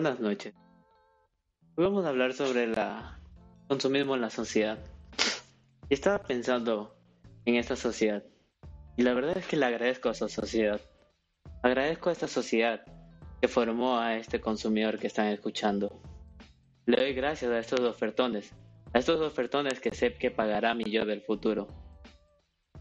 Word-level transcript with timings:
Buenas 0.00 0.18
noches. 0.18 0.54
Hoy 1.76 1.84
vamos 1.84 2.06
a 2.06 2.08
hablar 2.08 2.32
sobre 2.32 2.64
el 2.64 2.74
consumismo 3.68 4.14
en 4.14 4.22
la 4.22 4.30
sociedad. 4.30 4.78
Y 5.90 5.92
estaba 5.92 6.22
pensando 6.22 6.96
en 7.44 7.56
esta 7.56 7.76
sociedad. 7.76 8.24
Y 8.96 9.02
la 9.02 9.12
verdad 9.12 9.36
es 9.36 9.46
que 9.46 9.58
le 9.58 9.66
agradezco 9.66 10.08
a 10.08 10.12
esta 10.12 10.30
sociedad. 10.30 10.80
Agradezco 11.62 12.08
a 12.08 12.12
esta 12.12 12.28
sociedad 12.28 12.80
que 13.42 13.48
formó 13.48 13.98
a 13.98 14.16
este 14.16 14.40
consumidor 14.40 14.98
que 14.98 15.08
están 15.08 15.26
escuchando. 15.26 16.00
Le 16.86 16.96
doy 16.96 17.12
gracias 17.12 17.52
a 17.52 17.58
estos 17.58 17.80
ofertones, 17.80 18.54
a 18.94 19.00
estos 19.00 19.20
ofertones 19.20 19.80
que 19.80 19.94
sé 19.94 20.14
que 20.14 20.30
pagará 20.30 20.72
mi 20.72 20.84
yo 20.84 21.04
del 21.04 21.20
futuro. 21.20 21.68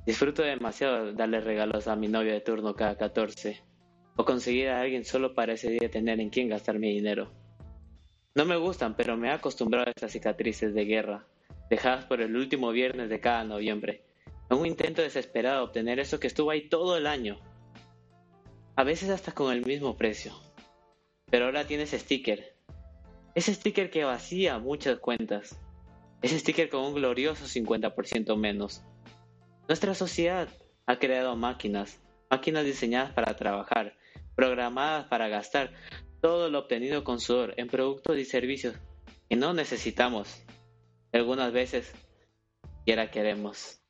Disfruto 0.05 0.41
demasiado 0.41 1.11
darle 1.11 1.41
regalos 1.41 1.89
a 1.89 1.97
mi 1.97 2.07
novio 2.07 2.31
de 2.31 2.39
turno 2.39 2.75
cada 2.75 2.95
14 2.95 3.68
o 4.19 4.25
conseguir 4.25 4.67
a 4.67 4.81
alguien 4.81 5.05
solo 5.05 5.33
para 5.33 5.53
ese 5.53 5.69
día 5.69 5.89
tener 5.89 6.19
en 6.19 6.29
quién 6.29 6.49
gastar 6.49 6.77
mi 6.77 6.93
dinero. 6.93 7.31
No 8.35 8.43
me 8.43 8.57
gustan, 8.57 8.93
pero 8.97 9.15
me 9.15 9.29
he 9.29 9.31
acostumbrado 9.31 9.87
a 9.87 9.91
estas 9.91 10.11
cicatrices 10.11 10.73
de 10.73 10.83
guerra, 10.83 11.25
dejadas 11.69 12.03
por 12.03 12.19
el 12.19 12.35
último 12.35 12.71
viernes 12.71 13.09
de 13.09 13.21
cada 13.21 13.45
noviembre, 13.45 14.03
en 14.49 14.57
un 14.57 14.65
intento 14.65 15.01
desesperado 15.01 15.59
de 15.59 15.63
obtener 15.63 15.99
eso 16.01 16.19
que 16.19 16.27
estuvo 16.27 16.51
ahí 16.51 16.67
todo 16.67 16.97
el 16.97 17.07
año, 17.07 17.39
a 18.75 18.83
veces 18.83 19.09
hasta 19.09 19.31
con 19.31 19.53
el 19.53 19.65
mismo 19.65 19.95
precio. 19.95 20.33
Pero 21.31 21.45
ahora 21.45 21.65
tienes 21.65 21.91
sticker, 21.91 22.57
ese 23.35 23.53
sticker 23.53 23.89
que 23.89 24.03
vacía 24.03 24.59
muchas 24.59 24.99
cuentas, 24.99 25.57
ese 26.21 26.39
sticker 26.39 26.69
con 26.69 26.83
un 26.83 26.93
glorioso 26.93 27.45
50% 27.45 28.35
menos. 28.35 28.83
Nuestra 29.69 29.95
sociedad 29.95 30.49
ha 30.87 30.99
creado 30.99 31.37
máquinas, 31.37 32.01
máquinas 32.29 32.65
diseñadas 32.65 33.13
para 33.13 33.33
trabajar, 33.37 33.95
programadas 34.39 35.05
para 35.07 35.27
gastar 35.27 35.73
todo 36.21 36.49
lo 36.49 36.59
obtenido 36.59 37.03
con 37.03 37.19
sudor 37.19 37.55
en 37.57 37.67
productos 37.67 38.17
y 38.17 38.23
servicios 38.23 38.73
que 39.29 39.35
no 39.35 39.53
necesitamos. 39.53 40.41
Algunas 41.11 41.51
veces 41.51 41.93
quiera 42.85 43.11
queremos. 43.11 43.81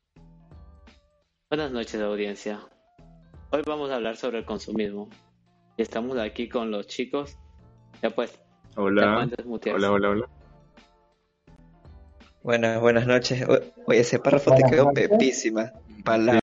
Buenas 1.48 1.70
noches 1.70 2.00
audiencia. 2.00 2.58
Hoy 3.52 3.62
vamos 3.64 3.92
a 3.92 3.94
hablar 3.94 4.16
sobre 4.16 4.38
el 4.38 4.44
consumismo. 4.44 5.08
Y 5.76 5.82
estamos 5.82 6.18
aquí 6.18 6.48
con 6.48 6.72
los 6.72 6.88
chicos. 6.88 7.38
Ya 8.02 8.10
pues. 8.10 8.36
Hola. 8.74 9.28
Hola, 9.72 9.92
hola, 9.92 10.08
hola. 10.10 10.28
Buenas, 12.42 12.80
buenas 12.80 13.06
noches. 13.06 13.46
Oye, 13.86 14.00
ese 14.00 14.18
párrafo 14.18 14.52
te 14.56 14.64
quedó 14.64 14.90
pepísima. 14.92 15.72
Palabra. 16.04 16.40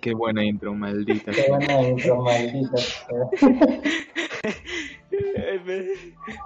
Qué 0.00 0.14
buena 0.14 0.44
intro, 0.44 0.74
maldita. 0.74 1.32
Qué 1.32 1.46
buena 1.48 1.88
intro, 1.88 2.22
maldita. 2.22 2.76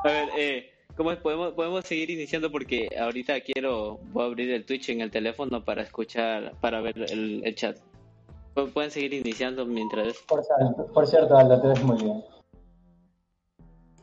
a 0.04 0.08
ver, 0.08 0.28
eh, 0.36 0.70
¿cómo 0.96 1.14
podemos, 1.16 1.52
podemos 1.52 1.84
seguir 1.84 2.10
iniciando? 2.10 2.50
Porque 2.50 2.88
ahorita 2.98 3.40
quiero, 3.40 3.98
voy 4.12 4.24
a 4.24 4.26
abrir 4.26 4.50
el 4.50 4.64
Twitch 4.64 4.90
en 4.90 5.00
el 5.00 5.10
teléfono 5.10 5.64
para 5.64 5.82
escuchar, 5.82 6.54
para 6.60 6.80
ver 6.80 6.98
el, 7.10 7.42
el 7.44 7.54
chat. 7.54 7.78
Pueden 8.72 8.90
seguir 8.90 9.14
iniciando 9.14 9.66
mientras... 9.66 10.16
Por, 10.28 10.44
por 10.92 11.06
cierto, 11.06 11.36
Aldo, 11.36 11.60
te 11.60 11.68
ves 11.68 11.82
muy 11.82 12.02
bien. 12.02 12.22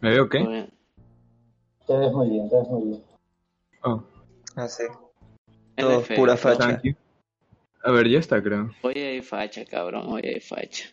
¿Me 0.02 0.10
veo 0.10 0.28
qué? 0.28 0.68
Te 1.88 1.98
ves 1.98 2.12
muy 2.12 2.30
bien, 2.30 2.50
te 2.50 2.58
ves 2.58 2.68
muy 2.68 2.84
bien. 2.84 3.04
Oh. 3.84 4.04
Ah, 4.56 4.68
sí. 4.68 4.84
Todo 5.78 6.04
pura 6.16 6.36
facha. 6.36 6.82
A 7.84 7.92
ver, 7.92 8.08
ya 8.10 8.20
está, 8.20 8.42
creo. 8.42 8.72
Hoy 8.82 8.94
hay 8.94 9.22
facha, 9.22 9.66
cabrón, 9.66 10.06
hoy 10.08 10.22
hay 10.24 10.40
facha. 10.40 10.86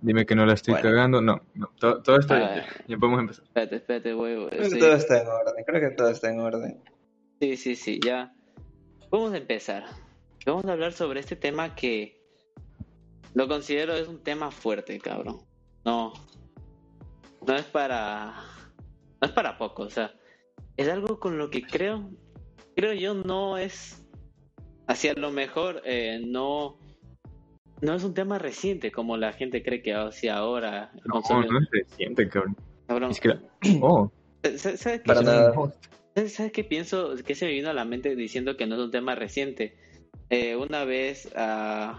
Dime 0.00 0.26
que 0.26 0.34
no 0.34 0.44
la 0.46 0.54
estoy 0.54 0.74
cagando. 0.74 1.20
No, 1.20 1.40
no, 1.54 1.68
todo, 1.78 2.18
está 2.18 2.36
bien. 2.36 2.64
Ya, 2.88 2.96
podemos 2.98 3.20
empezar. 3.20 3.44
Espérate, 3.44 3.76
espérate, 3.76 4.12
güey. 4.14 4.34
Todo 4.78 4.94
está 4.94 5.20
en 5.20 5.28
orden, 5.28 5.64
creo 5.64 5.80
que 5.80 5.96
todo 5.96 6.08
está 6.08 6.30
en 6.30 6.40
orden. 6.40 6.82
Sí, 7.40 7.56
sí, 7.56 7.76
sí, 7.76 8.00
ya. 8.04 8.34
Vamos 9.10 9.32
a 9.32 9.36
empezar. 9.36 9.84
Vamos 10.44 10.64
a 10.64 10.72
hablar 10.72 10.92
sobre 10.92 11.20
este 11.20 11.36
tema 11.36 11.74
que 11.74 12.20
lo 13.34 13.48
considero 13.48 13.94
es 13.94 14.08
un 14.08 14.22
tema 14.22 14.50
fuerte, 14.50 14.98
cabrón. 14.98 15.38
No, 15.84 16.12
no 17.46 17.54
es 17.54 17.64
para, 17.64 18.34
no 19.20 19.26
es 19.26 19.32
para 19.32 19.58
poco, 19.58 19.84
o 19.84 19.90
sea, 19.90 20.14
es 20.76 20.88
algo 20.88 21.18
con 21.18 21.38
lo 21.38 21.50
que 21.50 21.62
creo, 21.62 22.10
creo 22.76 22.92
yo 22.92 23.14
no 23.14 23.58
es, 23.58 24.01
hacia 24.86 25.14
lo 25.14 25.30
mejor, 25.30 25.82
eh, 25.84 26.20
no, 26.24 26.78
no 27.80 27.94
es 27.94 28.04
un 28.04 28.14
tema 28.14 28.38
reciente 28.38 28.92
como 28.92 29.16
la 29.16 29.32
gente 29.32 29.62
cree 29.62 29.82
que 29.82 29.94
hacia 29.94 30.36
ahora. 30.36 30.92
No, 31.04 31.20
no 31.28 31.58
es 31.58 31.70
reciente, 31.70 32.28
cabrón. 32.28 32.56
cabrón. 32.86 33.10
Es 33.10 33.20
que, 33.20 33.38
oh. 33.80 34.10
¿Sabes 34.56 35.02
qué? 35.02 36.28
¿Sabes 36.28 36.52
qué 36.52 36.64
pienso? 36.64 37.14
Que 37.24 37.34
se 37.34 37.46
me 37.46 37.52
vino 37.52 37.70
a 37.70 37.74
la 37.74 37.84
mente 37.84 38.14
diciendo 38.16 38.56
que 38.56 38.66
no 38.66 38.74
es 38.74 38.80
un 38.82 38.90
tema 38.90 39.14
reciente. 39.14 39.76
Eh, 40.28 40.56
una 40.56 40.84
vez 40.84 41.30
a 41.36 41.96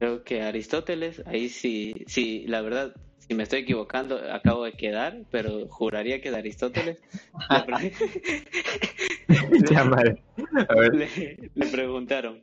creo 0.00 0.24
que 0.24 0.42
Aristóteles, 0.42 1.22
ahí 1.26 1.50
sí, 1.50 2.04
sí, 2.06 2.46
la 2.48 2.62
verdad, 2.62 2.94
si 3.30 3.36
me 3.36 3.44
estoy 3.44 3.60
equivocando, 3.60 4.20
acabo 4.32 4.64
de 4.64 4.72
quedar, 4.72 5.22
pero 5.30 5.68
juraría 5.68 6.20
que 6.20 6.32
de 6.32 6.38
Aristóteles. 6.38 7.00
le, 10.92 11.50
le 11.54 11.66
preguntaron, 11.66 12.42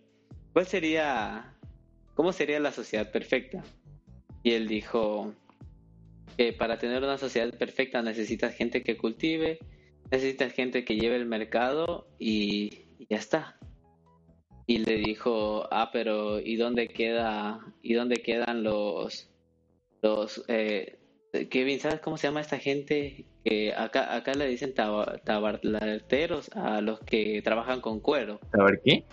¿cuál 0.53 0.65
sería, 0.65 1.53
cómo 2.13 2.31
sería 2.31 2.61
la 2.61 2.71
sociedad 2.71 3.11
perfecta? 3.11 3.65
Y 4.43 4.51
él 4.51 4.69
dijo 4.69 5.33
que 6.37 6.53
para 6.53 6.77
tener 6.77 7.03
una 7.03 7.17
sociedad 7.17 7.53
perfecta 7.53 8.01
necesitas 8.01 8.55
gente 8.55 8.81
que 8.81 8.95
cultive, 8.95 9.59
necesitas 10.09 10.53
gente 10.53 10.85
que 10.85 10.95
lleve 10.95 11.17
el 11.17 11.25
mercado 11.25 12.07
y 12.17 12.85
ya 13.09 13.17
está 13.17 13.59
y 14.65 14.77
le 14.77 14.95
dijo, 14.95 15.67
ah, 15.69 15.89
pero 15.91 16.39
¿y 16.39 16.55
dónde 16.55 16.87
queda, 16.87 17.59
y 17.81 17.93
dónde 17.93 18.23
quedan 18.23 18.63
los, 18.63 19.29
los, 20.07 20.43
eh, 20.47 20.97
Kevin, 21.49 21.79
¿sabes 21.79 21.99
cómo 21.99 22.17
se 22.17 22.27
llama 22.27 22.41
esta 22.41 22.57
gente? 22.57 23.25
Que 23.43 23.73
acá, 23.73 24.15
acá 24.15 24.33
le 24.33 24.47
dicen 24.47 24.73
tabarlarteros 24.73 26.49
a 26.55 26.81
los 26.81 26.99
que 27.01 27.41
trabajan 27.41 27.81
con 27.81 27.99
cuero. 27.99 28.39
¿Tabar 28.51 28.79
qué? 28.83 29.05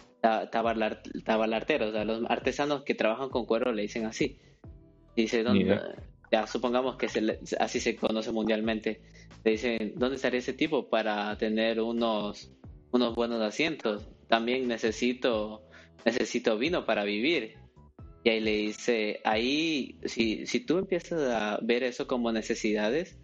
tabarlarteros, 1.22 1.94
a 1.94 2.04
los 2.04 2.24
artesanos 2.30 2.82
que 2.82 2.94
trabajan 2.94 3.28
con 3.28 3.44
cuero 3.44 3.72
le 3.72 3.82
dicen 3.82 4.06
así. 4.06 4.38
Dice, 5.14 5.42
¿dónde? 5.42 5.78
Ya 6.32 6.46
supongamos 6.46 6.96
que 6.96 7.08
se 7.08 7.38
así 7.60 7.78
se 7.78 7.94
conoce 7.94 8.32
mundialmente. 8.32 9.02
Le 9.44 9.50
dicen, 9.52 9.92
¿dónde 9.96 10.16
estaría 10.16 10.38
ese 10.38 10.54
tipo 10.54 10.88
para 10.88 11.36
tener 11.36 11.80
unos, 11.80 12.50
unos 12.90 13.14
buenos 13.14 13.42
asientos? 13.42 14.08
también 14.28 14.66
necesito, 14.68 15.62
necesito 16.04 16.58
vino 16.58 16.84
para 16.84 17.04
vivir. 17.04 17.54
Y 18.24 18.30
ahí 18.30 18.40
le 18.40 18.56
dice, 18.56 19.20
ahí, 19.24 19.98
si, 20.04 20.46
si 20.46 20.60
tú 20.60 20.78
empiezas 20.78 21.20
a 21.30 21.58
ver 21.62 21.82
eso 21.82 22.06
como 22.06 22.32
necesidades, 22.32 23.18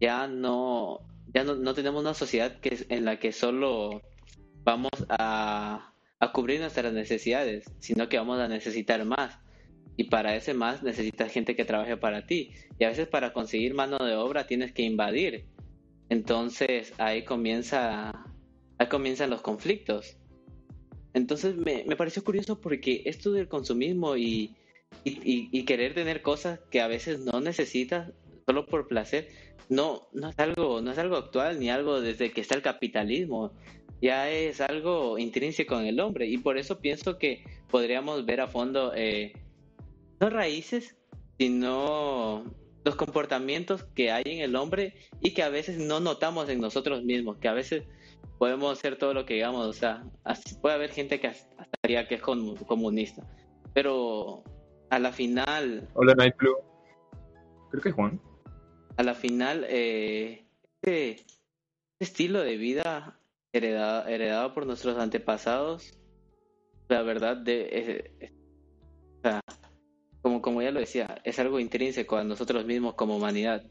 ya 0.00 0.26
no, 0.26 1.00
ya 1.34 1.44
no, 1.44 1.74
tenemos 1.74 2.00
una 2.00 2.14
sociedad 2.14 2.58
que, 2.58 2.78
en 2.88 3.04
la 3.04 3.18
que 3.18 3.32
solo 3.32 4.00
vamos 4.64 4.90
a, 5.10 5.92
a 6.18 6.32
cubrir 6.32 6.60
nuestras 6.60 6.94
necesidades, 6.94 7.70
sino 7.78 8.08
que 8.08 8.16
vamos 8.16 8.40
a 8.40 8.48
necesitar 8.48 9.04
más. 9.04 9.38
Y 9.98 10.04
para 10.04 10.34
ese 10.34 10.54
más 10.54 10.82
necesitas 10.82 11.30
gente 11.30 11.54
que 11.54 11.66
trabaje 11.66 11.98
para 11.98 12.26
ti. 12.26 12.52
Y 12.78 12.84
a 12.84 12.88
veces 12.88 13.08
para 13.08 13.34
conseguir 13.34 13.74
mano 13.74 13.98
de 13.98 14.14
obra 14.14 14.46
tienes 14.46 14.72
que 14.72 14.82
invadir. 14.82 15.46
Entonces 16.08 16.94
ahí 16.98 17.24
comienza, 17.24 18.24
ahí 18.78 18.88
comienzan 18.88 19.28
los 19.28 19.42
conflictos. 19.42 20.16
Entonces 21.14 21.56
me, 21.56 21.84
me 21.86 21.96
pareció 21.96 22.24
curioso 22.24 22.60
porque 22.60 23.02
esto 23.06 23.32
del 23.32 23.48
consumismo 23.48 24.16
y, 24.16 24.54
y, 25.04 25.64
querer 25.64 25.94
tener 25.94 26.22
cosas 26.22 26.60
que 26.70 26.80
a 26.80 26.86
veces 26.86 27.20
no 27.20 27.40
necesitas 27.40 28.12
solo 28.46 28.66
por 28.66 28.88
placer, 28.88 29.28
no, 29.68 30.08
no 30.12 30.30
es 30.30 30.38
algo, 30.38 30.80
no 30.80 30.92
es 30.92 30.98
algo 30.98 31.16
actual 31.16 31.58
ni 31.58 31.70
algo 31.70 32.00
desde 32.00 32.32
que 32.32 32.40
está 32.40 32.54
el 32.54 32.62
capitalismo. 32.62 33.52
Ya 34.00 34.30
es 34.30 34.60
algo 34.60 35.18
intrínseco 35.18 35.78
en 35.78 35.86
el 35.86 36.00
hombre. 36.00 36.26
Y 36.26 36.38
por 36.38 36.58
eso 36.58 36.80
pienso 36.80 37.18
que 37.18 37.44
podríamos 37.70 38.26
ver 38.26 38.40
a 38.40 38.48
fondo 38.48 38.92
eh, 38.94 39.32
no 40.20 40.28
raíces, 40.28 40.96
sino 41.38 42.44
los 42.84 42.96
comportamientos 42.96 43.84
que 43.94 44.10
hay 44.10 44.24
en 44.26 44.40
el 44.40 44.56
hombre 44.56 44.94
y 45.20 45.30
que 45.30 45.42
a 45.42 45.48
veces 45.48 45.78
no 45.78 46.00
notamos 46.00 46.48
en 46.48 46.60
nosotros 46.60 47.04
mismos, 47.04 47.38
que 47.38 47.48
a 47.48 47.52
veces 47.52 47.84
podemos 48.38 48.78
hacer 48.78 48.96
todo 48.96 49.14
lo 49.14 49.24
que 49.24 49.34
digamos, 49.34 49.66
o 49.66 49.72
sea, 49.72 50.04
puede 50.60 50.74
haber 50.74 50.90
gente 50.90 51.20
que 51.20 51.28
hasta 51.28 51.66
diría 51.82 52.08
que 52.08 52.16
es 52.16 52.22
comunista, 52.22 53.26
pero 53.72 54.42
a 54.90 54.98
la 54.98 55.12
final... 55.12 55.88
Hola, 55.94 56.14
Night 56.14 56.36
Blue. 56.36 56.56
Creo 57.70 57.82
que 57.82 57.88
es 57.88 57.94
Juan. 57.94 58.20
A 58.96 59.02
la 59.02 59.14
final, 59.14 59.64
eh, 59.68 60.44
este, 60.82 61.24
estilo 62.00 62.40
de 62.40 62.56
vida 62.56 63.18
heredado, 63.52 64.08
heredado 64.08 64.52
por 64.52 64.66
nuestros 64.66 64.98
antepasados, 64.98 65.98
la 66.88 67.02
verdad, 67.02 67.36
de, 67.36 68.32
o 69.18 69.22
sea, 69.22 69.40
como, 70.20 70.42
como 70.42 70.62
ya 70.62 70.70
lo 70.70 70.80
decía, 70.80 71.20
es 71.24 71.38
algo 71.38 71.60
intrínseco 71.60 72.16
a 72.16 72.24
nosotros 72.24 72.64
mismos 72.64 72.94
como 72.94 73.16
humanidad. 73.16 73.64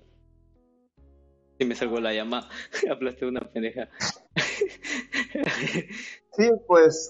Y 1.62 1.66
me 1.66 1.76
salgo 1.76 2.00
la 2.00 2.12
llamada. 2.12 2.50
Aplasté 2.92 3.26
una 3.28 3.42
pendeja. 3.42 3.88
Sí, 6.38 6.50
pues. 6.68 7.10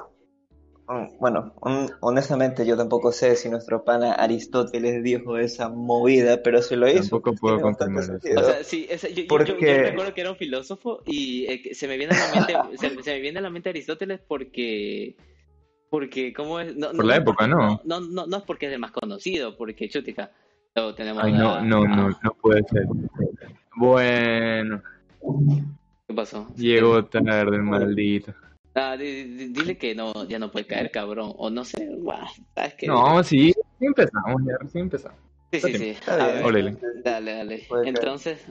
mm, 0.87 1.17
Bueno, 1.19 1.53
hon- 1.61 1.89
honestamente 2.01 2.65
yo 2.65 2.75
tampoco 2.75 3.11
sé 3.11 3.35
si 3.35 3.49
nuestro 3.49 3.83
pana 3.85 4.13
Aristóteles 4.13 5.03
dijo 5.03 5.37
esa 5.37 5.69
movida, 5.69 6.41
pero 6.43 6.61
si 6.61 6.75
lo 6.75 6.89
hizo, 6.89 7.01
Tampoco 7.01 7.29
pues 7.31 7.39
puedo 7.39 7.61
confirmar 7.61 8.03
eso. 8.03 8.13
O 8.39 8.43
sea, 8.43 8.63
sí, 8.63 8.87
esa- 8.89 9.07
yo, 9.07 9.15
yo- 9.15 9.21
yo- 9.23 9.27
Porque- 9.27 9.53
yo 9.59 9.83
recuerdo 9.83 10.13
que 10.13 10.21
era 10.21 10.31
un 10.31 10.37
filósofo 10.37 11.01
y 11.05 11.45
eh, 11.45 11.73
se 11.75 11.87
me 11.87 11.97
viene 11.97 12.13
a 12.15 12.17
la 12.27 12.35
mente, 12.35 12.53
se, 12.77 13.03
se 13.03 13.13
me 13.13 13.19
viene 13.21 13.39
a 13.39 13.41
la 13.43 13.49
mente 13.51 13.69
Aristóteles 13.69 14.19
porque, 14.27 15.15
porque 15.89 16.33
¿cómo 16.33 16.59
es? 16.59 16.75
No, 16.75 16.91
Por 16.91 17.05
la 17.05 17.17
época, 17.17 17.47
¿no? 17.47 17.79
No, 17.85 17.99
no, 18.01 18.25
no 18.27 18.37
es 18.37 18.43
porque 18.43 18.65
es 18.65 18.73
el 18.73 18.79
más 18.79 18.91
conocido, 18.91 19.55
porque 19.55 19.87
chutica. 19.87 20.31
Luego 20.75 20.95
tenemos 20.95 21.23
Ay, 21.23 21.33
a- 21.35 21.37
no, 21.37 21.61
no, 21.63 21.85
no, 21.85 22.09
no 22.09 22.33
puede 22.41 22.63
ser. 22.71 22.85
Bueno, 23.75 24.81
¿Qué 26.07 26.13
pasó? 26.15 26.47
llegó 26.55 27.05
tarde, 27.05 27.55
el 27.55 27.63
maldito. 27.63 28.33
Ah, 28.75 28.95
di- 28.97 29.23
di- 29.23 29.47
dile 29.47 29.77
que 29.77 29.95
no, 29.95 30.25
ya 30.27 30.39
no 30.39 30.51
puede 30.51 30.65
caer, 30.65 30.91
cabrón. 30.91 31.33
O 31.37 31.49
no 31.49 31.63
sé, 31.65 31.87
guau, 31.97 32.25
¿sabes 32.55 32.75
qué? 32.75 32.87
No, 32.87 33.23
sí, 33.23 33.51
sí 33.79 33.85
empezamos, 33.85 34.41
ya 34.45 34.57
recién 34.59 34.83
empezamos. 34.85 35.17
Sí, 35.51 35.59
sí, 35.59 35.73
sí. 35.73 35.95
A 36.07 36.15
ver, 36.15 36.75
dale, 37.03 37.33
dale. 37.33 37.67
Entonces, 37.85 38.45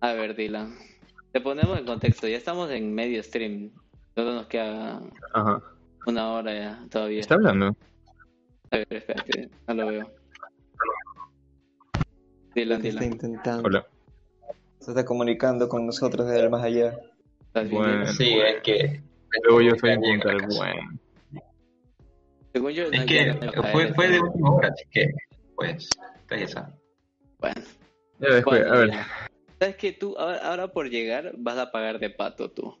a 0.00 0.12
ver, 0.12 0.34
Dylan. 0.34 0.74
Te 1.32 1.40
ponemos 1.40 1.78
en 1.78 1.86
contexto. 1.86 2.26
Ya 2.28 2.36
estamos 2.36 2.70
en 2.70 2.92
medio 2.94 3.22
stream. 3.22 3.70
Solo 4.14 4.34
nos 4.34 4.46
queda 4.48 5.00
Ajá. 5.32 5.62
una 6.06 6.30
hora 6.32 6.52
ya 6.54 6.84
todavía. 6.90 7.20
¿Está 7.20 7.36
hablando? 7.36 7.76
A 8.70 8.76
ver, 8.78 8.86
espérate, 8.90 9.48
no 9.68 9.74
lo 9.74 9.86
veo. 9.86 10.10
Dylan, 12.54 12.82
¿Qué 12.82 12.88
está 12.88 13.00
Dylan. 13.00 13.12
intentando? 13.14 13.68
Hola. 13.68 13.86
Se 14.82 14.90
está 14.90 15.04
comunicando 15.04 15.68
con 15.68 15.86
nosotros 15.86 16.26
desde 16.26 16.40
el 16.40 16.50
más 16.50 16.62
allá. 16.64 16.98
¿Estás 17.46 17.68
bien, 17.68 17.82
Bueno. 17.82 18.06
Sí, 18.08 18.34
es 18.38 18.62
que. 18.62 19.00
Luego 19.44 19.60
yo 19.62 19.70
soy 19.78 19.90
Llego 19.90 20.02
a 20.02 20.10
punta 20.10 20.26
la 20.28 20.32
del 20.34 20.42
casa. 20.42 20.58
buen. 20.58 21.00
Según 22.52 22.72
yo, 22.72 22.84
Es 22.92 23.04
que 23.06 23.34
fue, 23.72 23.94
fue 23.94 24.08
de 24.08 24.20
última 24.20 24.50
hora, 24.50 24.68
así 24.68 24.84
que, 24.90 25.06
pues, 25.56 25.88
ya 26.30 26.48
saben. 26.48 26.74
Bueno, 27.38 27.60
Ya 28.18 28.28
después, 28.34 28.60
bueno, 28.60 28.74
a 28.74 28.78
ver. 28.78 28.90
¿Sabes 29.58 29.76
que 29.76 29.92
tú, 29.92 30.14
ahora, 30.18 30.38
ahora 30.38 30.68
por 30.72 30.90
llegar, 30.90 31.32
vas 31.38 31.56
a 31.56 31.70
pagar 31.70 31.98
de 31.98 32.10
pato 32.10 32.50
tú? 32.50 32.76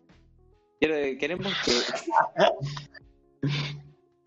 Quiero- 0.80 1.18
queremos 1.18 1.52
que. 1.64 1.70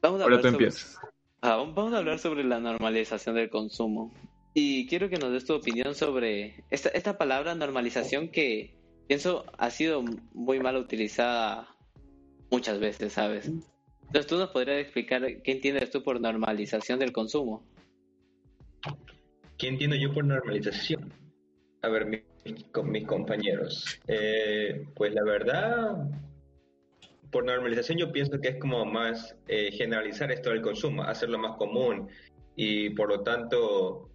Vamos 0.01 0.21
a 0.21 0.23
Ahora 0.23 0.37
tú 0.37 0.43
sobre- 0.43 0.49
empiezas. 0.65 0.97
Ah, 1.41 1.57
vamos 1.57 1.93
a 1.93 1.97
hablar 1.99 2.17
sobre 2.17 2.43
la 2.43 2.59
normalización 2.59 3.35
del 3.35 3.49
consumo. 3.51 4.11
Y 4.57 4.87
quiero 4.87 5.09
que 5.09 5.17
nos 5.17 5.33
des 5.33 5.43
tu 5.45 5.53
opinión 5.53 5.93
sobre 5.95 6.63
esta, 6.71 6.87
esta 6.89 7.17
palabra 7.17 7.55
normalización 7.55 8.29
que 8.29 8.73
pienso 9.05 9.43
ha 9.57 9.69
sido 9.69 10.01
muy 10.33 10.59
mal 10.61 10.77
utilizada 10.77 11.75
muchas 12.49 12.79
veces, 12.79 13.11
¿sabes? 13.13 13.47
Entonces 13.47 14.27
tú 14.27 14.37
nos 14.37 14.51
podrías 14.51 14.79
explicar 14.79 15.41
qué 15.43 15.51
entiendes 15.51 15.91
tú 15.91 16.03
por 16.03 16.21
normalización 16.21 16.99
del 16.99 17.11
consumo. 17.11 17.65
¿Qué 19.57 19.67
entiendo 19.67 19.97
yo 19.97 20.13
por 20.13 20.23
normalización? 20.23 21.11
A 21.81 21.89
ver, 21.89 22.05
mi- 22.05 22.23
con 22.71 22.89
mis 22.91 23.05
compañeros. 23.05 23.99
Eh, 24.07 24.85
pues 24.95 25.13
la 25.13 25.23
verdad, 25.25 25.97
por 27.29 27.43
normalización 27.43 27.97
yo 27.97 28.09
pienso 28.13 28.39
que 28.39 28.49
es 28.49 28.55
como 28.57 28.85
más 28.85 29.35
eh, 29.49 29.71
generalizar 29.73 30.31
esto 30.31 30.51
del 30.51 30.61
consumo, 30.61 31.03
hacerlo 31.03 31.39
más 31.39 31.57
común 31.57 32.07
y 32.55 32.91
por 32.91 33.09
lo 33.09 33.21
tanto, 33.21 34.09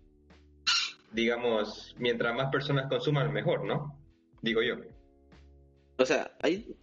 digamos, 1.13 1.95
mientras 1.99 2.35
más 2.35 2.51
personas 2.51 2.87
consuman, 2.89 3.33
mejor, 3.33 3.65
¿no? 3.65 3.99
Digo 4.43 4.63
yo. 4.63 4.77
O 5.99 6.05
sea, 6.07 6.33
ahí 6.43 6.75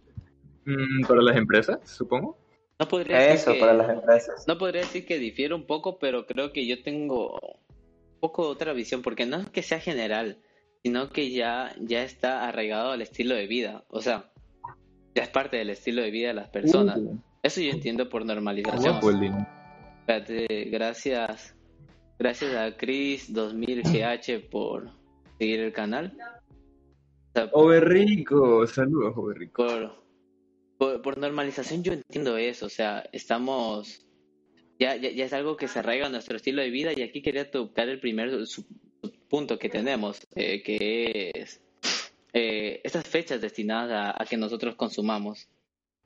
Mm, 0.64 1.06
Para 1.06 1.22
las 1.22 1.36
empresas, 1.36 1.78
supongo. 1.88 2.36
no 2.78 2.86
podría 2.88 3.16
decir 3.20 3.36
Eso 3.36 3.52
que- 3.54 3.60
para 3.60 3.72
las 3.72 3.88
empresas. 3.88 4.44
No 4.46 4.58
podría 4.58 4.82
decir 4.82 5.06
que 5.06 5.18
difiere 5.18 5.54
un 5.54 5.66
poco, 5.66 5.98
pero 5.98 6.26
creo 6.26 6.52
que 6.52 6.66
yo 6.66 6.82
tengo 6.82 7.32
un 7.40 8.20
poco 8.20 8.42
otra 8.48 8.74
visión, 8.74 9.00
porque 9.00 9.24
no 9.24 9.38
es 9.38 9.48
que 9.48 9.62
sea 9.62 9.80
general, 9.80 10.42
sino 10.82 11.08
que 11.08 11.30
ya, 11.30 11.74
ya 11.80 12.02
está 12.02 12.46
arraigado 12.46 12.90
al 12.92 13.00
estilo 13.00 13.34
de 13.34 13.46
vida. 13.46 13.84
O 13.88 14.02
sea, 14.02 14.30
ya 15.14 15.22
es 15.22 15.30
parte 15.30 15.56
del 15.56 15.70
estilo 15.70 16.02
de 16.02 16.10
vida 16.10 16.28
de 16.28 16.34
las 16.34 16.50
personas. 16.50 16.98
Uh, 16.98 17.16
Eso 17.42 17.62
yo 17.62 17.70
entiendo 17.70 18.10
por 18.10 18.26
normalización. 18.26 18.98
Espérate, 20.00 20.64
gracias. 20.70 21.56
Gracias 22.18 22.54
a 22.54 22.76
Chris 22.76 23.32
2000GH 23.32 24.48
por 24.50 24.90
seguir 25.38 25.60
el 25.60 25.72
canal. 25.72 26.12
O 26.16 27.32
sea, 27.34 27.48
Oberrico, 27.52 28.66
saludos, 28.66 29.14
Oberrico. 29.16 29.64
por, 29.64 30.04
por, 30.78 31.02
por 31.02 31.18
normalización 31.18 31.82
yo 31.82 31.92
entiendo 31.92 32.36
eso, 32.36 32.66
o 32.66 32.70
sea, 32.70 33.08
estamos, 33.12 34.04
ya, 34.78 34.96
ya, 34.96 35.10
ya 35.10 35.24
es 35.26 35.32
algo 35.32 35.56
que 35.56 35.68
se 35.68 35.78
arraiga 35.78 36.06
a 36.06 36.10
nuestro 36.10 36.36
estilo 36.36 36.62
de 36.62 36.70
vida 36.70 36.92
y 36.96 37.02
aquí 37.02 37.22
quería 37.22 37.50
tocar 37.50 37.88
el 37.88 38.00
primer 38.00 38.46
su- 38.46 38.66
punto 39.28 39.58
que 39.58 39.68
tenemos, 39.68 40.26
eh, 40.34 40.62
que 40.62 41.30
es 41.34 41.60
eh, 42.32 42.80
estas 42.82 43.06
fechas 43.06 43.40
destinadas 43.40 44.14
a, 44.16 44.22
a 44.22 44.26
que 44.26 44.36
nosotros 44.36 44.74
consumamos. 44.74 45.48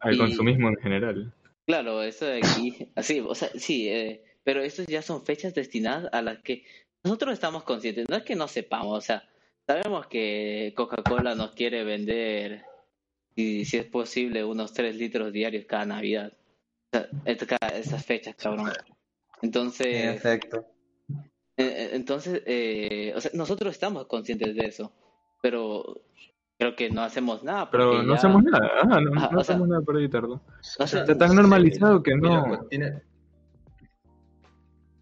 Al 0.01 0.15
Y- 0.15 0.19
consumismo 0.19 0.69
en 0.69 0.77
general. 0.77 1.35
Claro, 1.67 2.03
eso 2.03 2.27
de 2.27 2.39
aquí, 2.39 2.89
así, 2.97 3.21
o 3.21 3.35
sea, 3.37 3.49
sí, 3.55 3.89
eh, 3.89 4.25
pero 4.45 4.63
estas 4.63 4.87
ya 4.87 5.03
son 5.03 5.25
fechas 5.25 5.55
destinadas 5.55 6.13
a 6.13 6.23
las 6.23 6.39
que 6.43 6.65
nosotros 7.05 7.33
estamos 7.35 7.65
conscientes, 7.65 8.09
no 8.09 8.17
es 8.17 8.23
que 8.23 8.35
no 8.35 8.49
sepamos, 8.49 8.99
o 8.99 9.01
sea, 9.01 9.29
sabemos 9.67 10.07
que 10.07 10.73
Coca-Cola 10.77 11.35
nos 11.35 11.53
quiere 11.53 11.85
vender, 11.85 12.65
y 13.35 13.65
si 13.65 13.79
es 13.79 13.87
posible, 13.87 14.45
unos 14.45 14.73
3 14.73 14.95
litros 14.97 15.33
diarios 15.33 15.65
cada 15.67 15.87
Navidad. 15.87 16.33
O 16.93 16.99
sea, 16.99 17.09
es- 17.25 17.45
cada- 17.45 17.77
esas 17.79 18.05
fechas, 18.05 18.35
cabrón. 18.37 18.69
En 18.69 18.75
Entonces, 19.43 20.15
efecto. 20.17 20.67
eh, 21.57 21.65
eh, 21.65 21.91
entonces, 21.95 22.43
eh, 22.47 23.13
o 23.17 23.21
sea, 23.21 23.31
nosotros 23.35 23.73
estamos 23.73 24.07
conscientes 24.07 24.55
de 24.55 24.67
eso, 24.67 24.93
pero 25.41 26.03
creo 26.59 26.77
que 26.77 26.91
no 26.91 27.03
hacemos 27.03 27.43
nada. 27.43 27.71
Pero 27.71 28.03
no 28.03 28.13
ya- 28.13 28.19
hacemos 28.19 28.43
nada, 28.45 28.67
ajá, 28.83 29.01
no, 29.01 29.17
Ajá, 29.19 29.31
no 29.33 29.41
o 29.41 29.45
sea- 29.45 29.55
hacemos 29.55 29.69
nada 29.69 29.83
para 29.83 29.99
evitarlo. 29.99 30.35
O 30.79 30.87
sea, 30.87 31.01
Está 31.01 31.17
tan 31.19 31.35
normalizado 31.35 32.03
que 32.03 32.15
Mira, 32.15 32.37
no. 32.37 32.45
pues, 32.49 32.69
tiene- 32.69 33.03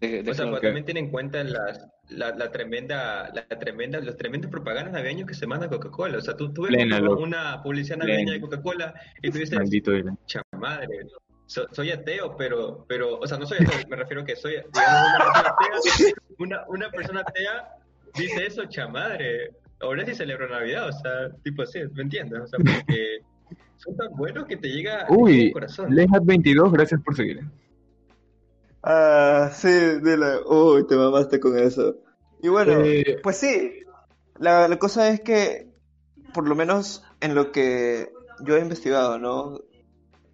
de- 0.01 0.23
de- 0.23 0.31
O 0.31 0.33
sea, 0.33 0.51
también 0.59 0.83
tiene 0.83 0.99
en 0.99 1.09
cuenta 1.09 1.43
las, 1.43 1.87
la, 2.09 2.31
la 2.35 2.51
tremenda, 2.51 3.31
la 3.33 3.45
tremenda, 3.47 3.99
los 4.01 4.17
tremendos 4.17 4.49
propagandas 4.51 4.93
navideños 4.93 5.27
que 5.27 5.33
se 5.35 5.47
manda 5.47 5.69
Coca-Cola. 5.69 6.17
O 6.17 6.21
sea, 6.21 6.35
tú, 6.35 6.51
tú 6.51 6.63
ves 6.63 6.71
Plena, 6.73 6.99
una- 7.11 7.61
publicidad 7.63 7.97
navideña 7.97 8.33
de 8.33 8.41
Coca-Cola 8.41 8.93
y 9.21 9.29
tú 9.31 9.37
dices, 9.37 9.57
Maldito 9.57 9.91
Dylan. 9.91 10.17
"Cha 10.25 10.41
madre, 10.59 10.87
so- 11.45 11.67
soy 11.71 11.91
ateo, 11.91 12.35
pero, 12.35 12.85
pero, 12.89 13.19
o 13.19 13.27
sea, 13.27 13.37
no 13.37 13.45
soy 13.45 13.59
ateo, 13.59 13.87
me 13.89 13.95
refiero 13.95 14.25
que 14.25 14.35
soy, 14.35 14.53
digamos, 14.73 15.11
una 15.15 15.25
persona 15.25 15.49
atea, 15.49 16.13
una, 16.39 16.63
una 16.67 16.89
persona 16.89 17.19
atea 17.21 17.69
dice 18.17 18.45
eso, 18.47 18.65
chamadre. 18.65 19.51
Ahora 19.79 20.05
sí 20.05 20.13
celebro 20.13 20.47
Navidad, 20.49 20.87
o 20.89 20.91
sea, 20.91 21.29
tipo 21.43 21.61
así, 21.63 21.79
¿me 21.93 22.03
entiendes? 22.03 22.39
O 22.41 22.47
sea, 22.47 22.59
porque 22.59 23.19
son 23.77 23.95
tan 23.97 24.09
buenos 24.15 24.45
que 24.45 24.57
te 24.57 24.67
llega 24.69 25.01
al 25.05 25.15
Uy, 25.15 25.51
corazón. 25.51 25.89
Lehat22, 25.91 26.71
gracias 26.71 27.01
por 27.01 27.15
seguir. 27.15 27.39
Ah, 28.83 29.51
sí, 29.53 29.67
dile. 29.69 30.39
Uy, 30.45 30.85
te 30.87 30.95
mamaste 30.95 31.39
con 31.39 31.57
eso. 31.57 31.95
Y 32.41 32.49
bueno, 32.49 32.81
Eh, 32.83 33.19
pues 33.21 33.37
sí. 33.37 33.73
La, 34.39 34.67
la 34.67 34.79
cosa 34.79 35.09
es 35.09 35.21
que, 35.21 35.67
por 36.33 36.47
lo 36.47 36.55
menos 36.55 37.03
en 37.19 37.35
lo 37.35 37.51
que 37.51 38.11
yo 38.43 38.55
he 38.57 38.61
investigado, 38.61 39.19
¿no? 39.19 39.59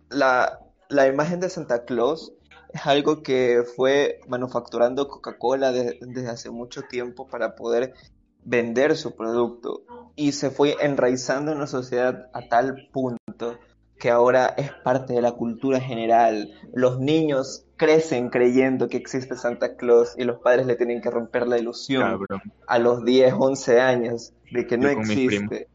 La, 0.09 0.59
la 0.89 1.07
imagen 1.07 1.39
de 1.41 1.49
Santa 1.49 1.83
Claus 1.83 2.31
es 2.73 2.85
algo 2.85 3.21
que 3.21 3.63
fue 3.75 4.21
manufacturando 4.27 5.07
Coca-Cola 5.09 5.71
de- 5.73 5.97
desde 6.01 6.29
hace 6.29 6.49
mucho 6.49 6.83
tiempo 6.83 7.27
para 7.27 7.55
poder 7.55 7.93
vender 8.45 8.95
su 8.95 9.15
producto. 9.15 9.83
Y 10.15 10.31
se 10.31 10.49
fue 10.49 10.77
enraizando 10.79 11.51
en 11.51 11.59
la 11.59 11.67
sociedad 11.67 12.29
a 12.33 12.47
tal 12.47 12.87
punto 12.93 13.59
que 13.99 14.09
ahora 14.09 14.53
es 14.57 14.71
parte 14.83 15.13
de 15.13 15.21
la 15.21 15.31
cultura 15.31 15.79
general. 15.79 16.51
Los 16.73 16.99
niños 16.99 17.65
crecen 17.77 18.29
creyendo 18.29 18.87
que 18.89 18.97
existe 18.97 19.35
Santa 19.35 19.75
Claus 19.75 20.13
y 20.17 20.23
los 20.23 20.39
padres 20.39 20.65
le 20.67 20.75
tienen 20.75 21.01
que 21.01 21.09
romper 21.09 21.47
la 21.47 21.57
ilusión 21.57 22.01
cabrón. 22.03 22.41
a 22.67 22.79
los 22.79 23.03
10, 23.05 23.33
11 23.37 23.79
años 23.79 24.33
de 24.51 24.67
que 24.67 24.77
no 24.77 24.87
existe. 24.89 25.67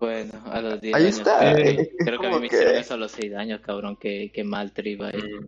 Bueno, 0.00 0.32
a 0.44 0.60
los 0.60 0.80
10 0.80 0.94
Ahí 0.94 1.04
años. 1.04 1.18
está, 1.18 1.38
Creo, 1.40 1.56
eh, 1.58 1.62
que- 1.76 1.82
es 1.82 1.88
creo 1.98 2.20
que 2.20 2.26
a 2.26 2.30
mí 2.30 2.40
me 2.40 2.46
hicieron 2.46 2.76
eso 2.76 2.94
a 2.94 2.96
los 2.98 3.10
6 3.12 3.34
años, 3.34 3.60
cabrón. 3.60 3.96
Qué, 4.00 4.30
qué 4.32 4.44
mal 4.44 4.72
ahí. 4.76 5.22
Mm. 5.22 5.46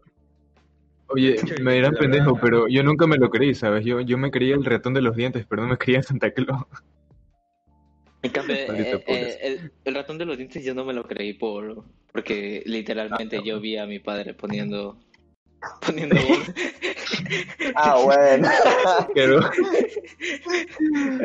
Oye, 1.12 1.36
me 1.60 1.74
dirán 1.74 1.94
pendejo, 1.94 2.38
pero 2.40 2.68
yo 2.68 2.82
nunca 2.84 3.06
me 3.06 3.16
lo 3.16 3.30
creí, 3.30 3.54
¿sabes? 3.54 3.84
Yo, 3.84 4.00
yo 4.00 4.16
me 4.16 4.30
creía 4.30 4.54
el 4.54 4.64
ratón 4.64 4.94
de 4.94 5.02
los 5.02 5.16
dientes, 5.16 5.44
pero 5.48 5.62
no 5.62 5.68
me 5.68 5.78
creía 5.78 6.02
Santa 6.02 6.30
Claus. 6.32 6.64
En 8.22 8.30
cambio, 8.30 8.54
eh, 8.56 9.04
eh, 9.06 9.38
el, 9.42 9.72
el 9.84 9.94
ratón 9.94 10.18
de 10.18 10.24
los 10.26 10.36
dientes 10.36 10.62
yo 10.64 10.74
no 10.74 10.84
me 10.84 10.92
lo 10.92 11.04
creí 11.04 11.32
por 11.34 11.84
porque 12.12 12.62
literalmente 12.66 13.42
yo 13.44 13.60
vi 13.60 13.76
a 13.76 13.86
mi 13.86 13.98
padre 13.98 14.34
poniendo 14.34 14.98
poniendo 15.86 16.16
voz. 16.28 16.52
Ah, 17.74 18.00
bueno. 18.02 18.48
Pero, 19.14 19.40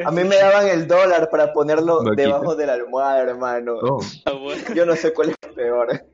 A 0.06 0.12
mí 0.12 0.24
me 0.24 0.36
daban 0.36 0.68
el 0.68 0.88
dólar 0.88 1.30
para 1.30 1.52
ponerlo 1.54 2.02
debajo 2.16 2.56
de 2.56 2.66
la 2.66 2.74
almohada, 2.74 3.22
hermano. 3.22 3.75
oh, 3.82 4.02
Ah. 4.25 4.34
Yo 4.75 4.86
no 4.86 4.96
sé 4.96 5.14
cuál 5.14 5.30
es 5.30 5.38
peor. 5.56 6.06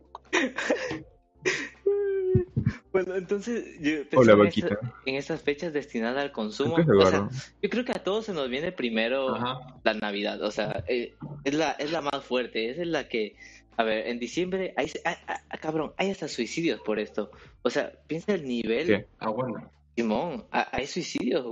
Bueno, 2.92 3.16
entonces, 3.16 3.80
yo 3.80 4.02
Hola, 4.20 4.34
en, 4.34 4.48
esa- 4.48 4.80
en 5.06 5.16
esas 5.16 5.42
fechas 5.42 5.72
destinadas 5.72 6.22
al 6.24 6.32
consumo. 6.32 6.78
Yo 6.78 7.70
creo 7.70 7.86
que 7.86 7.92
a 7.94 8.04
todos 8.04 8.26
se 8.26 8.34
nos 8.34 8.50
viene 8.50 8.72
primero 8.72 9.36
Ajá. 9.36 9.60
la 9.84 9.94
Navidad. 9.94 10.42
O 10.42 10.52
sea, 10.52 10.84
eh, 10.88 11.16
es, 11.44 11.54
la, 11.54 11.72
es 11.72 11.92
la 11.92 12.02
más 12.02 12.24
fuerte. 12.24 12.70
Es 12.70 12.86
la 12.86 13.08
que. 13.08 13.36
A 13.78 13.84
ver, 13.84 14.08
en 14.08 14.20
diciembre, 14.20 14.74
hay, 14.76 14.92
ah, 15.06 15.16
ah, 15.28 15.42
ah, 15.50 15.58
cabrón, 15.58 15.94
hay 15.98 16.12
hasta 16.12 16.28
suicidios 16.28 16.82
por 16.82 17.00
esto. 17.00 17.32
O 17.62 17.70
sea, 17.70 17.94
piensa 18.08 18.34
el 18.34 18.46
nivel. 18.46 18.88
¿Qué? 18.88 19.08
Ah, 19.20 19.30
bueno. 19.30 19.72
Simón, 19.96 20.46
ha- 20.52 20.70
hay 20.72 20.88
suicidios, 20.88 21.46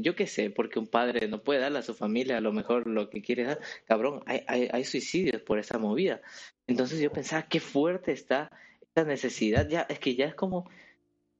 yo 0.00 0.14
qué 0.16 0.26
sé, 0.26 0.50
porque 0.50 0.78
un 0.78 0.86
padre 0.86 1.28
no 1.28 1.42
puede 1.42 1.60
darle 1.60 1.78
a 1.78 1.82
su 1.82 1.94
familia 1.94 2.38
a 2.38 2.40
lo 2.40 2.52
mejor 2.52 2.86
lo 2.86 3.08
que 3.10 3.22
quiere 3.22 3.44
dar. 3.44 3.60
Cabrón, 3.86 4.22
hay, 4.26 4.42
hay, 4.46 4.68
hay 4.72 4.84
suicidios 4.84 5.42
por 5.42 5.58
esa 5.58 5.78
movida. 5.78 6.20
Entonces 6.66 7.00
yo 7.00 7.10
pensaba, 7.12 7.42
qué 7.42 7.60
fuerte 7.60 8.12
está 8.12 8.50
esta 8.94 9.08
necesidad. 9.08 9.68
Ya, 9.68 9.82
es 9.82 9.98
que 9.98 10.14
ya 10.14 10.26
es 10.26 10.34
como, 10.34 10.68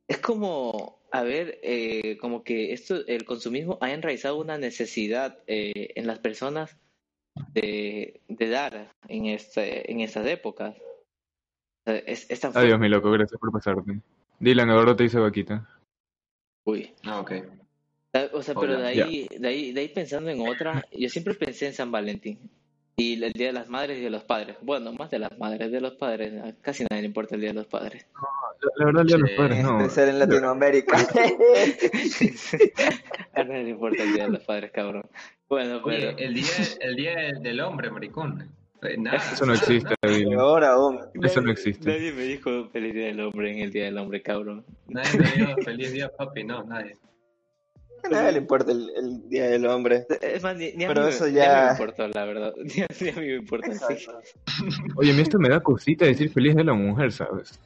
es 0.09 0.18
como, 0.18 0.99
a 1.11 1.23
ver, 1.23 1.61
eh, 1.62 2.16
como 2.18 2.42
que 2.42 2.73
esto, 2.73 3.06
el 3.06 3.25
consumismo 3.25 3.78
ha 3.80 3.92
enraizado 3.92 4.38
una 4.38 4.56
necesidad 4.59 5.38
eh, 5.47 5.92
en 5.94 6.06
las 6.06 6.18
personas 6.18 6.78
de, 7.52 8.21
de 8.28 8.49
dar 8.49 8.94
en, 9.09 9.26
este, 9.26 9.90
en 9.90 10.00
estas 10.00 10.26
épocas. 10.26 10.75
Es, 11.85 12.30
es 12.30 12.40
tan. 12.40 12.56
Adiós, 12.56 12.78
mi 12.78 12.88
loco, 12.88 13.11
gracias 13.11 13.38
por 13.38 13.52
pasarte. 13.52 14.00
Dylan, 14.38 14.71
Eduardo 14.71 14.97
te 14.97 15.02
dice 15.04 15.18
vaquita. 15.18 15.68
Uy. 16.64 16.94
Ah, 17.04 17.21
ok. 17.21 17.32
O 18.32 18.42
sea, 18.42 18.54
pero 18.54 18.78
de 18.78 18.87
ahí, 18.87 19.28
de 19.38 19.49
ahí, 19.49 19.73
de 19.73 19.80
ahí 19.80 19.88
pensando 19.88 20.30
en 20.30 20.47
otra, 20.47 20.85
yo 20.92 21.09
siempre 21.09 21.35
pensé 21.35 21.66
en 21.66 21.73
San 21.73 21.90
Valentín 21.90 22.38
y 22.96 23.22
el 23.22 23.32
Día 23.32 23.49
de 23.49 23.52
las 23.52 23.68
Madres 23.68 23.99
y 23.99 24.02
de 24.02 24.11
los 24.11 24.25
Padres. 24.25 24.56
Bueno, 24.61 24.92
más 24.92 25.11
de 25.11 25.18
las 25.18 25.37
madres, 25.38 25.70
de 25.72 25.80
los 25.80 25.94
padres, 25.94 26.32
a 26.42 26.52
casi 26.61 26.84
nadie 26.88 27.02
le 27.02 27.08
importa 27.08 27.34
el 27.34 27.40
Día 27.40 27.50
de 27.50 27.54
los 27.54 27.66
Padres. 27.66 28.06
La, 28.61 28.68
la 28.76 28.84
verdad, 28.87 29.02
el 29.02 29.08
día 29.08 29.16
de 29.16 29.22
los 29.22 29.30
padres, 29.32 29.62
no. 29.62 29.82
De 29.82 29.90
ser 29.90 30.08
en 30.08 30.18
Latinoamérica. 30.18 30.96
A 33.34 33.44
nadie 33.44 33.64
le 33.64 33.70
importa 33.70 34.02
el 34.02 34.12
Día 34.12 34.25
de 34.25 34.30
los 34.30 34.44
Padres, 34.44 34.70
cabrón. 34.72 35.04
Bueno, 35.49 35.80
pero 35.84 36.14
Oye, 36.14 36.25
el 36.25 36.34
día, 36.34 36.44
el 36.80 36.96
día 36.96 37.14
del 37.40 37.61
hombre, 37.61 37.90
maricón. 37.90 38.50
Eh, 38.82 38.96
Nada, 38.99 39.18
Eso 39.18 39.46
no 39.46 39.54
existe, 39.54 39.94
Dylan. 40.02 40.30
Peor 40.30 40.64
aún. 40.64 41.00
Eso 41.22 41.40
no 41.40 41.52
existe. 41.52 41.88
Nadie 41.88 42.12
me 42.12 42.22
dijo 42.22 42.68
feliz 42.70 42.94
Día 42.94 43.06
del 43.06 43.20
Hombre 43.20 43.52
en 43.52 43.58
el 43.58 43.70
Día 43.70 43.84
del 43.84 43.99
Hombre, 43.99 44.22
cabrón. 44.22 44.64
Nadie 44.88 45.18
me 45.18 45.30
dijo 45.30 45.54
feliz 45.62 45.92
día, 45.92 46.08
papi, 46.08 46.42
no, 46.42 46.64
nadie. 46.64 46.96
A 48.04 48.09
nadie 48.09 48.32
le 48.32 48.38
importa 48.38 48.73
el, 48.73 48.90
el 48.97 49.28
Día 49.28 49.49
del 49.50 49.66
Hombre. 49.66 50.06
Es 50.21 50.42
más, 50.42 50.56
ni, 50.56 50.73
ni 50.73 50.85
a, 50.85 50.88
Pero 50.88 51.02
mí, 51.02 51.09
eso 51.11 51.25
me- 51.25 51.30
ni 51.32 51.38
a 51.38 51.42
mí 51.42 51.49
ya- 51.49 51.64
me 51.66 51.71
importó, 51.73 52.09
la 52.09 52.25
verdad. 52.25 52.52
Ni 52.64 52.82
a, 52.82 52.87
ni 53.00 53.09
a 53.09 53.12
mí 53.14 53.26
me 53.28 53.37
importa. 53.37 53.73
sí. 53.73 54.06
Oye, 54.97 55.11
a 55.12 55.14
mí 55.14 55.21
esto 55.23 55.38
me 55.38 55.49
da 55.49 55.61
cosita 55.61 56.04
decir 56.06 56.30
feliz 56.30 56.54
de 56.56 56.64
la 56.64 56.73
mujer, 56.75 57.12
¿sabes? 57.12 57.59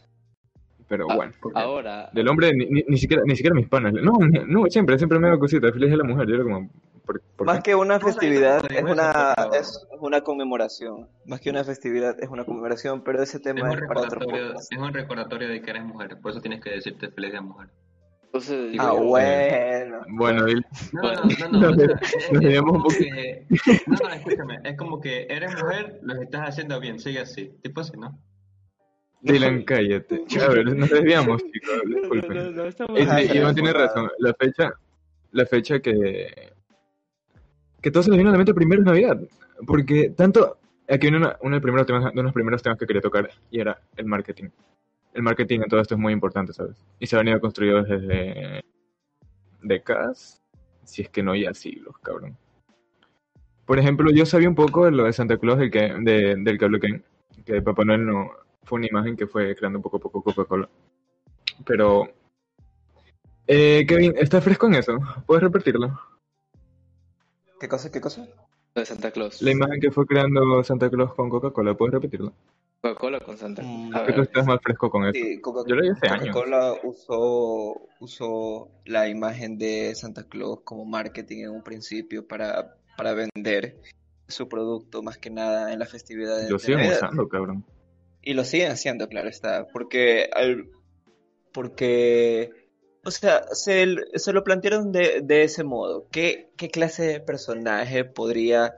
Pero 0.88 1.06
Ah, 1.10 1.16
bueno. 1.16 1.32
Ahora, 1.54 2.10
Del 2.12 2.28
hombre, 2.28 2.52
ni, 2.54 2.66
ni, 2.66 2.84
ni 2.86 2.96
siquiera, 2.96 3.22
ni 3.26 3.34
siquiera 3.34 3.54
mis 3.56 3.68
panas. 3.68 3.92
No, 3.94 4.12
no, 4.46 4.66
siempre, 4.68 4.96
siempre 4.98 5.18
me 5.18 5.28
da 5.28 5.38
cosita. 5.38 5.72
Feliz 5.72 5.90
de 5.90 5.96
la 5.96 6.04
mujer. 6.04 6.28
Yo 6.28 6.34
era 6.36 6.44
como. 6.44 6.70
¿por, 7.04 7.20
por 7.36 7.46
Más 7.46 7.56
qué? 7.58 7.62
que 7.70 7.74
una 7.74 7.94
No, 7.98 8.00
no, 8.00 8.06
festividad, 8.06 8.62
no, 8.62 8.68
no, 8.68 8.76
es 8.76 8.84
una, 8.92 9.34
es 9.58 9.86
una 10.00 10.20
conmemoración. 10.20 11.08
Más 11.24 11.40
que 11.40 11.50
una 11.50 11.64
festividad, 11.64 12.16
es 12.22 12.28
una 12.28 12.44
conmemoración, 12.44 13.02
pero 13.02 13.22
ese 13.22 13.38
Es 13.38 13.42
tema 13.42 13.68
un, 13.70 13.78
es 13.78 13.86
para 13.88 14.00
otro 14.00 14.10
recordatorio, 14.20 14.48
podcast. 14.52 14.72
es 14.72 14.78
un 14.78 14.92
recordatorio 14.92 15.48
de 15.48 15.60
que 15.62 15.70
eres 15.70 15.84
mujer, 15.84 16.18
por 16.20 16.30
eso 16.32 16.40
tienes 16.40 16.60
que 16.62 16.70
decirte 16.70 17.08
feliz 17.10 17.30
día 17.32 17.40
mujer. 17.40 17.68
Entonces, 18.26 18.72
digo 18.72 18.84
Ah, 18.84 18.92
yo, 18.94 19.02
bueno. 19.04 20.00
Bueno, 20.08 20.44
Dylan, 20.44 20.66
No, 20.92 21.00
Bueno. 21.02 21.20
no, 21.24 21.48
no, 21.48 21.60
no, 21.60 21.70
o 21.70 21.74
sea, 21.74 21.86
Nos 21.86 22.02
es- 22.02 22.14
es 22.14 22.30
desviamos 22.40 22.72
un 22.72 22.78
como 22.82 22.82
poco. 22.84 22.94
que- 22.98 23.46
no, 23.86 23.96
no, 24.08 24.14
escúchame, 24.14 24.58
es 24.64 24.76
como 24.76 25.00
que 25.00 25.26
eres 25.30 25.54
mujer, 25.62 25.98
lo 26.02 26.22
estás 26.22 26.48
haciendo 26.48 26.78
bien, 26.80 26.98
sigue 26.98 27.20
así, 27.20 27.52
tipo 27.62 27.80
así, 27.80 27.92
¿no? 27.96 28.18
Dylan, 29.22 29.62
cállate. 29.64 30.24
A 30.44 30.48
ver, 30.48 30.76
nos 30.76 30.90
desviamos, 30.90 31.42
chicos. 31.52 31.82
No, 31.84 31.90
no, 31.96 32.00
Disculpen. 32.00 32.36
no, 32.36 32.50
no, 32.50 32.64
estamos- 32.66 32.98
Y- 33.00 33.02
Iván 33.36 33.48
me 33.48 33.54
tiene 33.54 33.72
razón. 33.72 34.10
La 34.18 34.34
fecha, 34.34 34.72
la 35.32 35.46
fecha 35.46 35.80
que. 35.80 36.52
Que 37.80 37.90
todo 37.90 38.02
se 38.02 38.10
le 38.10 38.16
viene 38.16 38.28
a 38.30 38.32
la 38.32 38.38
mente 38.38 38.54
primero 38.54 38.82
es 38.82 38.86
Navidad. 38.86 39.18
Porque 39.66 40.10
tanto. 40.10 40.58
Aquí 40.88 41.08
viene 41.10 41.16
una- 41.16 41.36
uno 41.40 41.50
de 41.50 41.56
los 41.56 41.62
primeros 41.62 41.86
temas, 41.86 42.14
de 42.14 42.22
los 42.22 42.32
primeros 42.32 42.62
temas 42.62 42.78
que 42.78 42.86
quería 42.86 43.02
tocar 43.02 43.28
y 43.50 43.58
era 43.60 43.80
el 43.96 44.06
marketing. 44.06 44.50
El 45.16 45.22
marketing 45.22 45.60
en 45.60 45.68
todo 45.68 45.80
esto 45.80 45.94
es 45.94 46.00
muy 46.00 46.12
importante, 46.12 46.52
¿sabes? 46.52 46.76
Y 47.00 47.06
se 47.06 47.16
ha 47.16 47.20
venido 47.20 47.40
construido 47.40 47.82
desde 47.82 48.62
décadas, 49.62 50.42
si 50.84 51.00
es 51.00 51.08
que 51.08 51.22
no 51.22 51.34
ya 51.34 51.54
siglos, 51.54 51.96
cabrón. 52.02 52.36
Por 53.64 53.78
ejemplo, 53.78 54.10
yo 54.10 54.26
sabía 54.26 54.48
un 54.50 54.54
poco 54.54 54.84
de 54.84 54.90
lo 54.90 55.04
de 55.04 55.14
Santa 55.14 55.38
Claus 55.38 55.58
del 55.58 55.70
que, 55.70 55.94
de- 56.00 56.36
del 56.36 56.58
que 56.58 56.64
habló 56.66 56.78
Ken, 56.78 57.02
que 57.46 57.62
Papá 57.62 57.84
Noel 57.86 58.04
no 58.04 58.30
fue 58.64 58.76
una 58.78 58.88
imagen 58.88 59.16
que 59.16 59.26
fue 59.26 59.56
creando 59.56 59.80
poco 59.80 59.96
a 59.96 60.00
poco 60.00 60.22
Coca-Cola. 60.22 60.68
Pero, 61.64 62.10
eh, 63.46 63.86
Kevin, 63.88 64.12
¿estás 64.18 64.44
fresco 64.44 64.66
en 64.66 64.74
eso? 64.74 64.98
¿Puedes 65.24 65.42
repetirlo? 65.42 65.98
¿Qué 67.58 67.68
cosa? 67.68 67.90
¿Qué 67.90 68.02
cosa? 68.02 68.28
De 68.80 68.86
Santa 68.86 69.10
Claus. 69.10 69.40
La 69.42 69.50
imagen 69.50 69.80
que 69.80 69.90
fue 69.90 70.06
creando 70.06 70.62
Santa 70.64 70.88
Claus 70.90 71.14
con 71.14 71.28
Coca-Cola, 71.28 71.74
¿puedes 71.74 71.94
repetirlo? 71.94 72.32
Coca-Cola 72.80 73.20
con 73.20 73.36
Santa 73.36 73.62
Claus. 73.62 73.76
Mm, 73.90 73.96
A 73.96 74.04
Que 74.06 74.12
tú 74.12 74.18
ver, 74.20 74.28
estás 74.28 74.46
más 74.46 74.60
fresco 74.62 74.90
con 74.90 75.04
eso. 75.04 75.12
Sí, 75.14 75.40
Coca- 75.40 75.62
Yo 75.66 75.74
lo 75.74 75.82
años. 75.82 75.98
Coca-Cola 76.00 76.74
usó, 76.84 77.88
usó 78.00 78.68
la 78.84 79.08
imagen 79.08 79.58
de 79.58 79.94
Santa 79.94 80.24
Claus 80.28 80.60
como 80.64 80.84
marketing 80.84 81.44
en 81.44 81.50
un 81.50 81.62
principio 81.62 82.26
para, 82.26 82.76
para 82.96 83.14
vender 83.14 83.76
su 84.28 84.48
producto 84.48 85.02
más 85.02 85.18
que 85.18 85.30
nada 85.30 85.72
en 85.72 85.78
las 85.78 85.90
festividades 85.90 86.50
Lo 86.50 86.58
siguen 86.58 86.78
Navidad. 86.80 86.96
usando, 86.96 87.28
cabrón. 87.28 87.64
Y 88.22 88.34
lo 88.34 88.44
siguen 88.44 88.72
haciendo, 88.72 89.08
claro 89.08 89.28
está, 89.28 89.66
porque 89.72 90.28
al, 90.34 90.68
porque 91.52 92.50
o 93.06 93.10
sea, 93.12 93.44
se, 93.52 93.86
se 94.14 94.32
lo 94.32 94.42
plantearon 94.42 94.90
de, 94.90 95.20
de 95.22 95.44
ese 95.44 95.62
modo. 95.62 96.08
¿Qué, 96.10 96.50
¿Qué 96.56 96.70
clase 96.70 97.04
de 97.04 97.20
personaje 97.20 98.04
podría 98.04 98.74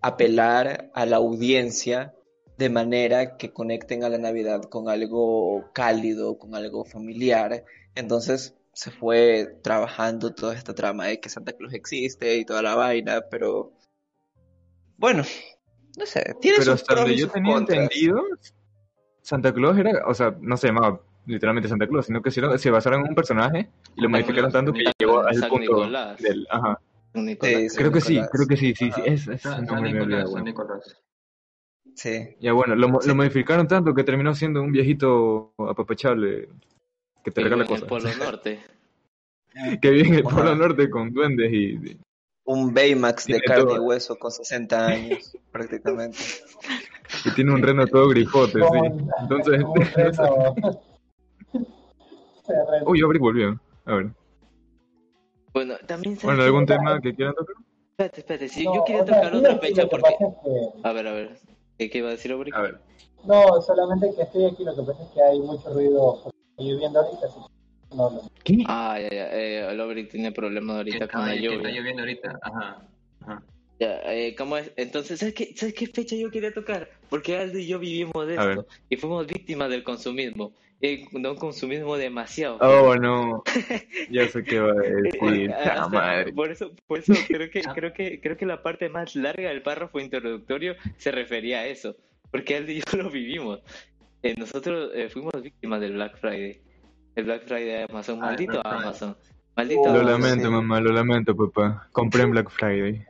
apelar 0.00 0.92
a 0.94 1.06
la 1.06 1.16
audiencia 1.16 2.14
de 2.56 2.70
manera 2.70 3.36
que 3.36 3.52
conecten 3.52 4.04
a 4.04 4.08
la 4.08 4.18
Navidad 4.18 4.62
con 4.62 4.88
algo 4.88 5.72
cálido, 5.72 6.38
con 6.38 6.54
algo 6.54 6.84
familiar? 6.84 7.64
Entonces 7.96 8.54
se 8.72 8.92
fue 8.92 9.58
trabajando 9.60 10.32
toda 10.32 10.54
esta 10.54 10.72
trama 10.72 11.06
de 11.06 11.18
que 11.18 11.28
Santa 11.28 11.52
Claus 11.52 11.74
existe 11.74 12.36
y 12.36 12.44
toda 12.44 12.62
la 12.62 12.76
vaina, 12.76 13.22
pero 13.28 13.72
bueno, 14.98 15.24
no 15.98 16.06
sé, 16.06 16.22
tiene 16.40 16.58
Pero 16.58 16.72
sus 16.72 16.82
hasta 16.82 16.94
donde 16.94 17.16
yo 17.16 17.28
tenía 17.28 17.56
entendido, 17.56 18.22
Santa 19.22 19.52
Claus 19.52 19.76
era, 19.76 20.06
o 20.06 20.14
sea, 20.14 20.36
no 20.40 20.56
se 20.56 20.68
llamaba 20.68 21.00
literalmente 21.26 21.68
Santa 21.68 21.86
Claus, 21.86 22.06
sino 22.06 22.22
que 22.22 22.30
se, 22.30 22.58
se 22.58 22.70
basaron 22.70 23.02
en 23.02 23.08
un 23.10 23.14
personaje 23.14 23.68
y 23.96 24.00
lo 24.00 24.08
modificaron 24.08 24.50
tanto 24.52 24.72
que 24.72 24.84
llegó 24.98 25.20
al 25.20 25.34
punto 25.48 25.58
Nicolás. 25.58 26.18
del... 26.22 26.46
Ajá. 26.50 26.80
Nicolás. 27.14 27.54
Sí, 27.62 27.68
San 27.70 27.78
Creo 27.78 27.92
que 27.92 28.00
sí, 28.00 28.20
creo 28.32 28.46
que 28.46 28.56
sí, 28.56 28.74
sí, 28.74 28.90
sí. 28.92 29.02
Es, 29.04 29.26
es 29.28 29.42
San, 29.42 29.66
San 29.66 29.82
Nicolás, 29.82 30.30
San. 30.32 30.44
Nicolás. 30.44 31.02
Sí. 31.94 32.36
Ya 32.40 32.52
bueno, 32.52 32.74
lo, 32.76 32.88
mo- 32.88 33.00
Sí. 33.00 33.08
lo 33.08 33.14
modificaron 33.14 33.66
tanto 33.66 33.94
que 33.94 34.04
terminó 34.04 34.34
siendo 34.34 34.60
un 34.62 34.70
viejito 34.72 35.54
apapachable 35.58 36.48
que 37.24 37.30
te 37.30 37.40
regala 37.42 37.64
vive 37.64 37.76
en 37.76 37.82
el 37.82 37.88
cosas. 37.88 38.16
Polo 38.16 38.16
Norte. 38.24 38.60
Que 39.80 39.90
vive 39.90 40.08
en 40.08 40.14
el. 40.16 40.22
Polo 40.24 40.54
Norte 40.54 40.90
con 40.90 41.12
duendes 41.12 41.50
y... 41.52 41.98
Un 42.48 42.72
Baymax 42.72 43.26
de 43.26 43.40
carne 43.40 43.74
y 43.74 43.78
hueso 43.80 44.16
con 44.16 44.30
60 44.30 44.86
años, 44.86 45.36
prácticamente. 45.50 46.18
y 47.24 47.30
tiene 47.34 47.52
un 47.52 47.60
reno 47.62 47.86
todo 47.88 48.08
grifote, 48.10 48.60
sí. 48.60 49.04
Entonces, 49.22 49.64
Uy, 52.86 53.02
Abric 53.02 53.20
volvió. 53.20 53.60
A 53.86 53.94
ver. 53.94 54.06
Bueno, 55.52 55.74
también 55.86 56.16
¿sabes 56.16 56.36
Bueno? 56.36 56.42
¿algún 56.44 56.66
tema 56.66 57.00
que 57.00 57.14
quieran 57.14 57.34
tocar? 57.34 57.56
Espérate, 57.92 58.20
espérate. 58.20 58.48
Sí, 58.48 58.64
No, 58.64 58.74
yo 58.74 58.84
quería 58.84 59.02
o 59.02 59.06
sea, 59.06 59.16
tocar 59.16 59.32
sí, 59.32 59.38
otra 59.38 59.58
fecha 59.58 59.86
porque... 59.88 60.08
es 60.10 60.16
que- 60.18 60.88
A 60.88 60.92
ver, 60.92 61.08
a 61.08 61.12
ver. 61.12 61.38
¿Qué, 61.78 61.90
qué 61.90 61.98
iba 61.98 62.08
a 62.08 62.12
decir 62.12 62.32
Aubrey? 62.32 62.52
A 62.54 62.60
ver. 62.60 62.78
No, 63.24 63.60
solamente 63.62 64.14
que 64.14 64.22
estoy 64.22 64.44
aquí, 64.44 64.64
lo 64.64 64.74
que 64.76 64.82
pasa 64.82 65.02
es 65.02 65.08
que 65.10 65.22
hay 65.22 65.40
mucho 65.40 65.72
ruido 65.72 66.22
viviendo 66.58 67.00
ahorita, 67.00 67.26
así 67.26 67.40
que 67.90 67.96
no, 67.96 68.10
no. 68.10 68.20
¿Qué? 68.44 68.64
Ah, 68.68 68.98
ya, 69.00 69.08
ya. 69.08 69.32
Eh, 69.32 69.70
el 69.72 69.80
Aubrey 69.80 70.06
tiene 70.08 70.30
problemas 70.30 70.76
ahorita 70.76 71.08
con 71.08 71.22
la 71.26 71.32
que 71.32 71.38
está 71.46 71.54
lluvia. 71.56 71.70
lloviendo 71.80 72.02
ahorita, 72.02 72.38
ajá. 72.42 72.88
ajá. 73.22 73.42
Ya, 73.78 74.00
eh, 74.06 74.34
¿cómo 74.36 74.56
es? 74.56 74.72
Entonces, 74.76 75.20
¿sabes 75.20 75.34
qué, 75.34 75.54
¿sabes 75.54 75.74
qué 75.74 75.86
fecha 75.86 76.16
yo 76.16 76.30
quería 76.30 76.52
tocar? 76.52 76.90
Porque 77.10 77.36
Aldo 77.36 77.58
y 77.58 77.66
yo 77.66 77.78
vivimos 77.78 78.26
de 78.26 78.38
A 78.38 78.44
ver. 78.44 78.58
esto 78.58 78.66
y 78.88 78.96
fuimos 78.96 79.26
víctimas 79.26 79.68
del 79.70 79.82
consumismo. 79.82 80.54
Eh, 80.82 81.06
de 81.10 81.30
un 81.30 81.36
consumismo 81.36 81.96
demasiado. 81.96 82.58
Oh, 82.60 82.94
no. 82.96 83.42
Ya 84.10 84.28
sé 84.28 84.44
qué 84.44 84.60
va 84.60 84.72
a 84.72 84.74
decir. 84.74 85.50
Eh, 85.50 85.54
¡Ah, 85.54 85.88
madre! 85.88 86.32
por 86.32 86.50
eso, 86.50 86.70
por 86.86 86.98
eso 86.98 87.14
creo 87.26 87.50
que, 87.50 87.62
creo 87.74 87.92
que, 87.92 88.20
creo 88.20 88.36
que 88.36 88.46
la 88.46 88.62
parte 88.62 88.88
más 88.88 89.16
larga 89.16 89.48
del 89.48 89.62
párrafo 89.62 90.00
introductorio 90.00 90.74
se 90.98 91.10
refería 91.12 91.60
a 91.60 91.66
eso, 91.66 91.96
porque 92.30 92.56
Aldo 92.56 92.72
y 92.72 92.80
yo 92.80 93.02
lo 93.02 93.10
vivimos. 93.10 93.60
Eh, 94.22 94.34
nosotros 94.36 94.90
eh, 94.94 95.08
fuimos 95.08 95.32
víctimas 95.40 95.80
del 95.80 95.92
Black 95.92 96.18
Friday 96.18 96.60
El 97.14 97.24
Black 97.24 97.44
Friday 97.44 97.64
de 97.64 97.82
Amazon. 97.84 98.18
Ah, 98.20 98.26
Maldito. 98.26 98.66
Amazon. 98.66 99.16
Maldito 99.56 99.92
Lo 99.92 100.02
lamento, 100.02 100.50
mamá, 100.50 100.80
lo 100.80 100.92
lamento, 100.92 101.34
papá. 101.34 101.88
Compré 101.92 102.22
en 102.22 102.30
Black 102.32 102.50
Friday. 102.50 103.04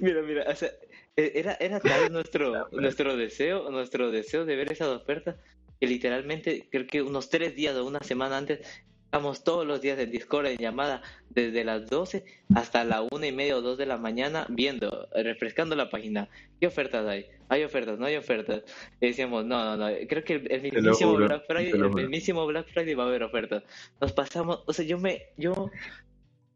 Mira, 0.00 0.22
mira, 0.22 0.44
o 0.48 0.54
sea, 0.54 0.70
e- 1.16 1.32
era, 1.36 1.56
era 1.60 1.78
tal 1.80 2.12
nuestro, 2.12 2.68
nuestro 2.72 3.16
deseo, 3.16 3.70
nuestro 3.70 4.10
deseo 4.10 4.44
de 4.44 4.56
ver 4.56 4.72
esas 4.72 4.88
ofertas, 4.88 5.36
que 5.80 5.86
literalmente 5.86 6.68
creo 6.70 6.86
que 6.86 7.02
unos 7.02 7.30
tres 7.30 7.54
días 7.54 7.76
o 7.76 7.86
una 7.86 8.00
semana 8.00 8.36
antes, 8.38 8.60
estamos 9.06 9.44
todos 9.44 9.66
los 9.66 9.80
días 9.80 9.98
en 9.98 10.10
Discord 10.10 10.46
en 10.46 10.58
llamada, 10.58 11.00
desde 11.30 11.64
las 11.64 11.88
12 11.88 12.24
hasta 12.54 12.84
la 12.84 13.02
una 13.02 13.26
y 13.26 13.32
media 13.32 13.56
o 13.56 13.62
dos 13.62 13.78
de 13.78 13.86
la 13.86 13.96
mañana, 13.96 14.46
viendo, 14.48 15.08
refrescando 15.14 15.74
la 15.74 15.88
página. 15.88 16.28
¿Qué 16.60 16.66
ofertas 16.66 17.06
hay? 17.06 17.26
¿Hay 17.48 17.62
ofertas? 17.62 17.98
¿No 17.98 18.06
hay 18.06 18.16
ofertas? 18.16 18.62
Y 19.00 19.08
decíamos, 19.08 19.44
no, 19.44 19.64
no, 19.64 19.76
no, 19.76 19.96
creo 20.08 20.24
que 20.24 20.34
el, 20.34 20.52
el 20.52 20.62
mismísimo 20.62 21.12
juro, 21.12 21.26
Black 21.26 21.46
Friday, 21.46 21.70
el 21.70 21.90
mismísimo 21.90 22.46
Black 22.46 22.68
Friday 22.72 22.94
va 22.94 23.04
a 23.04 23.06
haber 23.06 23.22
ofertas. 23.22 23.62
Nos 24.00 24.12
pasamos, 24.12 24.62
o 24.66 24.72
sea, 24.72 24.84
yo 24.84 24.98
me, 24.98 25.22
yo 25.36 25.70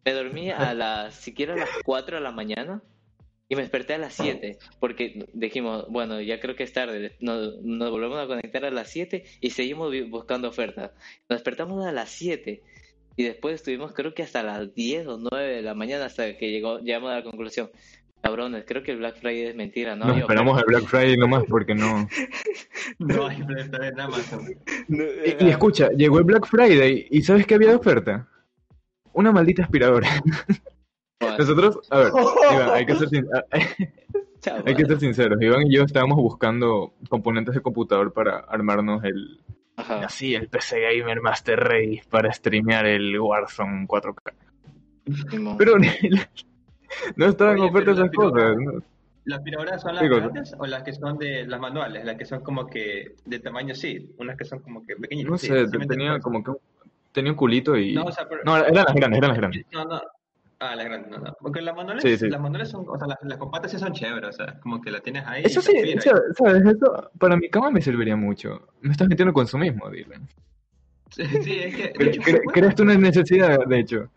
me 0.04 0.12
dormí 0.12 0.50
a 0.50 0.75
las, 0.75 1.14
siquiera 1.14 1.54
a 1.54 1.57
las 1.57 1.71
4 1.85 2.16
de 2.16 2.23
la 2.23 2.33
mañana 2.33 2.83
y 3.50 3.57
me 3.57 3.62
desperté 3.62 3.95
a 3.95 3.99
las 3.99 4.14
7 4.14 4.59
porque 4.78 5.26
dijimos, 5.33 5.85
bueno, 5.88 6.21
ya 6.21 6.38
creo 6.38 6.54
que 6.54 6.62
es 6.62 6.73
tarde, 6.73 7.16
nos, 7.19 7.61
nos 7.62 7.90
volvemos 7.90 8.19
a 8.21 8.28
conectar 8.28 8.64
a 8.64 8.71
las 8.71 8.88
7 8.90 9.25
y 9.40 9.50
seguimos 9.50 9.92
buscando 10.09 10.49
ofertas. 10.49 10.92
Nos 11.28 11.40
despertamos 11.40 11.85
a 11.85 11.90
las 11.90 12.11
7 12.11 12.62
y 13.16 13.25
después 13.25 13.57
estuvimos 13.57 13.92
creo 13.92 14.14
que 14.14 14.23
hasta 14.23 14.45
las 14.45 14.73
10 14.73 15.07
o 15.09 15.19
9 15.19 15.57
de 15.57 15.62
la 15.62 15.75
mañana 15.75 16.04
hasta 16.04 16.38
que 16.38 16.52
llegó, 16.52 16.78
llegamos 16.78 17.11
a 17.11 17.16
la 17.16 17.23
conclusión. 17.25 17.71
Cabrones, 18.23 18.64
creo 18.69 18.85
que 18.85 18.92
el 18.92 18.99
Black 18.99 19.16
Friday 19.16 19.47
es 19.47 19.57
mentira, 19.57 19.97
¿no? 19.97 20.04
Nos 20.04 20.14
hay 20.14 20.21
esperamos 20.21 20.57
al 20.57 20.64
Black 20.69 20.85
Friday 20.85 21.16
nomás 21.16 21.42
porque 21.49 21.75
no. 21.75 22.09
No 22.99 23.26
hay 23.26 23.42
plata 23.42 23.88
en 23.88 23.99
Amazon. 23.99 24.54
No, 24.87 25.04
Y, 25.04 25.45
y 25.45 25.49
escucha, 25.49 25.88
llegó 25.90 26.19
el 26.19 26.25
Black 26.25 26.47
Friday 26.47 27.09
y 27.11 27.23
¿sabes 27.23 27.47
qué 27.47 27.54
había 27.54 27.71
de 27.71 27.76
oferta? 27.76 28.28
Una 29.12 29.33
maldita 29.33 29.64
aspiradora. 29.64 30.09
Nosotros, 31.21 31.79
a 31.91 31.99
ver, 31.99 32.12
Iván, 32.53 32.71
hay 32.71 32.87
que 32.87 32.95
ser, 32.97 33.09
sin- 33.09 33.29
chao, 34.41 34.62
hay 34.65 34.75
que 34.75 34.87
ser 34.87 34.99
sinceros. 35.00 35.41
Iván 35.41 35.67
y 35.67 35.75
yo 35.75 35.83
estábamos 35.85 36.17
buscando 36.17 36.95
componentes 37.09 37.55
de 37.55 37.61
computador 37.61 38.12
para 38.12 38.39
armarnos 38.39 39.05
el, 39.05 39.41
Ajá. 39.77 40.05
así, 40.07 40.35
el 40.35 40.49
PC 40.49 40.81
Gamer 40.81 41.21
Master 41.21 41.61
Race 41.61 42.03
para 42.11 42.33
streamear 42.33 42.87
el 42.87 43.19
Warzone 43.21 43.87
4K. 43.87 44.33
Simón. 45.31 45.57
Pero 45.59 45.77
no 47.17 47.27
estaban 47.27 47.57
en 47.57 47.61
Oye, 47.62 47.71
oferta 47.71 47.91
esas 47.93 48.11
cosas. 48.11 48.57
¿no? 48.57 48.73
¿Las 49.25 49.39
aspiradoras 49.39 49.83
son 49.83 49.95
las 49.95 50.05
grandes 50.09 50.55
o 50.59 50.67
las 50.67 50.83
que 50.83 50.93
son 50.95 51.19
de 51.19 51.47
las 51.47 51.61
manuales? 51.61 52.05
Las 52.05 52.17
que 52.17 52.25
son 52.25 52.41
como 52.41 52.67
que 52.67 53.15
de 53.27 53.39
tamaño 53.41 53.75
sí, 53.75 54.11
unas 54.19 54.37
que 54.37 54.45
son 54.45 54.61
como 54.61 54.85
que 54.87 54.97
pequeñitas. 54.97 55.31
No 55.31 55.39
sé, 55.39 55.67
sí 55.67 55.79
tenía 55.87 56.19
como 56.21 56.43
que 56.43 56.50
un- 56.53 56.59
tenía 57.12 57.31
un 57.33 57.37
culito 57.37 57.77
y... 57.77 57.93
No, 57.95 58.05
o 58.05 58.12
sea, 58.12 58.27
pero- 58.29 58.43
No, 58.45 58.57
eran 58.57 58.75
las 58.75 58.95
grandes, 58.95 59.19
eran 59.19 59.29
las 59.31 59.39
grandes. 59.39 59.67
No, 59.73 59.85
no. 59.85 60.00
Ah, 60.62 60.76
las 60.76 60.85
grandes, 60.85 61.11
no, 61.11 61.19
no. 61.19 61.35
Porque 61.40 61.62
las 61.62 61.75
manuales, 61.75 62.02
Sí, 62.02 62.19
sí. 62.19 62.29
las 62.29 62.38
manuales 62.40 62.69
son, 62.69 62.85
o 62.87 62.99
sea, 62.99 63.09
las, 63.09 63.17
las 63.23 63.38
compactas 63.38 63.71
sí 63.71 63.79
son 63.79 63.93
chéveres, 63.95 64.29
o 64.29 64.33
sea, 64.45 64.61
como 64.61 64.81
que 64.81 64.90
la 64.90 65.00
tienes 65.00 65.25
ahí. 65.26 65.43
Eso 65.45 65.62
sí, 65.62 65.73
o 65.97 66.00
sea, 66.02 66.14
¿sabes? 66.37 66.62
Eso 66.67 67.11
para 67.19 67.37
mi 67.37 67.49
cama 67.49 67.71
me 67.71 67.81
serviría 67.81 68.14
mucho. 68.14 68.69
Me 68.83 68.93
estás 68.93 69.09
metiendo 69.09 69.33
consumismo, 69.33 69.88
Dylan. 69.88 70.29
Sí, 71.11 71.25
sí, 71.43 71.59
es 71.61 71.75
que. 71.75 71.83
de 71.85 71.93
Cre- 71.95 72.09
hecho, 72.09 72.21
cre- 72.23 72.33
bueno. 72.45 72.52
¿Crees 72.52 72.75
tú 72.75 72.83
una 72.83 72.95
necesidad, 72.97 73.59
de 73.67 73.79
hecho? 73.81 74.11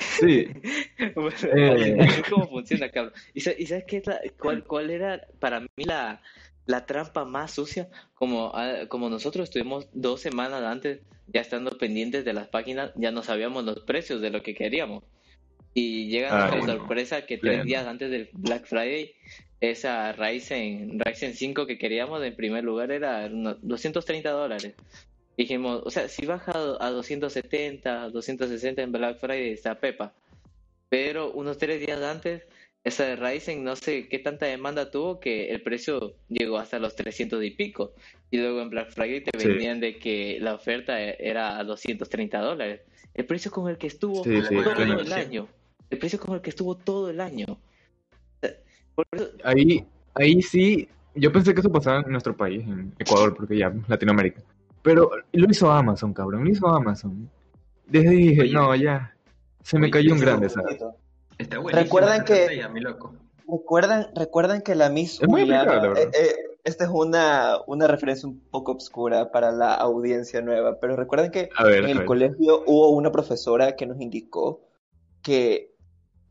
Sí. 0.00 0.48
Bueno, 1.14 1.30
Eh. 1.54 1.96
como 2.28 2.48
funciona, 2.48 2.88
cabrón. 2.90 3.12
¿Y, 3.32 3.40
sa- 3.40 3.52
y 3.56 3.66
sabes 3.66 3.84
qué 3.86 3.98
es 3.98 4.06
la- 4.08 4.20
cuál, 4.40 4.64
cuál 4.64 4.90
era 4.90 5.20
para 5.38 5.60
mí 5.60 5.84
la, 5.84 6.20
la 6.66 6.86
trampa 6.86 7.24
más 7.24 7.52
sucia? 7.52 7.88
Como, 8.14 8.50
ah, 8.52 8.86
como 8.88 9.08
nosotros 9.08 9.44
estuvimos 9.44 9.88
dos 9.92 10.20
semanas 10.20 10.62
antes, 10.64 11.02
ya 11.28 11.40
estando 11.40 11.78
pendientes 11.78 12.24
de 12.24 12.32
las 12.32 12.48
páginas, 12.48 12.90
ya 12.96 13.12
no 13.12 13.22
sabíamos 13.22 13.64
los 13.64 13.78
precios 13.84 14.20
de 14.20 14.30
lo 14.30 14.42
que 14.42 14.56
queríamos. 14.56 15.04
Y 15.74 16.08
llega 16.08 16.28
Ah, 16.30 16.38
nuestra 16.38 16.58
bueno. 16.58 16.72
sorpresa 16.78 17.26
que 17.26 17.38
tres 17.38 17.64
días 17.64 17.86
antes 17.86 18.10
del 18.10 18.28
Black 18.32 18.66
Friday, 18.66 19.12
esa 19.60 20.12
Ryzen, 20.12 20.98
Ryzen 21.00 21.34
5 21.34 21.66
que 21.66 21.78
queríamos 21.78 22.22
en 22.24 22.34
primer 22.34 22.64
lugar 22.64 22.90
era 22.90 23.26
unos 23.26 23.56
230 23.62 24.30
dólares. 24.30 24.74
Dijimos, 25.36 25.82
o 25.84 25.90
sea, 25.90 26.08
si 26.08 26.26
baja 26.26 26.52
a 26.80 26.90
270, 26.90 28.08
260 28.10 28.82
en 28.82 28.92
Black 28.92 29.18
Friday 29.18 29.50
está 29.50 29.78
Pepa. 29.78 30.12
Pero 30.88 31.30
unos 31.32 31.58
tres 31.58 31.80
días 31.84 32.00
antes, 32.02 32.42
esa 32.82 33.04
de 33.04 33.16
Ryzen 33.16 33.62
no 33.62 33.76
sé 33.76 34.08
qué 34.08 34.18
tanta 34.18 34.46
demanda 34.46 34.90
tuvo 34.90 35.20
que 35.20 35.50
el 35.50 35.60
precio 35.62 36.14
llegó 36.28 36.58
hasta 36.58 36.78
los 36.78 36.96
300 36.96 37.44
y 37.44 37.50
pico. 37.50 37.92
Y 38.30 38.38
luego 38.38 38.62
en 38.62 38.70
Black 38.70 38.90
Friday 38.90 39.20
te 39.22 39.38
Sí. 39.38 39.46
vendían 39.48 39.80
de 39.80 39.98
que 39.98 40.38
la 40.40 40.54
oferta 40.54 41.00
era 41.00 41.58
a 41.58 41.64
230 41.64 42.40
dólares. 42.40 42.80
El 43.14 43.26
precio 43.26 43.50
con 43.50 43.68
el 43.68 43.76
que 43.78 43.86
estuvo 43.88 44.24
Sí, 44.24 44.30
todo 44.64 44.82
el 44.82 45.12
año. 45.12 45.48
El 45.90 45.98
precio 45.98 46.18
con 46.18 46.34
el 46.34 46.40
que 46.40 46.50
estuvo 46.50 46.74
todo 46.76 47.10
el 47.10 47.20
año. 47.20 47.46
Por 48.94 49.06
eso, 49.12 49.28
Ahí, 49.44 49.86
ahí 50.14 50.42
sí, 50.42 50.88
yo 51.14 51.32
pensé 51.32 51.54
que 51.54 51.60
eso 51.60 51.70
pasaba 51.70 52.00
en 52.00 52.10
nuestro 52.10 52.36
país, 52.36 52.62
en 52.66 52.92
Ecuador, 52.98 53.34
porque 53.36 53.56
ya, 53.56 53.72
Latinoamérica. 53.86 54.42
Pero 54.82 55.10
lo 55.32 55.50
hizo 55.50 55.70
Amazon, 55.70 56.12
cabrón, 56.12 56.44
lo 56.44 56.50
hizo 56.50 56.66
Amazon. 56.68 57.30
Desde 57.86 58.08
ahí 58.10 58.28
dije, 58.28 58.42
Oye. 58.42 58.52
no, 58.52 58.74
ya, 58.74 59.14
se 59.62 59.78
me 59.78 59.84
Oye, 59.86 59.92
cayó 59.92 60.12
un 60.14 60.20
grande, 60.20 60.48
¿sabes? 60.48 60.78
Está. 61.38 61.60
¿Recuerdan 61.70 62.24
que- 62.24 62.68
mi 62.72 62.80
loco. 62.80 63.14
¿Recuerdan, 63.50 64.08
recuerdan 64.14 64.60
que 64.60 64.74
la 64.74 64.90
Miss 64.90 65.22
Es 65.22 65.28
muy 65.28 65.42
Juliana, 65.42 65.92
eh, 65.96 66.10
eh, 66.12 66.34
esta 66.64 66.84
es 66.84 66.90
una, 66.92 67.56
una 67.66 67.86
referencia 67.86 68.28
un 68.28 68.40
poco 68.40 68.72
obscura 68.72 69.32
para 69.32 69.52
la 69.52 69.74
audiencia 69.74 70.42
nueva, 70.42 70.78
pero 70.78 70.96
recuerdan 70.96 71.30
que 71.30 71.48
ver, 71.64 71.84
en 71.84 71.96
el 71.96 72.04
colegio 72.04 72.62
hubo 72.66 72.90
una 72.90 73.10
profesora 73.10 73.74
que 73.74 73.86
nos 73.86 74.00
indicó 74.02 74.60
que 75.22 75.74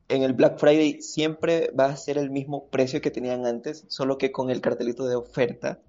en 0.10 0.24
el 0.24 0.34
Black 0.34 0.58
Friday 0.58 1.02
siempre 1.02 1.72
va 1.78 1.86
a 1.86 1.96
ser 1.98 2.18
el 2.18 2.30
mismo 2.30 2.68
precio 2.70 3.02
que 3.02 3.12
tenían 3.12 3.46
antes, 3.46 3.86
solo 3.88 4.18
que 4.18 4.32
con 4.32 4.50
el 4.50 4.62
cartelito 4.62 5.06
de 5.08 5.16
oferta. 5.16 5.80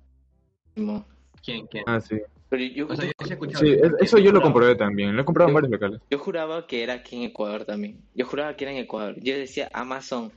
¿Quién, 1.45 1.67
quién? 1.67 1.85
Ah, 1.87 2.01
sí. 2.01 2.17
Pero 2.51 2.63
yo, 2.65 2.87
O 2.89 2.97
sea, 2.97 3.05
yo 3.05 3.13
sí 3.25 3.31
he 3.31 3.33
escuchado. 3.35 3.65
Sí, 3.65 3.73
eso, 3.73 3.87
es- 3.87 3.93
eso 4.03 4.19
yo 4.19 4.33
lo 4.33 4.41
comprobé 4.41 4.75
también, 4.75 5.15
lo 5.15 5.23
he 5.23 5.25
comprado 5.25 5.49
en 5.51 5.55
varios 5.55 5.71
locales. 5.73 6.01
Yo 6.11 6.19
juraba 6.19 6.67
que 6.67 6.83
era 6.83 6.95
aquí 6.95 7.17
en 7.17 7.23
Ecuador 7.25 7.65
también. 7.65 8.01
Yo 8.15 8.27
juraba 8.27 8.57
que 8.57 8.65
era 8.65 8.73
en 8.73 8.79
Ecuador. 8.79 9.17
Yo 9.21 9.35
decía 9.37 9.69
Amazon. 9.73 10.33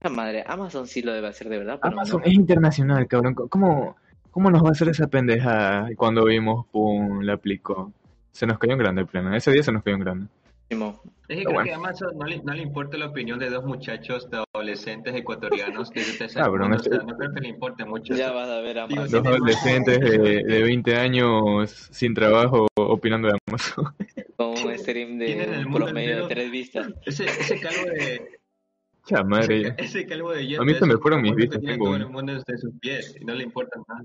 La 0.00 0.08
madre, 0.08 0.42
Amazon 0.46 0.86
sí 0.86 1.02
lo 1.02 1.12
debe 1.12 1.28
hacer 1.28 1.50
de 1.50 1.58
verdad, 1.58 1.78
pero 1.82 1.92
Amazon 1.92 2.20
no. 2.22 2.26
es 2.26 2.32
internacional, 2.32 3.06
cabrón. 3.06 3.34
¿Cómo, 3.34 3.96
¿Cómo 4.30 4.50
nos 4.50 4.64
va 4.64 4.68
a 4.68 4.72
hacer 4.72 4.88
esa 4.88 5.06
pendeja? 5.08 5.86
Y 5.92 5.94
Cuando 5.96 6.24
vimos, 6.24 6.66
pum, 6.68 7.20
la 7.20 7.34
aplicó. 7.34 7.92
Se 8.32 8.46
nos 8.46 8.58
cayó 8.58 8.72
en 8.72 8.78
grande 8.78 9.02
el 9.02 9.06
pleno. 9.06 9.34
Ese 9.36 9.52
día 9.52 9.62
se 9.62 9.72
nos 9.72 9.82
cayó 9.82 9.96
en 9.96 10.00
grande. 10.02 10.26
Es 11.30 11.36
que 11.38 11.44
creo 11.44 11.54
bueno. 11.54 11.64
que 11.64 11.72
a 11.72 11.76
Amazon 11.76 12.18
no 12.18 12.26
le, 12.26 12.42
no 12.42 12.52
le 12.54 12.62
importa 12.62 12.98
la 12.98 13.06
opinión 13.06 13.38
de 13.38 13.50
dos 13.50 13.64
muchachos 13.64 14.28
de 14.30 14.42
adolescentes 14.52 15.14
ecuatorianos 15.14 15.88
que 15.90 16.00
se 16.00 16.26
Cabrón, 16.34 16.72
o 16.72 16.78
sea, 16.80 16.92
este- 16.94 17.06
no 17.06 17.16
creo 17.16 17.32
que 17.32 17.40
le 17.40 17.48
importe 17.48 17.84
mucho. 17.84 18.14
Ya 18.14 18.26
eso. 18.26 18.34
vas 18.34 18.48
a 18.48 18.60
ver 18.60 18.74
Digo, 18.88 19.02
Amazon. 19.02 19.22
Dos 19.22 19.26
adolescentes 19.34 20.00
de, 20.00 20.42
de 20.44 20.62
20 20.64 20.96
años 20.96 21.70
sin 21.92 22.14
trabajo 22.14 22.66
opinando 22.76 23.28
de 23.28 23.38
Amazon. 23.46 23.94
Con 24.36 24.48
un 24.48 24.78
stream 24.78 25.18
de 25.18 25.66
promedio 25.72 26.22
de 26.26 26.34
tres 26.34 26.50
vistas. 26.50 26.88
Ese, 27.06 27.24
ese 27.26 27.60
calvo 27.60 27.84
de 27.90 28.38
Ya, 29.06 29.22
madre. 29.22 29.74
ese 29.78 30.06
calvo 30.06 30.32
de 30.32 30.56
A 30.58 30.62
mí 30.62 30.74
se 30.74 30.84
me 30.86 30.96
fueron 30.98 31.22
mis 31.22 31.34
vistas, 31.36 31.60
tengo 31.62 31.84
todo 31.86 31.94
uno. 31.96 32.06
el 32.06 32.10
mundo 32.12 32.32
de 32.44 32.58
sus 32.58 32.72
pies 32.80 33.16
y 33.20 33.24
no 33.24 33.34
le 33.34 33.44
importa 33.44 33.78
nada. 33.88 34.04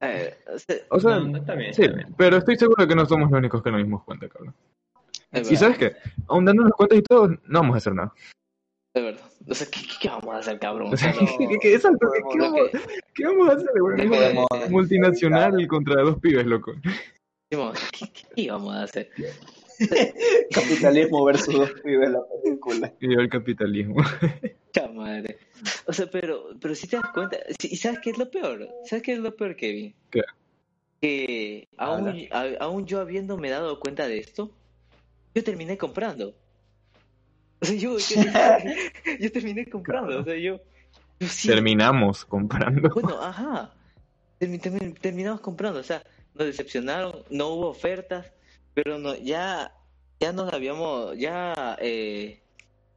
Eh, 0.00 0.34
o 0.54 0.58
sea, 0.58 0.76
O 0.90 1.00
sea, 1.00 1.18
no, 1.18 1.28
no 1.28 1.38
está 1.38 1.54
bien, 1.54 1.72
sí, 1.72 1.82
está 1.82 1.94
bien. 1.96 2.14
pero 2.18 2.36
estoy 2.36 2.56
seguro 2.56 2.86
que 2.86 2.94
no 2.94 3.06
somos 3.06 3.30
los 3.30 3.38
únicos 3.38 3.62
que 3.62 3.70
nos 3.70 3.82
dimos 3.82 4.04
cuenta, 4.04 4.28
cabrón. 4.28 4.54
Es 5.34 5.50
Y 5.50 5.54
verdad, 5.54 5.58
sabes 5.60 5.78
qué, 5.78 5.96
aun 6.28 6.44
dándonos 6.44 6.72
cuenta 6.72 6.94
y 6.96 7.02
todo, 7.02 7.28
no 7.28 7.38
vamos 7.60 7.74
a 7.74 7.78
hacer 7.78 7.94
nada. 7.94 8.12
es 8.94 9.02
verdad. 9.02 9.24
O 9.48 9.54
sea, 9.54 9.66
¿qué, 9.70 9.80
qué- 9.80 9.94
qué 10.00 10.08
vamos 10.08 10.34
a 10.34 10.38
hacer, 10.38 10.58
cabrón? 10.58 10.94
O 10.94 10.96
sea, 10.96 11.12
¿qué, 11.12 11.26
qué- 11.38 11.58
qué- 11.60 11.74
exacto, 11.74 12.06
¿qué- 12.14 12.22
qué 12.32 12.38
lo 12.38 12.44
vamos, 12.44 12.70
qué 13.14 13.24
vamos 13.26 13.48
a 13.48 13.52
hacer, 13.52 13.68
güey? 13.80 13.96
No 13.96 14.04
Una 14.04 14.16
podemos 14.46 14.70
multinacional 14.70 15.66
contra 15.68 16.02
dos 16.02 16.18
pibes, 16.20 16.46
loco. 16.46 16.72
¿qué, 17.50 18.08
íbamos 18.36 18.74
a 18.74 18.82
hacer? 18.84 19.10
Capitalismo 20.50 21.24
versus 21.24 21.54
dos 21.54 21.72
pibes 21.82 22.10
la 22.10 22.20
película. 22.42 22.92
Y 23.00 23.12
el 23.14 23.28
capitalismo. 23.28 23.96
Cha 24.72 24.88
madre. 24.88 25.38
O 25.86 25.92
sea, 25.92 26.06
pero, 26.10 26.48
pero 26.60 26.74
si 26.74 26.86
te 26.88 26.96
das 26.96 27.10
cuenta, 27.12 27.38
sí, 27.58 27.68
¿y 27.72 27.76
sabes 27.76 28.00
qué 28.00 28.10
es 28.10 28.18
lo 28.18 28.30
peor? 28.30 28.68
¿Sabes 28.84 29.02
qué 29.02 29.12
es 29.12 29.18
lo 29.18 29.34
peor, 29.36 29.56
Kevin? 29.56 29.94
¿Qué? 30.10 30.22
Que 31.00 31.68
aún, 31.76 32.26
a- 32.30 32.56
aún 32.60 32.86
yo 32.86 33.00
habiéndome 33.00 33.50
dado 33.50 33.78
cuenta 33.78 34.08
de 34.08 34.18
esto, 34.18 34.50
yo 35.34 35.42
terminé 35.44 35.76
comprando. 35.76 36.34
O 37.60 37.66
sea, 37.66 37.76
yo, 37.76 37.98
yo, 37.98 38.16
yo 39.20 39.32
terminé 39.32 39.66
comprando, 39.68 40.20
o 40.20 40.24
sea, 40.24 40.36
yo, 40.36 40.60
yo 41.20 41.28
sí, 41.28 41.48
Terminamos 41.48 42.24
comprando. 42.24 42.90
bueno, 42.90 43.20
ajá, 43.22 43.72
Termi- 44.40 44.60
termi- 44.60 44.98
terminamos 45.00 45.40
comprando, 45.40 45.80
o 45.80 45.82
sea, 45.84 46.02
nos 46.34 46.46
decepcionaron, 46.46 47.24
no 47.30 47.48
hubo 47.50 47.68
ofertas, 47.68 48.26
pero 48.74 48.98
no, 48.98 49.14
ya, 49.16 49.72
ya 50.20 50.32
nos 50.32 50.52
habíamos, 50.52 51.16
ya, 51.16 51.76
eh, 51.80 52.40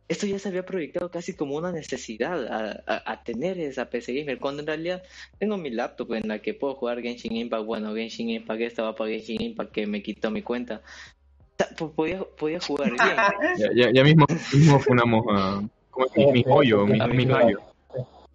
esto 0.10 0.26
ya 0.26 0.39
se 0.39 0.50
había 0.50 0.65
proyectado 0.65 1.12
casi 1.12 1.34
como 1.36 1.56
una 1.56 1.71
necesidad 1.71 2.47
a, 2.47 2.84
a- 2.88 3.12
a 3.12 3.23
tener 3.23 3.60
esa 3.60 3.89
PC 3.89 4.13
gamer, 4.13 4.39
cuando 4.39 4.62
en 4.62 4.67
realidad 4.67 5.04
tengo 5.38 5.58
mi 5.58 5.69
laptop 5.69 6.13
en 6.13 6.28
la 6.28 6.39
que 6.39 6.54
puedo 6.56 6.76
jugar 6.76 7.02
Genshin 7.02 7.36
Impact, 7.38 7.65
bueno, 7.65 7.93
Genshin 7.95 8.30
Impact 8.32 8.62
estaba 8.62 8.95
para 8.95 9.12
Genshin 9.12 9.41
Impact 9.41 9.71
que 9.71 9.86
me 9.88 10.02
quitó 10.02 10.32
mi 10.32 10.41
cuenta. 10.41 10.82
Po- 11.78 11.91
podía, 11.91 12.24
podía 12.38 12.60
jugar 12.60 12.91
bien. 13.02 13.15
Ya, 13.58 13.70
ya, 13.76 13.91
ya 13.91 14.04
mismo, 14.04 14.26
mismo 14.54 14.80
funamos 14.80 15.26
a. 15.30 15.62
¿Cómo 15.89 16.06
es? 16.15 16.34
Mi, 16.34 16.43
joyo, 16.43 16.86
mi, 16.86 17.00
mi 17.00 17.26
mi 17.26 17.26
joyo. 17.26 17.60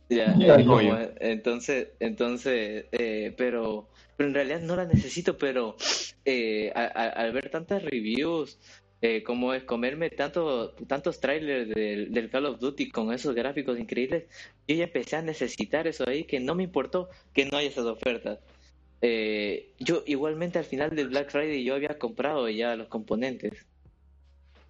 Ya, 0.08 0.34
eh, 0.34 0.64
como, 0.66 0.94
entonces, 1.20 1.88
entonces, 1.98 2.84
eh, 2.92 3.34
pero, 3.38 3.88
pero 4.16 4.28
en 4.28 4.34
realidad 4.34 4.60
no 4.60 4.76
la 4.76 4.84
necesito, 4.84 5.38
pero 5.38 5.76
eh, 6.24 6.70
a- 6.74 6.84
a- 6.84 7.08
al 7.08 7.32
ver 7.32 7.48
tantas 7.50 7.82
reviews, 7.82 8.58
eh, 9.00 9.22
como 9.22 9.54
es 9.54 9.64
comerme 9.64 10.10
tanto, 10.10 10.72
tantos 10.86 11.18
trailers 11.20 11.68
del, 11.74 12.12
del 12.12 12.30
Call 12.30 12.46
of 12.46 12.58
Duty 12.60 12.90
con 12.90 13.12
esos 13.12 13.34
gráficos 13.34 13.78
increíbles, 13.78 14.24
yo 14.68 14.76
ya 14.76 14.84
empecé 14.84 15.16
a 15.16 15.22
necesitar 15.22 15.86
eso 15.86 16.04
ahí, 16.06 16.24
que 16.24 16.40
no 16.40 16.54
me 16.54 16.64
importó 16.64 17.08
que 17.32 17.46
no 17.46 17.56
haya 17.56 17.68
esas 17.68 17.86
ofertas. 17.86 18.38
Eh, 19.02 19.72
yo 19.80 20.04
igualmente 20.06 20.58
al 20.58 20.64
final 20.64 20.90
del 20.90 21.08
Black 21.08 21.30
Friday 21.30 21.64
yo 21.64 21.74
había 21.74 21.98
comprado 21.98 22.48
ya 22.48 22.76
los 22.76 22.86
componentes. 22.86 23.66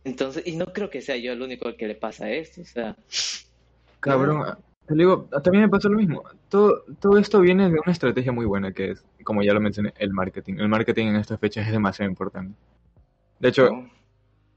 Entonces, 0.05 0.45
y 0.47 0.57
no 0.57 0.67
creo 0.67 0.91
que 0.91 1.03
sea 1.03 1.17
yo 1.17 1.33
el 1.33 1.43
único 1.43 1.69
al 1.69 1.77
que 1.77 1.87
le 1.87 1.95
pasa 1.95 2.31
esto, 2.31 2.63
o 2.63 2.65
sea, 2.65 2.97
Cabrón, 4.03 4.59
te 4.87 4.95
digo, 4.97 5.29
también 5.45 5.63
me 5.63 5.69
pasó 5.69 5.89
lo 5.89 5.97
mismo. 5.97 6.25
Todo, 6.49 6.83
todo 6.99 7.19
esto 7.19 7.41
viene 7.41 7.71
de 7.71 7.79
una 7.79 7.93
estrategia 7.93 8.33
muy 8.33 8.47
buena 8.47 8.73
que 8.73 8.91
es, 8.91 9.05
como 9.23 9.45
ya 9.45 9.55
lo 9.55 9.61
mencioné, 9.61 9.95
el 9.97 10.13
marketing. 10.13 10.55
El 10.55 10.69
marketing 10.69 11.07
en 11.07 11.17
estas 11.17 11.39
fechas 11.39 11.67
es 11.67 11.73
demasiado 11.73 12.11
importante. 12.11 12.55
De 13.39 13.49
hecho, 13.49 13.71
¿no? 13.71 13.91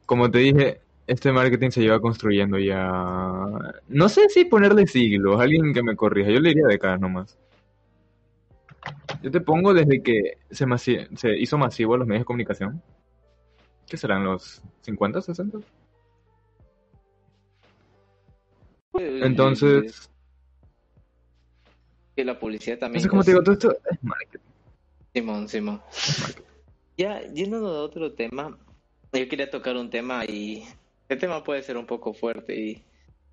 como 0.08 0.32
te 0.32 0.40
dije, 0.40 0.82
este 1.06 1.32
marketing 1.32 1.70
se 1.70 1.82
lleva 1.82 2.00
construyendo 2.00 2.58
ya. 2.58 2.90
No 3.88 4.10
sé 4.10 4.30
si 4.30 4.46
ponerle 4.46 4.88
siglos, 4.88 5.40
alguien 5.40 5.76
que 5.76 5.84
me 5.84 5.96
corrija, 5.96 6.32
yo 6.32 6.40
le 6.40 6.50
diría 6.50 6.66
décadas 6.68 7.00
nomás. 7.00 7.38
Yo 9.26 9.32
te 9.32 9.42
pongo 9.42 9.74
desde 9.74 10.04
que 10.04 10.38
se, 10.52 10.68
masi- 10.68 11.08
se 11.18 11.36
hizo 11.36 11.58
masivo 11.58 11.98
los 11.98 12.06
medios 12.06 12.22
de 12.22 12.26
comunicación. 12.26 12.80
¿Qué 13.88 13.98
serán 13.98 14.24
los 14.24 14.62
50, 14.82 15.20
60? 15.20 15.58
Entonces, 18.94 20.12
que 22.16 22.24
la 22.24 22.40
policía 22.40 22.78
también. 22.78 23.04
entonces 23.04 23.10
como 23.10 23.24
te 23.24 23.32
digo, 23.32 23.42
todo 23.42 23.54
esto 23.54 23.76
es 23.90 24.04
marketing. 24.04 24.46
Simón, 25.12 25.50
Simón. 25.50 25.82
Ya, 26.96 27.22
yendo 27.22 27.68
a 27.68 27.82
otro 27.82 28.14
tema, 28.14 28.56
yo 29.12 29.28
quería 29.28 29.50
tocar 29.50 29.76
un 29.76 29.90
tema 29.90 30.24
y 30.26 30.68
el 31.10 31.18
tema 31.18 31.44
puede 31.44 31.64
ser 31.64 31.78
un 31.78 31.88
poco 31.88 32.14
fuerte 32.14 32.56
y 32.56 32.84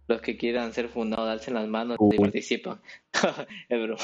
los 0.08 0.22
que 0.22 0.38
quieran 0.38 0.72
ser 0.72 0.88
fundados, 0.88 1.28
alcen 1.28 1.52
las 1.52 1.68
manos 1.68 1.98
y 2.10 2.16
participan. 2.16 2.80
es 3.68 3.82
broma. 3.82 4.02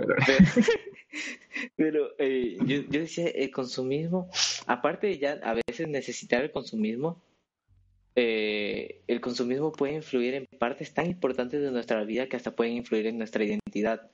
Pero, 0.00 0.14
pero, 1.76 2.08
eh, 2.18 2.56
yo, 2.66 2.82
yo 2.88 3.00
decía, 3.00 3.26
el 3.28 3.50
consumismo, 3.50 4.28
aparte 4.66 5.06
de 5.08 5.18
ya 5.18 5.32
a 5.42 5.54
veces 5.54 5.88
necesitar 5.88 6.42
el 6.42 6.50
consumismo, 6.52 7.22
eh, 8.14 9.02
el 9.06 9.20
consumismo 9.20 9.72
puede 9.72 9.94
influir 9.94 10.34
en 10.34 10.46
partes 10.58 10.92
tan 10.92 11.06
importantes 11.06 11.60
de 11.60 11.70
nuestra 11.70 12.04
vida 12.04 12.28
que 12.28 12.36
hasta 12.36 12.54
pueden 12.54 12.74
influir 12.74 13.06
en 13.06 13.18
nuestra 13.18 13.44
identidad. 13.44 14.10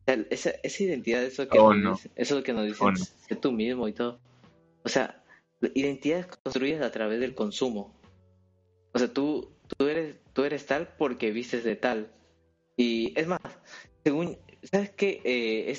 O 0.00 0.02
sea, 0.04 0.26
esa, 0.30 0.50
esa 0.62 0.82
identidad, 0.82 1.22
eso 1.22 1.48
que, 1.48 1.58
Oh, 1.58 1.72
nos 1.74 1.82
no. 1.82 1.92
dice- 1.94 2.10
eso 2.16 2.42
que 2.42 2.52
nos 2.52 2.66
dicen, 2.66 2.88
Oh, 2.88 2.96
sé 2.96 3.36
tú 3.36 3.52
mismo 3.52 3.86
y 3.88 3.92
todo. 3.92 4.18
O 4.82 4.88
sea, 4.88 5.22
identidades 5.74 6.26
construidas 6.26 6.82
a 6.82 6.90
través 6.90 7.20
del 7.20 7.34
consumo. 7.34 7.94
O 8.92 8.98
sea, 8.98 9.12
tú, 9.12 9.52
tú, 9.76 9.86
eres, 9.86 10.16
tú 10.32 10.42
eres 10.44 10.66
tal 10.66 10.88
porque 10.98 11.30
vistes 11.30 11.62
de 11.62 11.76
tal. 11.76 12.10
Y 12.76 13.12
es 13.18 13.26
más, 13.28 13.38
según, 14.02 14.38
¿sabes 14.62 14.90
qué? 14.90 15.20
Eh, 15.24 15.70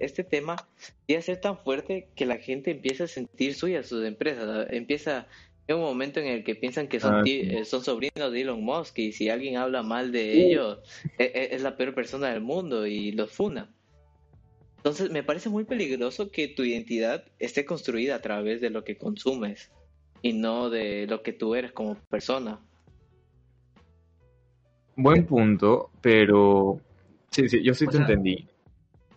este 0.00 0.24
tema 0.24 0.56
llega 1.06 1.20
a 1.20 1.22
ser 1.22 1.40
tan 1.40 1.58
fuerte 1.58 2.08
que 2.14 2.26
la 2.26 2.38
gente 2.38 2.70
empieza 2.70 3.04
a 3.04 3.08
sentir 3.08 3.54
suyas 3.54 3.86
sus 3.86 4.04
empresas. 4.04 4.68
Empieza, 4.70 5.26
en 5.66 5.76
un 5.76 5.82
momento 5.82 6.20
en 6.20 6.26
el 6.26 6.44
que 6.44 6.54
piensan 6.54 6.88
que 6.88 7.00
son, 7.00 7.14
Ah, 7.16 7.22
sí. 7.24 7.40
eh, 7.42 7.64
son 7.64 7.82
sobrinos 7.82 8.32
de 8.32 8.40
Elon 8.40 8.62
Musk 8.62 8.98
y 8.98 9.12
si 9.12 9.28
alguien 9.28 9.56
habla 9.56 9.82
mal 9.82 10.12
de 10.12 10.32
ellos, 10.32 10.78
e- 11.18 11.32
e- 11.34 11.54
es, 11.54 11.62
la 11.62 11.76
peor 11.76 11.94
persona 11.94 12.30
del 12.30 12.40
mundo 12.40 12.86
y 12.86 13.12
los 13.12 13.32
funa. 13.32 13.72
Entonces, 14.78 15.10
me 15.10 15.24
parece 15.24 15.48
muy 15.48 15.64
peligroso 15.64 16.30
que 16.30 16.46
tu 16.46 16.62
identidad 16.62 17.24
esté 17.40 17.64
construida 17.64 18.14
a 18.14 18.22
través 18.22 18.60
de 18.60 18.70
lo 18.70 18.84
que 18.84 18.96
consumes 18.96 19.72
y 20.22 20.32
no 20.32 20.70
de 20.70 21.06
lo 21.08 21.22
que 21.22 21.32
tú 21.32 21.56
eres 21.56 21.72
como 21.72 21.96
persona. 22.08 22.60
Buen 24.94 25.26
punto, 25.26 25.90
pero 26.00 26.80
sí, 27.42 27.48
sí, 27.48 27.62
yo 27.62 27.74
sí 27.74 27.84
O 27.86 27.90
te 27.90 27.96
sea, 27.98 28.00
entendí. 28.06 28.48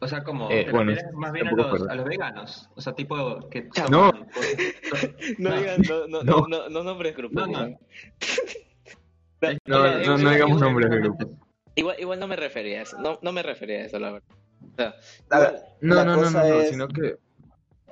O 0.02 0.08
sea, 0.08 0.24
como 0.24 0.50
Eh, 0.50 0.64
te 0.66 0.72
bueno, 0.72 0.92
refieres 0.92 1.14
más 1.14 1.32
bien 1.34 1.48
a 1.48 1.52
los, 1.52 1.88
a 1.90 1.96
los 1.96 2.06
veganos. 2.06 2.70
O 2.76 2.82
sea, 2.82 2.94
tipo 2.94 3.50
que 3.50 3.64
No. 3.92 4.12
toman 4.12 4.28
No, 5.40 5.50
No. 5.50 5.58
digan, 5.58 5.82
no, 5.90 6.08
no, 6.08 6.24
No. 6.24 6.34
no, 6.42 6.48
no, 6.48 6.70
no 6.70 6.84
nombres 6.84 7.16
grupos. 7.18 7.48
No, 7.48 7.48
no. 7.48 7.78
No, 9.66 9.84
digamos 9.84 10.22
igual- 10.22 10.60
nombres 10.60 10.90
de 10.90 10.98
grupos. 11.00 11.28
Igual, 11.76 11.96
igual 12.00 12.20
no 12.20 12.28
me 12.28 12.36
refería 12.36 12.80
a 12.80 12.82
eso, 12.84 12.98
no, 13.00 13.20
no 13.22 13.32
me 13.32 13.42
refería 13.42 13.80
a 13.80 13.86
eso, 13.86 14.00
la 14.00 14.12
verdad. 14.12 14.28
O 14.62 14.76
sea, 14.76 14.96
igual- 15.32 15.64
No, 15.82 15.96
La 15.96 16.04
no, 16.06 16.16
no, 16.16 16.22
cosa 16.24 16.44
no, 16.44 16.50
no, 16.50 16.62
es- 16.62 16.70
sino 16.72 16.88
que 16.90 17.16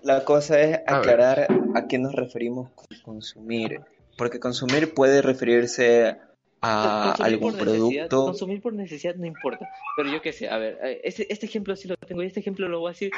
La 0.03 0.23
cosa 0.25 0.59
es 0.61 0.75
A 0.87 0.99
ver. 0.99 1.09
aclarar 1.11 1.47
a 1.75 1.87
qué 1.87 1.97
nos 1.97 2.13
referimos 2.13 2.69
con 2.71 2.85
consumir. 3.03 3.81
Porque 4.17 4.39
consumir 4.39 4.93
puede 4.93 5.21
referirse 5.21 6.17
a 6.61 7.13
consumir 7.17 7.33
algún 7.33 7.51
por 7.51 7.65
necesidad, 7.67 8.07
producto. 8.09 8.25
consumir 8.25 8.61
por 8.61 8.73
necesidad 8.73 9.15
no 9.15 9.25
importa, 9.25 9.69
pero 9.95 10.09
yo 10.09 10.21
qué 10.21 10.33
sé, 10.33 10.49
a 10.49 10.57
ver, 10.57 10.79
eh, 10.83 11.01
este, 11.03 11.31
este 11.31 11.45
ejemplo 11.45 11.75
sí 11.75 11.87
lo 11.87 11.95
tengo 11.97 12.23
y 12.23 12.25
este 12.27 12.39
ejemplo 12.39 12.67
lo 12.67 12.79
voy 12.79 12.89
a 12.89 12.93
decir 12.93 13.11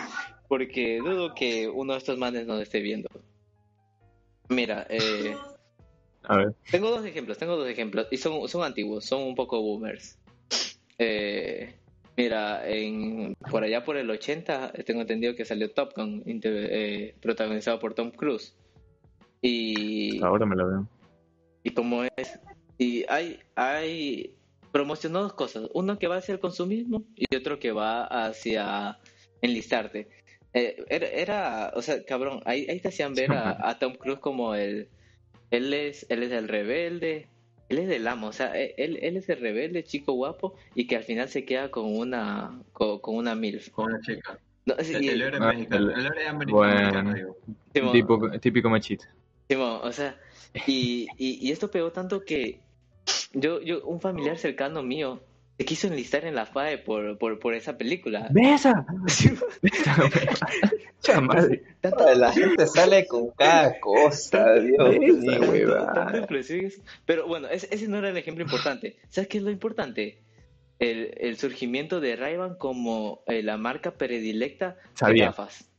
porque 0.48 1.00
dudo 1.00 1.34
que 1.36 1.68
uno 1.70 1.94
de 1.94 2.00
estos 2.00 2.18
manes 2.18 2.46
nos 2.48 2.62
esté 2.62 2.80
viendo. 2.82 3.08
Mira, 4.50 4.86
eh, 4.90 5.36
a 6.24 6.38
ver, 6.38 6.54
Tengo 6.72 6.90
dos 6.90 7.06
ejemplos, 7.06 7.38
tengo 7.38 7.56
dos 7.56 7.68
ejemplos 7.70 8.08
y 8.12 8.18
son, 8.18 8.48
son 8.50 8.64
antiguos, 8.64 9.06
son 9.06 9.22
un 9.24 9.36
poco 9.36 9.62
boomers. 9.62 10.18
Eh, 10.98 11.76
mira, 12.18 12.68
en, 12.68 13.34
por 13.50 13.64
allá 13.64 13.84
por 13.86 13.96
el 13.96 14.10
80 14.10 14.72
eh, 14.74 14.84
tengo 14.84 15.02
entendido 15.02 15.36
que 15.36 15.46
salió 15.46 15.72
Top 15.72 15.94
Gun, 15.96 16.24
inter- 16.26 16.68
eh, 16.72 17.16
protagonizado 17.22 17.80
por 17.80 17.94
Tom 17.94 18.12
Cruise. 18.12 18.56
Y, 19.42 20.22
ahora 20.22 20.46
me 20.46 20.56
la 20.56 20.66
veo. 20.66 20.88
y 21.64 21.70
como 21.70 22.04
es, 22.04 22.40
y 22.80 23.06
hay, 23.08 23.40
hay, 23.56 24.34
promocionó 24.72 25.22
dos 25.22 25.34
cosas, 25.34 25.70
uno 25.74 26.00
que 26.00 26.08
va 26.08 26.18
hacia 26.18 26.34
el 26.34 26.40
consumismo 26.40 27.04
y 27.16 27.36
otro 27.36 27.60
que 27.60 27.72
va 27.72 28.06
hacia 28.06 28.98
enlistarte. 29.44 30.08
Eh, 30.54 30.84
era, 30.90 31.08
era, 31.08 31.72
o 31.76 31.82
sea, 31.84 32.04
cabrón, 32.06 32.42
ahí, 32.46 32.66
ahí 32.70 32.80
te 32.80 32.88
hacían 32.88 33.14
ver 33.14 33.32
a, 33.34 33.70
a 33.70 33.78
Tom 33.78 33.94
Cruise 33.94 34.20
como 34.20 34.56
el, 34.56 34.88
él 35.52 35.74
es, 35.74 36.08
él 36.10 36.24
es 36.24 36.32
el 36.32 36.48
rebelde, 36.48 37.28
él 37.70 37.78
es 37.78 37.90
el 37.92 38.08
amo, 38.08 38.28
o 38.28 38.34
sea, 38.34 38.60
e, 38.60 38.74
él, 38.78 38.98
él 39.04 39.18
es 39.18 39.30
el 39.30 39.40
rebelde, 39.40 39.84
chico 39.84 40.14
guapo, 40.14 40.56
y 40.74 40.88
que 40.88 40.96
al 40.96 41.04
final 41.04 41.30
se 41.30 41.46
queda 41.46 41.70
con 41.70 41.86
una, 41.96 42.60
con, 42.74 43.00
con 43.00 43.16
una 43.16 43.36
MILF. 43.36 43.70
con 43.70 43.86
una 43.92 44.00
chica. 44.02 44.40
No, 44.66 44.76
sí, 44.82 44.96
El, 44.96 45.10
el 45.10 45.22
héroe 45.22 45.40
Ah, 45.42 45.52
mexicano. 45.54 45.92
el- 45.92 46.00
El 46.00 46.06
héroe 46.08 46.28
americano. 46.28 47.12
Bueno. 47.12 47.36
Simón, 47.74 47.92
Tipo, 47.94 48.40
típico 48.40 48.70
machito. 48.70 49.06
Simón, 49.48 49.80
o 49.84 49.92
sea, 49.92 50.18
y, 50.68 51.06
y, 51.18 51.48
y 51.48 51.52
esto 51.52 51.70
pegó 51.70 51.92
tanto 51.92 52.24
que 52.26 52.60
yo, 53.34 53.62
yo, 53.62 53.84
un 53.86 54.00
familiar 54.02 54.38
cercano 54.38 54.82
mío, 54.84 55.22
se 55.58 55.66
quiso 55.66 55.88
enlistar 55.88 56.26
en 56.26 56.36
la 56.36 56.46
FAE 56.46 56.78
por, 56.78 57.18
por, 57.18 57.38
por 57.40 57.54
esa 57.54 57.78
película. 57.78 58.28
¡Besa! 58.32 58.86
Chamadre. 61.02 61.64
Tanto- 61.82 62.14
La 62.16 62.32
gente 62.32 62.68
sale 62.68 63.06
con 63.08 63.30
cada 63.32 63.80
cosa, 63.80 64.54
Dios 64.56 64.98
mío. 64.98 65.78
Pero 67.06 67.28
bueno, 67.28 67.48
ese, 67.50 67.68
ese 67.72 67.88
no 67.88 67.98
era 67.98 68.10
el 68.10 68.18
ejemplo 68.18 68.44
importante. 68.44 68.98
¿Sabes 69.10 69.28
qué 69.28 69.38
es 69.38 69.44
lo 69.44 69.52
importante? 69.52 70.22
El, 70.80 71.14
el 71.18 71.38
surgimiento 71.38 72.00
de 72.00 72.16
ray 72.16 72.38
como 72.58 73.22
eh, 73.28 73.44
la 73.44 73.58
marca 73.58 73.92
predilecta 73.92 74.72
de 74.72 74.76
Sabía. 74.94 75.26
gafas. 75.28 75.70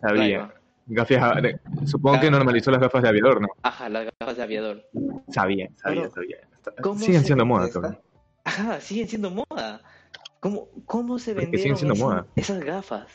Sabía. 0.00 0.52
Gafas, 0.86 1.42
de- 1.42 1.58
supongo 1.86 2.20
que 2.20 2.30
normalizó 2.30 2.70
las 2.70 2.80
gafas 2.80 3.02
de 3.02 3.08
aviador, 3.08 3.40
¿no? 3.40 3.48
Ajá, 3.62 3.88
las 3.88 4.08
gafas 4.18 4.36
de 4.36 4.42
aviador. 4.42 4.86
Sabía, 5.28 5.70
sabía, 5.76 6.02
Pero, 6.02 6.10
sabía. 6.10 6.36
¿Cómo 6.82 6.98
Siguen 6.98 7.24
siendo 7.24 7.46
moda. 7.46 7.68
Ajá, 8.44 8.80
siguen 8.80 9.08
siendo 9.08 9.30
moda. 9.30 9.82
¿Cómo, 10.40 10.68
cómo 10.86 11.18
se 11.18 11.34
Porque 11.34 11.46
vendieron 11.46 11.76
esas, 11.76 11.98
moda. 11.98 12.26
esas 12.36 12.60
gafas? 12.64 13.08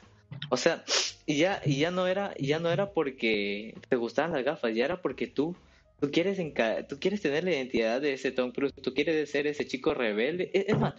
O 0.50 0.58
sea, 0.58 0.84
y 1.26 1.38
ya, 1.38 1.62
y 1.66 1.80
ya 1.80 1.90
no 1.92 2.06
era, 2.08 2.34
ya 2.38 2.60
no 2.60 2.70
era 2.70 2.92
porque 2.92 3.76
te 3.90 3.96
gustaban 3.96 4.34
las 4.34 4.44
gafas, 4.44 4.76
ya 4.76 4.86
era 4.86 5.02
porque 5.02 5.26
tú, 5.28 5.56
tú 6.00 6.12
quieres 6.12 6.38
enca- 6.40 6.86
tú 6.88 7.00
quieres 7.00 7.22
tener 7.22 7.44
la 7.44 7.52
identidad 7.52 8.00
de 8.02 8.14
ese 8.14 8.32
Tom 8.32 8.52
Cruise, 8.52 8.74
tú 8.82 8.94
quieres 8.94 9.30
ser 9.32 9.48
ese 9.48 9.66
chico 9.66 9.94
rebelde. 9.96 10.52
Es, 10.54 10.66
es 10.68 10.78
más, 10.78 10.94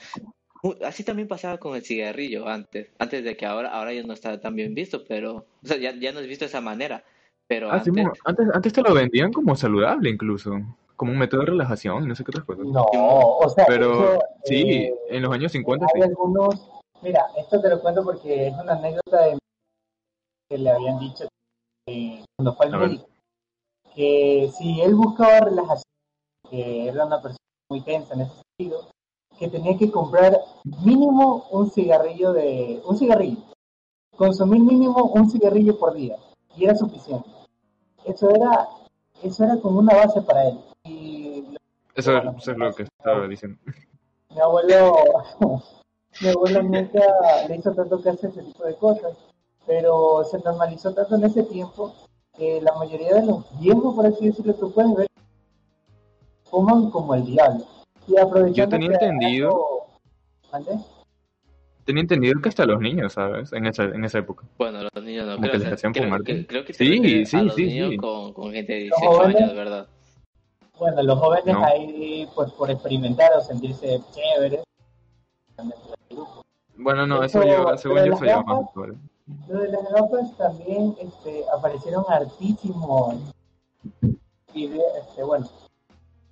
así 0.85 1.05
también 1.05 1.29
pasaba 1.29 1.59
con 1.59 1.77
el 1.77 1.85
cigarrillo 1.85 2.49
antes, 2.49 2.89
antes 2.99 3.23
de 3.23 3.37
que 3.37 3.47
ahora, 3.47 3.69
ahora 3.71 3.93
ya 3.93 4.03
no 4.03 4.13
está 4.15 4.41
tan 4.41 4.57
bien 4.57 4.75
visto, 4.75 5.05
pero, 5.07 5.47
o 5.63 5.67
sea, 5.67 5.77
ya, 5.77 5.95
ya 5.95 6.13
no 6.13 6.19
es 6.21 6.27
visto 6.27 6.45
de 6.45 6.49
esa 6.49 6.61
manera. 6.61 7.05
Pero 7.47 7.71
Ah, 7.71 7.75
antes, 7.75 7.85
Simón, 7.95 8.13
antes, 8.25 8.47
antes 8.53 8.73
te 8.73 8.83
lo 8.83 8.93
vendían 8.95 9.33
como 9.33 9.55
saludable 9.55 10.11
incluso. 10.11 10.59
Como 10.97 11.13
un 11.13 11.19
método 11.19 11.41
de 11.41 11.47
relajación 11.47 12.05
y 12.05 12.07
no 12.07 12.15
sé 12.15 12.25
qué 12.25 12.31
otras 12.31 12.45
cosas. 12.45 12.67
No, 12.67 12.85
o 12.85 13.49
sea, 13.49 13.67
Pero 13.67 14.15
eso, 14.15 14.23
sí, 14.45 14.63
eh, 14.63 14.95
en 15.11 15.23
los 15.23 15.33
años 15.33 15.53
50 15.53 15.87
hay 15.87 16.03
sí. 16.03 16.09
algunos, 16.09 16.69
mira, 17.03 17.27
esto 17.37 17.61
te 17.61 17.69
lo 17.69 17.81
cuento 17.81 18.03
porque 18.03 18.49
es 18.49 18.55
una 18.55 18.73
anécdota 18.73 19.27
de 19.27 19.39
que 20.49 20.59
le 20.59 20.71
habían 20.71 20.99
dicho 20.99 21.29
eh, 21.89 22.25
cuando 22.37 22.55
fue 22.55 22.67
al 22.67 22.79
médico, 22.79 23.09
que 23.95 24.51
si 24.57 24.81
él 24.81 24.95
buscaba 24.95 25.41
relajación, 25.41 25.83
que 26.51 26.89
era 26.89 27.07
una 27.07 27.21
persona 27.21 27.39
muy 27.71 27.81
tensa 27.83 28.15
en 28.15 28.23
ese 28.23 28.35
sentido, 28.59 28.89
que 29.39 29.49
tenía 29.49 29.77
que 29.77 29.91
comprar 29.91 30.41
mínimo 30.85 31.47
un 31.51 31.71
cigarrillo 31.71 32.33
de, 32.33 32.83
un 32.85 32.97
cigarrillo, 32.97 33.39
consumir 34.17 34.61
mínimo 34.61 35.05
un 35.05 35.31
cigarrillo 35.31 35.79
por 35.79 35.95
día, 35.95 36.17
y 36.57 36.65
era 36.65 36.75
suficiente. 36.75 37.29
Eso 38.05 38.31
era, 38.31 38.69
eso 39.23 39.45
era 39.45 39.57
como 39.59 39.81
una 39.81 39.95
base 39.95 40.23
para 40.23 40.49
él. 40.49 40.59
Y 40.87 41.45
Eso, 41.95 42.17
eso 42.39 42.53
es 42.53 42.59
lo 42.59 42.73
que 42.75 42.85
estaba 42.85 43.27
diciendo. 43.27 43.59
mi 44.35 44.41
abuelo, 44.41 44.95
mi 46.21 46.29
abuelo 46.29 46.63
nunca 46.63 47.01
le 47.49 47.57
hizo 47.57 47.73
tanto 47.73 48.01
caso 48.03 48.27
a 48.27 48.31
ese 48.31 48.43
tipo 48.43 48.65
de 48.65 48.75
cosas, 48.77 49.17
pero 49.67 50.23
se 50.25 50.39
normalizó 50.41 50.93
tanto 50.95 51.17
en 51.17 51.25
ese 51.25 51.43
tiempo 51.45 51.95
que 52.37 52.61
la 52.61 52.73
mayoría 52.75 53.15
de 53.15 53.27
los 53.27 53.45
viejos, 53.61 53.95
por 53.95 54.07
así 54.07 54.27
decirlo, 54.27 54.55
tú 54.55 54.71
puedes 54.73 54.95
ver, 54.95 55.07
fuman 56.45 56.91
como 56.91 57.15
el 57.15 57.25
diablo. 57.25 57.65
Y 58.07 58.17
aprovechando 58.19 58.53
Yo 58.55 58.69
tenía 58.69 58.89
que 58.99 59.05
entendido-. 59.07 59.87
Tenía 61.85 62.01
entendido 62.03 62.41
que 62.43 62.49
hasta 62.49 62.67
los 62.67 62.81
niños, 62.81 63.13
¿sabes? 63.13 63.53
En 63.53 63.67
esa, 63.67 63.85
en 63.85 64.05
esa 64.05 64.19
época. 64.19 64.45
Bueno, 64.59 64.81
los 64.93 65.05
niños 65.05 65.25
no 65.27 65.37
Como 65.37 65.43
creo. 65.49 65.53
que 65.53 65.59
les 65.59 65.73
hacían 65.73 65.95
fumar. 65.95 66.23
que, 66.23 66.47
creo 66.47 66.65
que 66.65 66.73
Sí, 66.75 67.25
sí, 67.27 67.37
a 67.37 67.43
los 67.43 67.55
sí, 67.55 67.67
niños 67.67 67.91
sí. 67.91 67.97
Con, 67.97 68.33
con 68.33 68.53
gente 68.53 68.73
de 68.73 68.87
Los 68.89 68.99
18 69.01 69.17
jóvenes- 69.19 69.37
años, 69.43 69.55
¿verdad? 69.55 69.89
Bueno, 70.79 71.03
los 71.03 71.19
jóvenes 71.19 71.55
No. 71.55 71.65
ahí, 71.65 72.29
pues 72.35 72.53
por 72.53 72.71
experimentar 72.71 73.33
o 73.35 73.41
sentirse 73.41 74.01
chéveres. 74.13 74.63
Bueno, 76.77 77.07
no, 77.07 77.23
eso 77.25 77.41
Eso, 77.43 77.49
lleva, 77.49 77.79
según 77.79 78.05
yo, 78.05 78.17
gafas- 78.17 78.45
más. 78.45 78.75
¿vale? 78.75 78.95
Lo 79.49 79.59
de 79.61 79.69
las 79.71 79.91
gafas 79.91 80.37
también 80.37 80.95
este, 81.01 81.45
aparecieron 81.57 82.05
hartísimos 82.09 83.15
este, 84.55 85.23
bueno, 85.25 85.47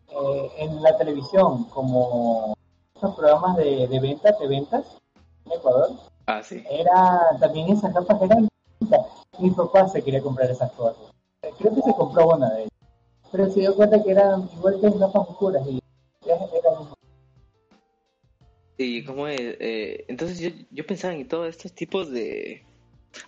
eh, 0.08 0.50
en 0.58 0.82
la 0.82 0.96
televisión, 0.96 1.64
como 1.64 2.54
estos 2.94 3.14
programas 3.16 3.56
de, 3.56 3.86
de 3.88 4.00
ventas, 4.00 4.38
de 4.38 4.46
ventas 4.46 4.84
en 5.46 5.52
Ecuador, 5.52 5.90
Ah, 6.26 6.42
sí. 6.42 6.64
era 6.70 7.20
también 7.40 7.68
esas 7.70 7.92
gafas 7.92 8.22
eran 8.22 8.48
mi 9.38 9.50
papá 9.50 9.88
se 9.88 10.02
quería 10.02 10.22
comprar 10.22 10.50
esas 10.50 10.70
cosas. 10.72 10.96
Creo 11.58 11.74
que 11.74 11.82
se 11.82 11.94
compró 11.94 12.28
una 12.28 12.48
de 12.50 12.60
ellas. 12.62 12.70
Pero 13.34 13.50
se 13.50 13.60
dio 13.60 13.74
cuenta 13.74 14.00
que 14.00 14.12
eran 14.12 14.48
igual 14.56 14.80
que 14.80 14.90
gafas 14.96 15.28
oscuras 15.28 15.66
y 15.68 15.80
era, 16.24 16.36
era 16.36 16.70
lo 16.70 16.78
mismo. 16.78 16.94
Y 18.78 19.04
como 19.04 19.26
es, 19.26 19.40
eh, 19.40 20.04
entonces 20.06 20.38
yo, 20.38 20.50
yo 20.70 20.86
pensaba 20.86 21.14
en 21.14 21.26
todos 21.26 21.48
estos 21.48 21.72
tipos 21.72 22.12
de, 22.12 22.62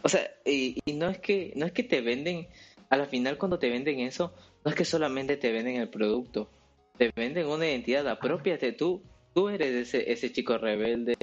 o 0.02 0.08
sea, 0.08 0.20
y, 0.44 0.78
y 0.84 0.92
no 0.92 1.08
es 1.08 1.18
que 1.18 1.52
no 1.56 1.66
es 1.66 1.72
que 1.72 1.82
te 1.82 2.02
venden, 2.02 2.46
a 2.88 2.96
la 2.96 3.06
final 3.06 3.36
cuando 3.36 3.58
te 3.58 3.68
venden 3.68 3.98
eso, 3.98 4.32
no 4.64 4.70
es 4.70 4.76
que 4.76 4.84
solamente 4.84 5.36
te 5.36 5.50
venden 5.50 5.74
el 5.74 5.88
producto, 5.88 6.50
te 6.98 7.10
venden 7.16 7.48
una 7.48 7.66
identidad, 7.66 8.06
apropiate 8.06 8.72
tú, 8.74 9.02
tú 9.34 9.48
eres 9.48 9.88
ese 9.88 10.12
ese 10.12 10.30
chico 10.30 10.56
rebelde, 10.56 11.16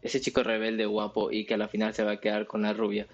ese 0.00 0.20
chico 0.20 0.44
rebelde 0.44 0.86
guapo 0.86 1.32
y 1.32 1.44
que 1.44 1.54
a 1.54 1.58
la 1.58 1.66
final 1.66 1.92
se 1.92 2.04
va 2.04 2.12
a 2.12 2.20
quedar 2.20 2.46
con 2.46 2.62
la 2.62 2.72
rubia. 2.72 3.08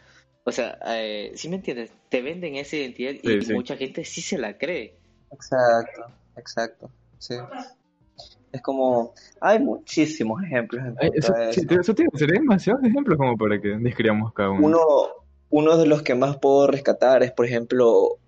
O 0.45 0.53
sea, 0.53 0.79
eh, 0.87 1.33
si 1.35 1.49
me 1.49 1.57
entiendes, 1.57 1.91
te 2.11 2.21
venden 2.21 2.57
esa 2.57 2.77
identidad 2.77 3.13
y, 3.23 3.29
Sí, 3.29 3.41
sí. 3.41 3.53
mucha 3.55 3.79
gente 3.79 4.05
sí 4.05 4.21
se 4.21 4.37
la 4.37 4.59
cree. 4.59 5.03
Exacto, 5.35 6.07
exacto. 6.37 6.91
Sí. 7.19 7.35
Es 8.53 8.63
como, 8.63 9.13
hay 9.41 9.59
muchísimos 9.59 10.43
ejemplos 10.45 10.85
en 10.85 10.97
Eso, 11.15 11.35
a 11.35 11.51
eso. 11.51 11.61
eso 11.81 11.95
tiene, 11.95 12.11
sería 12.15 12.41
demasiados 12.41 12.85
ejemplos 12.85 13.19
como 13.19 13.37
para 13.37 13.61
que 13.61 13.69
describamos 13.81 14.33
cada 14.33 14.51
uno. 14.51 14.67
Uno, 14.67 14.81
uno 15.51 15.77
de 15.77 15.87
los 15.87 16.03
que 16.03 16.15
más 16.15 16.37
puedo 16.39 16.69
rescatar 16.69 17.25
es, 17.25 17.33
por 17.33 17.47
ejemplo, 17.47 18.19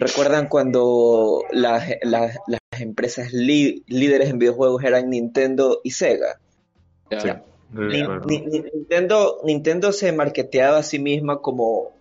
¿recuerdan 0.00 0.48
cuando 0.48 1.44
las, 1.52 1.88
las, 2.02 2.36
las 2.48 2.60
empresas 2.80 3.32
li- 3.32 3.84
líderes 3.86 4.30
en 4.30 4.38
videojuegos 4.40 4.82
eran 4.82 5.10
Nintendo 5.10 5.80
y 5.84 5.90
Sega? 5.92 6.40
Sí, 7.10 7.28
ni- 7.70 8.02
ni- 8.26 8.60
Nintendo, 8.74 9.40
Nintendo 9.44 9.92
se 9.92 10.10
marketeaba 10.12 10.78
a 10.78 10.82
sí 10.82 10.98
misma 10.98 11.38
como, 11.40 11.92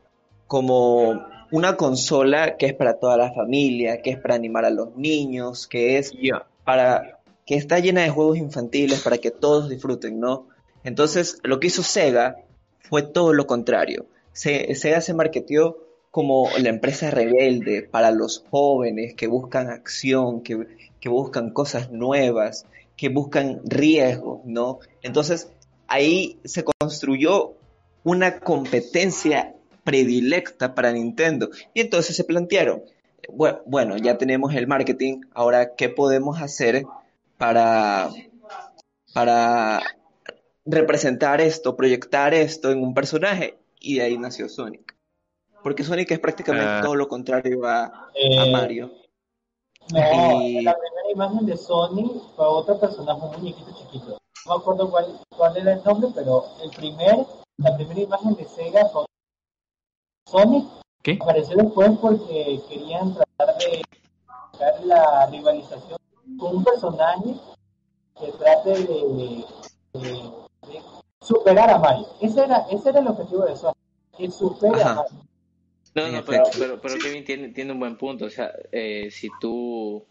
como 0.47 1.25
una 1.51 1.75
consola 1.77 2.57
que 2.57 2.67
es 2.67 2.73
para 2.73 2.99
toda 2.99 3.17
la 3.17 3.33
familia, 3.33 4.01
que 4.01 4.11
es 4.11 4.19
para 4.19 4.35
animar 4.35 4.65
a 4.65 4.69
los 4.69 4.95
niños, 4.95 5.67
que 5.67 5.97
es 5.97 6.13
para 6.63 7.19
que 7.45 7.55
está 7.55 7.79
llena 7.79 8.01
de 8.01 8.09
juegos 8.09 8.37
infantiles 8.37 9.01
para 9.01 9.17
que 9.17 9.31
todos 9.31 9.69
disfruten, 9.69 10.19
¿no? 10.19 10.47
Entonces, 10.83 11.39
lo 11.43 11.59
que 11.59 11.67
hizo 11.67 11.83
Sega 11.83 12.37
fue 12.79 13.01
todo 13.03 13.33
lo 13.33 13.45
contrario. 13.47 14.05
Se- 14.31 14.73
Sega 14.75 15.01
se 15.01 15.13
marketeó 15.13 15.77
como 16.11 16.49
la 16.61 16.69
empresa 16.69 17.09
rebelde 17.11 17.83
para 17.83 18.11
los 18.11 18.45
jóvenes 18.49 19.13
que 19.15 19.27
buscan 19.27 19.69
acción, 19.69 20.41
que, 20.41 20.67
que 20.99 21.09
buscan 21.09 21.51
cosas 21.51 21.91
nuevas, 21.91 22.65
que 22.95 23.09
buscan 23.09 23.61
riesgos, 23.65 24.41
¿no? 24.45 24.79
Entonces, 25.01 25.49
ahí 25.87 26.39
se 26.45 26.63
construyó 26.63 27.53
una 28.03 28.39
competencia 28.39 29.55
predilecta 29.83 30.73
para 30.75 30.91
Nintendo. 30.91 31.49
Y 31.73 31.81
entonces 31.81 32.15
se 32.15 32.23
plantearon, 32.23 32.83
bu- 33.27 33.61
bueno, 33.65 33.97
ya 33.97 34.17
tenemos 34.17 34.53
el 34.55 34.67
marketing, 34.67 35.21
ahora, 35.33 35.75
¿qué 35.75 35.89
podemos 35.89 36.41
hacer 36.41 36.83
para, 37.37 38.09
para 39.13 39.81
representar 40.65 41.41
esto, 41.41 41.75
proyectar 41.75 42.33
esto 42.33 42.71
en 42.71 42.83
un 42.83 42.93
personaje? 42.93 43.57
Y 43.79 43.95
de 43.95 44.03
ahí 44.03 44.17
nació 44.17 44.47
Sonic. 44.47 44.95
Porque 45.63 45.83
Sonic 45.83 46.11
es 46.11 46.19
prácticamente 46.19 46.67
Ah. 46.67 46.81
todo 46.83 46.95
lo 46.95 47.07
contrario 47.07 47.65
a, 47.65 47.85
a 47.85 48.09
Eh, 48.15 48.51
Mario. 48.51 48.91
No, 49.91 50.41
Y- 50.41 50.63
la 50.63 50.73
primera 50.77 51.11
imagen 51.13 51.45
de 51.45 51.57
Sony 51.57 52.21
fue 52.35 52.45
otro 52.47 52.79
personaje, 52.79 53.19
un 53.21 53.31
muñequito 53.31 53.71
chiquito. 53.77 54.17
No 54.45 54.55
me 54.55 54.61
acuerdo 54.61 54.89
cuál, 54.89 55.05
cuál 55.35 55.57
era 55.57 55.73
el 55.73 55.83
nombre, 55.83 56.09
pero 56.15 56.45
el 56.63 56.69
primer, 56.71 57.15
la 57.57 57.75
primera 57.75 57.99
imagen 57.99 58.35
de 58.35 58.45
Sega 58.45 58.85
fue 58.89 59.05
Sonic 60.27 60.65
¿Qué? 61.03 61.17
apareció 61.21 61.57
después 61.57 61.91
porque 62.01 62.59
querían 62.69 63.13
tratar 63.13 63.57
de 63.57 63.81
buscar 64.51 64.85
la 64.85 65.27
rivalización 65.27 65.97
con 66.37 66.57
un 66.57 66.63
personaje 66.63 67.35
que 68.19 68.31
trate 68.33 68.69
de, 68.69 68.83
de- 69.93 70.31
de 70.67 70.81
superar 71.21 71.69
a 71.71 71.77
Mario. 71.79 72.07
Ese 72.21 72.43
era, 72.43 72.65
ese 72.71 72.89
era 72.89 72.99
el 72.99 73.07
objetivo 73.07 73.45
de 73.45 73.55
Sonic, 73.55 73.77
que 74.17 74.31
supere 74.31 74.81
Ajá. 74.81 74.91
a 74.91 74.95
Mario. 74.95 75.17
No, 75.93 76.07
no, 76.07 76.23
pero, 76.23 76.43
pero, 76.57 76.79
pero 76.81 76.95
Kevin 77.01 77.25
tiene, 77.25 77.49
tiene 77.49 77.73
un 77.73 77.79
buen 77.79 77.97
punto. 77.97 78.25
O 78.25 78.29
sea, 78.29 78.51
eh, 78.71 79.09
si 79.11 79.29
tú, 79.41 80.05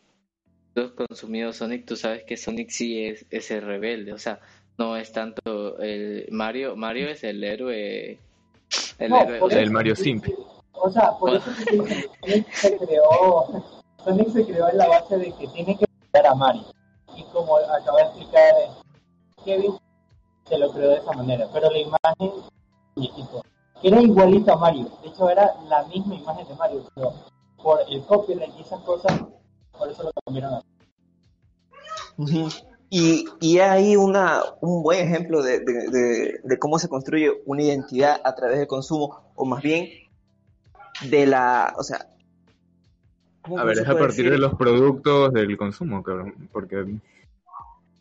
tú 0.74 0.82
has 0.82 0.90
consumido 0.90 1.52
Sonic, 1.54 1.86
tú 1.86 1.96
sabes 1.96 2.24
que 2.24 2.36
Sonic 2.36 2.68
sí 2.68 3.02
es, 3.06 3.24
es 3.30 3.50
el 3.50 3.62
rebelde. 3.62 4.12
O 4.12 4.18
sea, 4.18 4.40
no 4.76 4.96
es 4.96 5.10
tanto 5.12 5.78
el 5.78 6.26
Mario. 6.32 6.76
Mario 6.76 7.08
es 7.08 7.24
el 7.24 7.42
héroe. 7.42 8.18
El 9.00 9.10
No, 9.10 9.22
el 9.22 9.52
eso- 9.52 9.72
Mario 9.72 9.96
Simp. 9.96 10.26
O 10.74 10.90
sea, 10.90 11.12
por 11.18 11.34
eso 11.34 11.50
que 11.66 11.76
Sonic 12.22 12.52
se 12.52 12.76
creó, 12.78 13.62
Sonic 14.04 14.28
se 14.30 14.46
creó 14.46 14.68
en 14.68 14.78
la 14.78 14.88
base 14.88 15.16
de 15.18 15.32
que 15.32 15.48
tiene 15.48 15.76
que 15.76 15.86
superar 16.02 16.32
a 16.32 16.34
Mario. 16.34 16.62
Y 17.16 17.22
como 17.24 17.56
acaba 17.56 17.98
de 17.98 18.04
explicar 18.04 18.54
eh, 18.62 18.70
Kevin, 19.44 19.74
se 20.48 20.58
lo 20.58 20.70
creó 20.72 20.90
de 20.90 20.96
esa 20.96 21.12
manera. 21.12 21.48
Pero 21.52 21.70
la 21.70 21.78
imagen, 21.78 22.42
muñequito, 22.94 23.42
que 23.82 23.88
era 23.88 24.00
igualito 24.00 24.52
a 24.52 24.56
Mario. 24.56 24.86
De 25.02 25.08
hecho, 25.08 25.28
era 25.28 25.54
la 25.68 25.82
misma 25.84 26.14
imagen 26.14 26.46
de 26.48 26.54
Mario, 26.54 26.84
pero 26.94 27.12
por 27.62 27.80
el 27.88 28.02
copyright 28.04 28.52
y 28.58 28.62
esas 28.62 28.80
cosas, 28.80 29.12
por 29.78 29.90
eso 29.90 30.02
lo 30.02 30.12
cambiaron 30.24 30.54
a 30.54 30.62
Ujú. 32.18 32.48
Y, 32.92 33.24
y 33.40 33.59
hay 33.61 33.94
una, 33.94 34.42
un 34.61 34.83
buen 34.83 34.98
ejemplo 35.07 35.42
de, 35.42 35.61
de- 35.61 35.88
de- 35.90 36.40
de 36.42 36.59
cómo 36.59 36.79
se 36.81 36.88
construye 36.88 37.31
una 37.46 37.62
identidad 37.62 38.20
a 38.24 38.35
través 38.35 38.59
del 38.59 38.66
consumo, 38.66 39.31
o 39.37 39.44
más 39.44 39.62
bien 39.62 39.88
de 41.09 41.24
la, 41.26 41.72
o 41.79 41.85
sea, 41.85 42.09
¿cómo 43.42 43.59
A 43.59 43.64
ver, 43.64 43.79
es 43.79 43.88
a 43.88 43.92
partir 43.92 44.09
decir? 44.24 44.31
de 44.33 44.38
los 44.38 44.55
productos 44.55 45.33
del 45.33 45.57
consumo, 45.57 46.03
cabrón. 46.03 46.35
Porque. 46.53 46.85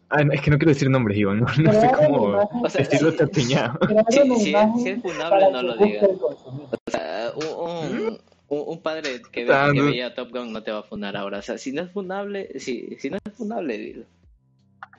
Ah, 0.09 0.23
es 0.31 0.41
que 0.41 0.49
no 0.49 0.57
quiero 0.57 0.71
decir 0.73 0.89
nombres, 0.89 1.17
Iván. 1.19 1.39
No, 1.59 1.71
no 1.71 1.71
sé 1.81 1.91
cómo 1.95 2.49
O 2.63 2.69
sea, 2.69 2.83
decirlo 2.83 3.11
sí. 3.11 3.17
Sí, 4.09 4.53
si 4.83 4.89
es 4.89 5.01
funable, 5.03 5.51
no 5.51 5.61
lo 5.61 5.77
digas. 5.77 6.09
o 6.19 6.77
sea, 6.87 7.31
un, 7.35 8.17
un, 8.49 8.63
un 8.69 8.81
padre 8.81 9.21
que, 9.31 9.41
ve, 9.41 9.45
que 9.45 9.45
Tanto. 9.45 9.85
veía 9.85 10.15
Top 10.15 10.31
Gun 10.31 10.51
no 10.51 10.63
te 10.63 10.71
va 10.71 10.79
a 10.79 10.83
funar 10.83 11.15
ahora. 11.15 11.37
O 11.37 11.41
sea, 11.43 11.59
si 11.59 11.71
no 11.73 11.83
es 11.83 11.91
funable, 11.91 12.59
si, 12.59 12.95
si 12.99 13.11
no 13.11 13.17
es 13.23 13.33
funable, 13.35 13.77
dilo. 13.77 14.05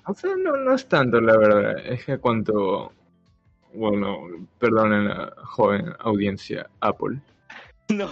O 0.07 0.15
sea, 0.15 0.35
no, 0.37 0.57
no 0.57 0.75
es 0.75 0.89
tanto, 0.89 1.21
la 1.21 1.37
verdad. 1.37 1.79
Es 1.87 2.05
que 2.05 2.19
cuanto. 2.19 2.93
Bueno, 3.73 4.27
perdonen 4.59 5.09
la 5.09 5.33
joven 5.45 5.93
audiencia 6.01 6.69
Apple. 6.81 7.19
No, 7.91 8.07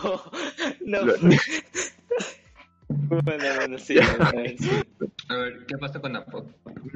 no. 0.85 1.05
Lo- 1.05 1.15
Bueno, 2.89 3.45
bueno, 3.59 3.79
sí. 3.79 3.95
bueno, 4.33 4.49
sí. 4.59 4.71
A 5.29 5.37
ver, 5.37 5.67
¿qué 5.67 5.79
pasa 5.79 6.01
con 6.01 6.17
Apple? 6.17 6.43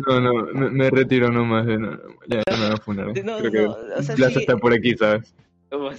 No, 0.09 0.21
no, 0.21 0.35
me, 0.53 0.71
me 0.71 0.91
retiro 0.91 1.31
nomás. 1.31 1.67
de- 1.67 1.79
no, 1.79 1.97
ya 2.27 2.43
no 2.51 2.57
me 2.57 2.75
a 2.75 2.77
funar. 2.79 3.07
No, 3.07 3.13
Creo 3.13 3.39
no, 3.39 3.51
que 3.51 3.67
o 3.67 4.03
sea, 4.03 4.15
Plaza 4.17 4.35
sí. 4.35 4.41
está 4.41 4.57
por 4.57 4.73
aquí, 4.73 4.97
¿sabes? 4.97 5.35
Bueno, 5.71 5.97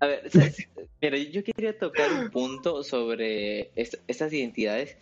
a 0.00 0.06
ver, 0.06 0.30
¿sabes? 0.30 0.68
mira, 1.02 1.16
yo 1.18 1.42
quería 1.42 1.76
tocar 1.78 2.12
un 2.12 2.30
punto 2.30 2.84
sobre 2.84 3.72
est- 3.74 4.00
estas 4.06 4.32
identidades. 4.32 4.96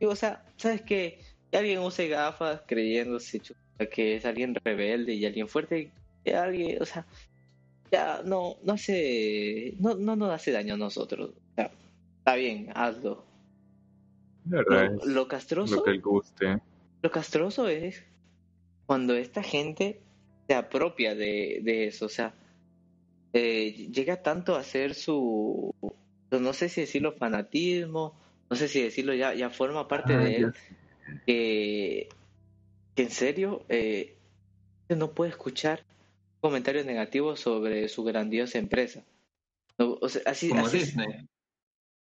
Y, 0.00 0.06
o 0.06 0.16
sea, 0.16 0.44
¿sabes 0.56 0.82
qué? 0.82 1.20
Que 1.50 1.58
alguien 1.58 1.80
use 1.80 2.08
gafas 2.08 2.62
creyéndose 2.66 3.40
que 3.92 4.16
es 4.16 4.24
alguien 4.24 4.54
rebelde 4.54 5.14
y 5.14 5.24
alguien 5.24 5.48
fuerte, 5.48 5.90
que 6.24 6.34
alguien, 6.34 6.82
o 6.82 6.84
sea, 6.84 7.06
ya 7.90 8.22
no, 8.24 8.56
no 8.64 8.72
hace, 8.74 9.74
no, 9.78 9.94
no 9.94 10.16
nos 10.16 10.30
hace 10.32 10.50
daño 10.52 10.74
a 10.74 10.76
nosotros. 10.78 11.30
O 11.30 11.54
sea, 11.54 11.70
está 12.18 12.34
bien, 12.36 12.70
hazlo. 12.74 13.24
La 14.50 14.58
verdad 14.58 14.90
Lo, 14.90 14.96
es 14.96 15.04
lo 15.06 15.28
castroso, 15.28 15.76
lo 15.76 15.82
que 15.84 15.98
guste. 15.98 16.58
lo 17.02 17.10
castroso 17.10 17.68
es 17.68 18.02
cuando 18.86 19.14
esta 19.14 19.42
gente 19.42 20.00
se 20.46 20.54
apropia 20.54 21.14
de, 21.14 21.60
de 21.62 21.86
eso, 21.88 22.06
o 22.06 22.08
sea, 22.08 22.34
eh, 23.32 23.88
llega 23.92 24.22
tanto 24.22 24.56
a 24.56 24.62
ser 24.64 24.94
su, 24.94 25.74
no 26.30 26.52
sé 26.54 26.68
si 26.68 26.80
decirlo 26.82 27.12
fanatismo, 27.12 28.18
no 28.50 28.56
sé 28.56 28.68
si 28.68 28.82
decirlo 28.82 29.14
ya, 29.14 29.34
ya 29.34 29.50
forma 29.50 29.86
parte 29.88 30.14
Ah, 30.14 30.18
de 30.18 30.36
él, 30.36 30.52
ya 30.54 30.87
que, 31.26 32.08
que 32.94 33.02
en 33.02 33.10
serio 33.10 33.64
eh, 33.68 34.16
no 34.88 35.12
puede 35.12 35.30
escuchar 35.30 35.84
comentarios 36.40 36.86
negativos 36.86 37.40
sobre 37.40 37.88
su 37.88 38.04
grandiosa 38.04 38.58
empresa. 38.58 39.04
No, 39.78 39.98
o 40.00 40.08
sea, 40.08 40.22
así, 40.26 40.48
Como 40.48 40.66
así- 40.66 40.78
Disney. 40.78 41.06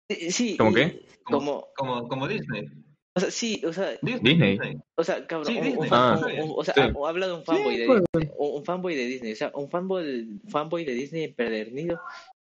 sí, 0.10 0.32
sí, 0.32 0.58
¿Cómo 0.58 0.71
y- 0.71 0.73
qué? 0.75 1.06
Como, 1.23 1.67
Como, 1.75 2.08
como 2.08 2.28
Disney. 2.28 2.67
o 3.15 3.19
sea, 3.19 3.32
sí, 3.32 3.62
o 3.65 3.71
sea, 3.73 3.97
Disney. 4.02 4.58
O 4.95 5.04
sea, 5.04 5.25
cabrón, 5.28 5.47
Sí, 5.54 5.54
un- 5.54 5.60
un, 5.60 5.65
Disney. 5.71 5.89
fan- 5.89 6.19
Ah, 6.23 6.25
un- 6.25 6.49
un- 6.49 6.54
o 6.58 6.63
sea, 6.63 6.73
sí. 6.73 6.80
ha- 6.82 7.08
habla 7.10 7.28
de 7.28 7.34
un 7.34 7.43
fanboy 7.45 7.78
de 7.78 7.86
pues. 7.86 8.02
Disney, 8.13 8.34
un, 8.38 8.56
un 8.58 8.65
fanboy 8.65 8.95
de 8.95 9.06
Disney, 9.06 9.32
o 9.34 9.36
sea, 9.36 9.52
un 9.56 9.69
fanboy, 9.69 10.39
fanboy 10.47 10.86
de 10.86 10.93
Disney 10.93 11.23
empedernido 11.23 11.99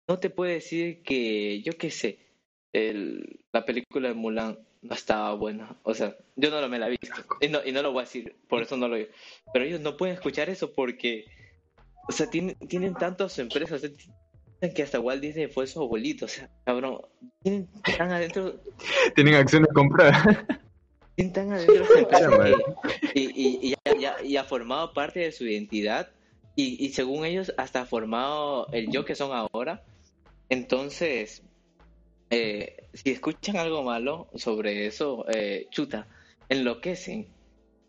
no 0.09 0.19
te 0.19 0.29
puede 0.31 0.55
decir 0.55 1.03
que, 1.03 1.63
yo 1.63 1.73
qué 1.79 1.91
sé, 1.91 2.19
el, 2.75 3.41
la 3.53 3.65
película 3.65 4.09
de 4.09 4.15
Mulan 4.15 4.59
no 4.85 4.95
estaba 4.95 5.35
buena, 5.35 5.77
o 5.83 5.95
sea, 5.95 6.15
yo 6.37 6.51
no 6.51 6.69
me 6.69 6.79
la 6.79 6.87
he 6.89 6.91
visto. 6.91 7.25
Y 7.41 7.49
no, 7.49 7.61
y 7.65 7.73
no 7.73 7.83
lo 7.83 7.91
voy 7.93 8.03
a 8.03 8.05
decir, 8.05 8.37
por 8.49 8.63
eso 8.63 8.77
no 8.77 8.87
lo 8.87 8.97
digo, 8.97 9.09
pero 9.53 9.65
ellos 9.65 9.81
no 9.81 9.97
pueden 9.97 10.15
escuchar 10.15 10.49
eso 10.51 10.73
porque, 10.73 11.25
o 12.09 12.13
sea, 12.13 12.29
tienen, 12.29 12.55
tienen 12.69 12.95
tantas 12.95 13.39
empresas, 13.39 13.73
o 13.73 13.79
sea, 13.79 13.89
dicen 13.89 14.75
que 14.75 14.83
hasta 14.83 15.01
Walt 15.01 15.23
Disney 15.23 15.47
fue 15.49 15.67
su 15.67 15.81
abuelito, 15.81 16.27
o 16.27 16.29
sea, 16.29 16.51
cabrón, 16.65 17.01
tienen 17.43 17.67
tan 17.97 18.13
adentro. 18.13 18.61
Tienen 19.15 19.35
acciones 19.35 19.69
compradas. 19.75 20.23
tienen 21.17 21.33
tan 21.33 21.53
adentro 21.53 21.83
esa 21.85 21.99
empresa 22.01 22.29
y, 23.15 23.21
y, 23.23 23.59
y 23.63 23.71
ya, 23.71 23.97
ya- 23.99 24.23
y 24.23 24.37
ha 24.37 24.45
formado 24.45 24.93
parte 24.93 25.21
de 25.21 25.33
su 25.33 25.45
identidad 25.47 26.11
y, 26.57 26.85
y 26.85 26.91
según 26.91 27.25
ellos 27.25 27.53
hasta 27.57 27.81
ha 27.81 27.87
formado 27.87 28.69
el 28.73 28.91
yo 28.91 29.05
que 29.07 29.15
son 29.15 29.31
ahora. 29.33 29.83
Entonces, 30.51 31.43
eh, 32.31 32.89
si 32.93 33.11
escuchan 33.11 33.57
algo 33.57 33.83
malo 33.83 34.29
sobre 34.35 34.87
eso, 34.87 35.25
eh, 35.29 35.67
chuta, 35.71 36.07
enloquecen. 36.49 37.27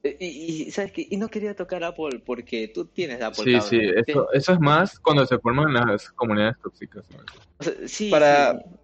Eh, 0.04 0.18
Y, 0.20 0.26
y, 0.68 0.72
¿sabes 0.72 0.92
qué? 0.92 1.08
Y 1.10 1.18
no 1.18 1.30
quería 1.30 1.56
tocar 1.56 1.84
Apple 1.84 2.22
porque 2.26 2.68
tú 2.68 2.86
tienes 2.86 3.22
Apple. 3.22 3.44
Sí, 3.44 3.62
sí, 3.62 3.80
eso, 4.08 4.32
eso 4.34 4.54
es 4.54 4.60
más 4.60 5.00
cuando 5.00 5.26
se 5.26 5.40
forman 5.40 5.74
las 5.74 6.10
comunidades 6.12 6.56
tóxicas. 6.62 7.04
¿no? 7.10 7.18
O 7.60 7.64
sea, 7.64 7.74
sí, 7.88 8.10
Para- 8.12 8.54
sí. 8.54 8.76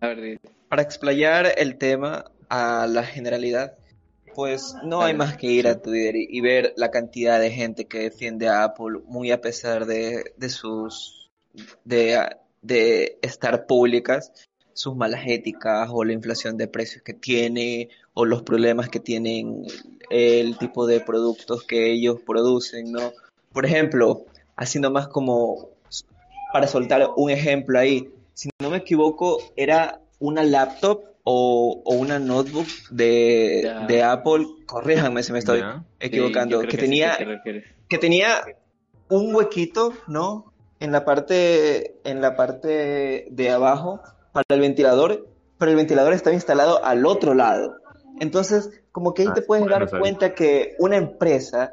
A 0.00 0.08
ver, 0.08 0.20
di- 0.20 0.38
Para 0.68 0.82
explayar 0.82 1.52
el 1.56 1.78
tema 1.78 2.24
a 2.50 2.86
la 2.86 3.04
generalidad, 3.04 3.78
pues 4.34 4.74
no 4.84 5.02
hay 5.02 5.14
más 5.14 5.36
que 5.36 5.46
ir 5.46 5.66
a 5.68 5.80
Twitter 5.80 6.16
y, 6.16 6.26
y 6.28 6.40
ver 6.40 6.74
la 6.76 6.90
cantidad 6.90 7.40
de 7.40 7.50
gente 7.50 7.86
que 7.86 8.00
defiende 8.00 8.48
a 8.48 8.64
Apple, 8.64 8.98
muy 9.06 9.30
a 9.30 9.40
pesar 9.40 9.86
de, 9.86 10.34
de 10.36 10.48
sus 10.50 11.30
de, 11.84 12.20
de 12.60 13.18
estar 13.22 13.66
públicas, 13.66 14.32
sus 14.74 14.94
malas 14.96 15.22
éticas 15.26 15.88
o 15.90 16.04
la 16.04 16.12
inflación 16.12 16.56
de 16.56 16.68
precios 16.68 17.02
que 17.02 17.14
tiene 17.14 17.88
o 18.12 18.24
los 18.24 18.42
problemas 18.42 18.88
que 18.88 19.00
tienen 19.00 19.64
el 20.10 20.58
tipo 20.58 20.86
de 20.86 21.00
productos 21.00 21.64
que 21.64 21.92
ellos 21.92 22.20
producen, 22.26 22.92
¿no? 22.92 23.12
Por 23.52 23.64
ejemplo, 23.64 24.26
así 24.56 24.78
nomás 24.80 25.08
como 25.08 25.70
para 26.52 26.66
soltar 26.66 27.08
un 27.16 27.30
ejemplo 27.30 27.78
ahí, 27.78 28.10
si 28.34 28.50
no 28.60 28.70
me 28.70 28.78
equivoco, 28.78 29.38
era 29.56 30.00
una 30.18 30.42
laptop 30.42 31.02
o, 31.22 31.82
o 31.84 31.94
una 31.94 32.18
notebook 32.18 32.66
de, 32.90 33.72
de 33.88 34.02
Apple, 34.02 34.46
corríjanme 34.66 35.22
si 35.22 35.32
me 35.32 35.38
estoy 35.38 35.62
equivocando, 35.98 36.60
Sí, 36.60 36.66
que, 36.66 36.76
tenía, 36.76 37.16
que 37.88 37.98
tenía 37.98 38.42
un 39.08 39.34
huequito, 39.34 39.94
¿no? 40.06 40.52
En 40.80 40.92
la 40.92 41.04
parte, 41.04 41.96
en 42.04 42.20
la 42.20 42.36
parte 42.36 43.26
de 43.30 43.50
abajo 43.50 44.00
para 44.34 44.44
el 44.50 44.60
ventilador, 44.60 45.26
pero 45.58 45.70
el 45.70 45.76
ventilador 45.78 46.12
estaba 46.12 46.34
instalado 46.34 46.84
al 46.84 47.06
otro 47.06 47.32
lado. 47.32 47.76
Entonces, 48.20 48.68
como 48.92 49.14
que 49.14 49.22
ahí 49.22 49.28
Ah, 49.30 49.34
te 49.34 49.42
puedes 49.42 49.64
bueno, 49.64 49.78
dar 49.86 49.98
cuenta 49.98 50.34
que 50.34 50.74
una 50.78 50.96
empresa, 50.96 51.72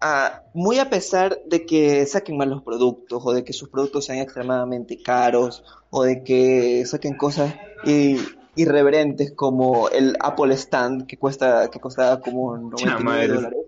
ah, 0.00 0.42
muy 0.54 0.78
a 0.78 0.90
pesar 0.90 1.38
de 1.46 1.64
que 1.64 2.04
saquen 2.06 2.36
malos 2.36 2.62
productos 2.62 3.22
o 3.24 3.32
de 3.32 3.44
que 3.44 3.52
sus 3.52 3.68
productos 3.68 4.06
sean 4.06 4.18
extremadamente 4.18 5.00
caros 5.02 5.62
o 5.90 6.02
de 6.02 6.24
que 6.24 6.84
saquen 6.86 7.16
cosas 7.16 7.54
i- 7.84 8.18
irreverentes 8.56 9.32
como 9.32 9.88
el 9.88 10.16
Apple 10.20 10.54
Stand 10.56 11.06
que 11.06 11.18
cuesta 11.18 11.70
que 11.70 11.80
costaba 11.80 12.20
como 12.20 12.56
99 12.56 13.04
madre. 13.04 13.28
dólares. 13.28 13.58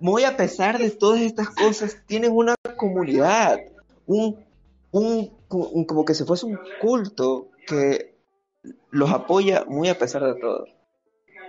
Muy 0.00 0.22
a 0.24 0.36
pesar 0.36 0.78
de 0.78 0.90
todas 0.90 1.20
estas 1.20 1.48
cosas, 1.50 1.96
tienen 2.06 2.30
una 2.32 2.54
comunidad, 2.76 3.58
un, 4.06 4.36
un, 4.92 5.30
un- 5.32 5.37
como 5.48 6.04
que 6.04 6.14
si 6.14 6.24
fuese 6.24 6.46
un 6.46 6.58
culto 6.80 7.48
que 7.66 8.14
los 8.90 9.10
apoya 9.10 9.64
muy 9.66 9.88
a 9.88 9.98
pesar 9.98 10.22
de 10.24 10.40
todo. 10.40 10.66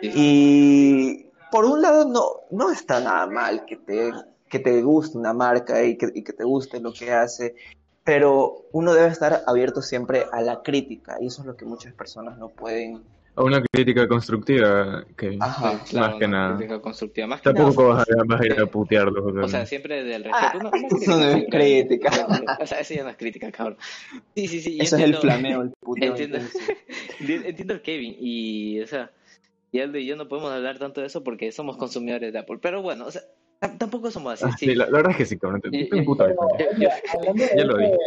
Y 0.02 1.26
por 1.52 1.66
un 1.66 1.82
lado 1.82 2.06
no, 2.06 2.24
no 2.52 2.72
está 2.72 3.00
nada 3.00 3.28
mal 3.28 3.66
que 3.66 3.76
te, 3.76 4.12
que 4.48 4.60
te 4.60 4.82
guste 4.82 5.18
una 5.18 5.34
marca 5.34 5.84
y 5.84 5.98
que, 5.98 6.12
y 6.14 6.24
que 6.24 6.34
te 6.34 6.44
guste 6.44 6.80
lo 6.80 6.94
que 6.94 7.12
hace, 7.12 7.56
pero 8.04 8.66
uno 8.72 8.94
debe 8.94 9.10
estar 9.10 9.44
abierto 9.46 9.82
siempre 9.82 10.26
a 10.32 10.42
la 10.42 10.62
crítica 10.62 11.18
y 11.20 11.28
eso 11.28 11.42
es 11.42 11.48
lo 11.48 11.56
que 11.56 11.66
muchas 11.66 11.94
personas 11.94 12.38
no 12.38 12.50
pueden. 12.50 13.04
A 13.40 13.44
una 13.44 13.64
crítica 13.72 14.06
constructiva 14.06 15.06
que 15.16 15.38
Ajá. 15.40 15.82
Claro, 15.90 16.08
más 16.10 16.20
que 16.20 16.26
una 16.26 16.38
nada. 16.40 16.58
crítica 16.58 16.82
constructiva. 16.82 17.28
Más 17.28 17.40
que 17.42 17.54
Tampoco 17.54 17.84
nada, 17.84 17.96
vas 17.96 18.10
a, 18.10 18.24
vas 18.26 18.42
a 18.42 18.46
ir 18.46 18.60
a 18.60 18.66
putearlos. 18.66 19.24
o 19.26 19.32
sea, 19.34 19.44
O 19.44 19.48
sea, 19.48 19.66
siempre 19.66 20.04
del 20.04 20.26
respeto. 20.26 20.60
No, 20.62 20.70
una 20.74 20.88
eso 21.02 21.18
no 21.20 21.24
es 21.30 21.46
crítica. 21.50 22.12
O 22.60 22.66
sea, 22.68 22.80
eso 22.82 22.94
ya 22.96 23.04
no 23.04 23.10
es 23.12 23.16
crítica, 23.18 23.50
cabrón. 23.52 23.78
Sí, 24.36 24.48
sí, 24.50 24.60
sí. 24.60 24.76
yo 24.78 24.84
Eso 24.84 24.98
es 24.98 25.04
el 25.04 25.14
entiendo- 25.16 25.22
flameo, 25.22 25.62
el 25.62 25.70
puteo 25.80 26.10
Entiendo, 26.12 26.40
entiendo 27.20 27.74
el 27.76 27.82
Kevin. 27.82 28.16
Y, 28.20 28.82
o 28.82 28.88
sea, 28.88 29.10
y 29.72 29.80
Aldo 29.80 29.98
y 30.00 30.06
yo 30.06 30.18
no 30.18 30.28
podemos 30.28 30.52
hablar 30.52 30.78
tanto 30.78 31.00
de 31.00 31.08
eso 31.08 31.24
porque 31.24 31.52
somos 31.54 31.78
consumidores 31.78 32.34
de 32.34 32.40
Apple. 32.40 32.58
Pero 32.62 32.82
bueno, 32.82 33.06
o 33.06 33.12
sea, 33.12 33.22
tampoco 33.78 34.12
somos 34.12 34.34
así. 34.34 34.44
ah, 34.48 34.56
sí. 34.58 34.66
sí, 34.66 34.76
la, 34.76 34.86
la 34.88 34.92
verdad 34.98 35.12
es 35.12 35.18
que 35.18 35.26
sí, 35.26 35.38
cabrón. 35.38 35.62
Te, 35.62 35.70
te. 35.70 35.88
Yo- 35.88 36.16
hablando, 37.14 37.44
de 37.46 37.52
Ya 37.56 37.64
lo 37.66 37.80
ese, 37.80 37.98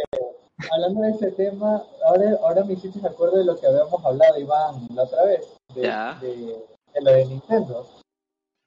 hablando 0.71 1.01
de 1.01 1.11
ese 1.11 1.31
tema, 1.31 1.83
ahora, 2.05 2.37
ahora 2.41 2.63
me 2.63 2.73
hiciste 2.73 3.05
acuerdo 3.05 3.37
de 3.37 3.45
lo 3.45 3.59
que 3.59 3.67
habíamos 3.67 4.03
hablado, 4.05 4.39
Iván, 4.39 4.87
la 4.93 5.03
otra 5.03 5.25
vez, 5.25 5.41
de, 5.75 5.81
Ya. 5.81 6.17
de, 6.21 6.35
de 6.35 7.01
lo 7.01 7.11
de 7.11 7.25
Nintendo. 7.25 7.89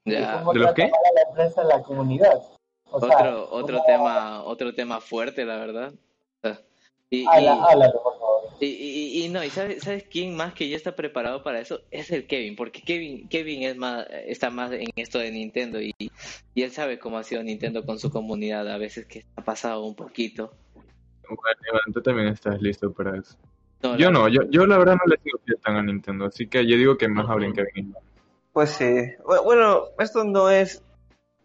Y 0.05 0.13
Ya. 0.13 0.39
¿De 0.39 0.45
los 0.45 0.55
trata 0.55 0.75
qué? 0.75 0.91
la 1.15 1.23
empresa, 1.29 1.65
la 1.65 1.83
comunidad. 1.83 2.43
O 2.91 3.01
sea, 3.01 3.17
Otro, 3.19 3.49
otro 3.51 3.83
tema, 3.87 4.45
otro 4.45 4.75
tema 4.75 5.01
fuerte, 5.01 5.45
la 5.45 5.57
verdad. 5.57 5.93
Y, 7.11 7.19
y- 7.23 7.27
Habla, 7.27 7.65
háblalo, 7.65 8.03
por 8.03 8.19
favor. 8.19 8.27
Y, 8.59 8.67
y, 8.67 9.25
y 9.25 9.29
no, 9.29 9.45
y 9.45 9.51
sabes, 9.51 9.83
sabes 9.85 10.05
quién 10.05 10.35
más 10.35 10.55
que 10.55 10.69
ya 10.69 10.77
está 10.77 10.97
preparado 10.97 11.43
para 11.43 11.61
eso 11.61 11.81
es 11.91 12.11
el 12.11 12.27
Kevin, 12.27 12.57
porque 12.57 12.81
Kevin, 12.81 13.29
Kevin 13.29 13.63
es 13.65 13.77
más, 13.77 14.07
está 14.11 14.49
más 14.51 14.73
en 14.73 14.89
esto 14.97 15.19
de 15.19 15.31
Nintendo 15.31 15.81
y, 15.81 15.93
y 15.99 16.63
él 16.63 16.73
sabe 16.73 16.99
cómo 16.99 17.19
ha 17.19 17.23
sido 17.23 17.43
Nintendo 17.43 17.85
con 17.85 17.99
su 17.99 18.11
comunidad, 18.11 18.67
a 18.71 18.79
veces 18.79 19.07
que 19.07 19.25
ha 19.37 19.45
pasado 19.45 19.85
un 19.85 19.95
poquito. 19.95 20.53
Bueno, 21.29 21.61
Iván, 21.69 21.93
tú 21.93 22.01
también 22.03 22.29
estás 22.29 22.61
listo 22.61 22.93
para 22.93 23.19
eso. 23.19 23.37
No, 23.83 23.97
Yo 23.97 24.07
la- 24.07 24.13
no, 24.19 24.29
yo, 24.29 24.43
yo 24.51 24.67
la 24.67 24.79
verdad 24.79 24.95
no 24.95 25.11
le 25.11 25.21
sigo 25.23 25.39
tan 25.63 25.77
a 25.77 25.83
Nintendo, 25.83 26.27
así 26.27 26.47
que 26.49 26.67
yo 26.67 26.77
digo 26.77 26.97
que 26.97 27.09
más 27.09 27.29
hablen 27.29 27.53
que 27.53 27.65
Kevin. 27.67 27.95
Pues 28.53 28.71
sí. 28.71 28.85
Bu- 29.25 29.45
Bueno, 29.45 29.85
esto 29.99 30.25
no 30.25 30.49
es 30.51 30.83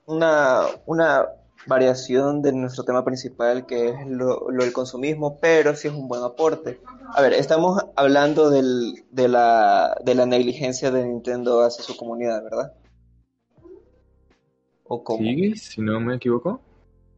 una, 0.05 0.61
una 0.85 1.25
variación 1.67 2.41
de 2.41 2.53
nuestro 2.53 2.83
tema 2.83 3.03
principal, 3.05 3.65
que 3.65 3.89
es 3.89 4.07
lo, 4.07 4.49
lo 4.49 4.63
del 4.63 4.73
consumismo, 4.73 5.37
pero 5.39 5.75
sí 5.75 5.89
es 5.89 5.93
un 5.93 6.07
buen 6.07 6.23
aporte. 6.23 6.79
A 7.13 7.21
ver, 7.21 7.33
estamos 7.33 7.83
hablando 7.95 8.49
del, 8.49 9.03
de, 9.11 9.27
la, 9.27 9.95
de 10.03 10.15
la 10.15 10.25
negligencia 10.25 10.89
de 10.89 11.05
Nintendo 11.05 11.61
hacia 11.63 11.83
su 11.83 11.95
comunidad, 11.97 12.43
¿verdad? 12.43 12.73
¿O 14.85 15.03
cómo? 15.03 15.19
¿Sí? 15.23 15.55
Si 15.55 15.81
no 15.81 15.99
me 15.99 16.15
equivoco. 16.15 16.61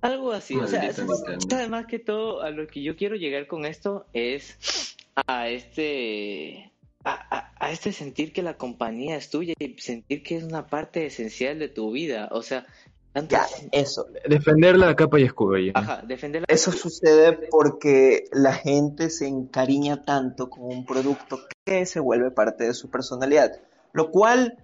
Algo 0.03 0.31
así, 0.33 0.55
o 0.57 0.67
sea, 0.67 0.91
sabes 0.93 1.69
más 1.69 1.85
que 1.85 1.97
todo 1.97 2.41
a 2.41 2.49
lo 2.49 2.67
que 2.67 2.83
yo 2.83 2.95
quiero 2.97 3.15
llegar 3.15 3.47
con 3.47 3.65
esto 3.65 4.05
es 4.11 4.95
a 5.27 5.47
este, 5.47 6.71
a, 7.05 7.11
a- 7.37 7.53
a 7.67 7.71
este 7.71 7.93
sentir 7.93 8.33
que 8.33 8.43
la 8.43 8.57
compañía 8.57 9.15
es 9.15 9.29
tuya 9.29 9.53
y 9.57 9.79
sentir 9.79 10.21
que 10.21 10.35
es 10.35 10.43
una 10.43 10.67
parte 10.67 11.05
esencial 11.05 11.57
de 11.59 11.69
tu 11.69 11.91
vida. 11.93 12.27
O 12.31 12.41
sea, 12.41 12.65
tanto 13.13 13.33
Ya, 13.35 13.45
eso. 13.71 14.05
Defenderla 14.27 14.89
a 14.89 14.95
capa 14.97 15.19
y 15.21 15.23
escudo. 15.23 15.57
ya. 15.57 15.71
Ajá, 15.75 16.01
defenderla. 16.05 16.47
Eso 16.49 16.73
sucede 16.73 17.39
porque 17.49 18.25
la 18.33 18.51
gente 18.53 19.09
se 19.09 19.27
encariña 19.27 20.03
tanto 20.03 20.49
con 20.49 20.63
un 20.65 20.85
producto 20.85 21.39
que 21.65 21.85
se 21.85 22.01
vuelve 22.01 22.31
parte 22.31 22.65
de 22.65 22.73
su 22.73 22.89
personalidad. 22.89 23.51
Lo 23.93 24.11
cual, 24.11 24.57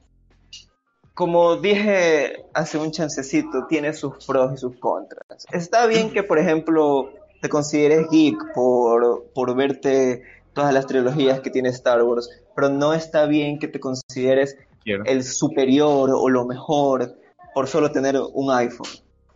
como 1.20 1.58
dije 1.58 2.46
hace 2.54 2.78
un 2.78 2.92
chancecito, 2.92 3.68
tiene 3.68 3.92
sus 3.92 4.26
pros 4.26 4.54
y 4.54 4.58
sus 4.58 4.78
contras. 4.78 5.46
Está 5.52 5.86
bien 5.86 6.14
que, 6.14 6.24
por 6.24 6.40
ejemplo, 6.40 7.10
te 7.42 7.50
consideres 7.50 8.08
geek 8.10 8.54
por, 8.54 9.26
por 9.36 9.54
verte 9.54 10.24
todas 10.54 10.74
las 10.74 10.88
trilogías 10.88 11.42
que 11.42 11.50
tiene 11.50 11.68
Star 11.70 12.02
Wars, 12.04 12.30
pero 12.56 12.70
no 12.70 12.94
está 12.94 13.26
bien 13.26 13.60
que 13.60 13.68
te 13.68 13.82
consideres 13.82 14.56
Quiero. 14.82 15.04
el 15.04 15.26
superior 15.26 16.10
o 16.14 16.30
lo 16.30 16.46
mejor 16.46 17.18
por 17.54 17.68
solo 17.68 17.92
tener 17.92 18.16
un 18.32 18.50
iPhone, 18.54 18.88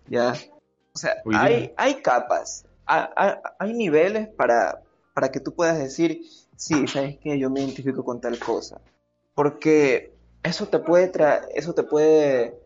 ¿ya? 0.08 0.36
O 0.96 0.98
sea, 0.98 1.22
Uy, 1.26 1.36
hay, 1.38 1.74
hay 1.76 1.96
capas, 1.96 2.66
ha- 2.86 3.12
ha- 3.14 3.42
hay 3.60 3.74
niveles 3.74 4.30
para, 4.30 4.80
para 5.14 5.30
que 5.34 5.42
tú 5.42 5.54
puedas 5.54 5.78
decir, 5.78 6.22
sí, 6.56 6.88
sabes 6.88 7.18
que 7.18 7.38
yo 7.38 7.50
me 7.50 7.60
identifico 7.60 8.06
con 8.06 8.22
tal 8.22 8.40
cosa, 8.40 8.80
porque 9.36 10.13
eso 10.44 10.68
te 10.68 10.80
puede 10.80 11.08
traer, 11.08 11.44
eso 11.56 11.74
te 11.74 11.84
puede, 11.84 12.60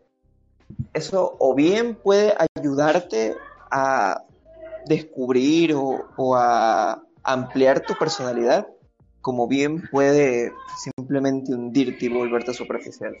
eso 0.92 1.36
o 1.38 1.54
bien 1.54 1.94
puede 1.94 2.34
ayudarte 2.56 3.36
a 3.70 4.24
descubrir 4.86 5.74
o, 5.74 6.08
o 6.16 6.34
a 6.36 7.02
ampliar 7.22 7.80
tu 7.80 7.94
personalidad, 7.94 8.66
como 9.20 9.46
bien 9.46 9.82
puede 9.90 10.52
simplemente 10.76 11.54
hundirte 11.54 12.06
y 12.06 12.08
volverte 12.08 12.52
superficial. 12.52 13.14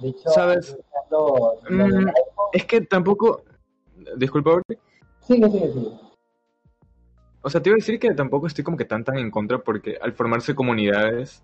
De 0.00 0.08
hecho, 0.08 0.30
¿Sabes? 0.30 0.76
lo 1.10 1.60
Mm, 1.70 2.08
Es 2.52 2.64
que 2.64 2.80
tampoco. 2.82 3.42
Disculpa, 4.16 4.50
Orly. 4.50 4.78
Sigue, 5.26 5.50
sigue, 5.50 5.72
sigue. 5.72 5.90
O 7.42 7.50
sea, 7.50 7.62
te 7.62 7.70
iba 7.70 7.76
a 7.76 7.78
decir 7.78 7.98
que 7.98 8.12
tampoco 8.12 8.46
estoy 8.46 8.64
como 8.64 8.76
que 8.76 8.84
tan 8.84 9.04
tan 9.04 9.18
en 9.18 9.30
contra 9.30 9.58
porque 9.58 9.96
al 10.00 10.12
formarse 10.12 10.54
comunidades. 10.54 11.42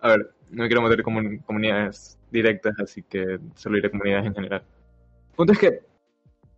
A 0.00 0.08
ver, 0.08 0.30
no 0.50 0.62
me 0.62 0.68
quiero 0.68 0.82
meter 0.82 1.02
como 1.02 1.20
en 1.20 1.38
comunidades 1.38 2.18
directas, 2.30 2.74
así 2.80 3.02
que 3.02 3.38
solo 3.54 3.78
iré 3.78 3.88
a 3.88 3.90
comunidades 3.90 4.26
en 4.26 4.34
general. 4.34 4.62
El 5.30 5.36
punto 5.36 5.52
es 5.52 5.58
que 5.58 5.80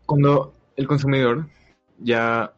cuando 0.06 0.54
el 0.76 0.86
consumidor 0.86 1.46
ya 1.98 2.52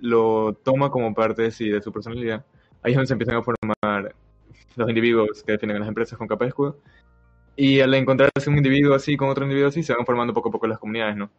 lo 0.00 0.54
toma 0.54 0.90
como 0.90 1.14
parte 1.14 1.42
de 1.42 1.50
sí, 1.50 1.68
de 1.68 1.80
su 1.80 1.92
personalidad, 1.92 2.44
ahí 2.82 2.92
es 2.92 2.96
donde 2.96 3.06
se 3.06 3.12
empiezan 3.14 3.36
a 3.36 3.42
formar 3.42 4.14
los 4.76 4.88
individuos 4.88 5.42
que 5.42 5.52
definen 5.52 5.76
a 5.76 5.80
las 5.80 5.88
empresas 5.88 6.18
con 6.18 6.28
capa 6.28 6.44
de 6.44 6.48
escudo. 6.50 6.78
Y 7.54 7.80
al 7.80 7.92
encontrarse 7.94 8.48
un 8.48 8.56
individuo 8.56 8.94
así 8.94 9.16
con 9.16 9.28
otro 9.28 9.44
individuo 9.44 9.68
así, 9.68 9.82
se 9.82 9.94
van 9.94 10.06
formando 10.06 10.32
poco 10.32 10.48
a 10.48 10.52
poco 10.52 10.66
las 10.66 10.78
comunidades, 10.78 11.16
¿no? 11.16 11.30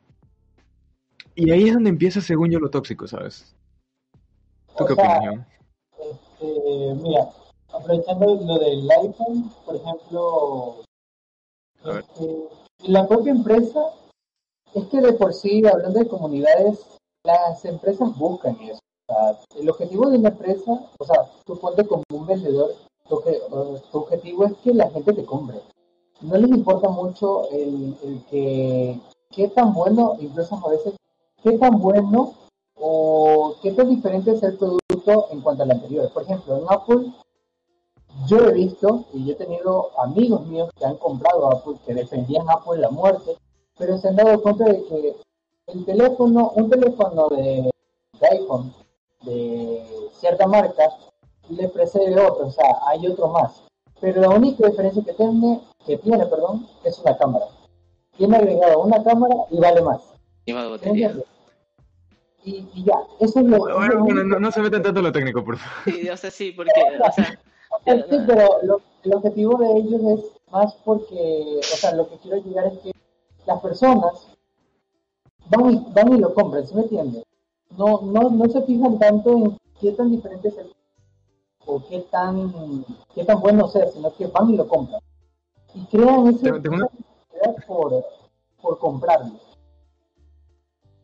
Y 1.36 1.50
ahí 1.52 1.68
es 1.68 1.74
donde 1.74 1.90
empieza, 1.90 2.22
según 2.22 2.52
yo, 2.52 2.60
lo 2.60 2.70
tóxico, 2.70 3.08
¿sabes? 3.08 3.56
¿Tú 4.78 4.84
O 4.84 4.88
qué 4.88 4.94
sea, 4.94 5.04
opinas, 5.06 5.24
Iván? 5.24 5.48
Este, 6.00 7.04
mira, 7.04 7.22
aprovechando 7.74 8.36
lo 8.36 8.60
del 8.60 8.90
iPhone, 8.90 9.52
por 9.66 9.76
ejemplo, 9.76 10.76
este, 11.84 12.50
la 12.86 13.08
propia 13.08 13.32
empresa, 13.32 13.82
es 14.74 14.86
que 14.88 15.02
de 15.02 15.14
por 15.14 15.34
sí, 15.34 15.66
hablando 15.66 16.00
de 16.00 16.08
comunidades, 16.08 16.86
las 17.24 17.64
empresas 17.66 18.18
buscan 18.18 18.60
eso. 18.62 18.80
O 19.08 19.14
sea, 19.14 19.40
el 19.60 19.70
objetivo 19.70 20.10
de 20.10 20.18
una 20.18 20.30
empresa, 20.30 20.72
o 21.00 21.06
sea, 21.06 21.30
tú 21.46 21.58
ponte 21.58 21.86
como 21.86 22.04
un 22.12 22.26
vendedor, 22.26 22.74
tu, 23.08 23.22
tu 23.92 23.98
objetivo 23.98 24.46
es 24.46 24.54
que 24.64 24.74
la 24.74 24.90
gente 24.90 25.14
te 25.14 25.26
compre. 25.26 25.62
No 26.22 26.38
les 26.38 26.50
importa 26.50 26.90
mucho 26.90 27.50
el, 27.52 27.98
el 28.04 28.24
que, 28.30 29.00
qué 29.30 29.50
tan 29.50 29.74
bueno, 29.74 30.16
incluso 30.20 30.60
a 30.66 30.70
veces, 30.70 30.96
qué 31.44 31.58
tan 31.58 31.80
bueno 31.80 32.34
o 32.76 33.56
qué 33.62 33.72
tan 33.74 33.90
diferente 33.90 34.32
es 34.32 34.44
el 34.44 34.58
producto 34.58 35.28
en 35.32 35.42
cuanto 35.42 35.64
al 35.64 35.72
anterior. 35.72 36.10
Por 36.14 36.24
ejemplo, 36.24 36.58
en 36.58 36.66
Apple, 36.70 37.14
yo 38.28 38.50
he 38.50 38.54
visto 38.54 39.06
y 39.14 39.26
yo 39.26 39.34
he 39.34 39.36
tenido 39.36 39.92
amigos 40.00 40.46
míos 40.48 40.70
que 40.78 40.86
han 40.86 40.98
comprado 40.98 41.52
Apple, 41.52 41.76
que 41.86 41.94
defendían 41.94 42.50
Apple 42.50 42.80
la 42.80 42.90
muerte, 42.90 43.36
pero 43.78 43.98
se 43.98 44.08
han 44.08 44.16
dado 44.16 44.42
cuenta 44.42 44.66
de 44.66 44.84
que 44.86 45.16
el 45.68 45.86
teléfono, 45.86 46.52
un 46.56 46.70
teléfono 46.70 47.30
de, 47.30 47.72
de 48.20 48.28
iPhone 48.28 48.74
de 49.24 50.10
cierta 50.20 50.48
marca 50.48 50.84
le 51.50 51.68
precede 51.70 52.20
otro, 52.20 52.48
o 52.48 52.52
sea, 52.52 52.66
hay 52.88 53.08
otro 53.08 53.28
más. 53.30 53.64
Pero 54.00 54.22
la 54.22 54.30
única 54.30 54.68
diferencia 54.68 55.04
que 55.04 55.14
tiene, 55.14 55.62
que 55.86 55.98
tiene, 55.98 56.26
perdón, 56.26 56.68
es 56.84 57.00
una 57.00 57.18
cámara. 57.18 57.46
Tiene 58.18 58.38
agregado 58.38 58.82
una 58.82 59.04
cámara 59.04 59.36
y 59.50 59.60
vale 59.60 59.82
más. 59.82 60.02
Y 60.46 60.54
más 60.54 60.66
¿Me 60.66 60.72
batería. 60.72 61.16
Y, 62.44 62.68
y 62.74 62.84
ya, 62.84 62.96
eso 63.22 63.40
es 63.40 63.46
lo, 63.46 63.60
Bueno, 63.60 64.24
no, 64.26 64.40
no 64.40 64.52
se 64.52 64.62
metan 64.62 64.84
tanto 64.84 65.00
en 65.00 65.06
lo 65.06 65.12
técnico, 65.14 65.44
por 65.44 65.58
favor. 65.58 65.84
Sí, 65.86 66.10
o 66.10 66.18
sea, 66.18 66.30
sí, 66.30 66.52
porque, 66.52 66.72
o 67.02 67.12
sea, 67.14 67.40
Sí, 67.86 68.18
pero 68.28 68.48
lo- 68.64 68.82
el 69.04 69.14
objetivo 69.16 69.58
de 69.58 69.78
ellos 69.78 70.02
es 70.20 70.52
más 70.52 70.74
porque, 70.86 71.60
o 71.60 71.64
sea, 71.78 71.94
lo 71.96 72.08
que 72.10 72.18
quiero 72.18 72.38
llegar 72.38 72.68
es 72.68 72.80
que 72.80 72.92
las 73.46 73.60
personas 73.62 74.28
van 75.50 75.72
y, 75.72 75.86
van 75.94 76.14
y 76.14 76.18
lo 76.20 76.34
compran, 76.34 76.66
¿sí 76.66 76.76
me 76.76 76.84
entiendes? 76.84 77.24
No, 77.78 78.02
no, 78.02 78.30
no 78.30 78.46
se 78.50 78.62
fijan 78.64 78.98
tanto 79.00 79.32
en 79.32 79.58
qué 79.82 79.92
tan 79.92 80.12
diferente 80.12 80.48
es 80.50 80.58
el 80.58 80.72
o 81.66 81.82
qué 81.88 82.02
tan, 82.12 82.86
qué 83.16 83.24
tan 83.24 83.40
bueno 83.40 83.68
sea, 83.68 83.88
sino 83.88 84.14
que 84.14 84.28
van 84.28 84.50
y 84.50 84.58
lo 84.58 84.68
compran. 84.68 85.02
Y 85.74 85.86
crean 85.86 86.28
ese, 86.28 86.52
Tengo- 86.60 86.76
una- 86.76 86.90
por, 87.68 88.06
por 88.62 88.78
comprarlo. 88.80 89.40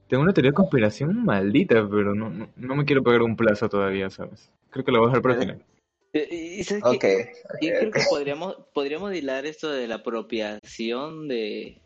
Tengo 0.07 0.24
una 0.24 0.34
teoría 0.34 0.51
de 0.51 0.55
conspiración 0.55 1.24
maldita, 1.24 1.76
pero 1.89 2.15
no, 2.15 2.30
no, 2.30 2.47
no 2.55 2.76
me 2.76 2.86
quiero 2.86 3.03
pegar 3.03 3.22
un 3.22 3.36
plazo 3.36 3.70
todavía, 3.70 4.09
¿sabes? 4.09 4.49
Creo 4.70 4.84
que 4.84 4.91
lo 4.91 4.99
voy 4.99 5.07
a 5.07 5.09
dejar 5.09 5.22
para 5.22 5.34
el 5.36 5.39
final. 5.41 5.65
Y, 6.14 6.62
y 6.62 6.99
que 6.99 7.32
yo 7.62 7.70
creo 7.80 7.91
que 7.91 8.01
podríamos, 8.10 8.57
podríamos 8.74 9.14
hilar 9.14 9.45
esto 9.45 9.70
de 9.72 9.88
la 9.88 9.95
apropiación 9.95 11.28
de 11.28 11.82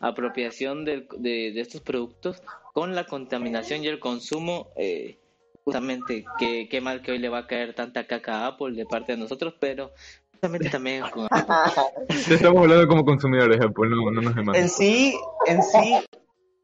apropiación 0.00 0.84
de, 0.84 1.06
de 1.18 1.60
estos 1.60 1.80
productos 1.80 2.42
con 2.72 2.94
la 2.94 3.04
contaminación 3.06 3.82
y 3.82 3.88
el 3.88 3.98
consumo. 3.98 4.68
eh, 4.76 5.18
justamente, 5.64 6.24
qué, 6.38 6.68
qué 6.70 6.80
mal 6.80 7.02
que 7.02 7.12
hoy 7.12 7.18
le 7.18 7.28
va 7.28 7.40
a 7.40 7.46
caer 7.46 7.74
tanta 7.74 8.06
caca 8.06 8.44
a 8.44 8.46
Apple 8.46 8.74
de 8.74 8.86
parte 8.86 9.12
de 9.12 9.18
nosotros, 9.18 9.54
pero 9.60 9.90
justamente 10.32 10.70
también 10.70 11.02
con 11.10 11.26
Te 12.08 12.34
estamos 12.34 12.62
hablando 12.62 12.86
como 12.88 13.04
consumidores, 13.04 13.60
Apple, 13.60 13.90
no, 13.90 14.10
no 14.10 14.22
nos 14.22 14.30
En 14.30 14.36
demanden. 14.36 14.68
sí, 14.68 15.14
en 15.46 15.62
sí, 15.62 15.98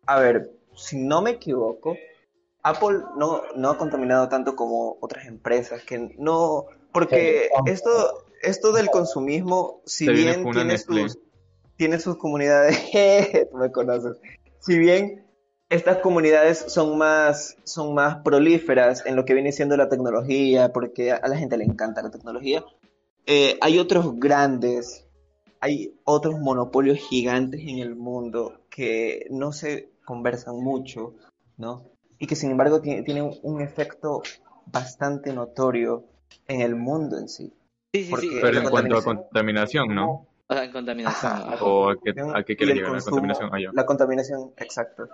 a 0.06 0.20
ver, 0.20 0.50
si 0.74 0.96
no 0.96 1.20
me 1.20 1.32
equivoco, 1.32 1.96
Apple 2.62 3.00
no, 3.18 3.42
no 3.56 3.70
ha 3.70 3.76
contaminado 3.76 4.28
tanto 4.28 4.56
como 4.56 4.96
otras 5.00 5.26
empresas 5.26 5.82
que 5.82 6.14
no, 6.16 6.66
porque 6.94 7.48
esto, 7.66 8.24
esto 8.42 8.72
del 8.72 8.88
consumismo, 8.90 9.80
si 9.84 10.06
bien 10.24 10.42
tiene 10.60 10.78
sus, 10.78 11.18
tiene 11.76 11.98
sus 11.98 12.16
comunidades, 12.16 12.78
tú 13.50 13.56
me 13.58 13.70
conoces, 13.70 14.16
si 14.60 14.78
bien 14.78 15.26
estas 15.68 15.98
comunidades 15.98 16.58
son 16.68 16.96
más, 16.96 17.56
son 17.64 17.94
más 17.94 18.16
prolíferas 18.22 19.04
en 19.06 19.16
lo 19.16 19.24
que 19.24 19.34
viene 19.34 19.50
siendo 19.52 19.76
la 19.76 19.88
tecnología, 19.88 20.72
porque 20.72 21.10
a 21.12 21.26
la 21.26 21.36
gente 21.36 21.56
le 21.56 21.64
encanta 21.64 22.00
la 22.02 22.10
tecnología, 22.10 22.64
eh, 23.26 23.58
hay 23.60 23.78
otros 23.78 24.18
grandes, 24.20 25.04
hay 25.60 25.94
otros 26.04 26.38
monopolios 26.38 26.98
gigantes 26.98 27.60
en 27.62 27.78
el 27.78 27.96
mundo 27.96 28.60
que 28.70 29.26
no 29.30 29.52
se 29.52 29.88
conversan 30.04 30.56
mucho, 30.62 31.14
¿no? 31.56 31.82
Y 32.18 32.26
que 32.26 32.36
sin 32.36 32.50
embargo 32.52 32.80
ti- 32.80 33.02
tienen 33.02 33.32
un 33.42 33.60
efecto 33.62 34.22
bastante 34.66 35.32
notorio 35.32 36.04
en 36.48 36.60
el 36.60 36.74
mundo 36.74 37.18
en 37.18 37.28
sí. 37.28 37.52
Sí, 37.92 38.04
sí, 38.04 38.10
Porque- 38.10 38.28
sí. 38.28 38.38
Pero 38.40 38.58
en 38.58 38.68
cuanto 38.70 38.96
a 38.98 39.02
contaminación- 39.02 39.94
¿no? 39.94 40.26
O 40.46 40.54
sea, 40.54 40.64
en 40.64 40.72
contaminación. 40.72 41.32
Ajá. 41.32 41.54
ajá. 41.54 41.64
¿O 41.64 41.90
a 41.90 41.96
qué, 41.96 42.10
a 42.34 42.42
qué 42.42 42.56
quiere 42.56 42.74
llegar 42.74 42.92
la 42.92 43.00
contaminación 43.00 43.54
allá? 43.54 43.70
La 43.72 43.86
contaminación, 43.86 44.52
exacto. 44.58 45.08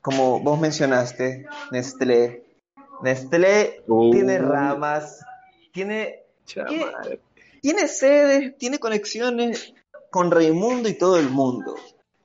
Como 0.00 0.40
vos 0.40 0.58
mencionaste, 0.60 1.46
Nestlé. 1.72 2.44
Nestlé 3.02 3.82
Uh. 3.88 4.10
tiene 4.10 4.38
ramas, 4.38 5.24
tiene, 5.72 6.22
tiene 7.60 7.88
sedes, 7.88 8.56
tiene 8.58 8.78
conexiones 8.78 9.74
con 10.10 10.30
Raimundo 10.30 10.88
y 10.88 10.96
todo 10.96 11.18
el 11.18 11.28
mundo. 11.30 11.74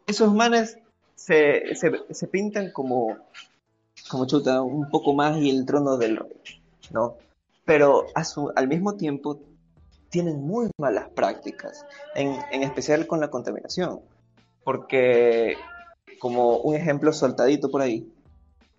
Esos 0.07 0.33
manes 0.33 0.77
se, 1.15 1.75
se, 1.75 1.91
se 2.09 2.27
pintan 2.27 2.71
como, 2.71 3.17
como 4.09 4.25
chuta, 4.27 4.61
un 4.61 4.89
poco 4.89 5.13
más 5.13 5.37
y 5.37 5.49
el 5.49 5.65
trono 5.65 5.97
del 5.97 6.17
rey, 6.17 6.61
¿no? 6.91 7.17
Pero 7.65 8.05
al 8.55 8.67
mismo 8.67 8.95
tiempo 8.95 9.41
tienen 10.09 10.41
muy 10.41 10.69
malas 10.77 11.09
prácticas, 11.09 11.85
en, 12.15 12.37
en 12.51 12.63
especial 12.63 13.07
con 13.07 13.19
la 13.19 13.29
contaminación. 13.29 14.01
Porque, 14.63 15.55
como 16.19 16.57
un 16.57 16.75
ejemplo 16.75 17.11
soltadito 17.11 17.69
por 17.69 17.81
ahí, 17.81 18.11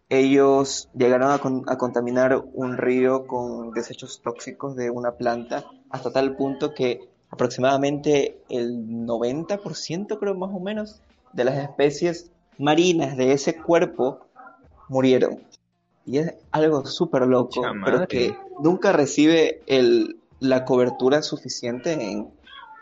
ellos 0.08 0.88
llegaron 0.94 1.30
a, 1.30 1.34
a 1.72 1.78
contaminar 1.78 2.42
un 2.52 2.76
río 2.76 3.26
con 3.26 3.72
desechos 3.72 4.20
tóxicos 4.22 4.76
de 4.76 4.90
una 4.90 5.12
planta 5.12 5.64
hasta 5.90 6.12
tal 6.12 6.36
punto 6.36 6.74
que 6.74 7.00
aproximadamente 7.30 8.40
el 8.48 8.86
90%, 9.06 10.18
creo 10.18 10.34
más 10.34 10.50
o 10.54 10.60
menos, 10.60 11.02
de 11.32 11.44
las 11.44 11.58
especies 11.58 12.30
marinas 12.58 13.16
de 13.16 13.32
ese 13.32 13.56
cuerpo 13.56 14.20
murieron. 14.88 15.42
Y 16.06 16.18
es 16.18 16.34
algo 16.52 16.86
súper 16.86 17.26
loco, 17.26 17.62
pero 17.84 18.06
que 18.06 18.36
nunca 18.62 18.92
recibe 18.92 19.62
el, 19.66 20.20
la 20.38 20.64
cobertura 20.64 21.20
suficiente 21.20 21.92
en, 21.92 22.28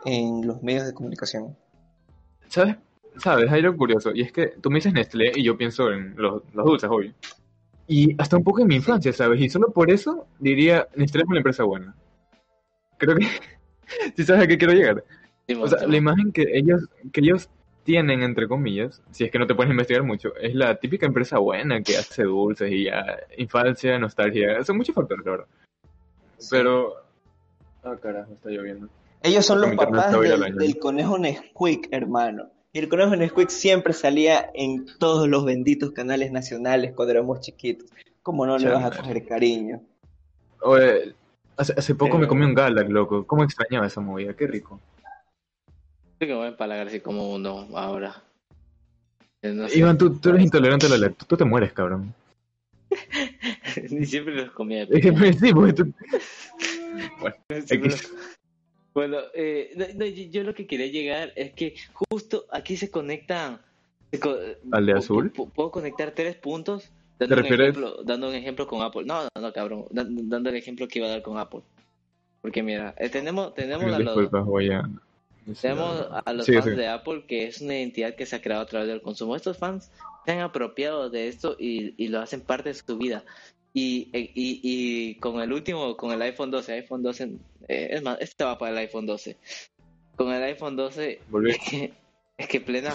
en 0.05 0.47
los 0.47 0.63
medios 0.63 0.87
de 0.87 0.93
comunicación. 0.93 1.57
¿Sabes? 2.49 2.77
¿Sabes? 3.17 3.51
Hay 3.51 3.61
algo 3.61 3.79
curioso. 3.79 4.13
Y 4.15 4.23
es 4.23 4.33
que 4.33 4.49
tú 4.61 4.71
me 4.71 4.77
dices 4.77 4.93
Nestlé 4.93 5.33
y 5.35 5.43
yo 5.43 5.57
pienso 5.57 5.91
en 5.91 6.15
los, 6.17 6.43
los 6.53 6.67
dulces, 6.67 6.91
obvio. 6.91 7.13
Y 7.87 8.15
hasta 8.21 8.37
un 8.37 8.45
poco 8.45 8.61
en 8.61 8.69
mi 8.69 8.77
infancia, 8.77 9.13
¿sabes? 9.13 9.41
Y 9.41 9.49
solo 9.49 9.73
por 9.73 9.91
eso 9.91 10.27
diría, 10.39 10.87
Nestlé 10.95 11.23
es 11.23 11.29
una 11.29 11.39
empresa 11.39 11.65
buena. 11.65 11.95
Creo 12.99 13.17
que... 13.17 13.27
¿Sí 14.17 14.25
sabes 14.25 14.45
a 14.45 14.47
qué 14.47 14.59
quiero 14.59 14.75
llegar? 14.75 15.05
O 15.61 15.69
sea, 15.69 15.87
la 15.87 15.97
imagen 15.97 16.33
que 16.33 16.47
ellos, 16.55 16.89
que 17.13 17.21
ellos 17.21 17.49
tienen, 17.85 18.23
entre 18.23 18.49
comillas, 18.49 19.03
si 19.11 19.25
es 19.25 19.31
que 19.31 19.39
no 19.39 19.47
te 19.47 19.55
puedes 19.55 19.71
investigar 19.71 20.03
mucho, 20.03 20.35
es 20.37 20.55
la 20.55 20.75
típica 20.77 21.07
empresa 21.07 21.39
buena 21.39 21.83
que 21.83 21.97
hace 21.97 22.25
dulces 22.25 22.73
y 22.73 22.85
ya, 22.85 23.05
infancia, 23.39 23.99
nostalgia, 23.99 24.65
son 24.65 24.79
muchos 24.79 24.95
factores, 24.95 25.25
la 25.25 25.31
verdad. 25.31 25.47
Pero... 26.51 26.95
Ah, 27.85 27.97
carajo, 28.01 28.33
está 28.33 28.51
lloviendo. 28.51 28.89
Ellos 29.23 29.45
son 29.47 29.61
los 29.61 29.75
papás 29.75 30.19
del, 30.19 30.57
del 30.57 30.79
conejo 30.79 31.19
Nesquik, 31.19 31.89
hermano. 31.91 32.51
Y 32.73 32.79
el 32.79 32.89
conejo 32.89 33.15
Nesquik 33.15 33.51
siempre 33.51 33.93
salía 33.93 34.51
en 34.55 34.87
todos 34.99 35.29
los 35.29 35.45
benditos 35.45 35.93
canales 35.93 36.33
nacionales 36.33 36.93
cuando 36.95 37.13
éramos 37.13 37.41
chiquitos. 37.41 37.89
¿Cómo 38.23 38.47
no 38.47 38.59
le 38.59 38.71
vas 38.71 38.85
a 38.85 38.91
coger 38.97 39.27
cariño? 39.27 39.81
Oye, 40.63 41.15
hace, 41.57 41.75
hace 41.77 41.95
poco 41.95 42.13
Pero- 42.13 42.21
me 42.21 42.27
comí 42.27 42.45
un 42.45 42.55
Galac, 42.55 42.89
loco. 42.89 43.27
¿Cómo 43.27 43.45
extrañaba 43.45 43.87
esa 43.87 44.01
movida? 44.01 44.35
Qué 44.35 44.47
rico. 44.47 44.81
Creo 46.25 46.37
que 46.37 46.39
voy 46.39 46.47
a 46.47 46.53
empalagar 46.53 46.87
así 46.87 47.01
como 47.01 47.35
uno 47.35 47.69
ahora. 47.77 48.23
Eh, 49.43 49.53
No 49.53 49.69
sé. 49.69 49.79
Iván, 49.79 49.99
tú, 49.99 50.19
tú 50.19 50.31
eres 50.31 50.41
intolerante 50.43 50.87
a 50.87 50.89
la 50.89 50.97
lactosa. 50.97 51.29
Tú 51.29 51.37
te 51.37 51.45
mueres, 51.45 51.75
cabrón. 51.75 52.15
Ni 53.91 54.07
siempre 54.07 54.35
los 54.35 54.51
comía. 54.53 54.87
Sí, 54.87 55.53
porque 55.53 55.73
tú... 55.75 55.93
Bueno, 58.95 59.19
eh, 59.35 59.73
no, 59.77 59.85
no, 59.97 60.07
yo, 60.07 60.23
yo 60.31 60.45
lo 60.45 60.55
que 60.55 60.67
quería 60.69 60.87
llegar 60.87 61.33
es 61.37 61.53
que 61.53 61.75
justo 61.93 62.47
aquí 62.51 62.77
se 62.79 62.91
conectan. 62.91 63.61
se 64.13 64.21
co- 64.21 64.39
¿Al 64.71 64.87
de 64.87 64.93
azul? 64.93 65.33
pu- 65.33 65.51
Puedo 65.53 65.73
conectar 65.73 66.13
tres 66.13 66.37
puntos. 66.37 66.91
Dando, 67.19 67.35
¿Te 67.35 67.41
un 67.41 67.43
refieres? 67.43 67.69
ejemplo, 67.77 68.03
dando 68.05 68.29
un 68.29 68.35
ejemplo 68.35 68.67
con 68.69 68.81
Apple. 68.83 69.03
No, 69.05 69.25
no, 69.25 69.29
no, 69.43 69.53
cabrón. 69.53 69.87
Dan- 69.91 70.29
Dando 70.31 70.49
el 70.49 70.57
ejemplo 70.57 70.87
que 70.89 71.01
iba 71.01 71.09
a 71.09 71.11
dar 71.11 71.23
con 71.23 71.37
Apple. 71.39 71.63
Porque 72.41 72.63
mira, 72.63 72.95
eh, 72.99 73.09
tenemos, 73.11 73.53
tenemos 73.55 73.99
Disculpa, 73.99 74.41
voy 74.41 74.71
a... 74.71 74.89
tenemos 75.61 76.07
a 76.25 76.33
los 76.33 76.47
fans 76.47 76.77
de 76.77 76.89
Apple, 76.89 77.25
que 77.27 77.47
es 77.47 77.61
una 77.61 77.79
identidad 77.79 78.15
que 78.15 78.27
se 78.27 78.37
ha 78.37 78.43
creado 78.43 78.63
a 78.63 78.67
través 78.67 78.89
del 78.89 79.03
consumo. 79.03 79.37
Estos 79.37 79.59
fans 79.59 79.91
se 80.25 80.33
han 80.33 80.41
apropiado 80.41 81.11
de 81.11 81.29
esto 81.29 81.57
y, 81.59 81.95
y 82.03 82.09
lo 82.09 82.21
hacen 82.21 82.41
parte 82.41 82.71
de 82.71 82.75
su 82.75 82.97
vida. 82.97 83.25
Y, 83.73 84.09
y, 84.13 84.33
y 84.63 85.15
con 85.17 85.41
el 85.41 85.53
último, 85.53 85.97
con 85.97 86.13
el 86.13 86.23
iPhone 86.23 86.51
12, 86.51 86.73
iPhone 86.73 87.03
12, 87.03 87.25
eh, 87.69 87.89
es 87.91 88.03
más, 88.03 88.19
este 88.21 88.45
va 88.45 88.57
para 88.57 88.73
el 88.73 88.79
iPhone 88.79 89.07
12. 89.07 89.37
Con 90.17 90.33
el 90.33 90.43
iPhone 90.45 90.77
12, 90.77 91.21
Volví. 91.29 91.51
es 91.51 91.59
que, 91.59 91.93
es 92.39 92.49
que 92.49 92.61
plena. 92.61 92.95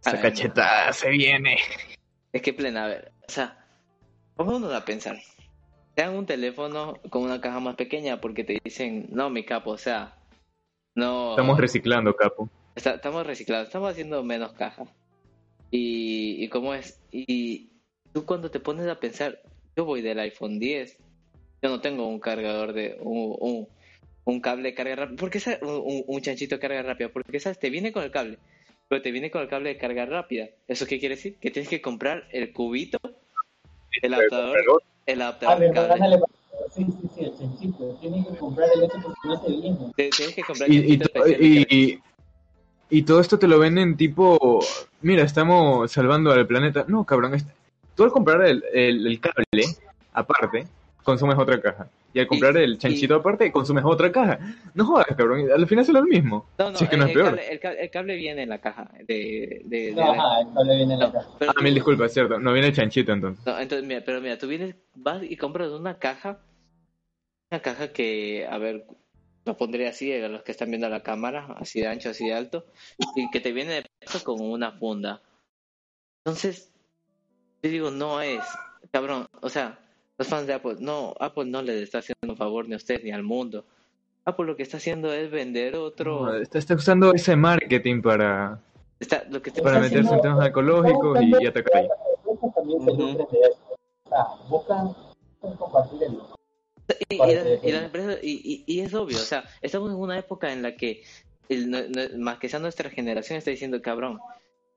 Esa 0.00 0.10
Ay, 0.16 0.18
cachetada 0.20 0.92
se 0.92 1.08
viene. 1.10 1.56
Es 2.32 2.42
que 2.42 2.52
plena, 2.52 2.84
a 2.84 2.88
ver, 2.88 3.12
o 3.28 3.30
sea, 3.30 3.64
pongámonos 4.34 4.72
a 4.72 4.84
pensar. 4.84 5.18
Te 5.94 6.02
dan 6.02 6.16
un 6.16 6.26
teléfono 6.26 6.98
con 7.08 7.22
una 7.22 7.40
caja 7.40 7.60
más 7.60 7.76
pequeña 7.76 8.20
porque 8.20 8.42
te 8.42 8.60
dicen, 8.64 9.06
no, 9.10 9.30
mi 9.30 9.44
capo, 9.44 9.70
o 9.70 9.78
sea, 9.78 10.16
no. 10.94 11.30
Estamos 11.30 11.58
reciclando, 11.58 12.14
capo. 12.14 12.48
Está- 12.74 12.94
estamos 12.94 13.26
reciclando, 13.26 13.66
estamos 13.66 13.90
haciendo 13.90 14.22
menos 14.22 14.52
caja. 14.52 14.84
Y, 15.70 16.44
y 16.44 16.48
cómo 16.48 16.74
es, 16.74 17.00
y 17.10 17.70
tú 18.12 18.24
cuando 18.24 18.50
te 18.50 18.60
pones 18.60 18.86
a 18.86 19.00
pensar, 19.00 19.40
yo 19.76 19.84
voy 19.84 20.02
del 20.02 20.20
iPhone 20.20 20.58
10, 20.60 20.98
yo 21.62 21.68
no 21.68 21.80
tengo 21.80 22.06
un 22.06 22.20
cargador 22.20 22.72
de 22.72 22.96
un, 23.00 23.36
un, 23.40 23.68
un 24.24 24.40
cable 24.40 24.70
de 24.70 24.74
carga 24.74 24.96
rápida, 24.96 25.16
porque 25.18 25.40
un, 25.62 25.68
un, 25.68 26.04
un 26.06 26.20
chanchito 26.20 26.56
de 26.56 26.60
carga 26.60 26.82
rápida, 26.82 27.08
porque 27.08 27.40
sabes, 27.40 27.58
te 27.58 27.70
viene 27.70 27.90
con 27.92 28.04
el 28.04 28.10
cable, 28.12 28.38
pero 28.88 29.02
te 29.02 29.10
viene 29.10 29.30
con 29.30 29.42
el 29.42 29.48
cable 29.48 29.70
de 29.70 29.78
carga 29.78 30.06
rápida. 30.06 30.48
¿Eso 30.68 30.86
qué 30.86 31.00
quiere 31.00 31.16
decir? 31.16 31.36
Que 31.40 31.50
tienes 31.50 31.68
que 31.68 31.80
comprar 31.82 32.28
el 32.30 32.52
cubito, 32.52 32.98
el 34.02 34.14
adaptador, 34.14 34.58
el 35.06 35.22
adaptador 35.22 35.58
ver, 35.58 35.72
cable. 35.72 36.18
Sí, 36.74 36.84
sí, 36.84 37.03
sí, 37.58 37.66
el 37.66 37.72
chanchito. 37.72 37.98
Tiene 38.00 38.24
que 38.26 38.36
comprar 38.36 38.68
el 38.74 38.80
no 39.24 39.40
se 39.40 39.48
viene. 39.50 39.78
Te- 39.96 40.10
Tienes 40.10 40.34
que 40.34 40.42
comprar 40.42 40.70
Y, 40.70 40.76
el 40.78 40.84
y, 41.42 41.66
y, 41.70 42.00
y 42.90 43.02
todo 43.02 43.20
esto 43.20 43.38
te 43.38 43.48
lo 43.48 43.58
venden 43.58 43.96
tipo, 43.96 44.60
mira, 45.02 45.22
estamos 45.22 45.90
salvando 45.90 46.32
al 46.32 46.46
planeta. 46.46 46.84
No, 46.88 47.04
cabrón, 47.04 47.34
es- 47.34 47.46
tú 47.94 48.04
al 48.04 48.10
comprar 48.12 48.42
el, 48.46 48.64
el, 48.72 49.06
el 49.06 49.20
cable 49.20 49.64
aparte, 50.12 50.66
consumes 51.02 51.36
otra 51.38 51.60
caja. 51.60 51.88
Y 52.12 52.20
al 52.20 52.28
comprar 52.28 52.56
el 52.56 52.78
chanchito 52.78 53.16
aparte, 53.16 53.50
consumes 53.50 53.82
otra 53.84 54.12
caja. 54.12 54.38
No 54.74 54.86
jodas, 54.86 55.06
cabrón, 55.16 55.50
al 55.50 55.66
final 55.66 55.82
es 55.82 55.88
lo 55.90 56.02
mismo. 56.04 56.46
No, 56.56 56.70
no, 56.70 56.78
Si 56.78 56.84
es 56.84 56.90
que 56.90 56.96
no 56.96 57.04
el, 57.04 57.10
es 57.10 57.14
peor. 57.16 57.26
Cable, 57.30 57.52
el, 57.52 57.58
cable, 57.60 57.82
el 57.82 57.90
cable 57.90 58.16
viene 58.16 58.42
en 58.44 58.48
la 58.50 58.58
caja 58.60 58.88
de... 59.04 59.62
de, 59.64 59.94
de- 59.94 60.00
Ajá, 60.00 60.40
el 60.42 60.54
cable 60.54 60.76
viene 60.76 60.94
en 60.94 61.00
la 61.00 61.06
no, 61.06 61.12
caja. 61.12 61.28
pero 61.40 61.52
Ah, 61.56 61.60
mil 61.62 61.74
disculpas, 61.74 62.12
cierto. 62.12 62.38
No 62.38 62.52
viene 62.52 62.68
el 62.68 62.74
chanchito 62.74 63.12
entonces. 63.12 63.44
No, 63.44 63.58
entonces, 63.58 63.84
mira, 63.84 64.02
pero 64.06 64.20
mira, 64.20 64.38
tú 64.38 64.46
vienes, 64.46 64.76
vas 64.94 65.24
y 65.24 65.36
compras 65.36 65.70
una 65.70 65.98
caja, 65.98 66.38
una 67.54 67.62
caja 67.62 67.92
que, 67.92 68.46
a 68.50 68.58
ver, 68.58 68.84
lo 69.44 69.56
pondré 69.56 69.86
así 69.86 70.12
a 70.12 70.28
los 70.28 70.42
que 70.42 70.50
están 70.50 70.70
viendo 70.70 70.88
la 70.88 71.04
cámara, 71.04 71.54
así 71.58 71.80
de 71.80 71.86
ancho, 71.86 72.10
así 72.10 72.26
de 72.26 72.34
alto, 72.34 72.66
y 73.14 73.30
que 73.30 73.40
te 73.40 73.52
viene 73.52 73.74
de 73.74 73.86
peso 74.00 74.24
con 74.24 74.40
una 74.40 74.72
funda. 74.72 75.22
Entonces, 76.24 76.72
yo 77.62 77.70
digo, 77.70 77.90
no 77.92 78.20
es, 78.20 78.42
cabrón, 78.90 79.26
o 79.40 79.48
sea, 79.48 79.78
los 80.18 80.26
fans 80.26 80.48
de 80.48 80.54
Apple, 80.54 80.76
no, 80.80 81.14
Apple 81.20 81.44
no 81.44 81.62
le 81.62 81.80
está 81.80 81.98
haciendo 81.98 82.32
un 82.32 82.36
favor 82.36 82.66
ni 82.66 82.74
a 82.74 82.78
usted 82.78 83.02
ni 83.04 83.12
al 83.12 83.22
mundo. 83.22 83.64
Apple 84.24 84.46
lo 84.46 84.56
que 84.56 84.64
está 84.64 84.78
haciendo 84.78 85.12
es 85.12 85.30
vender 85.30 85.76
otro, 85.76 86.26
No, 86.26 86.34
está, 86.36 86.58
está 86.58 86.74
usando 86.74 87.12
ese 87.14 87.36
marketing 87.36 88.02
para, 88.02 88.58
está, 88.98 89.24
lo 89.30 89.40
que 89.42 89.50
está 89.50 89.62
para 89.62 89.76
Está 89.76 89.96
meterse 89.96 90.14
en 90.14 90.20
temas 90.22 90.48
ecológicos 90.48 91.20
y, 91.22 91.44
y 91.44 91.46
atacar 91.46 91.76
ahí. 91.76 91.88
Sea, 94.08 94.26
buscan 94.48 94.92
compartir 95.58 96.02
el 96.02 96.33
Y, 97.08 97.14
y, 97.14 97.18
las- 97.18 97.64
y 97.64 97.72
las 97.72 97.84
empresas- 97.84 98.18
y- 98.22 98.64
y- 98.66 98.74
y 98.74 98.80
es 98.80 98.92
obvio, 98.94 99.16
o 99.16 99.20
sea, 99.20 99.44
estamos 99.62 99.90
en 99.90 99.96
una 99.96 100.18
época 100.18 100.52
en 100.52 100.62
la 100.62 100.76
que, 100.76 101.02
el- 101.48 101.70
no- 101.70 101.82
no- 101.88 102.18
más 102.18 102.38
que 102.38 102.48
sea 102.48 102.60
nuestra 102.60 102.90
generación, 102.90 103.38
está 103.38 103.50
diciendo, 103.50 103.80
cabrón, 103.80 104.18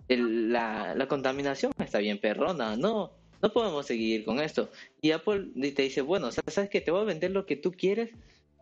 el- 0.07 0.51
la, 0.53 0.95
la 0.95 1.07
contaminación 1.07 1.73
está 1.79 1.97
bien 1.99 2.19
perrona, 2.19 2.77
no, 2.77 3.11
no 3.41 3.51
podemos 3.53 3.85
seguir 3.85 4.23
con 4.23 4.39
esto. 4.39 4.69
Y 5.01 5.11
Apple 5.11 5.47
te 5.75 5.81
dice, 5.81 6.01
bueno, 6.01 6.27
o 6.27 6.31
sea, 6.31 6.43
¿sabes 6.47 6.69
que 6.69 6.79
Te 6.81 6.91
voy 6.91 7.01
a 7.01 7.05
vender 7.05 7.31
lo 7.31 7.45
que 7.45 7.55
tú 7.57 7.71
quieres, 7.73 8.11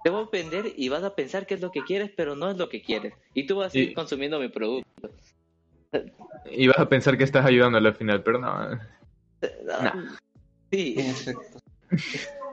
te 0.03 0.09
voy 0.09 0.23
a 0.23 0.29
vender 0.31 0.73
y 0.75 0.89
vas 0.89 1.03
a 1.03 1.13
pensar 1.15 1.45
que 1.45 1.53
es 1.55 1.61
lo 1.61 1.71
que 1.71 1.81
quieres, 1.83 2.11
pero 2.15 2.35
no 2.35 2.49
es 2.49 2.57
lo 2.57 2.67
que 2.69 2.81
quieres. 2.81 3.13
Y 3.35 3.45
tú 3.45 3.57
vas 3.57 3.67
a 3.67 3.69
seguir 3.71 3.91
Y- 3.91 3.93
consumiendo 3.93 4.39
mi 4.39 4.49
producto. 4.49 5.09
Y 6.51 6.67
vas 6.67 6.79
a 6.79 6.89
pensar 6.89 7.17
que 7.17 7.23
estás 7.23 7.45
ayudándole 7.45 7.89
al 7.89 7.95
final, 7.95 8.21
pero 8.23 8.39
no. 8.39 8.47
Ah, 8.49 10.17
Sí, 10.71 10.95
En 10.97 11.05
efecto. 11.11 11.59
Espérate, 11.91 12.39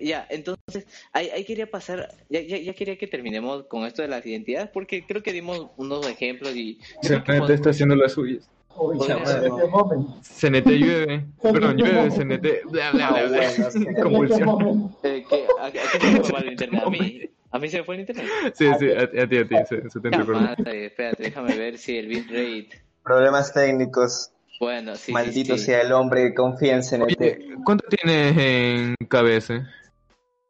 Ya, 0.00 0.26
entonces, 0.30 0.86
ahí, 1.12 1.28
ahí 1.30 1.44
quería 1.44 1.70
pasar, 1.70 2.08
ya, 2.28 2.40
ya, 2.40 2.58
ya 2.58 2.72
quería 2.74 2.96
que 2.96 3.06
terminemos 3.06 3.64
con 3.66 3.84
esto 3.84 4.02
de 4.02 4.08
las 4.08 4.24
identidades, 4.24 4.70
porque 4.70 5.04
creo 5.06 5.22
que 5.22 5.32
dimos 5.32 5.68
unos 5.76 6.06
ejemplos 6.08 6.54
y... 6.56 6.78
CNT 7.02 7.50
está 7.50 7.70
haciendo 7.70 7.94
las 7.94 8.12
suyas. 8.12 8.48
Momento. 8.76 10.20
CNT 10.22 10.66
llueve. 10.66 11.26
Perdón, 11.42 11.76
llueve, 11.76 12.10
CNT. 12.10 12.70
Bla, 12.70 12.92
Convulsión. 14.02 14.96
eh, 15.02 15.24
que, 15.28 15.46
a, 15.60 15.70
se 15.70 16.32
me 16.32 16.38
el 16.38 16.52
internet, 16.52 16.82
a 16.84 16.90
mí, 16.90 17.30
a 17.50 17.58
mí 17.58 17.68
se 17.68 17.78
me 17.78 17.84
fue 17.84 17.96
el 17.96 18.00
internet. 18.02 18.26
Sí, 18.54 18.66
sí, 18.78 18.90
a, 18.90 19.02
a 19.02 19.28
ti, 19.28 19.36
a 19.36 19.48
ti, 19.48 19.56
se, 19.68 19.90
se 19.90 20.00
te 20.00 20.86
espérate, 20.86 21.22
déjame 21.22 21.56
ver 21.56 21.78
si 21.78 21.98
el 21.98 22.06
bitrate... 22.08 22.82
Problemas 23.04 23.52
técnicos. 23.52 24.30
Bueno, 24.60 24.94
sí, 24.94 25.10
Maldito 25.10 25.54
sí, 25.54 25.58
sí. 25.58 25.64
sea 25.66 25.80
el 25.80 25.92
hombre, 25.92 26.34
confía 26.34 26.74
en. 26.74 27.02
Oye, 27.02 27.48
¿cuánto 27.64 27.86
tienes 27.88 28.36
en 28.36 28.94
KBS? 29.08 29.62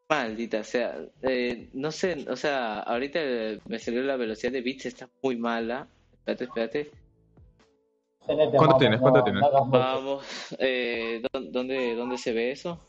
Maldita 0.08 0.64
sea, 0.64 0.96
eh, 1.22 1.68
no 1.74 1.92
sé, 1.92 2.26
o 2.28 2.34
sea, 2.34 2.80
ahorita 2.80 3.20
me 3.68 3.78
salió 3.78 4.02
la 4.02 4.16
velocidad 4.16 4.52
de 4.52 4.61
bits, 4.62 4.86
está 4.86 5.08
muy 5.22 5.36
mala. 5.36 5.86
Espérate, 6.12 6.44
espérate. 6.44 6.90
¿Cuánto 8.26 8.56
vamos, 8.56 8.78
tienes? 8.78 9.00
no- 9.00 9.02
¿Cuánto 9.02 9.18
no 9.20 9.24
tienes? 9.24 9.42
Vamos, 9.70 10.26
eh, 10.58 11.22
¿dó- 11.32 11.40
¿dónde, 11.52 11.94
¿dónde 11.94 12.18
se 12.18 12.32
ve 12.32 12.50
eso? 12.50 12.84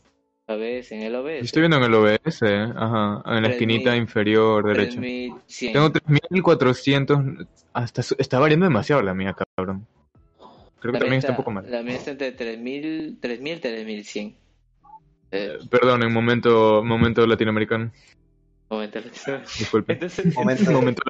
A 0.48 0.56
ver, 0.56 0.84
en 0.90 1.02
el 1.02 1.14
OBS. 1.14 1.44
Estoy 1.44 1.62
viendo 1.62 1.76
en 1.76 1.84
el 1.84 1.94
OBS, 1.94 2.42
ajá, 2.76 3.22
en 3.36 3.42
la 3.44 3.48
esquinita 3.48 3.92
mil- 3.92 4.00
inferior 4.02 4.66
derecha. 4.66 5.00
3100. 5.00 5.72
Tengo 5.72 5.92
3400, 5.92 7.20
hasta 7.72 8.02
su- 8.02 8.16
está 8.18 8.40
variando 8.40 8.66
demasiado 8.66 9.00
la 9.02 9.14
mía, 9.14 9.36
cabrón. 9.56 9.86
Creo 10.82 10.92
que 10.92 10.98
también 10.98 11.20
está 11.20 11.30
un 11.30 11.36
poco 11.36 11.50
mal. 11.52 11.64
La 11.70 11.82
mía 11.82 11.94
está 11.94 12.10
entre 12.10 12.32
3000, 12.32 13.18
3000 13.20 13.56
y 13.56 13.60
3100. 13.60 14.36
Eh, 15.30 15.58
Perdón, 15.70 16.02
en 16.02 16.12
momento, 16.12 16.82
momento 16.84 17.26
latinoamericano. 17.26 17.90
momento. 18.68 19.00
Disculpe. 19.58 19.94
Entonces, 19.94 20.34
Momento, 20.34 20.70
momento 20.72 21.02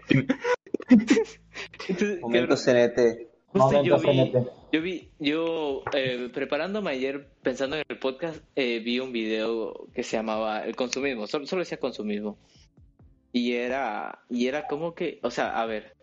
entonces, 1.88 2.20
momento 2.20 2.56
CNT. 2.56 3.28
justo 3.46 3.82
yo 3.82 3.98
vi, 3.98 4.32
yo 4.72 4.82
vi, 4.82 5.08
yo 5.18 5.82
eh, 5.94 6.28
preparándome 6.32 6.90
ayer, 6.90 7.28
pensando 7.42 7.76
en 7.76 7.82
el 7.88 7.98
podcast, 7.98 8.42
eh, 8.56 8.80
vi 8.80 9.00
un 9.00 9.12
video 9.12 9.86
que 9.94 10.02
se 10.02 10.16
llamaba 10.16 10.64
El 10.64 10.76
consumismo, 10.76 11.26
solo, 11.26 11.46
solo 11.46 11.60
decía 11.60 11.78
consumismo. 11.78 12.38
Y 13.32 13.52
era, 13.54 14.20
y 14.28 14.46
era 14.46 14.66
como 14.66 14.94
que, 14.94 15.18
o 15.22 15.30
sea, 15.30 15.60
a 15.60 15.64
ver, 15.66 15.94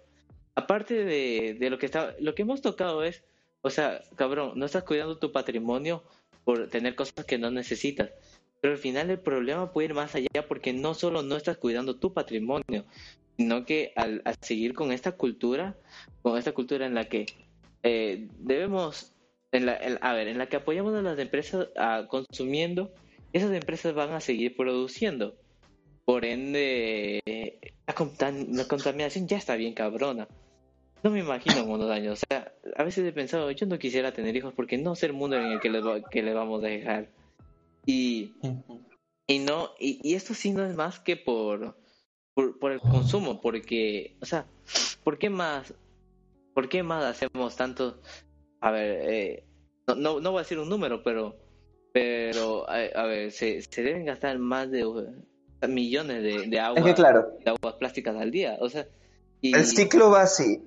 aparte 0.56 0.96
de, 1.06 1.56
de 1.60 1.70
lo 1.70 1.78
que 1.78 1.86
está, 1.86 2.16
lo 2.20 2.34
que 2.34 2.42
hemos 2.42 2.62
tocado 2.62 3.04
es, 3.04 3.24
o 3.62 3.70
sea, 3.70 4.02
cabrón, 4.16 4.54
no 4.56 4.66
estás 4.66 4.84
cuidando 4.84 5.18
tu 5.18 5.32
patrimonio 5.32 6.04
por 6.44 6.70
tener 6.70 6.96
cosas 6.96 7.26
que 7.26 7.38
no 7.38 7.52
necesitas. 7.52 8.12
Pero 8.62 8.74
al 8.74 8.80
final 8.80 9.10
el 9.10 9.20
problema 9.20 9.72
puede 9.72 9.90
ir 9.90 9.94
más 9.94 10.16
allá 10.16 10.48
porque 10.48 10.74
no 10.74 10.94
solo 10.94 11.22
no 11.22 11.38
estás 11.38 11.58
cuidando 11.58 11.96
tu 11.96 12.14
patrimonio, 12.14 12.86
sino 13.38 13.66
que 13.66 13.94
al, 13.96 14.22
seguir 14.42 14.74
con 14.74 14.92
esta 14.92 15.14
cultura, 15.14 15.78
con 16.22 16.38
esta 16.38 16.52
cultura 16.52 16.86
en 16.86 16.94
la 16.94 17.06
que 17.06 17.26
eh, 17.84 18.28
debemos, 18.40 19.14
en 19.52 19.66
la, 19.66 19.74
a 20.02 20.14
ver, 20.14 20.28
en 20.28 20.38
la 20.38 20.48
que 20.48 20.58
apoyamos 20.58 20.94
a 20.94 21.02
las 21.02 21.18
empresas 21.20 21.70
consumiendo, 22.10 22.92
esas 23.32 23.54
empresas 23.54 23.94
van 23.94 24.12
a 24.12 24.20
seguir 24.20 24.56
produciendo. 24.58 25.38
Por 26.04 26.26
ende, 26.26 27.22
la 27.86 28.68
contaminación 28.68 29.28
ya 29.28 29.38
está 29.38 29.56
bien 29.56 29.74
cabrona. 29.74 30.28
No 31.04 31.12
me 31.12 31.20
imagino 31.20 31.58
en 31.60 31.70
unos 31.70 31.90
años. 31.90 32.22
O 32.22 32.26
sea, 32.28 32.54
a 32.76 32.84
veces 32.84 33.06
he 33.08 33.12
pensado, 33.14 33.50
yo 33.52 33.66
no 33.66 33.80
quisiera 33.80 34.12
tener 34.12 34.36
hijos 34.36 34.54
porque 34.54 34.78
no 34.78 34.96
sé 34.96 35.06
el 35.08 35.14
mundo 35.14 35.38
en 35.38 35.44
el 35.54 35.60
que 35.60 35.70
le, 35.70 35.82
va- 35.82 36.02
que 36.10 36.22
le 36.22 36.34
vamos 36.34 36.64
a 36.64 36.68
dejar. 36.68 37.10
Y, 37.86 38.34
y 39.28 39.40
no, 39.40 39.70
y, 39.80 40.00
y 40.04 40.16
esto 40.16 40.34
sí 40.34 40.52
no 40.52 40.66
es 40.66 40.76
más 40.76 41.00
que 41.00 41.16
por, 41.16 41.78
por, 42.34 42.60
por 42.60 42.72
el 42.72 42.80
consumo, 42.82 43.42
porque, 43.42 44.18
o 44.22 44.26
sea, 44.26 44.46
¿por 45.04 45.18
qué 45.18 45.30
más, 45.30 45.74
por 46.54 46.68
qué 46.68 46.84
más 46.84 47.06
hacemos 47.06 47.56
tanto? 47.56 48.02
A 48.60 48.72
ver, 48.72 49.10
eh, 49.10 49.44
no, 49.88 49.96
no, 49.96 50.20
no 50.20 50.32
voy 50.32 50.40
a 50.40 50.44
decir 50.44 50.60
un 50.60 50.70
número, 50.70 51.02
pero, 51.02 51.38
pero, 51.94 52.70
a, 52.70 52.76
a 52.76 53.06
ver, 53.06 53.32
se, 53.32 53.62
se 53.62 53.82
deben 53.82 54.06
gastar 54.06 54.38
más 54.38 54.70
de 54.70 54.86
millones 55.68 56.22
de, 56.22 56.48
de 56.48 56.60
agua, 56.60 56.80
Es 56.80 56.86
que 56.86 56.94
claro, 56.94 57.38
de 57.44 57.50
aguas 57.52 57.76
plásticas 57.76 58.16
al 58.18 58.32
día, 58.32 58.58
o 58.60 58.70
sea, 58.70 58.88
y, 59.42 59.56
el 59.56 59.66
ciclo 59.66 60.12
va 60.12 60.24
así. 60.24 60.62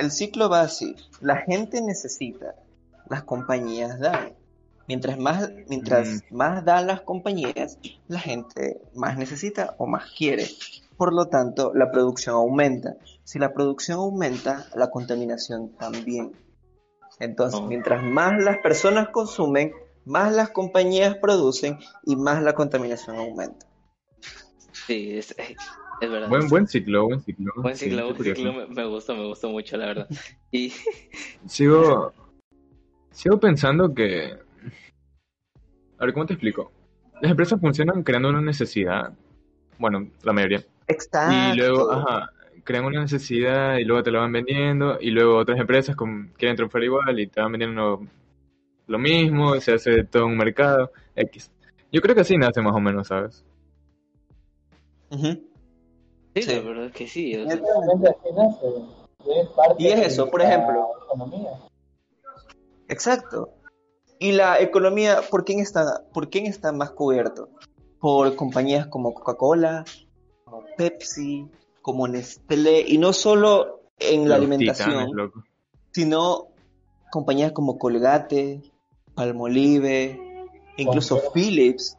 El 0.00 0.10
ciclo 0.10 0.48
va 0.48 0.62
así. 0.62 0.96
La 1.20 1.36
gente 1.36 1.82
necesita, 1.82 2.54
las 3.10 3.22
compañías 3.24 4.00
dan. 4.00 4.34
Mientras 4.88 5.18
más, 5.18 5.50
mientras 5.68 6.22
más 6.30 6.64
dan 6.64 6.86
las 6.86 7.02
compañías, 7.02 7.78
la 8.08 8.18
gente 8.18 8.80
más 8.94 9.18
necesita 9.18 9.74
o 9.76 9.86
más 9.86 10.10
quiere. 10.16 10.48
Por 10.96 11.12
lo 11.12 11.26
tanto, 11.28 11.72
la 11.74 11.92
producción 11.92 12.34
aumenta. 12.34 12.96
Si 13.24 13.38
la 13.38 13.52
producción 13.52 13.98
aumenta, 13.98 14.66
la 14.74 14.90
contaminación 14.90 15.76
también. 15.76 16.32
Entonces, 17.18 17.60
Oh. 17.60 17.66
mientras 17.66 18.02
más 18.02 18.42
las 18.42 18.56
personas 18.58 19.10
consumen, 19.10 19.70
más 20.06 20.32
las 20.32 20.48
compañías 20.48 21.14
producen 21.16 21.78
y 22.04 22.16
más 22.16 22.42
la 22.42 22.54
contaminación 22.54 23.16
aumenta. 23.16 23.66
sí, 24.72 25.18
es, 25.18 25.34
es 26.00 26.10
verdad. 26.10 26.28
Buen, 26.28 26.48
buen 26.48 26.66
ciclo, 26.66 27.04
buen 27.06 27.20
ciclo. 27.20 27.52
Buen 27.56 27.76
ciclo, 27.76 28.12
buen 28.12 28.34
ciclo, 28.34 28.52
me, 28.52 28.66
me 28.66 28.84
gustó, 28.86 29.14
me 29.14 29.26
gustó 29.26 29.50
mucho, 29.50 29.76
la 29.76 29.86
verdad. 29.86 30.08
Y 30.50 30.70
Sigo, 31.46 32.12
sigo 33.10 33.40
pensando 33.40 33.94
que... 33.94 34.36
A 35.98 36.04
ver, 36.04 36.14
¿cómo 36.14 36.26
te 36.26 36.34
explico? 36.34 36.72
Las 37.20 37.30
empresas 37.30 37.60
funcionan 37.60 38.02
creando 38.02 38.30
una 38.30 38.40
necesidad. 38.40 39.12
Bueno, 39.78 40.08
la 40.22 40.32
mayoría. 40.32 40.64
Exacto. 40.86 41.32
Y 41.32 41.56
luego, 41.56 41.90
ajá, 41.92 42.30
crean 42.64 42.84
una 42.84 43.00
necesidad 43.02 43.76
y 43.76 43.84
luego 43.84 44.02
te 44.02 44.10
la 44.10 44.20
van 44.20 44.32
vendiendo 44.32 44.98
y 45.00 45.10
luego 45.10 45.36
otras 45.38 45.58
empresas 45.58 45.96
con- 45.96 46.28
quieren 46.38 46.56
triunfar 46.56 46.82
igual 46.84 47.18
y 47.18 47.26
te 47.26 47.40
van 47.40 47.52
vendiendo 47.52 48.06
lo, 48.86 48.98
mismo, 48.98 49.54
y 49.54 49.60
se 49.60 49.74
hace 49.74 50.04
todo 50.04 50.26
un 50.26 50.36
mercado 50.36 50.90
X. 51.14 51.50
Yo 51.92 52.00
creo 52.00 52.14
que 52.14 52.22
así 52.22 52.36
nace 52.36 52.60
más 52.62 52.74
o 52.74 52.80
menos, 52.80 53.08
¿sabes? 53.08 53.44
Ujú. 55.10 55.49
Sí, 56.34 56.42
Sí. 56.42 56.54
la 56.54 56.60
verdad 56.62 56.84
es 56.86 56.92
que 56.92 57.06
sí. 57.06 57.36
o 57.36 57.46
sea, 57.46 57.56
Realmente 57.56 58.08
así 58.08 58.34
nace. 58.34 58.66
Es 59.40 59.48
parte 59.50 59.82
Y 59.82 59.88
es 59.88 60.06
eso, 60.06 60.30
por 60.30 60.42
ejemplo. 60.42 60.88
economía. 61.04 61.50
Exacto. 62.88 63.50
Y 64.18 64.32
la 64.32 64.60
economía, 64.60 65.20
¿por 65.30 65.44
quién 65.44 65.60
está, 65.60 66.04
por 66.12 66.28
quién 66.28 66.46
está 66.46 66.72
más 66.72 66.90
cubierto? 66.90 67.48
Por 68.00 68.34
compañías 68.36 68.86
como 68.86 69.14
Coca-Cola, 69.14 69.84
como 70.44 70.64
Pepsi, 70.76 71.46
como 71.82 72.06
Nestlé, 72.08 72.84
y 72.86 72.98
no 72.98 73.12
solo 73.12 73.80
en 73.98 74.22
la 74.28 74.36
Los 74.36 74.38
alimentación, 74.38 75.06
titanes, 75.10 75.32
sino 75.92 76.48
compañías 77.10 77.52
como 77.52 77.78
Colgate, 77.78 78.60
Palmolive, 79.14 80.20
incluso. 80.76 81.20
Philips, 81.32 81.96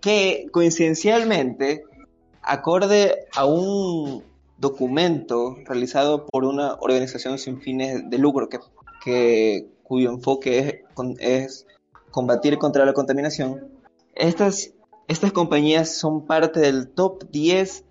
que 0.00 0.46
coincidencialmente, 0.52 1.82
acorde 2.46 3.26
a 3.36 3.44
un 3.44 4.22
documento 4.58 5.56
realizado 5.66 6.24
por 6.26 6.44
una 6.44 6.74
organización 6.80 7.38
sin 7.38 7.60
fines 7.60 8.08
de 8.08 8.18
lucro 8.18 8.48
que, 8.48 8.58
que- 9.04 9.66
cuyo 9.82 10.10
enfoque 10.10 10.84
es, 11.20 11.66
combatir 12.10 12.58
contra 12.58 12.84
la 12.84 12.92
contaminación, 12.92 13.68
estas, 14.14 14.72
estas 15.06 15.32
compañías 15.32 15.96
son 15.98 16.26
parte 16.26 16.58
del 16.60 16.88
top 16.88 17.24
10 17.30 17.84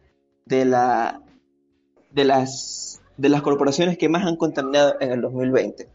de, 0.46 0.66
la, 0.66 1.22
de, 2.12 2.26
las, 2.26 3.02
de 3.18 3.30
las 3.30 3.42
corporaciones 3.44 3.98
que 3.98 4.10
más 4.10 4.26
han 4.26 4.36
contaminado 4.36 4.96
en 5.00 5.12
el 5.12 5.22
2020. 5.22 5.88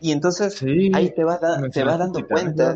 Y 0.00 0.12
entonces 0.12 0.54
Sí, 0.54 0.90
ahí 0.92 1.10
te 1.14 1.22
vas, 1.24 1.40
da- 1.40 1.68
te 1.70 1.84
vas 1.84 1.98
dando 1.98 2.26
cuenta. 2.26 2.74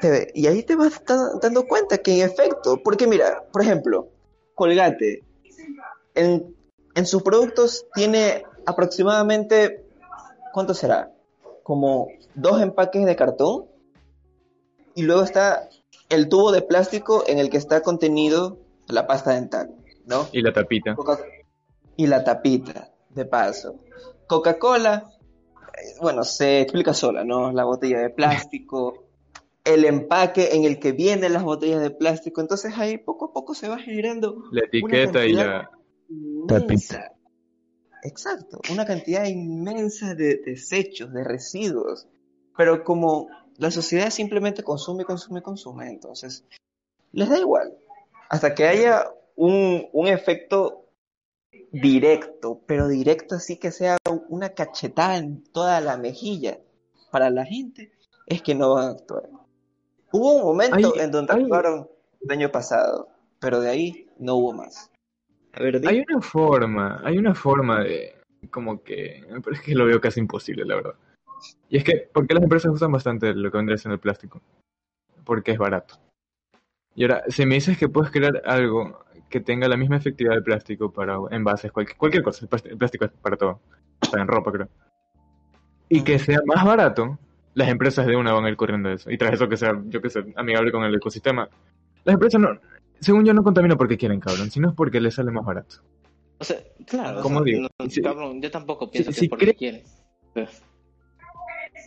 Te- 0.00 0.30
y 0.34 0.46
ahí 0.46 0.62
te 0.62 0.76
vas 0.76 1.02
da- 1.04 1.32
dando 1.40 1.66
cuenta 1.66 1.98
que 1.98 2.20
en 2.20 2.26
efecto, 2.28 2.80
porque 2.82 3.06
mira, 3.06 3.44
por 3.52 3.62
ejemplo, 3.62 4.08
Colgate, 4.54 5.22
en, 6.14 6.54
en 6.94 7.06
sus 7.06 7.22
productos 7.22 7.86
tiene 7.94 8.44
aproximadamente, 8.66 9.84
¿cuánto 10.52 10.74
será? 10.74 11.10
Como 11.62 12.08
dos 12.34 12.60
empaques 12.60 13.04
de 13.04 13.16
cartón 13.16 13.66
y 14.94 15.02
luego 15.02 15.22
está 15.22 15.68
el 16.08 16.28
tubo 16.28 16.52
de 16.52 16.62
plástico 16.62 17.24
en 17.26 17.38
el 17.38 17.50
que 17.50 17.56
está 17.56 17.82
contenido 17.82 18.58
la 18.86 19.06
pasta 19.06 19.32
dental, 19.32 19.74
¿no? 20.06 20.28
Y 20.32 20.42
la 20.42 20.52
tapita. 20.52 20.94
Coca- 20.94 21.18
y 21.96 22.06
la 22.06 22.22
tapita, 22.24 22.90
de 23.10 23.24
paso. 23.24 23.76
Coca-Cola, 24.26 25.10
eh, 25.72 25.94
bueno, 26.00 26.22
se 26.24 26.60
explica 26.60 26.92
sola, 26.94 27.24
¿no? 27.24 27.52
La 27.52 27.64
botella 27.64 28.00
de 28.00 28.10
plástico, 28.10 29.03
el 29.64 29.84
empaque 29.86 30.50
en 30.52 30.64
el 30.64 30.78
que 30.78 30.92
vienen 30.92 31.32
las 31.32 31.42
botellas 31.42 31.80
de 31.80 31.90
plástico. 31.90 32.40
Entonces 32.40 32.74
ahí 32.76 32.98
poco 32.98 33.26
a 33.26 33.32
poco 33.32 33.54
se 33.54 33.68
va 33.68 33.78
generando 33.78 34.44
La 34.52 34.64
etiqueta 34.64 35.26
y 35.26 35.32
la... 35.32 35.70
inmensa. 36.08 37.12
Exacto, 38.02 38.60
una 38.70 38.84
cantidad 38.84 39.24
inmensa 39.24 40.14
de 40.14 40.36
desechos, 40.36 41.12
de 41.12 41.24
residuos. 41.24 42.06
Pero 42.56 42.84
como 42.84 43.28
la 43.56 43.70
sociedad 43.70 44.10
simplemente 44.10 44.62
consume, 44.62 45.04
consume, 45.04 45.42
consume, 45.42 45.88
entonces 45.88 46.44
les 47.12 47.30
da 47.30 47.38
igual. 47.38 47.74
Hasta 48.28 48.54
que 48.54 48.66
haya 48.66 49.10
un, 49.36 49.88
un 49.92 50.06
efecto 50.06 50.84
directo, 51.72 52.60
pero 52.66 52.88
directo 52.88 53.36
así 53.36 53.56
que 53.56 53.70
sea 53.70 53.96
una 54.28 54.50
cachetada 54.50 55.16
en 55.16 55.42
toda 55.44 55.80
la 55.80 55.96
mejilla 55.96 56.60
para 57.10 57.30
la 57.30 57.44
gente, 57.44 57.92
es 58.26 58.42
que 58.42 58.54
no 58.54 58.74
van 58.74 58.88
a 58.88 58.90
actuar. 58.90 59.30
Hubo 60.14 60.34
un 60.36 60.42
momento 60.44 60.76
Hay- 60.94 61.00
en 61.00 61.10
donde 61.10 61.32
hay- 61.32 61.42
el 61.42 62.30
año 62.30 62.48
pasado, 62.52 63.08
pero 63.40 63.58
de 63.58 63.68
ahí 63.68 64.06
no 64.20 64.36
hubo 64.36 64.52
más. 64.52 64.88
A 65.54 65.60
ver. 65.60 65.82
Hay 65.88 66.04
una 66.08 66.20
forma, 66.20 67.00
hay 67.04 67.18
una 67.18 67.34
forma 67.34 67.82
de... 67.82 68.14
Como 68.48 68.80
que... 68.84 69.24
Pero 69.44 69.56
es 69.56 69.60
que 69.60 69.74
lo 69.74 69.86
veo 69.86 70.00
casi 70.00 70.20
imposible, 70.20 70.64
la 70.64 70.76
verdad. 70.76 70.94
Y 71.68 71.78
es 71.78 71.84
que, 71.84 72.08
¿por 72.12 72.28
qué 72.28 72.34
las 72.34 72.44
empresas 72.44 72.70
usan 72.72 72.92
bastante 72.92 73.34
lo 73.34 73.50
que 73.50 73.56
vendría 73.56 73.76
siendo 73.76 73.94
el 73.94 74.00
plástico? 74.00 74.40
Porque 75.24 75.50
es 75.50 75.58
barato. 75.58 75.96
Y 76.94 77.02
ahora, 77.02 77.24
si 77.28 77.44
me 77.44 77.56
dices 77.56 77.76
que 77.76 77.88
puedes 77.88 78.12
crear 78.12 78.40
algo 78.46 79.04
que 79.28 79.40
tenga 79.40 79.66
la 79.66 79.76
misma 79.76 79.96
efectividad 79.96 80.34
del 80.34 80.44
plástico 80.44 80.92
para 80.92 81.16
envases, 81.32 81.72
cualquier, 81.72 81.96
cualquier 81.98 82.22
cosa, 82.22 82.44
el 82.44 82.48
plástico, 82.48 82.72
el 82.72 82.78
plástico 82.78 83.04
es 83.06 83.10
para 83.10 83.36
todo, 83.36 83.60
hasta 84.00 84.20
en 84.20 84.28
ropa 84.28 84.52
creo, 84.52 84.68
y 85.88 86.04
que 86.04 86.20
sea 86.20 86.40
más 86.46 86.64
barato, 86.64 87.18
las 87.54 87.68
empresas 87.68 88.06
de 88.06 88.16
una 88.16 88.32
van 88.32 88.44
a 88.44 88.48
ir 88.50 88.56
corriendo 88.56 88.90
eso. 88.90 89.10
Y 89.10 89.18
tras 89.18 89.34
eso 89.34 89.48
que 89.48 89.56
sea, 89.56 89.80
yo 89.86 90.00
que 90.02 90.10
sé, 90.10 90.24
amigable 90.36 90.72
con 90.72 90.84
el 90.84 90.94
ecosistema. 90.94 91.48
Las 92.04 92.14
empresas 92.14 92.40
no, 92.40 92.48
según 93.00 93.24
yo, 93.24 93.32
no 93.34 93.42
contaminan 93.42 93.78
porque 93.78 93.96
quieren, 93.96 94.20
cabrón, 94.20 94.50
sino 94.50 94.68
es 94.68 94.74
porque 94.74 95.00
les 95.00 95.14
sale 95.14 95.30
más 95.30 95.44
barato. 95.44 95.76
o 96.38 96.44
sea, 96.44 96.56
claro, 96.86 97.20
¿Cómo 97.22 97.40
o 97.40 97.44
sea, 97.44 97.52
digo? 97.54 97.68
no, 97.78 97.90
Si- 97.90 98.02
cabrón, 98.02 98.42
yo 98.42 98.50
tampoco 98.50 98.90
pienso 98.90 99.12
si 99.12 99.22
que 99.22 99.28
por 99.28 99.38
cree- 99.38 99.52
qué 99.52 99.56
quieren. 99.56 99.82
Pero- 100.34 100.50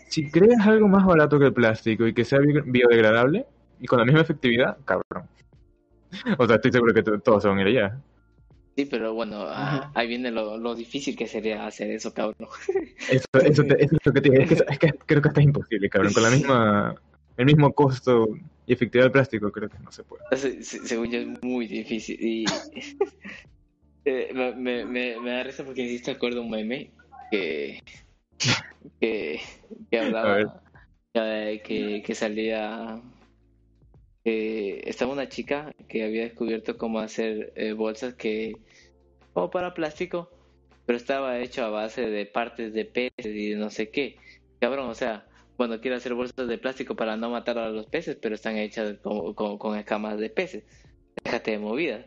Si 0.09 0.30
creas 0.32 0.65
algo 0.65 0.88
más 0.88 1.05
barato 1.05 1.38
que 1.38 1.45
el 1.45 1.53
plástico 1.53 2.07
y 2.07 2.13
que 2.13 2.24
sea 2.26 2.39
bi- 2.39 2.61
biodegradable 2.65 3.45
y 3.80 3.86
con 3.88 3.99
la 3.99 4.05
misma 4.05 4.22
efectividad, 4.22 4.78
cabrón. 4.86 5.28
O 6.38 6.47
sea, 6.47 6.55
estoy 6.55 6.72
seguro 6.72 6.93
que 6.93 7.03
to- 7.03 7.20
todos 7.20 7.43
se 7.43 7.49
van 7.49 7.57
a 7.57 7.61
ir 7.70 7.78
allá. 7.78 7.99
Sí, 8.78 8.86
pero 8.86 9.12
bueno, 9.16 9.38
ah, 9.42 9.90
ahí 9.96 10.08
viene 10.08 10.30
lo, 10.30 10.56
lo 10.56 10.76
difícil 10.76 11.16
que 11.16 11.26
sería 11.26 11.66
hacer 11.66 11.90
eso, 11.90 12.14
cabrón. 12.14 12.36
Eso, 13.10 13.26
eso, 13.44 13.64
te- 13.64 13.84
eso 13.84 13.96
es 13.96 14.06
lo 14.06 14.14
que 14.14 14.22
te 14.22 14.30
digo. 14.30 14.44
Es 14.44 14.50
que, 14.50 14.54
es 14.70 14.80
que 14.80 14.94
creo 15.08 15.22
que 15.22 15.30
es 15.30 15.40
imposible, 15.40 15.90
cabrón. 15.90 16.14
Con 16.14 16.22
la 16.22 16.30
misma, 16.30 16.96
el 17.38 17.46
mismo 17.48 17.74
costo 17.74 18.28
y 18.68 18.74
efectividad 18.74 19.06
del 19.06 19.14
plástico, 19.14 19.52
creo 19.52 19.68
que 19.68 19.80
no 19.80 19.92
se 19.92 20.04
puede. 20.04 20.22
Se- 20.38 20.62
se- 20.62 20.86
Según 20.86 21.10
yo 21.10 21.20
es 21.22 21.42
muy 21.42 21.66
difícil. 21.66 22.18
Y 22.22 22.46
eh, 24.06 24.30
me, 24.32 24.54
me, 24.86 24.86
me, 25.20 25.32
da 25.32 25.42
risa 25.44 25.64
porque 25.64 25.82
hiciste 25.82 26.12
acuerdo 26.12 26.42
un 26.44 26.52
meme 26.52 26.92
que, 27.32 27.82
que, 29.00 29.40
que 29.90 30.00
hablaba 30.00 30.62
eh, 31.16 31.62
que, 31.66 32.04
que 32.06 32.14
salía. 32.14 33.02
Eh, 34.30 34.82
estaba 34.86 35.14
una 35.14 35.30
chica 35.30 35.74
que 35.88 36.04
había 36.04 36.24
descubierto 36.24 36.78
cómo 36.78 37.00
hacer 37.00 37.54
eh, 37.56 37.72
bolsas 37.74 38.14
que. 38.16 38.58
como 39.34 39.50
para 39.50 39.74
plástico, 39.74 40.30
pero 40.86 40.98
estaba 40.98 41.40
hecho 41.40 41.64
a 41.64 41.70
base 41.70 42.10
de 42.10 42.26
partes 42.26 42.74
de 42.74 42.86
peces 42.86 43.26
y 43.26 43.52
de 43.52 43.56
no 43.56 43.70
sé 43.70 43.90
qué. 43.90 44.18
Cabrón, 44.60 44.90
o 44.90 44.96
sea, 44.96 45.26
bueno, 45.58 45.80
quiero 45.80 45.96
hacer 45.98 46.14
bolsas 46.14 46.48
de 46.48 46.58
plástico 46.58 46.96
para 46.96 47.16
no 47.16 47.30
matar 47.30 47.58
a 47.58 47.70
los 47.70 47.86
peces, 47.88 48.18
pero 48.22 48.36
están 48.36 48.58
hechas 48.58 48.98
con, 49.00 49.34
con, 49.34 49.58
con 49.58 49.78
escamas 49.78 50.20
de 50.20 50.30
peces. 50.30 50.64
Déjate 51.24 51.52
de 51.52 51.60
movida. 51.60 52.06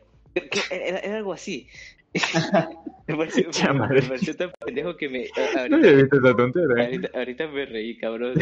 Era, 0.71 0.99
era 0.99 1.17
algo 1.17 1.33
así. 1.33 1.69
me, 3.07 3.17
pareció, 3.17 3.49
me 3.49 4.03
pareció 4.03 4.37
tan 4.37 4.53
pendejo 4.65 4.97
que 4.97 5.09
me. 5.09 5.25
a- 5.25 5.69
No 5.69 5.77
ahorita, 5.77 5.77
había 5.77 5.93
visto 6.03 6.17
esa 6.19 6.37
tontera. 6.37 6.85
ahorita, 6.85 7.11
ahorita 7.15 7.47
me 7.49 7.67
reí, 7.67 7.97
cabrón. 7.99 8.35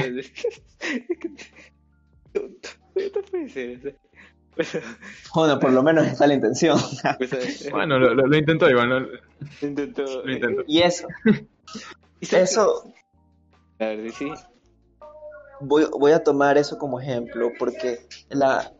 Puede 3.30 3.48
ser. 3.48 3.94
Pero, 4.56 4.84
Bueno, 5.34 5.60
por 5.60 5.72
lo 5.72 5.82
menos 5.84 6.06
está 6.06 6.26
la 6.26 6.34
intención. 6.34 6.78
pues, 7.18 7.32
eh, 7.32 7.68
Bueno, 7.72 7.98
lo, 7.98 8.12
lo, 8.14 8.26
lo 8.26 8.36
intentó 8.36 8.68
igual, 8.68 8.88
¿no? 8.88 9.06
intentó. 9.62 10.24
Lo 10.24 10.32
intentó. 10.32 10.62
Y 10.66 10.80
eso, 10.82 11.06
y 12.20 12.34
eso, 12.34 12.92
que- 13.78 13.84
A 13.84 13.88
ver, 13.90 14.10
sí. 14.12 14.32
voy, 15.60 15.86
voy 15.96 16.12
a 16.12 16.22
tomar 16.24 16.58
eso 16.58 16.76
como 16.78 17.00
ejemplo 17.00 17.52
porque 17.58 18.00
la, 18.30 18.72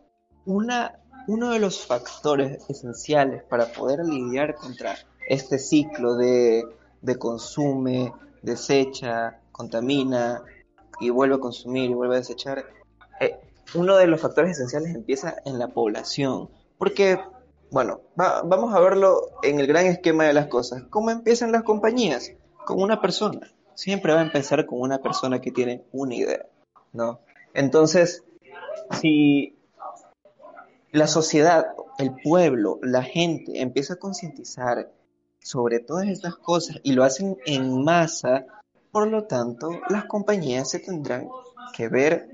una, 0.45 0.99
uno 1.27 1.51
de 1.51 1.59
los 1.59 1.85
factores 1.85 2.69
esenciales 2.69 3.43
para 3.43 3.67
poder 3.71 3.99
lidiar 4.05 4.55
contra 4.55 4.95
este 5.29 5.59
ciclo 5.59 6.15
de, 6.15 6.65
de 7.01 7.15
consume, 7.17 8.11
desecha, 8.41 9.39
contamina 9.53 10.43
y 10.99 11.09
vuelve 11.09 11.35
a 11.35 11.39
consumir 11.39 11.89
y 11.89 11.93
vuelve 11.93 12.15
a 12.15 12.19
desechar, 12.19 12.65
eh, 13.21 13.39
uno 13.75 13.97
de 13.97 14.07
los 14.07 14.21
factores 14.21 14.51
esenciales 14.51 14.95
empieza 14.95 15.35
en 15.45 15.59
la 15.59 15.67
población. 15.69 16.49
Porque, 16.77 17.19
bueno, 17.71 18.01
va- 18.19 18.41
vamos 18.43 18.73
a 18.73 18.79
verlo 18.79 19.31
en 19.43 19.59
el 19.59 19.67
gran 19.67 19.85
esquema 19.85 20.25
de 20.25 20.33
las 20.33 20.47
cosas. 20.47 20.83
¿Cómo 20.89 21.11
empiezan 21.11 21.51
las 21.51 21.63
compañías? 21.63 22.31
Con 22.65 22.81
una 22.81 23.01
persona. 23.01 23.51
Siempre 23.75 24.13
va 24.13 24.19
a 24.19 24.23
empezar 24.23 24.65
con 24.65 24.81
una 24.81 24.99
persona 24.99 25.39
que 25.41 25.51
tiene 25.51 25.83
una 25.91 26.15
idea. 26.15 26.45
¿no? 26.93 27.19
Entonces, 27.53 28.23
si 28.99 29.55
la 30.91 31.07
sociedad, 31.07 31.67
el 31.99 32.15
pueblo, 32.23 32.79
la 32.81 33.03
gente 33.03 33.61
empieza 33.61 33.93
a 33.93 33.97
concientizar 33.97 34.91
sobre 35.39 35.79
todas 35.79 36.07
estas 36.07 36.35
cosas 36.35 36.77
y 36.83 36.93
lo 36.93 37.03
hacen 37.03 37.37
en 37.45 37.83
masa, 37.83 38.45
por 38.91 39.07
lo 39.07 39.25
tanto, 39.25 39.69
las 39.89 40.05
compañías 40.05 40.69
se 40.69 40.79
tendrán 40.79 41.29
que 41.75 41.87
ver, 41.89 42.29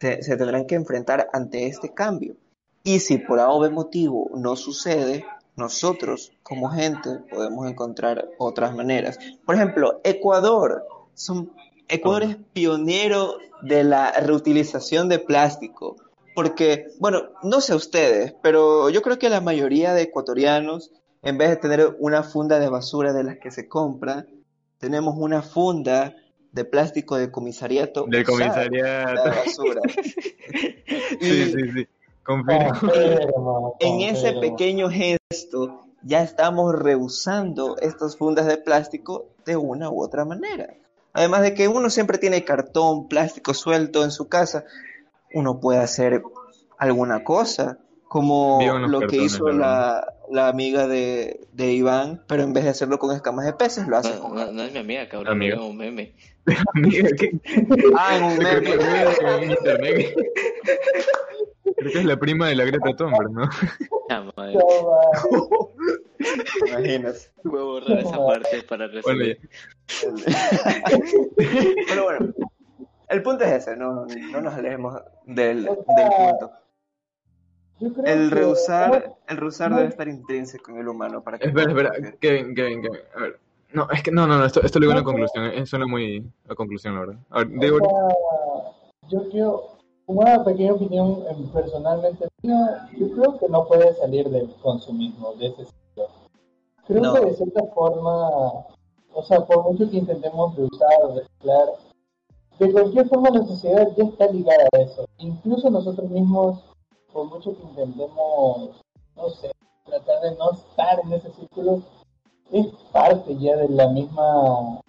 se, 0.00 0.36
tendrán 0.36 0.66
que 0.66 0.74
enfrentar 0.74 1.28
ante 1.32 1.66
este 1.66 1.92
cambio. 1.92 2.36
Y 2.82 3.00
si 3.00 3.18
por 3.18 3.40
A 3.40 3.48
motivo 3.70 4.30
no 4.34 4.56
sucede, 4.56 5.24
nosotros 5.56 6.32
como 6.42 6.68
gente 6.70 7.18
podemos 7.30 7.68
encontrar 7.68 8.28
otras 8.38 8.74
maneras. 8.74 9.18
Por 9.44 9.54
ejemplo, 9.54 10.00
Ecuador. 10.04 10.84
Son, 11.14 11.50
Ecuador 11.88 12.22
es 12.24 12.36
pionero 12.52 13.38
de 13.62 13.84
la 13.84 14.12
reutilización 14.12 15.08
de 15.08 15.18
plástico. 15.18 15.96
Porque, 16.34 16.88
bueno, 17.00 17.22
no 17.42 17.62
sé 17.62 17.74
ustedes, 17.74 18.34
pero 18.42 18.90
yo 18.90 19.00
creo 19.00 19.18
que 19.18 19.30
la 19.30 19.40
mayoría 19.40 19.94
de 19.94 20.02
ecuatorianos, 20.02 20.92
en 21.22 21.38
vez 21.38 21.48
de 21.48 21.56
tener 21.56 21.96
una 21.98 22.22
funda 22.22 22.58
de 22.58 22.68
basura 22.68 23.14
de 23.14 23.24
las 23.24 23.38
que 23.38 23.50
se 23.50 23.68
compra, 23.68 24.26
tenemos 24.78 25.14
una 25.16 25.40
funda 25.40 26.14
de 26.56 26.64
plástico 26.64 27.16
de 27.16 27.30
comisariato. 27.30 28.06
Del 28.08 28.22
usada, 28.22 28.54
comisariato. 28.54 29.24
la 29.24 29.34
basura. 29.34 29.80
Sí, 31.20 31.52
sí, 31.52 31.72
sí. 31.72 31.88
Confirmo. 32.24 32.70
Confirmo, 32.80 33.76
En 33.78 34.00
ese 34.00 34.32
pequeño 34.32 34.88
gesto 34.90 35.82
ya 36.02 36.22
estamos 36.22 36.74
rehusando 36.74 37.76
estas 37.78 38.16
fundas 38.16 38.46
de 38.46 38.56
plástico 38.56 39.26
de 39.44 39.56
una 39.56 39.90
u 39.90 40.02
otra 40.02 40.24
manera. 40.24 40.74
Además 41.12 41.42
de 41.42 41.54
que 41.54 41.68
uno 41.68 41.90
siempre 41.90 42.18
tiene 42.18 42.44
cartón, 42.44 43.06
plástico 43.06 43.54
suelto 43.54 44.02
en 44.02 44.10
su 44.10 44.28
casa, 44.28 44.64
uno 45.32 45.60
puede 45.60 45.78
hacer 45.78 46.22
alguna 46.78 47.22
cosa, 47.22 47.78
como 48.16 48.58
lo 48.88 49.00
que 49.00 49.16
hizo 49.18 49.50
la 49.50 50.10
la, 50.30 50.48
amiga 50.48 50.88
de, 50.88 51.46
de 51.52 51.72
Iván, 51.72 52.22
pero 52.26 52.42
en 52.44 52.54
vez 52.54 52.64
de 52.64 52.70
hacerlo 52.70 52.98
con 52.98 53.14
escamas 53.14 53.44
de 53.44 53.52
peces, 53.52 53.86
lo 53.86 53.98
hace 53.98 54.14
No, 54.14 54.20
con... 54.22 54.34
no, 54.34 54.50
no 54.52 54.62
es 54.62 54.72
mi 54.72 54.78
amiga, 54.78 55.06
cabrón. 55.06 55.34
Amiga. 55.34 55.56
Es 55.56 55.60
un 55.60 55.76
meme. 55.76 56.14
Amiga, 56.74 57.10
¿qué? 57.18 57.38
Ah, 57.94 58.16
en 58.16 58.24
un 58.24 58.38
meme. 58.38 60.14
Creo 61.76 61.92
que 61.92 61.98
es 61.98 62.04
la 62.06 62.16
prima 62.16 62.48
de 62.48 62.54
la 62.56 62.64
Greta 62.64 62.96
Thunberg, 62.96 63.30
¿no? 63.32 63.42
Ah, 64.08 64.24
madre. 64.34 64.54
No. 64.54 65.70
Imaginas. 66.68 67.30
Voy 67.44 67.60
a 67.60 67.64
borrar 67.64 67.98
esa 67.98 68.26
parte 68.26 68.62
para 68.62 68.88
Bueno, 68.88 68.94
resolver. 68.94 69.38
ya. 70.26 70.98
Pero 71.88 72.04
bueno, 72.04 72.34
el 73.10 73.22
punto 73.22 73.44
es 73.44 73.52
ese, 73.52 73.76
no, 73.76 74.06
no 74.06 74.40
nos 74.40 74.54
alejemos 74.54 75.02
del, 75.26 75.64
del 75.64 75.74
punto. 75.76 76.50
Yo 77.78 77.92
creo 77.92 78.04
El 78.06 78.28
que- 78.30 78.34
rehusar, 78.34 79.14
el 79.28 79.36
rehusar 79.36 79.70
no- 79.70 79.76
debe 79.76 79.88
estar 79.88 80.08
intrínseco 80.08 80.70
en 80.70 80.78
el 80.78 80.88
humano 80.88 81.22
para 81.22 81.38
que 81.38 81.46
Espera, 81.48 81.70
espera. 81.70 81.92
Kevin, 82.20 82.54
Kevin, 82.54 82.82
Kevin. 82.82 83.00
A 83.14 83.20
ver. 83.20 83.38
No, 83.72 83.88
es 83.90 84.02
que 84.02 84.10
no, 84.10 84.26
no, 84.26 84.38
no, 84.38 84.44
esto, 84.46 84.62
esto 84.62 84.78
lo 84.78 84.84
digo 84.84 84.92
en 84.92 84.98
la 84.98 85.04
conclusión. 85.04 85.44
eh, 85.46 85.66
Suena 85.66 85.86
muy 85.86 86.24
a 86.48 86.54
conclusión, 86.54 86.94
la 86.94 87.00
verdad. 87.00 87.16
A 87.30 87.38
ver, 87.40 87.48
digo, 87.58 87.76
O 87.82 87.90
sea, 87.90 89.08
yo 89.10 89.28
quiero 89.28 89.68
una 90.06 90.42
pequeña 90.44 90.72
opinión 90.72 91.24
em, 91.28 91.48
personalmente 91.48 92.28
mía, 92.42 92.88
yo 92.96 93.10
creo 93.10 93.38
que 93.38 93.48
no 93.48 93.66
puede 93.66 93.92
salir 93.96 94.30
del 94.30 94.48
consumismo, 94.62 95.34
de 95.34 95.48
ese 95.48 95.64
sitio. 95.66 96.06
Creo 96.86 97.02
No. 97.02 97.14
que 97.14 97.26
de 97.26 97.34
cierta 97.34 97.64
forma, 97.74 98.28
o 99.12 99.22
sea, 99.26 99.40
por 99.44 99.64
mucho 99.64 99.90
que 99.90 99.96
intentemos 99.98 100.56
reusar 100.56 101.02
o 101.02 101.14
reciclar, 101.16 101.68
de 102.60 102.72
cualquier 102.72 103.08
forma 103.08 103.30
la 103.30 103.44
sociedad 103.44 103.88
ya 103.96 104.04
está 104.04 104.28
ligada 104.28 104.66
a 104.72 104.78
eso. 104.78 105.06
Incluso 105.18 105.68
nosotros 105.68 106.08
mismos, 106.08 106.64
por 107.16 107.30
mucho 107.30 107.56
que 107.56 107.62
intentemos, 107.62 108.70
no 109.16 109.30
sé, 109.30 109.50
tratar 109.86 110.20
de 110.20 110.36
no 110.36 110.52
estar 110.52 111.00
en 111.02 111.12
ese 111.14 111.30
círculo, 111.32 111.82
es 112.52 112.66
parte 112.92 113.34
ya 113.38 113.56
de 113.56 113.70
la 113.70 113.88
misma 113.88 114.80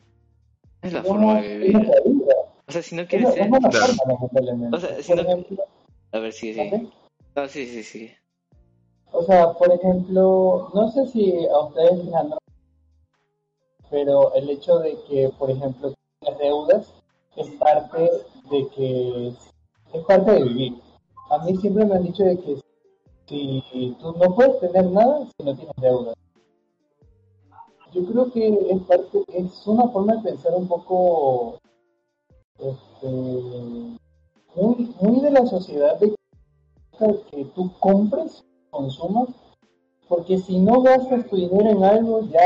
Es 0.82 0.92
la 0.92 1.04
forma 1.04 1.42
de 1.42 1.58
vivir. 1.58 1.78
vida. 2.06 2.34
O 2.68 2.72
sea, 2.74 2.82
si 2.82 2.96
no 2.96 3.04
Es 3.04 3.08
quieres 3.08 3.34
ser. 3.34 3.44
es 3.44 3.48
una 3.50 3.70
Claro. 3.70 3.86
forma, 3.94 4.14
lamentablemente. 4.14 4.76
O 4.76 4.80
sea, 4.80 5.02
si 5.02 5.08
por 5.08 5.16
no- 5.16 5.22
ejemplo, 5.24 5.64
A 6.12 6.20
ver, 6.20 6.34
sí, 6.34 6.54
sí. 6.54 6.60
¿mande? 6.60 6.90
No, 7.36 7.48
sí, 7.48 7.66
sí, 7.66 7.84
sí. 7.84 8.12
O 9.14 9.24
sea, 9.24 9.54
por 9.54 9.72
ejemplo, 9.72 10.70
no 10.74 10.92
sé 10.92 11.08
si 11.08 11.46
a 11.48 11.60
ustedes 11.62 12.04
les 12.04 12.14
han 12.14 12.34
pero 13.90 14.34
el 14.36 14.50
hecho 14.50 14.80
de 14.80 14.98
que, 15.08 15.30
por 15.40 15.50
ejemplo, 15.50 15.94
las 16.20 16.38
deudas 16.38 16.94
es 17.38 17.48
parte 17.52 18.12
de 18.52 18.68
que 18.76 19.28
es 19.94 20.04
parte 20.06 20.32
de 20.32 20.44
vivir. 20.44 20.74
A 21.30 21.40
mí 21.40 21.56
siempre 21.58 21.86
me 21.86 21.96
han 21.96 22.04
dicho 22.04 22.24
de 22.24 22.38
que 22.40 22.62
si 23.28 23.96
tú 24.00 24.14
no 24.14 24.36
puedes 24.36 24.60
tener 24.60 24.86
nada 24.92 25.26
si 25.26 25.44
no 25.44 25.56
tienes 25.56 25.76
deudas. 25.82 26.16
Yo 27.94 28.06
creo 28.06 28.32
que 28.32 28.48
es 28.48 28.82
parte, 28.84 29.24
es 29.30 29.68
una 29.68 29.88
forma 29.90 30.16
de 30.18 30.30
pensar 30.32 30.54
un 30.56 30.68
poco 30.68 31.60
este, 32.60 33.08
muy, 34.56 34.96
muy 35.02 35.20
de 35.22 35.32
la 35.32 35.46
sociedad 35.46 36.00
de 36.00 36.16
que 37.32 37.46
tú 37.56 37.72
compres, 37.80 38.44
consumas, 38.72 39.30
porque 40.08 40.38
si 40.40 40.60
no 40.60 40.82
gastas 40.82 41.28
tu 41.28 41.36
dinero 41.36 41.70
en 41.70 41.84
algo, 41.84 42.22
ya. 42.30 42.46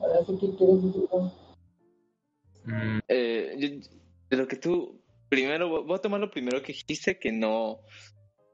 Ahora 0.00 0.24
sí 0.26 0.36
que 0.38 0.54
quieres 0.56 0.82
decir. 0.82 1.08
mm, 2.64 2.98
Eh, 3.08 3.80
lo 4.30 4.48
que 4.48 4.56
tú. 4.56 5.00
Primero, 5.30 5.84
voy 5.84 5.94
a 5.96 6.00
tomar 6.02 6.20
lo 6.20 6.30
primero 6.30 6.60
que 6.60 6.72
dijiste, 6.74 7.18
que 7.18 7.32
no. 7.32 7.78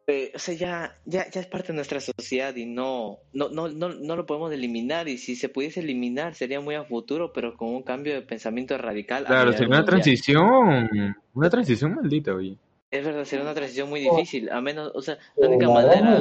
eh, 0.06 0.30
o 0.34 0.38
sea, 0.38 0.54
ya, 0.54 1.00
ya, 1.06 1.28
ya 1.30 1.40
es 1.40 1.46
parte 1.48 1.68
de 1.68 1.74
nuestra 1.74 1.98
sociedad 2.00 2.54
y 2.54 2.64
no, 2.66 3.18
no, 3.32 3.48
no, 3.48 3.66
no, 3.68 3.88
no 3.88 4.14
lo 4.14 4.24
podemos 4.26 4.52
eliminar. 4.52 5.08
Y 5.08 5.18
si 5.18 5.34
se 5.34 5.48
pudiese 5.48 5.80
eliminar, 5.80 6.34
sería 6.36 6.60
muy 6.60 6.74
a 6.76 6.84
futuro, 6.84 7.32
pero 7.32 7.56
con 7.56 7.70
un 7.74 7.82
cambio 7.82 8.14
de 8.14 8.22
pensamiento 8.22 8.78
radical. 8.78 9.24
a 9.24 9.26
Claro, 9.26 9.52
sería 9.52 9.66
una 9.66 9.78
mundial. 9.78 9.84
transición, 9.86 11.16
una 11.34 11.50
transición 11.50 11.94
maldita, 11.96 12.34
oye. 12.34 12.56
Es 12.90 13.04
verdad, 13.04 13.24
sería 13.24 13.44
una 13.44 13.54
transición 13.54 13.88
muy 13.88 14.06
Oh. 14.06 14.14
difícil. 14.14 14.48
A 14.50 14.60
menos, 14.60 14.92
o 14.94 15.02
sea, 15.02 15.18
la 15.36 15.48
única 15.48 15.68
manera, 15.68 16.20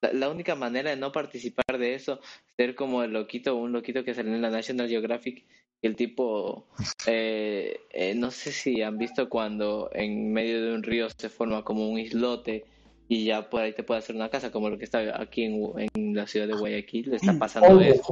la, 0.00 0.12
la 0.14 0.28
única 0.30 0.54
manera 0.54 0.90
de 0.90 0.96
no 0.96 1.12
participar 1.12 1.76
de 1.78 1.94
eso, 1.94 2.20
ser 2.56 2.74
como 2.74 3.02
el 3.02 3.12
loquito, 3.12 3.56
un 3.56 3.72
loquito 3.72 4.04
que 4.04 4.14
salió 4.14 4.32
en 4.34 4.40
la 4.40 4.48
National 4.50 4.88
Geographic, 4.88 5.44
el 5.82 5.94
tipo, 5.96 6.66
eh, 7.06 7.80
eh, 7.90 8.14
no 8.14 8.30
sé 8.30 8.52
si 8.52 8.82
han 8.82 8.98
visto 8.98 9.28
cuando 9.28 9.90
en 9.92 10.32
medio 10.32 10.62
de 10.64 10.74
un 10.74 10.82
río 10.82 11.08
se 11.16 11.28
forma 11.28 11.62
como 11.64 11.88
un 11.88 11.98
islote 11.98 12.64
y 13.08 13.24
ya 13.24 13.48
por 13.48 13.62
ahí 13.62 13.72
te 13.72 13.84
puede 13.84 13.98
hacer 14.00 14.16
una 14.16 14.28
casa, 14.28 14.50
como 14.50 14.68
lo 14.68 14.76
que 14.76 14.84
está 14.84 15.20
aquí 15.20 15.44
en, 15.44 15.62
en 15.94 16.14
la 16.14 16.26
ciudad 16.26 16.46
de 16.46 16.54
Guayaquil, 16.54 17.10
le 17.10 17.16
está 17.16 17.38
pasando 17.38 17.80
eso. 17.80 18.04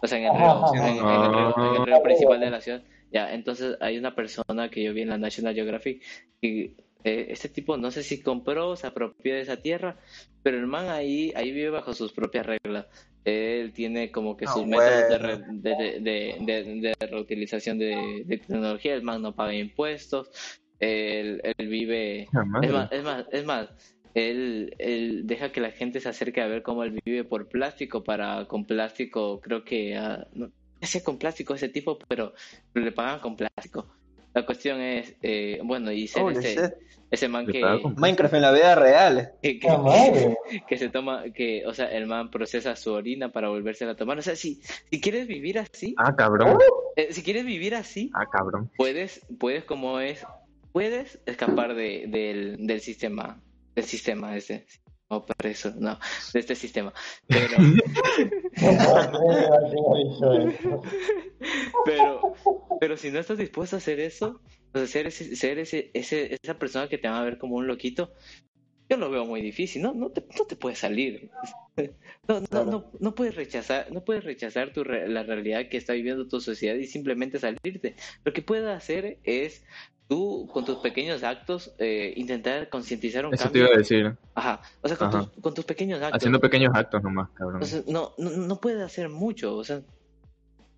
O 0.00 0.06
sea, 0.06 0.18
en 0.18 0.24
el 0.24 0.32
río, 0.36 0.74
en, 0.74 0.84
el 0.84 1.00
río, 1.00 1.54
en 1.56 1.76
el 1.80 1.86
río 1.86 1.96
Ah. 1.96 2.02
principal 2.02 2.40
de 2.40 2.50
la 2.50 2.60
ciudad. 2.60 2.82
Ya, 3.12 3.32
entonces 3.34 3.76
hay 3.80 3.96
una 3.98 4.14
persona 4.14 4.68
que 4.70 4.82
yo 4.82 4.92
vi 4.92 5.02
en 5.02 5.08
la 5.10 5.18
National 5.18 5.54
Geographic 5.54 6.02
y 6.40 6.74
eh, 7.04 7.26
este 7.30 7.48
tipo 7.48 7.76
no 7.76 7.90
sé 7.90 8.02
si 8.02 8.20
compró 8.22 8.70
o 8.70 8.76
se 8.76 8.86
apropió 8.86 9.34
de 9.34 9.40
esa 9.40 9.56
tierra, 9.56 9.96
pero 10.42 10.58
el 10.58 10.66
man 10.66 10.88
ahí, 10.88 11.32
ahí 11.34 11.50
vive 11.52 11.70
bajo 11.70 11.94
sus 11.94 12.12
propias 12.12 12.46
reglas. 12.46 12.86
Él 13.24 13.72
tiene 13.72 14.10
como 14.10 14.36
que 14.36 14.46
Ah, 14.46 14.52
sus 14.52 14.66
métodos 14.66 15.08
de, 15.08 15.18
re- 15.18 15.44
de, 15.48 16.00
de, 16.00 16.44
de- 16.44 16.94
de 16.98 17.06
reutilización 17.06 17.78
de, 17.78 18.24
de 18.26 18.38
tecnología, 18.38 18.94
el 18.94 19.02
man 19.02 19.22
no 19.22 19.34
paga 19.34 19.54
impuestos, 19.54 20.30
él, 20.80 21.40
él 21.56 21.68
vive... 21.68 22.28
Es 22.62 22.72
más, 22.72 22.92
es 22.92 23.02
más, 23.04 23.26
es 23.30 23.44
más 23.44 23.68
él, 24.14 24.74
él 24.78 25.22
deja 25.26 25.52
que 25.52 25.60
la 25.60 25.70
gente 25.70 26.00
se 26.00 26.08
acerque 26.08 26.40
a 26.42 26.46
ver 26.46 26.62
cómo 26.62 26.82
él 26.84 26.98
vive 27.04 27.24
por 27.24 27.48
plástico 27.48 28.02
para 28.04 28.46
con 28.46 28.66
plástico, 28.66 29.40
creo 29.40 29.64
que 29.64 29.96
ah, 29.96 30.26
no 30.34 30.48
qué 30.80 30.86
hacía 30.86 31.04
con 31.04 31.16
plástico 31.18 31.54
ese 31.54 31.68
tipo, 31.68 31.98
pero 32.08 32.34
le 32.74 32.90
pagan 32.92 33.20
con 33.20 33.36
plástico. 33.36 33.88
La 34.34 34.46
cuestión 34.46 34.80
es, 34.80 35.14
eh, 35.22 35.60
bueno, 35.62 35.92
y 35.92 36.08
ser 36.08 36.22
ese, 36.32 36.74
ese 37.10 37.28
man 37.28 37.46
que, 37.46 37.60
Minecraft 37.96 38.34
en 38.34 38.40
la 38.42 38.52
vida 38.52 38.74
real. 38.74 39.32
que, 39.42 39.58
que- 39.58 39.68
La 39.68 39.78
madre. 39.78 40.36
que 40.68 40.78
se 40.78 40.88
toma, 40.88 41.24
que, 41.34 41.64
o 41.66 41.74
sea, 41.74 41.86
el 41.86 42.06
man 42.06 42.30
procesa 42.30 42.74
su 42.76 42.92
orina 42.92 43.30
para 43.30 43.48
volvérsela 43.50 43.92
a 43.92 43.96
tomar. 43.96 44.18
O 44.18 44.22
sea, 44.22 44.34
si, 44.36 44.62
si 44.90 45.00
quieres 45.00 45.26
vivir 45.26 45.58
así, 45.58 45.94
Ah, 45.98 46.14
cabrón. 46.16 46.58
eh, 46.96 47.08
si 47.12 47.22
quieres 47.22 47.44
vivir 47.44 47.74
así, 47.74 48.10
Ah, 48.14 48.24
cabrón. 48.32 48.70
puedes, 48.76 49.20
puedes 49.38 49.64
como 49.64 50.00
es, 50.00 50.24
puedes 50.72 51.18
escapar 51.26 51.74
de, 51.74 52.06
del, 52.08 52.66
del 52.66 52.80
sistema, 52.80 53.38
del 53.74 53.84
sistema 53.84 54.34
ese. 54.36 54.64
No, 55.12 55.26
por 55.26 55.46
eso, 55.46 55.74
no, 55.76 55.98
de 56.32 56.40
este 56.40 56.54
sistema. 56.54 56.94
Pero, 57.26 57.58
pero, 61.84 62.34
pero 62.80 62.96
si 62.96 63.10
no 63.10 63.18
estás 63.18 63.36
dispuesto 63.36 63.76
a 63.76 63.78
hacer 63.78 64.00
eso, 64.00 64.40
o 64.72 64.78
sea, 64.78 64.86
ser, 64.86 65.08
ese, 65.08 65.36
ser 65.36 65.58
ese, 65.58 65.90
ese, 65.92 66.38
esa 66.42 66.58
persona 66.58 66.88
que 66.88 66.96
te 66.96 67.10
va 67.10 67.20
a 67.20 67.24
ver 67.24 67.36
como 67.36 67.56
un 67.56 67.66
loquito, 67.66 68.14
yo 68.92 68.96
lo 68.98 69.10
veo 69.10 69.24
muy 69.24 69.40
difícil, 69.42 69.82
¿no? 69.82 69.92
No 69.94 70.10
te, 70.10 70.24
no 70.38 70.44
te 70.44 70.56
puedes 70.56 70.78
salir. 70.78 71.30
No, 72.28 72.38
no, 72.40 72.46
Claro. 72.46 72.70
no, 72.70 72.90
no 73.00 73.14
puedes 73.16 73.34
rechazar, 73.34 73.90
no 73.90 74.04
puedes 74.04 74.22
rechazar 74.22 74.72
tu 74.72 74.84
re- 74.84 75.08
la 75.08 75.24
realidad 75.24 75.68
que 75.68 75.76
está 75.76 75.92
viviendo 75.94 76.28
tu 76.28 76.40
sociedad 76.40 76.76
y 76.76 76.86
simplemente 76.86 77.40
salirte. 77.40 77.96
Lo 78.24 78.32
que 78.32 78.42
puedes 78.42 78.66
hacer 78.68 79.18
es 79.24 79.64
tú, 80.06 80.48
con 80.52 80.64
tus 80.64 80.76
pequeños 80.78 81.24
actos, 81.24 81.74
eh, 81.78 82.12
intentar 82.16 82.68
concientizar 82.68 83.26
un 83.26 83.34
Eso 83.34 83.44
te 83.44 83.48
cambio. 83.48 83.64
iba 83.64 83.74
a 83.74 83.78
decir. 83.78 84.14
Ajá. 84.36 84.62
O 84.82 84.88
sea, 84.88 84.96
con, 84.96 85.10
tus, 85.10 85.28
con 85.42 85.52
tus 85.54 85.64
pequeños 85.64 86.00
actos. 86.00 86.18
Haciendo 86.18 86.38
pequeños 86.38 86.70
actos 86.74 87.02
nomás, 87.02 87.28
cabrón. 87.30 87.60
No, 87.88 88.12
no, 88.18 88.30
no 88.30 88.60
puedes 88.60 88.80
hacer 88.82 89.08
mucho, 89.08 89.56
o 89.56 89.64
sea, 89.64 89.80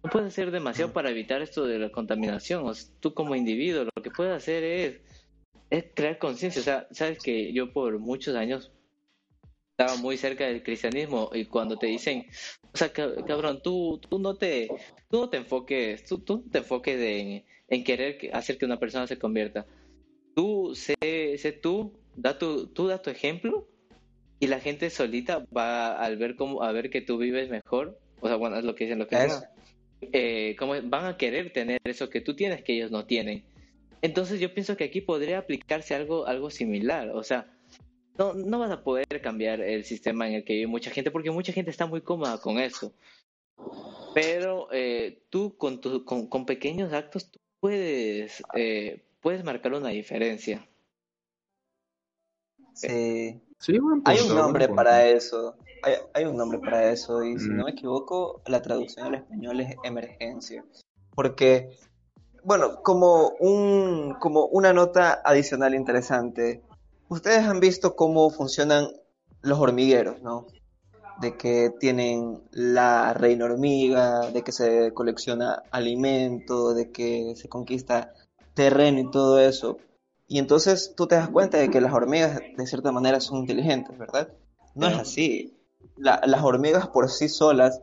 no 0.03 0.11
puedes 0.11 0.29
hacer 0.29 0.51
demasiado 0.51 0.93
para 0.95 1.11
evitar 1.11 1.43
esto 1.43 1.67
de 1.67 1.79
la 1.79 1.91
contaminación. 1.91 2.65
O 2.67 2.73
sea, 2.73 2.91
tú 3.01 3.13
como 3.13 3.35
individuo 3.35 3.85
lo 3.95 4.03
que 4.03 4.11
puedes 4.11 4.33
hacer 4.35 4.65
es, 4.65 5.01
es 5.79 5.85
crear 5.95 6.19
conciencia. 6.19 6.61
O 6.61 6.65
sea, 6.65 6.89
sabes 6.91 7.19
que 7.19 7.53
yo 7.53 7.73
por 7.73 7.99
muchos 7.99 8.35
años 8.37 8.73
estaba 9.77 9.97
muy 9.97 10.17
cerca 10.17 10.47
del 10.47 10.63
cristianismo 10.63 11.31
y 11.35 11.47
cuando 11.47 11.77
te 11.79 11.87
dicen, 11.87 12.27
o 12.73 12.77
sea, 12.77 12.93
ca- 12.93 13.15
cabrón, 13.27 13.61
tú, 13.63 14.01
tú 14.09 14.19
no 14.19 14.37
te, 14.37 14.69
tú 15.11 15.21
no 15.23 15.29
te 15.31 15.37
enfoques, 15.39 16.05
tú, 16.07 16.19
tú 16.21 16.43
no 16.45 16.51
te 16.51 16.59
enfoques 16.59 17.01
en, 17.01 17.45
en 17.69 17.85
querer 17.85 18.19
que- 18.19 18.31
hacer 18.33 18.57
que 18.57 18.65
una 18.67 18.79
persona 18.79 19.07
se 19.07 19.19
convierta. 19.19 19.67
Tú 20.37 20.75
sé, 20.75 20.95
sé 21.39 21.53
tú, 21.53 21.93
da 22.17 22.39
tu, 22.39 22.69
tú 22.69 22.87
da 22.87 23.03
tu 23.03 23.11
ejemplo 23.11 23.67
y 24.41 24.47
la 24.47 24.61
gente 24.61 24.91
solita 24.91 25.45
va 25.57 25.97
al 25.99 26.17
ver 26.17 26.37
cómo 26.37 26.63
a 26.63 26.71
ver 26.73 26.91
que 26.91 27.01
tú 27.01 27.19
vives 27.19 27.49
mejor 27.51 27.99
o 28.21 28.27
sea 28.27 28.37
bueno 28.37 28.57
es 28.59 28.65
lo 28.65 28.75
que 28.75 28.85
dicen 28.85 28.99
los 28.99 29.09
que 29.09 29.17
Eso. 29.17 29.43
eh, 30.01 30.55
cómo 30.59 30.75
van 30.83 31.07
a 31.07 31.17
querer 31.17 31.53
tener 31.53 31.79
eso 31.85 32.11
que 32.11 32.21
tú 32.21 32.35
tienes 32.35 32.63
que 32.63 32.75
ellos 32.75 32.91
no 32.91 33.07
tienen 33.07 33.45
entonces 34.05 34.39
yo 34.39 34.53
pienso 34.53 34.77
que 34.77 34.85
aquí 34.85 35.01
podría 35.01 35.39
aplicarse 35.39 35.95
algo 35.95 36.27
algo 36.27 36.51
similar 36.51 37.09
o 37.11 37.23
sea 37.23 37.41
no 38.19 38.35
no 38.35 38.59
vas 38.59 38.71
a 38.71 38.83
poder 38.85 39.07
cambiar 39.23 39.61
el 39.61 39.85
sistema 39.85 40.29
en 40.29 40.35
el 40.35 40.45
que 40.45 40.55
vive 40.55 40.67
mucha 40.67 40.91
gente 40.91 41.11
porque 41.11 41.31
mucha 41.31 41.53
gente 41.53 41.71
está 41.71 41.87
muy 41.87 42.03
cómoda 42.03 42.39
con 42.41 42.59
eso 42.59 42.93
pero 44.13 44.69
eh, 44.73 45.23
tú 45.31 45.57
con, 45.57 45.81
tu, 45.81 46.05
con 46.05 46.27
con 46.29 46.45
pequeños 46.47 46.93
actos 46.93 47.31
tú 47.31 47.39
puedes 47.61 48.43
eh, 48.55 49.03
puedes 49.21 49.43
marcar 49.43 49.73
una 49.75 49.89
diferencia 49.89 50.67
Sí. 52.75 53.41
Sí, 53.61 53.79
buen 53.79 54.03
Hay 54.05 54.19
punto, 54.19 54.33
un 54.35 54.41
nombre 54.41 54.67
punto. 54.67 54.77
para 54.83 55.07
eso. 55.07 55.57
Hay, 55.83 55.95
hay 56.13 56.25
un 56.25 56.37
nombre 56.37 56.59
para 56.59 56.91
eso 56.91 57.25
y 57.25 57.39
si 57.39 57.49
Mm. 57.51 57.57
no 57.57 57.65
me 57.65 57.71
equivoco, 57.71 58.43
la 58.47 58.61
traducción 58.61 59.07
al 59.07 59.15
español 59.15 59.61
es 59.61 59.77
emergencia. 59.85 60.65
Porque, 61.15 61.71
bueno, 62.45 62.83
como 62.83 63.31
un, 63.41 64.15
como 64.21 64.47
una 64.47 64.73
nota 64.73 65.21
adicional 65.25 65.75
interesante, 65.75 66.63
ustedes 67.09 67.45
han 67.45 67.61
visto 67.61 67.97
cómo 67.97 68.31
funcionan 68.31 68.89
los 69.43 69.59
hormigueros, 69.59 70.23
¿no? 70.23 70.47
De 71.21 71.37
que 71.37 71.71
tienen 71.79 72.43
la 72.51 73.15
reina 73.15 73.45
hormiga, 73.45 74.31
de 74.31 74.43
que 74.43 74.53
se 74.53 74.93
colecciona 74.93 75.63
alimento, 75.71 76.75
de 76.75 76.91
que 76.91 77.35
se 77.37 77.49
conquista 77.49 78.13
terreno 78.55 79.01
y 79.01 79.11
todo 79.11 79.39
eso. 79.41 79.79
Y 80.27 80.39
entonces 80.39 80.95
tú 80.97 81.07
te 81.07 81.15
das 81.17 81.29
cuenta 81.29 81.59
de 81.59 81.71
que 81.71 81.81
las 81.81 81.93
hormigas 81.93 82.41
de 82.57 82.67
cierta 82.67 82.91
manera 82.93 83.21
son 83.21 83.39
inteligentes, 83.39 83.97
¿verdad? 83.99 84.29
No 84.75 84.89
es 84.89 84.95
así. 84.99 85.57
La- 85.97 86.21
las 86.27 86.43
hormigas 86.43 86.89
por 86.89 87.09
sí 87.11 87.29
solas 87.29 87.81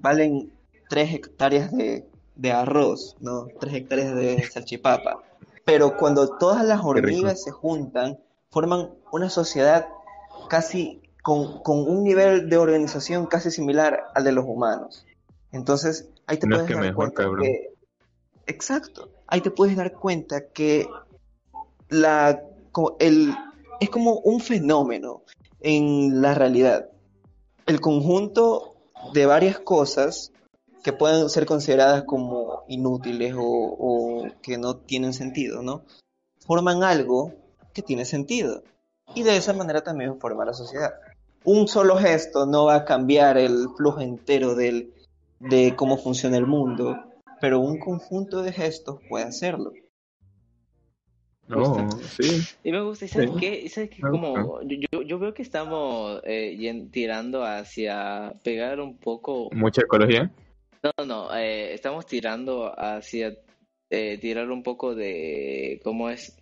valen 0.00 0.52
3 0.88 1.14
hectáreas 1.14 1.70
de, 1.70 2.08
de 2.34 2.52
arroz, 2.52 3.16
¿no? 3.20 3.46
3 3.60 3.74
hectáreas 3.74 4.14
de 4.14 4.42
salchipapa. 4.50 5.22
Pero 5.64 5.96
cuando 5.96 6.36
todas 6.38 6.64
las 6.64 6.80
hormigas 6.82 7.42
se 7.42 7.50
juntan, 7.50 8.18
forman 8.50 8.90
una 9.12 9.30
sociedad 9.30 9.86
casi 10.48 11.00
con, 11.22 11.62
con 11.62 11.78
un 11.88 12.02
nivel 12.02 12.48
de 12.48 12.56
organización 12.56 13.26
casi 13.26 13.50
similar 13.50 14.04
al 14.14 14.24
de 14.24 14.32
los 14.32 14.44
humanos. 14.44 15.06
Entonces, 15.52 16.08
ahí 16.26 16.38
te 16.38 16.46
No 16.46 16.56
es 16.56 16.62
puedes 16.62 16.68
que 16.68 16.74
dar 16.74 16.82
mejor, 16.82 16.96
cuenta 16.96 17.22
cabrón. 17.22 17.44
que... 17.44 17.74
Exacto. 18.46 19.10
Ahí 19.28 19.40
te 19.40 19.50
puedes 19.50 19.76
dar 19.76 19.92
cuenta 19.92 20.48
que 20.48 20.88
la, 21.88 22.42
el, 22.98 23.34
es 23.80 23.90
como 23.90 24.14
un 24.20 24.40
fenómeno 24.40 25.22
en 25.60 26.20
la 26.20 26.34
realidad. 26.34 26.88
El 27.66 27.80
conjunto 27.80 28.74
de 29.14 29.26
varias 29.26 29.60
cosas 29.60 30.32
que 30.82 30.92
pueden 30.92 31.28
ser 31.28 31.46
consideradas 31.46 32.04
como 32.04 32.64
inútiles 32.68 33.34
o, 33.36 33.42
o 33.44 34.28
que 34.42 34.58
no 34.58 34.76
tienen 34.76 35.12
sentido, 35.12 35.62
¿no? 35.62 35.82
Forman 36.46 36.82
algo 36.82 37.32
que 37.72 37.82
tiene 37.82 38.04
sentido. 38.04 38.62
Y 39.14 39.22
de 39.22 39.36
esa 39.36 39.52
manera 39.52 39.82
también 39.82 40.18
forma 40.18 40.44
la 40.44 40.54
sociedad. 40.54 40.92
Un 41.44 41.68
solo 41.68 41.96
gesto 41.96 42.46
no 42.46 42.66
va 42.66 42.76
a 42.76 42.84
cambiar 42.84 43.36
el 43.38 43.68
flujo 43.76 44.00
entero 44.00 44.54
del, 44.54 44.92
de 45.40 45.74
cómo 45.76 45.98
funciona 45.98 46.36
el 46.36 46.46
mundo, 46.46 46.96
pero 47.40 47.60
un 47.60 47.78
conjunto 47.78 48.42
de 48.42 48.52
gestos 48.52 49.00
puede 49.08 49.24
hacerlo. 49.24 49.72
No, 51.48 51.90
sí. 52.16 52.40
Y 52.64 52.72
me 52.72 52.80
gusta, 52.82 53.04
¿y 53.04 53.08
sabes 53.08 53.30
Sí. 53.30 53.36
qué? 53.38 53.60
¿Y 53.60 53.68
sabes 53.68 53.90
qué? 53.90 54.02
Me 54.02 54.10
Como, 54.10 54.60
yo, 54.62 55.02
yo- 55.02 55.18
veo 55.18 55.34
que 55.34 55.42
estamos 55.42 56.20
eh, 56.24 56.88
tirando 56.90 57.44
hacia 57.44 58.32
pegar 58.42 58.80
un 58.80 58.96
poco. 58.96 59.50
Mucha 59.52 59.82
ecología. 59.82 60.30
No, 60.82 61.04
no, 61.06 61.34
eh, 61.36 61.74
estamos 61.74 62.06
tirando 62.06 62.72
hacia 62.78 63.36
eh, 63.90 64.18
tirar 64.18 64.50
un 64.50 64.62
poco 64.62 64.94
de, 64.94 65.80
¿cómo 65.84 66.10
es? 66.10 66.36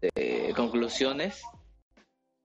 De 0.00 0.52
conclusiones. 0.56 1.42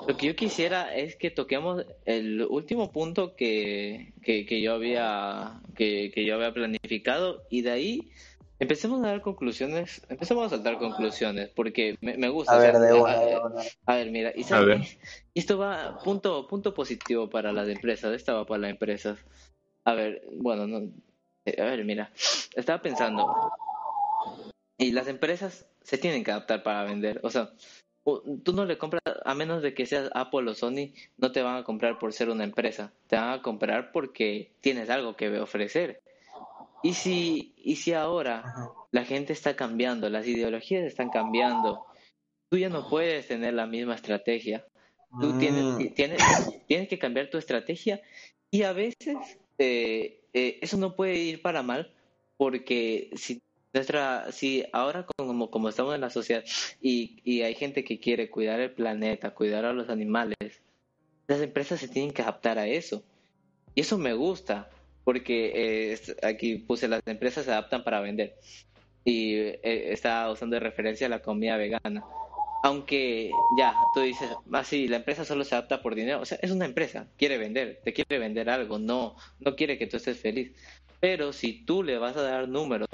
Lo 0.07 0.15
que 0.17 0.27
yo 0.27 0.35
quisiera 0.35 0.95
es 0.95 1.15
que 1.15 1.31
toquemos 1.31 1.85
el 2.05 2.43
último 2.43 2.91
punto 2.91 3.35
que, 3.35 4.13
que, 4.21 4.45
que 4.45 4.61
yo 4.61 4.73
había 4.73 5.61
que, 5.75 6.11
que 6.13 6.25
yo 6.25 6.35
había 6.35 6.53
planificado 6.53 7.43
y 7.49 7.61
de 7.61 7.71
ahí 7.71 8.11
Empecemos 8.57 9.03
a 9.03 9.07
dar 9.07 9.21
conclusiones, 9.21 10.01
empecemos 10.07 10.45
a 10.45 10.49
saltar 10.55 10.77
conclusiones, 10.77 11.49
porque 11.49 11.97
me, 11.99 12.15
me 12.15 12.29
gusta. 12.29 12.53
A 12.53 12.57
o 12.57 12.61
sea, 12.61 12.71
ver, 12.71 12.79
de 12.81 12.93
una, 12.93 13.11
a- 13.11 13.25
de 13.25 13.37
una. 13.37 13.61
a 13.85 13.95
ver, 13.95 14.11
mira, 14.11 14.31
y 14.33 14.43
A 14.43 14.47
¿sabes 14.47 14.97
esto 15.33 15.57
va 15.57 15.99
punto 16.01 16.47
punto 16.47 16.73
positivo 16.73 17.29
para 17.29 17.51
las 17.51 17.67
empresas, 17.67 18.15
esta 18.15 18.33
va 18.33 18.45
para 18.45 18.61
las 18.61 18.71
empresas. 18.71 19.19
A 19.83 19.93
ver, 19.93 20.21
bueno, 20.31 20.67
no, 20.67 20.89
a 21.45 21.63
ver, 21.63 21.85
mira, 21.85 22.11
estaba 22.55 22.81
pensando 22.81 23.51
y 24.77 24.91
las 24.91 25.07
empresas 25.07 25.67
se 25.81 25.97
tienen 25.97 26.23
que 26.23 26.31
adaptar 26.31 26.63
para 26.63 26.83
vender, 26.83 27.19
o 27.23 27.29
sea, 27.29 27.51
tú 28.43 28.53
no 28.53 28.65
le 28.65 28.77
compras 28.77 29.01
a 29.23 29.33
menos 29.33 29.61
de 29.61 29.73
que 29.73 29.85
seas 29.85 30.09
Apple 30.13 30.49
o 30.49 30.53
Sony, 30.53 30.93
no 31.17 31.31
te 31.31 31.41
van 31.41 31.57
a 31.57 31.63
comprar 31.63 31.97
por 31.97 32.13
ser 32.13 32.29
una 32.29 32.43
empresa, 32.43 32.93
te 33.07 33.15
van 33.15 33.31
a 33.31 33.41
comprar 33.41 33.91
porque 33.91 34.51
tienes 34.61 34.89
algo 34.89 35.15
que 35.15 35.39
ofrecer. 35.39 36.01
Y 36.83 36.93
si 36.93 37.55
y 37.57 37.77
si 37.77 37.93
ahora 37.93 38.43
la 38.91 39.05
gente 39.05 39.33
está 39.33 39.55
cambiando, 39.55 40.09
las 40.09 40.27
ideologías 40.27 40.83
están 40.83 41.09
cambiando. 41.09 41.83
Tú 42.51 42.59
ya 42.59 42.69
no 42.69 42.87
puedes 42.89 43.27
tener 43.27 43.55
la 43.55 43.65
misma 43.65 43.95
estrategia. 43.95 44.65
Tú 45.19 45.35
tienes, 45.39 45.65
Mm, 45.65 45.93
tienes, 45.95 46.21
tienes 46.67 46.87
que 46.87 46.99
cambiar 46.99 47.29
tu 47.29 47.39
estrategia 47.39 48.01
y 48.51 48.63
a 48.63 48.73
veces 48.73 49.17
eh, 49.57 50.21
eh, 50.35 50.59
eso 50.61 50.77
no 50.77 50.95
puede 50.95 51.15
ir 51.15 51.41
para 51.41 51.63
mal 51.63 51.91
porque 52.37 53.09
si 53.15 53.41
nuestra 53.73 54.31
si 54.31 54.65
ahora 54.73 55.05
como, 55.17 55.49
como 55.49 55.69
estamos 55.69 55.95
en 55.95 56.01
la 56.01 56.09
sociedad 56.09 56.43
y, 56.81 57.21
y 57.23 57.41
hay 57.41 57.55
gente 57.55 57.83
que 57.83 57.99
quiere 57.99 58.29
cuidar 58.29 58.59
el 58.59 58.71
planeta, 58.71 59.33
cuidar 59.33 59.65
a 59.65 59.73
los 59.73 59.89
animales, 59.89 60.35
las 61.27 61.41
empresas 61.41 61.79
se 61.79 61.87
tienen 61.87 62.11
que 62.11 62.21
adaptar 62.21 62.59
a 62.59 62.67
eso. 62.67 63.03
Y 63.73 63.81
eso 63.81 63.97
me 63.97 64.13
gusta, 64.13 64.69
porque 65.03 65.93
eh, 65.93 65.99
aquí 66.21 66.55
puse 66.57 66.87
las 66.87 67.01
empresas 67.05 67.45
se 67.45 67.51
adaptan 67.51 67.83
para 67.83 68.01
vender. 68.01 68.35
Y 69.03 69.35
eh, 69.35 69.91
está 69.93 70.29
usando 70.29 70.55
de 70.55 70.59
referencia 70.59 71.07
a 71.07 71.09
la 71.09 71.21
comida 71.21 71.57
vegana. 71.57 72.03
Aunque 72.65 73.35
ya, 73.51 73.89
tú 73.93 73.99
dices, 73.99 74.35
ah, 74.51 74.63
sí, 74.63 74.87
la 74.87 74.97
empresa 74.97 75.23
solo 75.23 75.43
se 75.43 75.53
adapta 75.55 75.81
por 75.83 75.93
dinero. 75.93 76.21
O 76.21 76.25
sea, 76.25 76.39
es 76.41 76.49
una 76.51 76.65
empresa, 76.65 77.07
quiere 77.17 77.37
vender, 77.37 77.79
te 77.83 77.93
quiere 77.93 78.17
vender 78.17 78.49
algo, 78.49 78.79
no, 78.79 79.15
no 79.39 79.55
quiere 79.55 79.77
que 79.77 79.85
tú 79.87 79.97
estés 79.97 80.19
feliz. 80.19 80.51
Pero 80.99 81.31
si 81.31 81.63
tú 81.65 81.83
le 81.83 81.97
vas 81.99 82.17
a 82.17 82.23
dar 82.23 82.47
números 82.49 82.87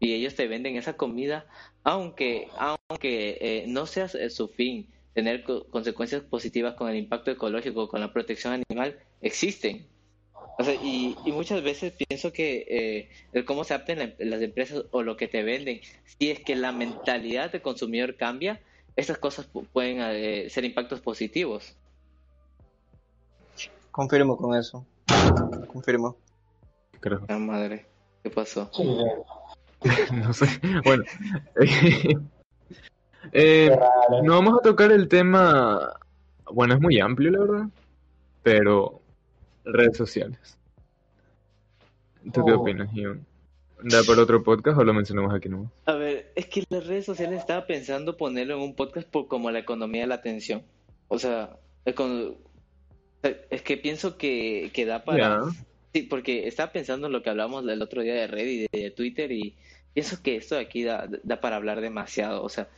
y 0.00 0.14
ellos 0.14 0.34
te 0.34 0.48
venden 0.48 0.76
esa 0.76 0.96
comida, 0.96 1.46
aunque, 1.82 2.48
aunque 2.58 3.38
eh, 3.40 3.64
no 3.68 3.86
sea 3.86 4.06
eh, 4.14 4.30
su 4.30 4.48
fin 4.48 4.88
tener 5.14 5.42
co- 5.44 5.66
consecuencias 5.70 6.22
positivas 6.22 6.74
con 6.74 6.88
el 6.90 6.96
impacto 6.96 7.30
ecológico, 7.30 7.88
con 7.88 8.00
la 8.00 8.12
protección 8.12 8.62
animal, 8.70 8.98
existen. 9.20 9.86
O 10.56 10.62
sea, 10.64 10.74
y, 10.74 11.16
y 11.24 11.32
muchas 11.32 11.62
veces 11.62 11.92
pienso 12.08 12.32
que 12.32 12.64
eh, 12.68 13.10
el 13.32 13.44
cómo 13.44 13.64
se 13.64 13.74
adapten 13.74 13.98
la- 13.98 14.14
las 14.18 14.40
empresas 14.42 14.84
o 14.92 15.02
lo 15.02 15.16
que 15.16 15.26
te 15.28 15.42
venden, 15.42 15.80
si 16.04 16.30
es 16.30 16.40
que 16.40 16.54
la 16.56 16.70
mentalidad 16.72 17.50
del 17.50 17.62
consumidor 17.62 18.16
cambia, 18.16 18.60
estas 18.96 19.18
cosas 19.18 19.50
pu- 19.52 19.66
pueden 19.72 19.98
eh, 20.00 20.48
ser 20.50 20.64
impactos 20.64 21.00
positivos. 21.00 21.76
Confirmo 23.90 24.36
con 24.36 24.56
eso. 24.56 24.84
Confirmo. 25.68 26.16
Creo. 27.00 27.24
La 27.28 27.38
madre, 27.38 27.86
¿qué 28.22 28.30
pasó? 28.30 28.70
No 30.12 30.32
sé. 30.32 30.46
Bueno. 30.84 31.04
Eh, 33.32 33.70
no 34.22 34.34
vamos 34.34 34.58
a 34.58 34.62
tocar 34.62 34.92
el 34.92 35.08
tema. 35.08 35.94
Bueno, 36.52 36.74
es 36.74 36.80
muy 36.80 37.00
amplio, 37.00 37.30
la 37.30 37.38
verdad. 37.40 37.66
Pero. 38.42 39.00
Redes 39.64 39.96
sociales. 39.96 40.58
¿Tú 42.34 42.44
qué 42.44 42.52
Oh. 42.52 42.60
opinas, 42.60 42.92
Ian? 42.92 43.24
¿Da 43.86 44.02
para 44.06 44.22
otro 44.22 44.42
podcast 44.42 44.78
o 44.78 44.84
lo 44.84 44.94
mencionamos 44.94 45.34
aquí 45.34 45.48
nomás? 45.48 45.70
A 45.86 45.94
ver, 45.94 46.32
es 46.34 46.46
que 46.46 46.64
las 46.70 46.86
redes 46.86 47.04
sociales 47.04 47.38
estaba 47.40 47.66
pensando 47.66 48.16
ponerlo 48.16 48.54
en 48.56 48.60
un 48.62 48.74
podcast 48.74 49.08
por 49.08 49.28
como 49.28 49.50
la 49.50 49.58
economía 49.58 50.02
de 50.02 50.06
la 50.08 50.14
atención. 50.16 50.62
O 51.08 51.18
sea, 51.18 51.56
es 53.50 53.62
que 53.62 53.76
pienso 53.76 54.16
que, 54.16 54.70
que 54.72 54.86
da 54.86 55.04
para... 55.04 55.42
Sí, 55.92 56.02
porque 56.02 56.48
estaba 56.48 56.72
pensando 56.72 57.06
en 57.06 57.12
lo 57.12 57.22
que 57.22 57.30
hablamos 57.30 57.64
el 57.68 57.80
otro 57.80 58.02
día 58.02 58.14
de 58.14 58.26
Reddit 58.26 58.68
y 58.72 58.80
de 58.82 58.90
Twitter 58.90 59.30
y 59.30 59.54
pienso 59.92 60.20
que 60.22 60.36
esto 60.36 60.56
de 60.56 60.62
aquí 60.62 60.82
da, 60.82 61.08
da 61.22 61.40
para 61.40 61.56
hablar 61.56 61.80
demasiado. 61.80 62.42
O 62.42 62.48
sea, 62.48 62.68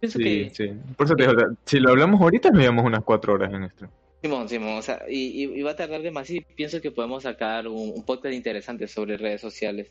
pienso 0.00 0.18
Sí, 0.18 0.24
que... 0.24 0.50
sí. 0.54 0.70
Por 0.96 1.06
eso 1.06 1.16
te 1.16 1.26
digo, 1.26 1.40
si 1.64 1.80
lo 1.80 1.90
hablamos 1.90 2.20
ahorita, 2.20 2.50
nos 2.50 2.60
llevamos 2.60 2.84
unas 2.84 3.02
cuatro 3.02 3.32
horas 3.32 3.52
en 3.54 3.62
esto. 3.64 3.88
Simón, 4.22 4.48
Simón, 4.48 4.76
o 4.78 4.82
sea, 4.82 5.02
y, 5.08 5.44
y- 5.44 5.58
y 5.58 5.62
va 5.62 5.70
a 5.70 5.76
tardar 5.76 6.02
demasiado 6.02 6.40
y 6.50 6.54
pienso 6.54 6.80
que 6.80 6.90
podemos 6.90 7.22
sacar 7.22 7.66
un, 7.68 7.92
un 7.94 8.04
podcast 8.04 8.34
interesante 8.34 8.88
sobre 8.88 9.16
redes 9.16 9.40
sociales. 9.40 9.90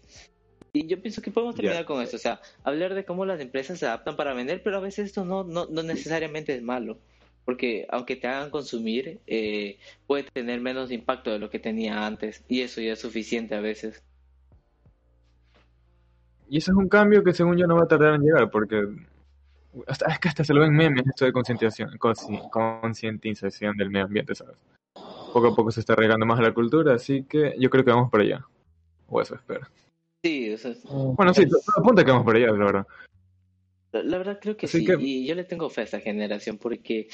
Y 0.75 0.87
yo 0.87 1.01
pienso 1.01 1.21
que 1.21 1.31
podemos 1.31 1.55
terminar 1.55 1.85
con 1.85 2.01
esto, 2.01 2.17
o 2.17 2.19
sea, 2.19 2.41
hablar 2.65 2.95
de 2.95 3.05
cómo 3.05 3.25
las 3.25 3.39
empresas 3.39 3.79
se 3.79 3.85
adaptan 3.85 4.17
para 4.17 4.33
vender, 4.33 4.61
pero 4.61 4.75
a 4.75 4.81
veces 4.81 5.05
esto 5.05 5.23
no, 5.23 5.45
no, 5.45 5.67
no 5.67 5.83
necesariamente 5.83 6.53
es 6.53 6.61
malo, 6.61 6.97
porque 7.45 7.87
aunque 7.89 8.17
te 8.17 8.27
hagan 8.27 8.49
consumir, 8.49 9.21
eh, 9.25 9.79
puede 10.05 10.23
tener 10.23 10.59
menos 10.59 10.91
impacto 10.91 11.31
de 11.31 11.39
lo 11.39 11.49
que 11.49 11.59
tenía 11.59 12.05
antes, 12.05 12.43
y 12.49 12.59
eso 12.59 12.81
ya 12.81 12.91
es 12.91 12.99
suficiente 12.99 13.55
a 13.55 13.61
veces. 13.61 14.03
Y 16.49 16.57
eso 16.57 16.73
es 16.73 16.77
un 16.77 16.89
cambio 16.89 17.23
que 17.23 17.33
según 17.33 17.55
yo 17.55 17.67
no 17.67 17.77
va 17.77 17.83
a 17.83 17.87
tardar 17.87 18.15
en 18.15 18.23
llegar, 18.23 18.51
porque 18.51 18.85
hasta, 19.87 20.11
es 20.11 20.19
que 20.19 20.27
hasta 20.27 20.43
se 20.43 20.53
lo 20.53 20.59
ven 20.59 20.75
memes 20.75 21.07
esto 21.07 21.23
de 21.23 21.31
concientización 21.31 21.89
del 23.77 23.89
medio 23.89 24.07
ambiente, 24.07 24.35
¿sabes? 24.35 24.57
Poco 25.31 25.47
a 25.47 25.55
poco 25.55 25.71
se 25.71 25.79
está 25.79 25.95
regando 25.95 26.25
más 26.25 26.39
a 26.39 26.43
la 26.43 26.53
cultura, 26.53 26.95
así 26.95 27.23
que 27.23 27.55
yo 27.57 27.69
creo 27.69 27.85
que 27.85 27.91
vamos 27.91 28.11
para 28.11 28.25
allá. 28.25 28.45
O 29.07 29.21
eso 29.21 29.35
espero. 29.35 29.65
Sí, 30.25 30.51
o 30.51 30.57
sea, 30.57 30.71
Mm, 30.71 31.15
Bueno, 31.15 31.33
sí, 31.35 31.43
apunta 31.77 32.03
que 32.03 32.09
vamos 32.09 32.25
para 32.25 32.39
allá, 32.39 32.47
la 32.47 32.65
verdad. 32.65 32.87
La, 33.91 34.17
verdad 34.17 34.39
creo 34.41 34.57
que 34.57 34.65
Así 34.65 34.79
sí, 34.79 34.85
que- 34.85 34.97
y 34.99 35.27
yo 35.27 35.35
le 35.35 35.43
tengo 35.43 35.69
fe 35.69 35.81
a 35.81 35.83
esta 35.83 35.99
generación 35.99 36.57
porque, 36.57 37.07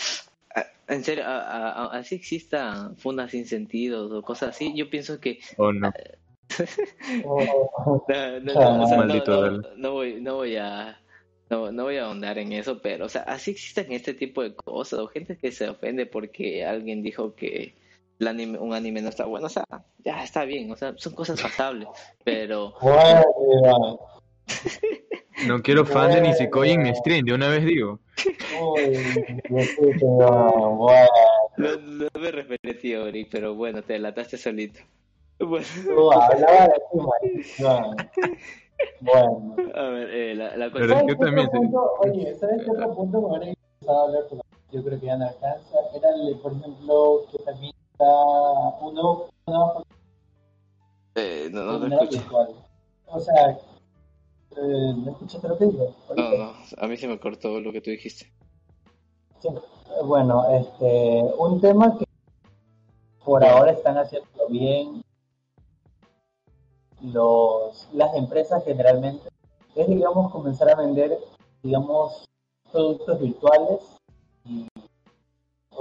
a- 0.55 0.65
en 0.87 1.03
serio, 1.03 1.25
a- 1.25 1.41
a- 1.41 1.71
a- 1.87 1.97
así 1.97 2.15
existan 2.15 2.95
fundas 2.95 3.31
sin 3.31 3.45
sentidos 3.45 4.09
o 4.13 4.21
cosas 4.21 4.51
así, 4.55 4.73
yo 4.77 4.89
pienso 4.89 5.19
que 5.19 5.39
O 5.57 5.73
no. 5.73 5.91
oh, 7.25 8.05
no, 8.07 8.39
no, 8.39 8.51
Ah, 8.61 8.77
no, 8.77 8.83
o 8.83 8.87
sea, 8.87 8.97
no- 8.97 9.03
maldito 9.05 9.31
no- 9.31 9.41
Dal. 9.41 9.67
no 9.75 9.91
voy, 9.91 10.21
no 10.21 10.35
voy 10.35 10.55
a 10.55 10.97
no, 11.49 11.69
no 11.69 11.83
voy 11.83 11.97
a 11.97 12.05
ahondar 12.05 12.37
en 12.37 12.53
eso, 12.53 12.81
pero 12.81 13.07
o 13.07 13.09
sea, 13.09 13.23
así 13.23 13.51
existen 13.51 13.91
este 13.91 14.13
tipo 14.13 14.41
de 14.41 14.55
cosas 14.55 14.99
o 14.99 15.07
gente 15.07 15.35
que 15.37 15.51
se 15.51 15.67
ofende 15.67 16.05
porque 16.05 16.63
alguien 16.63 17.03
dijo 17.03 17.35
que 17.35 17.73
anime, 18.27 18.57
un 18.59 18.73
anime 18.73 19.01
no 19.01 19.09
está 19.09 19.25
bueno, 19.25 19.47
o 19.47 19.49
sea, 19.49 19.63
ya 20.03 20.23
está 20.23 20.45
bien, 20.45 20.71
o 20.71 20.75
sea, 20.75 20.93
son 20.97 21.13
cosas 21.13 21.41
pasables, 21.41 21.87
pero 22.23 22.73
No 25.47 25.61
quiero 25.61 25.85
fan 25.85 26.11
de 26.11 26.21
Nisekoi 26.21 26.71
en 26.71 26.83
mi 26.83 26.93
stream, 26.95 27.25
de 27.25 27.33
una 27.33 27.47
vez 27.49 27.65
digo. 27.65 27.99
yo 28.51 28.75
no, 30.19 30.87
no, 31.57 32.07
me 32.19 32.31
referí 32.31 32.69
a 32.69 32.77
ti, 32.79 32.95
Ori, 32.95 33.25
pero 33.25 33.55
bueno, 33.55 33.81
te 33.81 33.93
delataste 33.93 34.37
solito. 34.37 34.79
Bueno. 35.39 35.65
Bueno. 38.99 39.55
A 39.75 39.81
ver, 39.89 40.09
eh, 40.11 40.35
la, 40.35 40.55
la 40.57 40.71
Pero 40.71 40.87
cuestión- 40.87 40.89
es 40.89 40.89
¿Sabes 40.89 41.05
que 41.05 41.15
qué 41.15 41.25
también 41.25 41.49
punto? 41.49 41.91
Oye, 41.99 42.35
¿sabes 42.35 42.63
qué 42.63 42.71
otro 42.71 42.93
punto 42.95 43.21
me 43.21 43.27
hubiera 43.27 43.45
interesado 43.47 44.01
hablar? 44.07 44.23
Pero 44.29 44.41
yo 44.71 44.83
creo 44.83 44.99
que 44.99 45.05
ya 45.05 45.17
no 45.17 45.27
alcanza. 45.27 45.77
Era, 45.95 46.09
el, 46.09 46.37
por 46.39 46.53
ejemplo, 46.53 47.21
que 47.31 47.37
también 47.43 47.73
un 48.01 48.93
nuevo, 48.93 49.29
una 49.45 49.57
nueva 49.57 49.83
eh, 51.15 51.49
no, 51.51 51.63
no, 51.63 51.87
no 51.87 51.99
virtual. 52.07 52.55
O 53.07 53.19
sea, 53.19 53.49
eh, 53.49 54.93
¿no 54.95 55.11
escuchaste 55.11 55.47
lo 55.47 55.57
que 55.57 55.65
digo? 55.65 55.95
No, 56.15 56.37
no, 56.37 56.53
a 56.77 56.87
mí 56.87 56.97
se 56.97 57.07
me 57.07 57.19
cortó 57.19 57.59
lo 57.59 57.71
que 57.71 57.81
tú 57.81 57.89
dijiste. 57.89 58.31
Sí. 59.39 59.49
Bueno, 60.05 60.47
este, 60.49 61.23
un 61.37 61.59
tema 61.59 61.97
que 61.97 62.05
por 63.25 63.43
ahora 63.43 63.71
están 63.71 63.97
haciendo 63.97 64.47
bien 64.49 65.03
los, 67.01 67.87
las 67.93 68.15
empresas 68.15 68.63
generalmente 68.63 69.27
es, 69.75 69.87
digamos, 69.87 70.31
comenzar 70.31 70.69
a 70.69 70.75
vender, 70.75 71.17
digamos, 71.63 72.29
productos 72.71 73.19
virtuales 73.19 74.00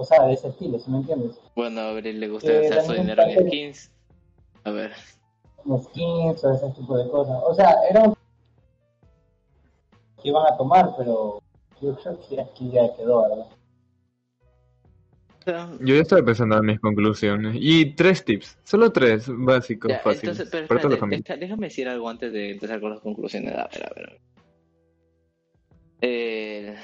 o 0.01 0.05
sea, 0.05 0.27
de 0.27 0.33
ese 0.33 0.49
estilo, 0.49 0.79
¿sí 0.79 0.91
me 0.91 0.99
entiendes? 0.99 1.39
Bueno, 1.55 1.81
a 1.81 1.91
Abril 1.91 2.19
le 2.21 2.29
gusta 2.29 2.51
Eh, 2.51 2.61
gastar 2.69 2.83
su 2.87 2.93
dinero 2.95 3.23
en 3.25 3.47
skins. 3.49 3.91
A 4.65 4.71
ver, 4.71 4.93
skins 5.83 6.43
o 6.45 6.53
ese 6.55 6.71
tipo 6.71 6.97
de 6.97 7.11
cosas. 7.11 7.37
O 7.47 7.55
sea, 7.55 7.75
era 7.91 8.03
un 8.05 8.15
que 10.23 10.29
iban 10.29 10.47
a 10.53 10.57
tomar, 10.57 10.91
pero 10.99 11.39
yo 11.81 11.95
creo 11.97 12.19
que 12.29 12.41
aquí 12.41 12.71
ya 12.71 12.95
quedó, 12.97 13.23
¿verdad? 13.23 13.47
Yo 15.81 15.95
ya 15.95 16.03
estaba 16.03 16.23
pensando 16.23 16.57
en 16.59 16.67
mis 16.67 16.81
conclusiones. 16.81 17.57
Y 17.59 17.95
tres 17.95 18.25
tips, 18.25 18.59
solo 18.63 18.93
tres 18.93 19.25
básicos, 19.29 19.91
ya, 19.91 19.99
fáciles. 20.01 20.23
entonces, 20.39 20.49
pero 20.51 20.67
para 20.69 20.81
toda 20.81 20.91
la 20.91 20.95
espérate, 20.97 21.01
familia. 21.01 21.25
deja- 21.27 21.41
déjame 21.41 21.67
decir 21.69 21.89
algo 21.89 22.09
antes 22.09 22.33
de 22.33 22.51
empezar 22.53 22.81
con 22.81 22.91
las 22.91 23.01
conclusiones. 23.01 23.55
A 23.55 23.69
ver, 23.69 23.87
a 23.87 23.95
ver. 23.95 24.07
a 24.07 24.11
ver. 24.13 24.21
Eh, 26.03 26.77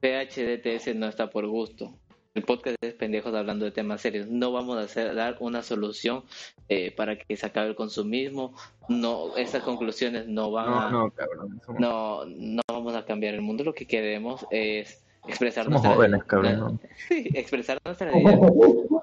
PHDTS 0.00 0.94
no 0.94 1.06
está 1.06 1.28
por 1.30 1.46
gusto. 1.46 1.98
El 2.36 2.42
podcast 2.42 2.76
es 2.82 2.94
pendejos 2.94 3.34
hablando 3.34 3.64
de 3.64 3.70
temas 3.70 4.00
serios. 4.02 4.28
No 4.28 4.52
vamos 4.52 4.76
a 4.76 4.82
hacer, 4.82 5.14
dar 5.14 5.36
una 5.40 5.62
solución 5.62 6.22
eh, 6.68 6.90
para 6.94 7.16
que 7.16 7.36
se 7.36 7.46
acabe 7.46 7.68
el 7.68 7.74
consumismo. 7.74 8.54
No, 8.88 9.36
esas 9.36 9.62
conclusiones 9.62 10.28
no 10.28 10.50
van 10.50 10.66
No, 10.66 10.80
a, 10.80 10.90
no, 10.90 11.10
cabrón. 11.10 11.60
somos- 11.64 11.80
no, 11.80 12.24
no 12.26 12.62
vamos 12.68 12.94
a 12.94 13.04
cambiar 13.04 13.34
el 13.34 13.40
mundo. 13.40 13.64
Lo 13.64 13.74
que 13.74 13.86
queremos 13.86 14.46
es 14.50 15.02
expresar 15.26 15.64
Somos 15.64 15.82
nuestra 15.82 15.94
jóvenes, 15.96 16.24
cabrón. 16.24 16.58
¿no? 16.58 16.80
Sí, 17.08 17.28
expresar 17.34 17.78
nuestra 17.84 18.16
idea. 18.16 18.38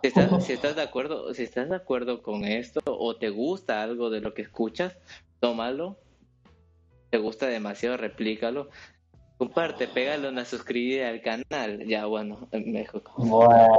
Si 0.04 0.08
estás, 0.08 0.46
si 0.46 0.54
estás 0.54 0.76
de 0.76 0.82
acuerdo, 0.84 1.34
si 1.34 1.44
estás 1.44 1.70
de 1.70 1.76
acuerdo 1.76 2.22
con 2.22 2.46
esto 2.46 2.82
o 2.86 3.16
te 3.16 3.30
gusta 3.30 3.82
algo 3.82 4.10
de 4.12 4.22
lo 4.22 4.34
que 4.34 4.44
escuchas, 4.44 4.96
tómalo. 5.40 5.98
Te 7.10 7.18
gusta 7.18 7.48
demasiado, 7.48 7.98
replícalo. 7.98 8.70
Comparte, 9.38 9.88
pégale 9.88 10.30
una 10.30 10.46
suscribida 10.46 11.10
al 11.10 11.22
canal. 11.22 11.86
Ya, 11.88 12.06
bueno, 12.06 12.48
me 12.52 12.80
dejo. 12.80 13.02
Bueno, 13.18 13.78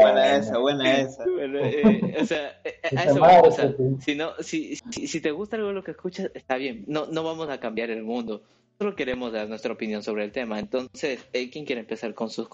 buena 0.00 0.36
esa, 0.36 0.58
buena 0.58 1.00
esa. 1.00 1.24
Bueno, 1.24 1.58
eh, 1.62 2.16
o 2.20 2.24
sea, 2.24 2.60
eh, 2.64 2.80
a 2.96 3.04
eso 3.04 3.20
vamos, 3.20 3.48
o 3.48 3.50
sea, 3.50 3.68
sí. 3.70 3.96
si, 4.00 4.14
no, 4.14 4.30
si, 4.40 4.76
si, 4.90 5.06
si 5.08 5.20
te 5.20 5.32
gusta 5.32 5.56
algo 5.56 5.68
de 5.68 5.74
lo 5.74 5.82
que 5.84 5.90
escuchas, 5.90 6.30
está 6.34 6.56
bien. 6.56 6.84
No, 6.86 7.06
no 7.06 7.24
vamos 7.24 7.48
a 7.48 7.58
cambiar 7.58 7.90
el 7.90 8.04
mundo. 8.04 8.42
Solo 8.78 8.94
queremos 8.94 9.32
dar 9.32 9.48
nuestra 9.48 9.72
opinión 9.72 10.02
sobre 10.02 10.24
el 10.24 10.32
tema. 10.32 10.58
Entonces, 10.58 11.26
eh, 11.32 11.50
¿quién 11.50 11.64
quiere 11.64 11.80
empezar 11.80 12.14
con 12.14 12.30
sus 12.30 12.48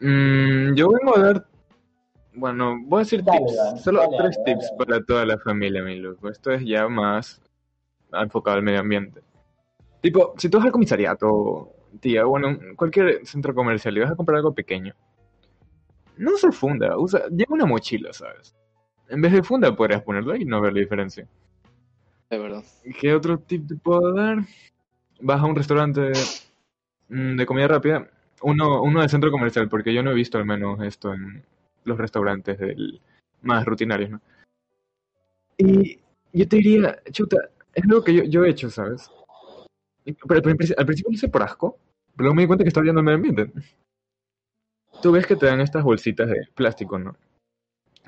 Mm, 0.00 0.74
yo 0.74 0.90
vengo 0.90 1.16
a 1.18 1.20
dar. 1.20 1.46
Bueno, 2.32 2.76
voy 2.84 2.98
a 3.00 3.02
decir 3.04 3.22
Dale, 3.24 3.38
tips. 3.40 3.56
dale, 3.56 3.78
Solo 3.80 4.00
dale, 4.00 4.16
tres 4.18 4.36
dale, 4.36 4.44
tips 4.54 4.70
dale. 4.70 4.76
para 4.84 5.04
toda 5.04 5.26
la 5.26 5.38
familia, 5.38 5.82
mi 5.82 5.96
loco. 5.96 6.28
Esto 6.28 6.52
es 6.52 6.64
ya 6.64 6.88
más 6.88 7.42
enfocado 8.12 8.56
al 8.56 8.62
medio 8.62 8.80
ambiente. 8.80 9.20
Tipo, 10.00 10.34
si 10.36 10.48
tú 10.48 10.58
vas 10.58 10.66
al 10.66 10.72
comisariato, 10.72 11.72
tía, 12.00 12.24
bueno, 12.24 12.56
cualquier 12.76 13.26
centro 13.26 13.54
comercial 13.54 13.96
y 13.96 14.00
vas 14.00 14.12
a 14.12 14.16
comprar 14.16 14.36
algo 14.36 14.54
pequeño, 14.54 14.94
no 16.16 16.36
se 16.36 16.52
funda, 16.52 16.98
usa, 16.98 17.28
lleva 17.28 17.54
una 17.54 17.66
mochila, 17.66 18.12
¿sabes? 18.12 18.54
En 19.08 19.20
vez 19.20 19.32
de 19.32 19.42
funda 19.42 19.74
podrías 19.74 20.02
ponerlo 20.02 20.32
ahí 20.32 20.42
y 20.42 20.44
no 20.44 20.60
ver 20.60 20.72
la 20.72 20.80
diferencia. 20.80 21.26
De 22.30 22.38
verdad. 22.38 22.64
¿Qué 23.00 23.14
otro 23.14 23.38
tip 23.38 23.66
te 23.66 23.76
puedo 23.76 24.12
dar? 24.12 24.38
Vas 25.20 25.40
a 25.40 25.46
un 25.46 25.56
restaurante 25.56 26.12
mm, 27.08 27.36
de 27.36 27.46
comida 27.46 27.68
rápida, 27.68 28.08
uno, 28.42 28.82
uno 28.82 29.00
de 29.00 29.08
centro 29.08 29.30
comercial, 29.30 29.68
porque 29.68 29.94
yo 29.94 30.02
no 30.02 30.10
he 30.10 30.14
visto 30.14 30.38
al 30.38 30.44
menos 30.44 30.80
esto 30.82 31.14
en 31.14 31.42
los 31.84 31.98
restaurantes 31.98 32.58
del, 32.58 33.00
más 33.42 33.64
rutinarios, 33.64 34.10
¿no? 34.10 34.20
Y 35.56 35.98
yo 36.32 36.46
te 36.46 36.56
diría, 36.56 37.00
chuta, 37.10 37.38
es 37.74 37.84
algo 37.84 38.02
que 38.02 38.14
yo, 38.14 38.24
yo 38.24 38.44
he 38.44 38.50
hecho, 38.50 38.70
¿sabes? 38.70 39.10
Pero, 40.04 40.16
pero 40.26 40.36
al 40.50 40.56
principio- 40.56 41.08
lo 41.08 41.12
hice 41.14 41.28
por 41.28 41.42
asco, 41.42 41.78
pero 42.16 42.24
luego 42.24 42.34
me 42.34 42.42
di 42.42 42.46
cuenta 42.48 42.64
que 42.64 42.68
estaba 42.68 42.82
viendo 42.84 43.00
el 43.00 43.04
medio 43.04 43.16
ambiente. 43.16 43.52
Tú 45.02 45.12
ves 45.12 45.26
que 45.26 45.36
te 45.36 45.46
dan 45.46 45.60
estas 45.60 45.84
bolsitas 45.84 46.28
de 46.28 46.48
plástico, 46.54 46.98
¿no? 46.98 47.16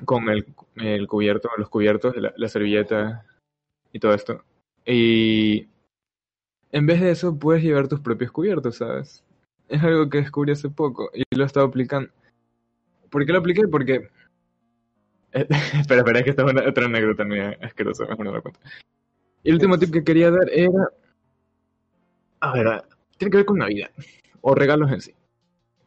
Con 0.05 0.29
el, 0.29 0.45
el 0.77 1.07
cubierto, 1.07 1.49
los 1.57 1.69
cubiertos, 1.69 2.15
la, 2.17 2.33
la 2.35 2.47
servilleta 2.49 3.25
y 3.93 3.99
todo 3.99 4.13
esto. 4.13 4.43
Y 4.85 5.67
en 6.71 6.85
vez 6.85 7.01
de 7.01 7.11
eso, 7.11 7.37
puedes 7.37 7.63
llevar 7.63 7.87
tus 7.87 7.99
propios 7.99 8.31
cubiertos, 8.31 8.77
¿sabes? 8.77 9.23
Es 9.69 9.81
algo 9.83 10.09
que 10.09 10.17
descubrí 10.17 10.51
hace 10.51 10.69
poco 10.69 11.09
y 11.13 11.23
lo 11.35 11.43
he 11.43 11.47
estado 11.47 11.67
aplicando. 11.67 12.09
¿Por 13.09 13.25
qué 13.25 13.31
lo 13.31 13.39
apliqué? 13.39 13.67
Porque... 13.67 14.09
Espera, 15.31 16.01
espera, 16.01 16.19
es 16.19 16.23
que 16.25 16.29
esta 16.31 16.43
es 16.43 16.51
una, 16.51 16.67
otra 16.67 16.85
anécdota 16.87 17.23
mía 17.23 17.57
asquerosa, 17.61 18.05
mejor 18.05 18.25
no 18.25 18.31
la. 18.33 18.41
Y 19.43 19.49
el 19.49 19.55
último 19.55 19.77
tip 19.77 19.91
que 19.91 20.03
quería 20.03 20.29
dar 20.31 20.49
era... 20.51 20.89
A 22.41 22.53
ver, 22.53 22.83
tiene 23.17 23.31
que 23.31 23.37
ver 23.37 23.45
con 23.45 23.57
Navidad. 23.59 23.89
O 24.41 24.55
regalos 24.55 24.91
en 24.91 25.01
sí. 25.01 25.13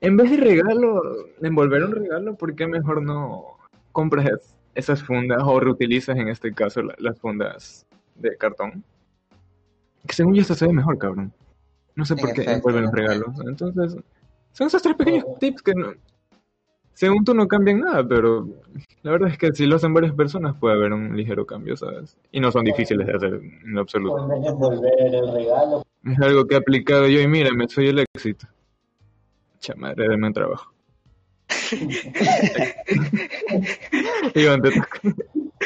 En 0.00 0.16
vez 0.16 0.30
de 0.30 0.36
regalo, 0.36 1.02
de 1.40 1.48
envolver 1.48 1.82
un 1.84 1.92
regalo, 1.92 2.34
¿por 2.36 2.54
qué 2.54 2.66
mejor 2.66 3.02
no 3.02 3.58
compras 3.92 4.26
es- 4.26 4.54
esas 4.74 5.02
fundas 5.02 5.40
o 5.44 5.58
reutilizas 5.60 6.16
en 6.16 6.28
este 6.28 6.52
caso 6.52 6.82
la- 6.82 6.94
las 6.98 7.18
fundas 7.18 7.86
de 8.16 8.36
cartón? 8.36 8.84
Que 10.06 10.14
según 10.14 10.34
yo 10.34 10.42
esto 10.42 10.54
se 10.54 10.66
ve 10.66 10.72
mejor, 10.72 10.98
cabrón. 10.98 11.32
No 11.96 12.04
sé 12.04 12.14
En 12.14 12.20
por 12.20 12.32
qué 12.32 12.42
efecto, 12.42 12.52
envuelven 12.56 12.84
los 12.84 12.92
regalos. 12.92 13.28
Entonces, 13.46 13.96
son 14.52 14.66
esos 14.66 14.82
tres 14.82 14.94
pequeños 14.96 15.24
tips 15.40 15.62
que 15.62 15.74
no, 15.74 15.92
según 16.94 17.24
tú 17.24 17.34
no 17.34 17.46
cambian 17.46 17.80
nada, 17.80 18.06
pero 18.06 18.46
la 19.02 19.10
verdad 19.10 19.30
es 19.30 19.38
que 19.38 19.52
si 19.52 19.66
lo 19.66 19.76
hacen 19.76 19.92
varias 19.92 20.14
personas 20.14 20.56
puede 20.58 20.74
haber 20.74 20.92
un 20.92 21.16
ligero 21.16 21.44
cambio, 21.44 21.76
¿sabes? 21.76 22.16
Y 22.32 22.40
no 22.40 22.50
son 22.50 22.64
difíciles 22.64 23.06
de 23.06 23.12
hacer 23.14 23.34
en 23.34 23.74
lo 23.74 23.82
absoluto. 23.82 24.26
de 24.26 25.18
el 25.18 25.32
regalo, 25.32 25.84
Es 26.04 26.20
algo 26.20 26.46
que 26.46 26.54
he 26.54 26.58
aplicado 26.58 27.06
yo 27.06 27.20
y 27.20 27.28
mírame, 27.28 27.68
soy 27.68 27.88
el 27.88 27.98
éxito. 27.98 28.46
Chamadre, 29.60 30.08
denme 30.08 30.28
un 30.28 30.32
trabajo. 30.32 30.72
Iván, 34.34 34.62
te 34.62 34.70
toca. 34.70 35.00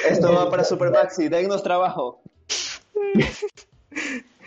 Esto 0.08 0.32
va 0.32 0.50
para 0.50 0.64
Supermaxi, 0.64 1.28
dennos 1.28 1.62
trabajo. 1.62 2.20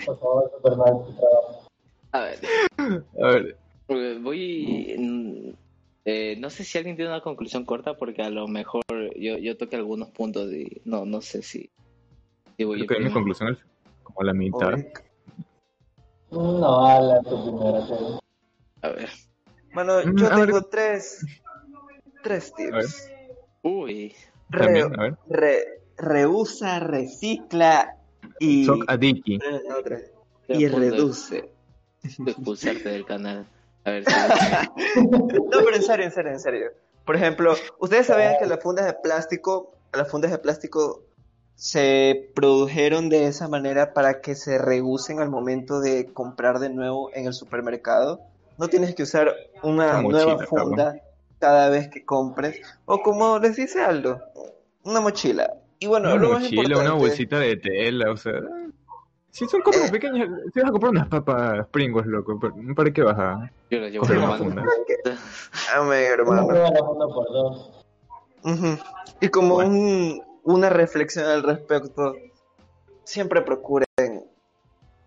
por 0.06 0.20
favor, 0.20 0.52
Superman, 0.56 1.06
tu 1.06 1.14
trabajo. 1.14 1.68
A 2.14 2.20
ver, 2.22 2.40
A 3.22 3.28
ver, 3.28 3.56
voy. 4.20 5.56
Eh, 6.06 6.36
no 6.39 6.49
sé 6.49 6.64
si 6.64 6.78
alguien 6.78 6.95
tiene 6.95 7.12
una 7.12 7.22
conclusión 7.22 7.66
corta, 7.66 7.95
porque 7.95 8.22
a 8.22 8.30
lo 8.30 8.47
mejor 8.47 8.84
yo, 9.16 9.38
yo 9.38 9.58
toqué 9.58 9.76
algunos 9.76 10.10
puntos 10.10 10.52
y 10.52 10.82
no, 10.86 11.06
no 11.06 11.22
sé 11.22 11.41
si. 11.41 11.70
si 12.58 12.64
voy 12.64 12.86
creo 12.86 12.99
que 12.99 13.06
mi 13.06 13.12
conclusión 13.12 13.49
es 13.54 13.60
como 14.04 14.24
la 14.24 14.34
mitad. 14.34 14.74
No, 16.32 16.86
habla 16.86 17.22
tu 17.24 17.43
primera. 17.43 18.20
A 18.84 18.89
ver. 18.89 19.10
Mano, 19.74 20.02
Mm, 20.04 20.18
yo 20.18 20.28
a 20.28 20.36
ver. 20.36 20.45
tengo 20.45 20.62
tres, 20.64 21.26
tres 22.24 22.54
A 22.58 22.62
ver. 22.76 22.86
tips. 22.86 23.12
Uy, 23.64 24.16
Re- 24.49 24.60
También, 24.66 24.99
a 24.99 25.04
ver. 25.04 25.18
re- 25.30 25.66
reusa, 25.97 26.80
recicla 26.80 27.95
y, 28.39 28.66
Soc 28.66 28.84
estoy 28.89 29.24
y 30.47 30.66
a 30.66 30.70
reduce. 30.70 31.54
de 32.18 32.32
expulsarte 32.32 32.89
del 32.89 33.06
canal. 33.06 33.47
A 33.86 33.92
ver 33.92 34.04
si. 34.06 34.12
No, 35.10 35.40
pero 35.50 35.76
en 35.76 35.82
serio, 35.84 36.06
en 36.06 36.12
serio, 36.12 36.32
en 36.32 36.40
serio. 36.40 36.72
Por 37.06 37.16
ejemplo, 37.16 37.56
¿ustedes 37.80 38.08
sabían 38.08 38.36
que 38.40 38.46
las 38.46 38.62
fundas 38.62 38.86
de 38.86 38.94
plástico, 38.94 39.74
las 39.94 40.10
fundas 40.10 40.32
de 40.32 40.38
plástico 40.38 41.04
se 41.56 42.32
produjeron 42.36 43.10
de 43.10 43.28
esa 43.28 43.48
manera 43.48 43.94
para 43.94 44.22
que 44.22 44.36
se 44.36 44.58
reusen 44.58 45.20
al 45.20 45.30
momento 45.30 45.80
de 45.80 46.12
comprar 46.14 46.60
de 46.60 46.70
nuevo 46.70 47.10
en 47.14 47.28
el 47.28 47.34
supermercado? 47.34 48.22
No 48.58 48.68
tienes 48.68 48.96
que 48.96 49.04
usar 49.04 49.34
una 49.64 50.00
Una 50.00 50.02
mochila, 50.02 50.24
nueva 50.26 50.46
funda 50.46 50.96
cada 51.40 51.70
vez 51.70 51.90
que 51.90 52.06
compres. 52.06 52.62
O 52.86 53.02
como 53.02 53.40
les 53.40 53.56
dice 53.56 53.82
Aldo, 53.82 54.22
una 54.84 55.02
mochila. 55.02 55.54
Y 55.80 55.88
bueno, 55.88 56.10
Una 56.14 56.22
lo 56.22 56.30
más 56.34 56.42
mochila, 56.44 56.62
una 56.62 56.70
importante- 56.72 57.00
bolsita 57.00 57.40
de 57.40 57.58
tela, 57.58 58.12
o 58.12 58.18
sea. 58.18 58.34
Si 59.32 59.46
son 59.48 59.62
cosas 59.62 59.90
pequeñas, 59.90 60.28
si 60.54 60.60
vas 60.60 60.70
a 60.70 60.72
comprar 60.72 60.92
unas 60.92 61.08
papas 61.08 61.66
Pringles, 61.72 62.06
loco, 62.06 62.38
¿para- 62.40 62.54
¿para 62.76 62.92
qué 62.92 63.02
vas 63.02 63.18
a 63.18 63.52
Yo 63.70 63.80
lo 63.80 63.88
llevo 63.88 64.06
una 64.06 64.38
funda? 64.38 64.64
Amén, 65.76 66.04
Una 66.26 66.42
hermano. 66.42 66.48
por 67.14 67.32
dos. 67.32 67.72
Y 69.22 69.30
como 69.30 69.56
Bueno. 69.56 69.70
un- 69.72 70.24
una 70.44 70.70
reflexión 70.70 71.26
al 71.26 71.44
respecto, 71.44 72.16
siempre 73.04 73.42
procuren, 73.42 73.86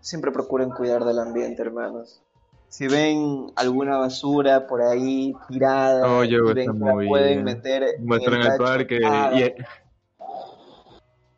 siempre 0.00 0.30
procuren 0.32 0.70
cuidar 0.70 1.04
del 1.04 1.18
ambiente, 1.18 1.60
hermanos. 1.62 2.22
Si 2.68 2.88
ven 2.88 3.52
alguna 3.56 3.98
basura 3.98 4.66
por 4.66 4.80
ahí 4.82 5.32
tirada 5.48 6.08
ven 6.54 6.78
muy 6.78 7.08
pueden 7.08 7.44
meter 7.44 7.82
en 7.82 8.08
el 8.10 8.42
el 8.42 8.48
tacho, 8.48 8.64
parque 8.64 8.96
y... 8.96 9.54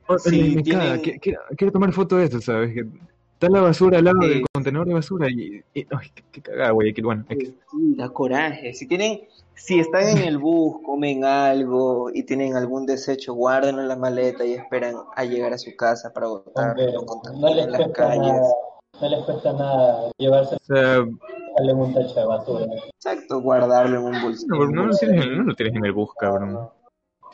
Oh, 0.09 0.19
Sí, 0.19 0.43
me- 0.51 0.57
me 0.57 0.63
tienen- 0.63 0.89
caga, 0.89 1.03
qui- 1.03 1.21
Quiero, 1.21 1.41
quiero 1.57 1.73
tomar 1.73 1.93
foto 1.93 2.17
de 2.17 2.25
eso, 2.27 2.41
¿sabes? 2.41 2.73
Que 2.75 2.81
está 3.35 3.49
la 3.49 3.61
basura 3.61 3.99
al 3.99 4.05
lado 4.05 4.21
Sí. 4.23 4.29
del 4.29 4.45
contenedor 4.53 4.87
de 4.87 4.95
basura 4.95 5.29
y... 5.31 5.63
y- 5.75 5.87
ay, 5.91 6.09
qué, 6.15 6.23
qué 6.33 6.41
cagada, 6.43 6.71
güey. 6.71 6.91
aquí, 6.91 7.03
Bueno, 7.03 7.25
X. 7.29 7.53
Sí, 7.71 7.95
da 7.97 8.09
coraje. 8.11 8.73
Si 8.75 8.87
tienen, 8.87 9.21
si 9.55 9.81
están 9.81 10.09
en 10.09 10.19
el 10.19 10.39
bus, 10.39 10.77
comen 10.85 11.25
algo 11.25 12.11
y 12.15 12.23
tienen 12.23 12.55
algún 12.57 12.87
desecho, 12.87 13.35
guárdenlo 13.35 13.83
en 13.83 13.89
la 13.89 13.97
maleta 13.97 14.45
y 14.45 14.53
esperan 14.53 14.95
a 15.15 15.25
llegar 15.25 15.53
a 15.53 15.59
su 15.59 15.75
casa 15.77 16.13
para 16.13 16.29
botarlo, 16.29 16.85
no 17.39 17.55
les 17.55 17.67
las 17.67 17.77
cuesta 17.81 17.93
calles. 17.93 18.21
nada, 18.33 18.41
no 19.01 19.09
les 19.09 19.25
cuesta 19.25 19.53
nada 19.55 20.11
llevarse 20.19 20.55
O 20.55 20.59
sea, 20.65 20.85
darle 21.59 21.73
un 21.75 21.95
tacho 21.95 22.15
de 22.21 22.27
basura. 22.27 22.67
Exacto, 22.95 23.41
guardarlo 23.41 23.99
en 23.99 24.15
un 24.15 24.23
bolsillo. 24.23 24.55
no, 24.55 24.67
no, 24.71 24.87
lo 24.87 24.97
tienes 24.97 25.25
en, 25.27 25.39
no 25.39 25.43
lo 25.45 25.55
tienes 25.55 25.75
en 25.75 25.85
el 25.85 25.93
bus, 25.93 26.11
cabrón. 26.19 26.69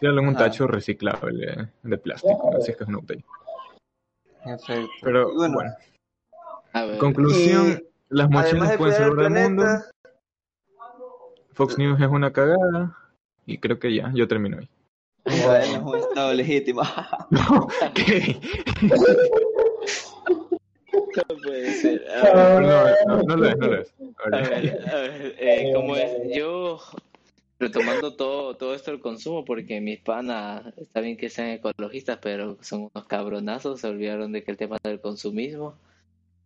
Tíralo 0.03 0.21
en 0.21 0.29
un 0.31 0.35
Ajá. 0.35 0.47
tacho 0.47 0.67
reciclable 0.67 1.69
de 1.85 1.99
plástico, 1.99 2.51
así 2.57 2.73
es 2.73 2.77
que 2.77 2.83
es 2.83 2.89
una 2.89 2.99
botella. 2.99 3.23
Perfecto. 4.45 4.91
Pero, 5.01 5.33
bueno, 5.33 5.55
bueno, 5.55 5.75
A 6.73 6.85
ver. 6.87 6.99
conclusión, 6.99 7.85
las 8.09 8.25
Además 8.27 8.47
mochilas 8.47 8.71
de 8.71 8.79
pueden 8.79 8.95
salvar 8.97 9.27
al 9.27 9.31
mundo, 9.31 9.65
Fox 11.53 11.79
News 11.79 12.01
es 12.01 12.09
una 12.09 12.33
cagada, 12.33 12.99
y 13.47 13.59
creo 13.59 13.79
que 13.79 13.95
ya, 13.95 14.11
yo 14.13 14.27
termino 14.27 14.59
ahí. 14.59 14.69
bueno, 15.25 15.55
es 15.77 15.79
un 15.79 15.97
estado 15.97 16.35
legítimo. 16.35 16.83
¿Qué? 17.95 18.41
No 21.17 21.37
puede 21.45 21.73
Sí, 21.75 21.89
a 22.11 22.23
ver, 22.25 22.33
Pero 22.33 22.61
no, 22.61 22.87
no, 23.07 23.23
no 23.23 23.37
lo 23.37 23.47
es, 23.49 23.57
no 23.57 23.67
lo 23.69 23.81
es. 23.83 23.95
a 24.33 24.37
ver, 24.37 24.89
a 24.89 24.95
ver, 24.97 25.35
eh, 25.39 25.71
¿cómo 25.73 25.95
es? 25.95 26.35
Yo, 26.37 26.81
retomando 27.63 28.17
todo, 28.17 28.57
todo 28.57 28.75
esto 28.75 28.91
del 28.91 29.01
consumo, 29.01 29.45
porque 29.45 29.81
mis 29.81 30.01
panas, 30.01 30.67
está 30.77 31.01
bien 31.01 31.17
que 31.17 31.31
sean 31.31 31.51
ecologistas, 31.51 32.19
pero 32.21 32.59
son 32.61 32.91
unos 32.93 33.07
cabronazos, 33.07 33.81
se 33.81 33.87
olvidaron 33.87 34.33
de 34.33 34.43
que 34.43 34.51
el 34.51 34.57
tema 34.57 34.79
del 34.83 35.01
consumismo. 35.01 35.79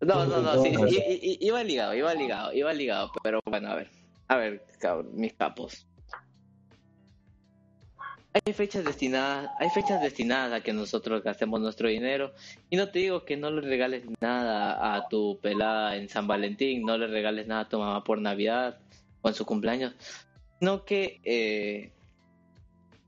No, 0.01 0.27
no, 0.27 0.43
no, 0.43 0.63
sí, 0.63 0.75
sí, 0.91 1.39
iba 1.41 1.65
ligado, 1.65 1.95
iba 1.95 2.15
ligado, 2.15 2.53
iba 2.53 2.73
ligado, 2.75 3.11
pero 3.23 3.41
bueno, 3.47 3.71
a 3.71 3.77
ver, 3.77 3.91
a 4.29 4.37
ver, 4.37 4.67
cabrón, 4.79 5.09
mis 5.15 5.33
capos. 5.33 5.87
Hay 8.35 8.53
fechas 8.53 8.85
destinadas, 8.85 9.51
hay 9.59 9.71
fechas 9.71 10.03
destinadas 10.03 10.53
a 10.53 10.63
que 10.63 10.75
nosotros 10.75 11.23
gastemos 11.23 11.59
nuestro 11.63 11.89
dinero 11.89 12.35
y 12.69 12.77
no 12.77 12.91
te 12.91 12.99
digo 12.99 13.25
que 13.25 13.39
no 13.39 13.51
le 13.51 13.63
regales 13.63 14.05
nada 14.21 14.95
a 14.95 15.09
tu 15.09 15.39
pelada 15.41 15.97
en 15.97 16.11
San 16.11 16.27
Valentín, 16.27 16.83
no 16.83 16.99
le 16.99 17.07
regales 17.07 17.47
nada 17.47 17.63
a 17.63 17.69
tu 17.71 17.79
mamá 17.79 18.05
por 18.05 18.21
Navidad 18.21 18.79
o 19.23 19.29
en 19.31 19.35
su 19.35 19.47
cumpleaños, 19.47 19.95
no 20.61 20.85
que 20.85 21.21
eh, 21.25 21.91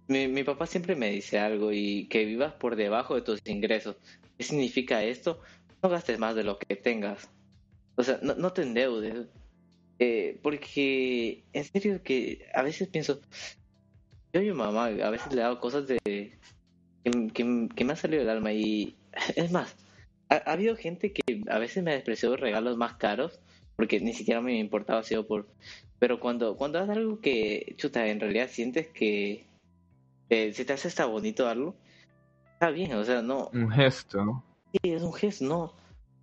mi, 0.07 0.29
mi 0.29 0.45
papá 0.45 0.67
siempre 0.67 0.97
me 0.97 1.11
dice 1.11 1.39
algo 1.39 1.73
y 1.73 2.07
que 2.09 2.25
vivas 2.25 2.55
por 2.55 2.77
debajo 2.77 3.15
de 3.15 3.23
tus 3.23 3.41
ingresos. 3.45 3.97
¿Qué 4.37 4.45
significa 4.45 5.03
esto? 5.03 5.41
No 5.83 5.89
gastes 5.89 6.19
más 6.19 6.35
de 6.35 6.45
lo 6.45 6.59
que 6.59 6.77
tengas. 6.77 7.29
O 7.97 8.03
sea, 8.03 8.19
no, 8.23 8.35
no 8.35 8.53
te 8.53 8.63
endeudes. 8.63 9.27
Eh, 9.99 10.39
porque 10.43 11.45
en 11.53 11.65
serio 11.65 12.03
que 12.05 12.47
a 12.55 12.63
veces 12.63 12.89
pienso, 12.89 13.21
yo 14.33 14.41
a 14.41 14.45
mi 14.45 14.53
mamá 14.53 14.87
a 14.87 15.11
veces 15.11 15.33
le 15.33 15.43
hago 15.43 15.59
cosas 15.59 15.89
de 15.89 15.99
que, 16.05 16.39
que, 17.75 17.85
me 17.85 17.93
ha 17.93 17.97
salido 17.97 18.21
del 18.21 18.31
alma 18.31 18.53
y 18.53 18.97
es 19.37 19.51
más, 19.51 19.75
ha 20.29 20.37
habido 20.53 20.77
gente 20.77 21.13
que 21.13 21.43
a 21.49 21.59
veces 21.59 21.83
me 21.83 21.91
ha 21.91 21.95
despreciado 21.95 22.37
regalos 22.37 22.77
más 22.77 22.95
caros 22.95 23.41
porque 23.79 24.01
ni 24.01 24.13
siquiera 24.13 24.43
me 24.43 24.59
importaba 24.59 25.03
sido 25.03 25.27
por 25.27 25.49
pero 25.99 26.21
cuando 26.21 26.57
cuando 26.57 26.79
haces 26.81 26.97
algo 26.97 27.21
que 27.21 27.75
chuta 27.79 28.07
en 28.07 28.21
realidad 28.21 28.49
sientes 28.51 28.89
que 28.89 29.47
eh, 30.29 30.53
se 30.53 30.67
te 30.67 30.75
hace 30.75 30.89
hasta 30.89 31.07
bonito 31.07 31.45
darlo 31.45 31.75
está 32.53 32.71
bien 32.71 32.93
o 32.93 33.05
sea 33.05 33.23
no 33.23 33.49
un 33.55 33.71
gesto. 33.71 34.45
Sí, 34.73 34.93
es 34.93 35.03
un 35.03 35.13
gesto, 35.13 35.45
no. 35.45 35.75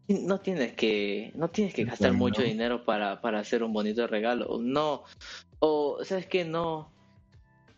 No 0.07 0.39
tienes 0.39 0.73
que, 0.73 1.31
no 1.33 1.49
tienes 1.49 1.73
que 1.73 1.83
gastar 1.83 2.13
mucho 2.13 2.43
dinero 2.43 2.85
para, 2.85 3.21
para 3.21 3.39
hacer 3.39 3.63
un 3.63 3.73
bonito 3.73 4.05
regalo. 4.05 4.59
No. 4.61 5.03
O, 5.59 6.03
¿sabes 6.03 6.27
qué? 6.27 6.45
No. 6.45 6.91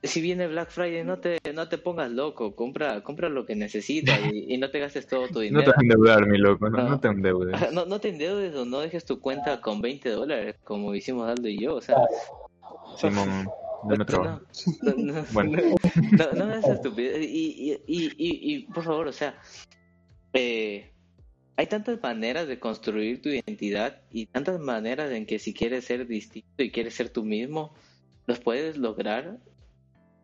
Si 0.03 0.21
viene 0.21 0.47
Black 0.47 0.69
Friday, 0.69 1.03
no 1.03 1.17
te, 1.19 1.39
no 1.53 1.67
te 1.69 1.77
pongas 1.79 2.11
loco. 2.11 2.55
Compra, 2.55 3.01
compra 3.03 3.29
lo 3.29 3.45
que 3.45 3.55
necesitas 3.55 4.19
y, 4.31 4.53
y 4.53 4.57
no 4.57 4.69
te 4.69 4.79
gastes 4.79 5.07
todo 5.07 5.27
tu 5.27 5.33
No 5.39 5.41
te 5.41 5.43
dinero. 5.45 5.65
vas 5.71 5.77
a 5.77 5.81
endeudar, 5.81 6.27
mi 6.27 6.37
loco, 6.37 6.69
no, 6.69 6.77
No. 6.77 6.89
no 6.89 6.99
te 6.99 7.07
endeudes. 7.07 7.71
No, 7.73 7.85
no 7.85 7.99
te 7.99 8.09
endeudes 8.09 8.55
o 8.55 8.65
no 8.65 8.79
dejes 8.79 9.05
tu 9.05 9.19
cuenta 9.19 9.59
con 9.59 9.81
20 9.81 10.09
dólares, 10.09 10.55
como 10.63 10.93
hicimos 10.93 11.27
Aldo 11.27 11.47
y 11.49 11.57
yo. 11.59 11.75
O 11.75 11.81
sea, 11.81 11.97
Simón, 12.95 13.47
dame 13.83 14.05
trabajo. 14.05 14.41
no, 14.83 14.93
no, 14.97 15.13
no, 15.13 15.25
Bueno. 15.31 15.61
no, 16.11 16.33
no 16.33 16.43
hagas 16.43 16.67
estupidez. 16.67 17.25
Y, 17.27 17.27
y, 17.27 17.71
y, 17.87 18.05
y, 18.17 18.55
y, 18.55 18.59
por 18.71 18.83
favor, 18.83 19.07
o 19.07 19.13
sea, 19.13 19.39
eh, 20.33 20.91
hay 21.55 21.65
tantas 21.67 21.99
maneras 22.01 22.47
de 22.47 22.59
construir 22.59 23.21
tu 23.21 23.29
identidad 23.29 24.01
y 24.11 24.27
tantas 24.27 24.59
maneras 24.59 25.11
en 25.11 25.25
que 25.25 25.39
si 25.39 25.53
quieres 25.55 25.85
ser 25.85 26.05
distinto 26.07 26.61
y 26.63 26.69
quieres 26.71 26.93
ser 26.93 27.09
tú 27.09 27.23
mismo, 27.23 27.73
los 28.27 28.39
puedes 28.39 28.77
lograr. 28.77 29.37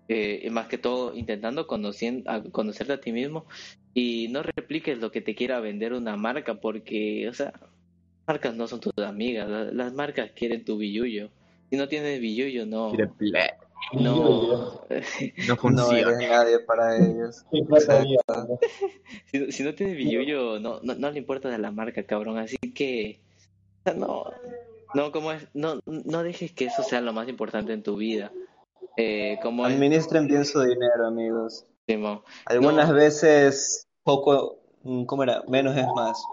Eh, 0.07 0.41
y 0.43 0.49
más 0.49 0.67
que 0.67 0.77
todo, 0.77 1.15
intentando 1.15 1.65
conociendo, 1.67 2.29
a- 2.29 2.43
conocerte 2.43 2.93
a 2.93 3.01
ti 3.01 3.11
mismo 3.11 3.45
y 3.93 4.27
no 4.29 4.43
repliques 4.43 4.97
lo 4.97 5.11
que 5.11 5.21
te 5.21 5.35
quiera 5.35 5.59
vender 5.59 5.93
una 5.93 6.15
marca, 6.17 6.55
porque, 6.55 7.27
o 7.29 7.33
sea, 7.33 7.53
marcas 8.27 8.55
no 8.55 8.67
son 8.67 8.79
tus 8.79 8.93
amigas, 8.97 9.49
la- 9.49 9.65
las 9.65 9.93
marcas 9.93 10.31
quieren 10.35 10.65
tu 10.65 10.77
billullo. 10.77 11.29
Si 11.69 11.77
no 11.77 11.87
tienes 11.87 12.19
billullo, 12.19 12.65
no. 12.65 12.89
Quiere 12.89 13.09
ple- 13.11 13.53
No, 13.93 14.81
No 15.47 15.47
No 15.47 15.57
funciona. 15.57 15.99
eres 15.99 16.29
nadie 16.29 16.59
para 16.59 16.95
ellos. 16.97 17.43
Si, 19.31 19.51
si 19.51 19.63
no 19.63 19.73
tienes 19.75 19.97
billullo, 19.97 20.59
no, 20.59 20.79
no, 20.83 20.95
no 20.95 21.11
le 21.11 21.19
importa 21.19 21.49
de 21.49 21.57
la 21.57 21.71
marca, 21.71 22.03
cabrón. 22.03 22.37
Así 22.37 22.57
que, 22.73 23.19
o 23.85 23.89
sea, 23.89 23.93
no, 23.93 24.25
no, 24.93 25.11
como 25.11 25.31
es, 25.31 25.47
no, 25.53 25.79
no 25.85 26.23
dejes 26.23 26.51
que 26.53 26.65
eso 26.65 26.83
sea 26.83 27.01
lo 27.01 27.13
más 27.13 27.27
importante 27.27 27.73
en 27.73 27.83
tu 27.83 27.95
vida. 27.97 28.31
Eh, 28.97 29.37
como 29.41 29.65
Administren 29.65 30.27
bien 30.27 30.45
su 30.45 30.61
dinero, 30.61 31.07
amigos. 31.07 31.65
Simón? 31.87 32.21
Algunas 32.45 32.89
No. 32.89 32.95
veces 32.95 33.85
poco, 34.03 34.59
mm, 34.83 35.05
¿cómo 35.05 35.23
era? 35.23 35.43
Menos 35.47 35.75
es 35.75 35.87
más. 35.95 36.23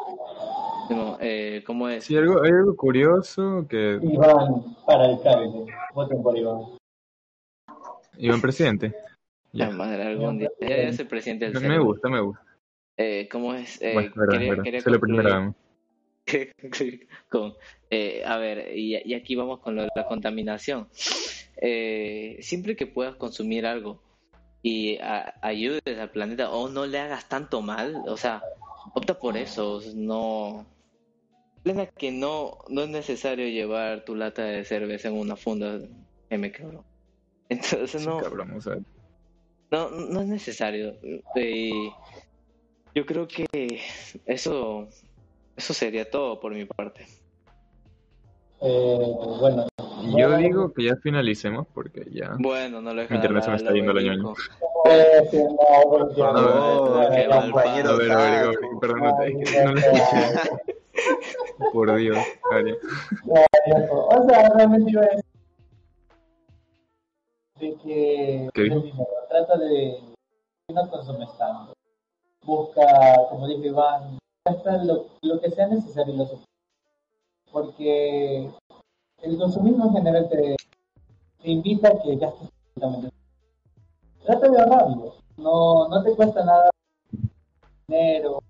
Simón, 0.89 1.17
eh, 1.21 1.63
¿cómo 1.67 1.89
es? 1.89 2.05
Sí, 2.05 2.17
algo, 2.17 2.43
hay 2.43 2.51
algo 2.51 2.77
curioso 2.77 3.67
que 3.69 3.99
Iván 4.03 4.77
para 4.87 5.05
alcalde. 5.05 5.67
Voten 5.95 6.23
por 6.23 6.37
Iván. 6.37 6.63
Iván 8.19 8.41
presidente. 8.41 8.95
La 9.53 9.67
Ya. 9.71 9.75
madre, 9.75 10.03
algún 10.05 10.39
día. 10.39 10.51
Ya 10.61 10.77
es 10.77 10.99
el 11.01 11.07
presidente 11.09 11.51
del 11.51 11.63
Me, 11.69 11.79
gusta, 11.79 12.09
me 12.09 12.21
gusta. 12.21 12.45
Eh, 12.97 13.29
¿Cómo 13.31 13.55
es? 13.55 13.81
Eh, 13.81 13.95
Bueno, 13.95 14.13
verdad, 14.15 14.33
quería- 14.33 14.51
verdad. 14.51 14.65
quería 14.65 14.81
la 14.81 14.85
concluir. 14.99 15.23
primera 15.23 15.55
con, 17.29 17.55
eh, 17.91 18.23
a 18.25 18.37
ver, 18.37 18.77
y, 18.77 18.97
y 19.05 19.15
aquí 19.15 19.35
vamos 19.35 19.59
con 19.61 19.75
lo 19.75 19.83
de 19.83 19.89
la 19.97 20.07
contaminación. 20.07 20.87
Eh, 21.61 22.39
siempre 22.41 22.75
que 22.77 22.87
puedas 22.87 23.17
consumir 23.17 23.67
algo 23.67 24.01
y 24.63 24.97
a- 24.99 25.35
ayudes 25.43 25.99
al 25.99 26.11
planeta 26.11 26.51
o 26.51 26.69
no 26.69 26.87
le 26.87 26.99
hagas 26.99 27.29
tanto 27.29 27.61
mal, 27.63 28.03
o 28.07 28.17
sea, 28.17 28.43
opta 28.95 29.19
por 29.19 29.37
eso, 29.37 29.81
no... 29.95 30.67
Plena 31.63 31.85
que 31.87 32.11
no, 32.11 32.57
no 32.71 32.83
es 32.83 32.89
necesario 32.89 33.47
llevar 33.47 34.05
tu 34.07 34.15
lata 34.15 34.43
de 34.45 34.65
cerveza 34.65 35.09
en 35.09 35.19
una 35.19 35.37
funda, 35.37 35.79
M 36.31 36.53
cabrón. 36.53 36.85
Entonces 37.51 38.01
Sí, 38.01 38.09
no, 38.09 38.17
cabrón, 38.19 38.53
o 38.53 38.61
sea, 38.63 38.77
no, 39.71 39.91
no 39.91 40.21
es 40.23 40.27
necesario. 40.27 40.97
Eh, 41.35 41.91
yo 42.95 43.05
creo 43.05 43.29
que 43.29 43.47
eso, 44.25 44.89
eso 45.57 45.75
sería 45.75 46.11
todo 46.11 46.41
por 46.41 46.55
mi 46.55 46.65
parte. 46.65 47.07
Eh, 48.63 49.15
bueno, 49.39 49.67
yo 50.17 50.37
digo 50.37 50.73
que 50.73 50.85
ya 50.85 50.97
finalicemos 50.97 51.67
porque 51.73 52.07
ya. 52.13 52.37
Bueno, 52.39 52.81
no 52.83 52.93
lo 52.93 53.03
Mi 53.09 53.17
internet 53.17 53.45
se 53.45 53.51
me 53.51 53.57
está 53.57 53.73
yendo 53.73 53.93
la 53.93 54.03
ñoña. 54.03 54.35
eh, 54.87 55.29
A 56.25 57.09
ver, 57.09 58.13
ver, 58.13 58.59
perdón, 58.81 59.01
no, 59.01 59.73
lo 59.73 59.79
escuché. 59.79 60.41
Por 61.73 61.95
Dios, 61.97 62.19
Ari. 62.51 62.75
O 63.91 64.29
sea, 64.29 64.49
realmente 64.51 64.91
iba 64.91 65.03
a 65.03 65.07
decir 65.07 65.25
de 67.61 67.75
que 67.83 68.49
¿Qué 68.55 68.63
dijo? 68.63 68.77
el 68.77 68.83
dinero, 68.83 69.07
trata 69.29 69.59
de 69.59 69.99
no 70.75 70.91
consumes 70.91 71.29
tanto. 71.39 71.73
Busca, 72.45 72.83
como 73.29 73.47
dijo 73.49 73.65
Iván, 73.65 74.19
lo, 74.85 75.07
lo 75.23 75.41
que 75.41 75.51
sea 75.51 75.67
necesario 75.67 76.15
y 76.15 76.17
lo 76.17 76.25
suficiente. 76.25 76.50
Porque 77.53 78.51
el 79.23 79.39
consumismo 79.39 79.87
en 79.87 79.93
general 79.93 80.29
te, 80.29 80.57
invita 81.45 81.89
a 81.89 82.03
que 82.03 82.17
gastes 82.17 82.49
todo. 82.79 83.11
Trata 84.25 84.49
de 84.49 84.61
ahorrarlo. 84.61 85.15
No, 85.37 85.89
no 85.89 86.03
te 86.03 86.15
cuesta 86.15 86.45
nada 86.45 86.71
dinero. 87.89 88.43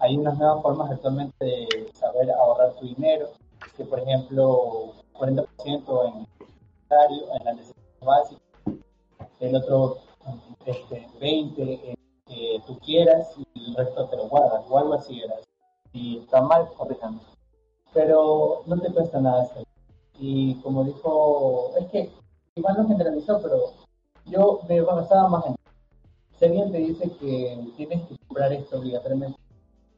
Hay 0.00 0.16
unas 0.16 0.36
nuevas 0.38 0.62
formas 0.62 0.90
actualmente 0.90 1.44
de 1.44 1.90
saber 1.94 2.30
ahorrar 2.32 2.74
tu 2.74 2.86
dinero, 2.86 3.30
que 3.76 3.84
por 3.84 4.00
ejemplo 4.00 4.92
40% 5.14 6.08
en 6.08 6.26
en 6.90 7.44
la 7.44 7.52
necesidad 7.54 8.00
básica, 8.02 8.42
el 9.40 9.56
otro 9.56 9.98
este, 10.66 11.08
20% 11.20 11.54
en 11.58 11.94
que 12.26 12.62
tú 12.66 12.78
quieras 12.78 13.34
y 13.36 13.70
el 13.70 13.76
resto 13.76 14.08
te 14.08 14.16
lo 14.16 14.28
guardas, 14.28 14.64
o 14.68 14.78
algo 14.78 14.94
así 14.94 15.20
era. 15.20 15.34
Si 15.92 16.18
está 16.18 16.40
mal, 16.42 16.68
corríjame. 16.76 17.20
Pero 17.94 18.62
no 18.66 18.78
te 18.80 18.92
cuesta 18.92 19.20
nada 19.20 19.44
hacerlo. 19.44 19.68
Y 20.18 20.56
como 20.56 20.84
dijo, 20.84 21.70
es 21.78 21.86
que 21.88 22.10
igual 22.56 22.76
no 22.76 22.88
generalizó, 22.88 23.40
pero 23.40 23.72
yo 24.26 24.60
me 24.68 24.80
basaba 24.82 25.28
más 25.28 25.46
en 25.46 25.54
si 26.38 26.44
alguien 26.46 26.72
te 26.72 26.78
dice 26.78 27.10
que 27.20 27.72
tienes 27.76 28.08
que 28.08 28.16
comprar 28.26 28.52
esto 28.52 28.78
obligatoriamente, 28.78 29.38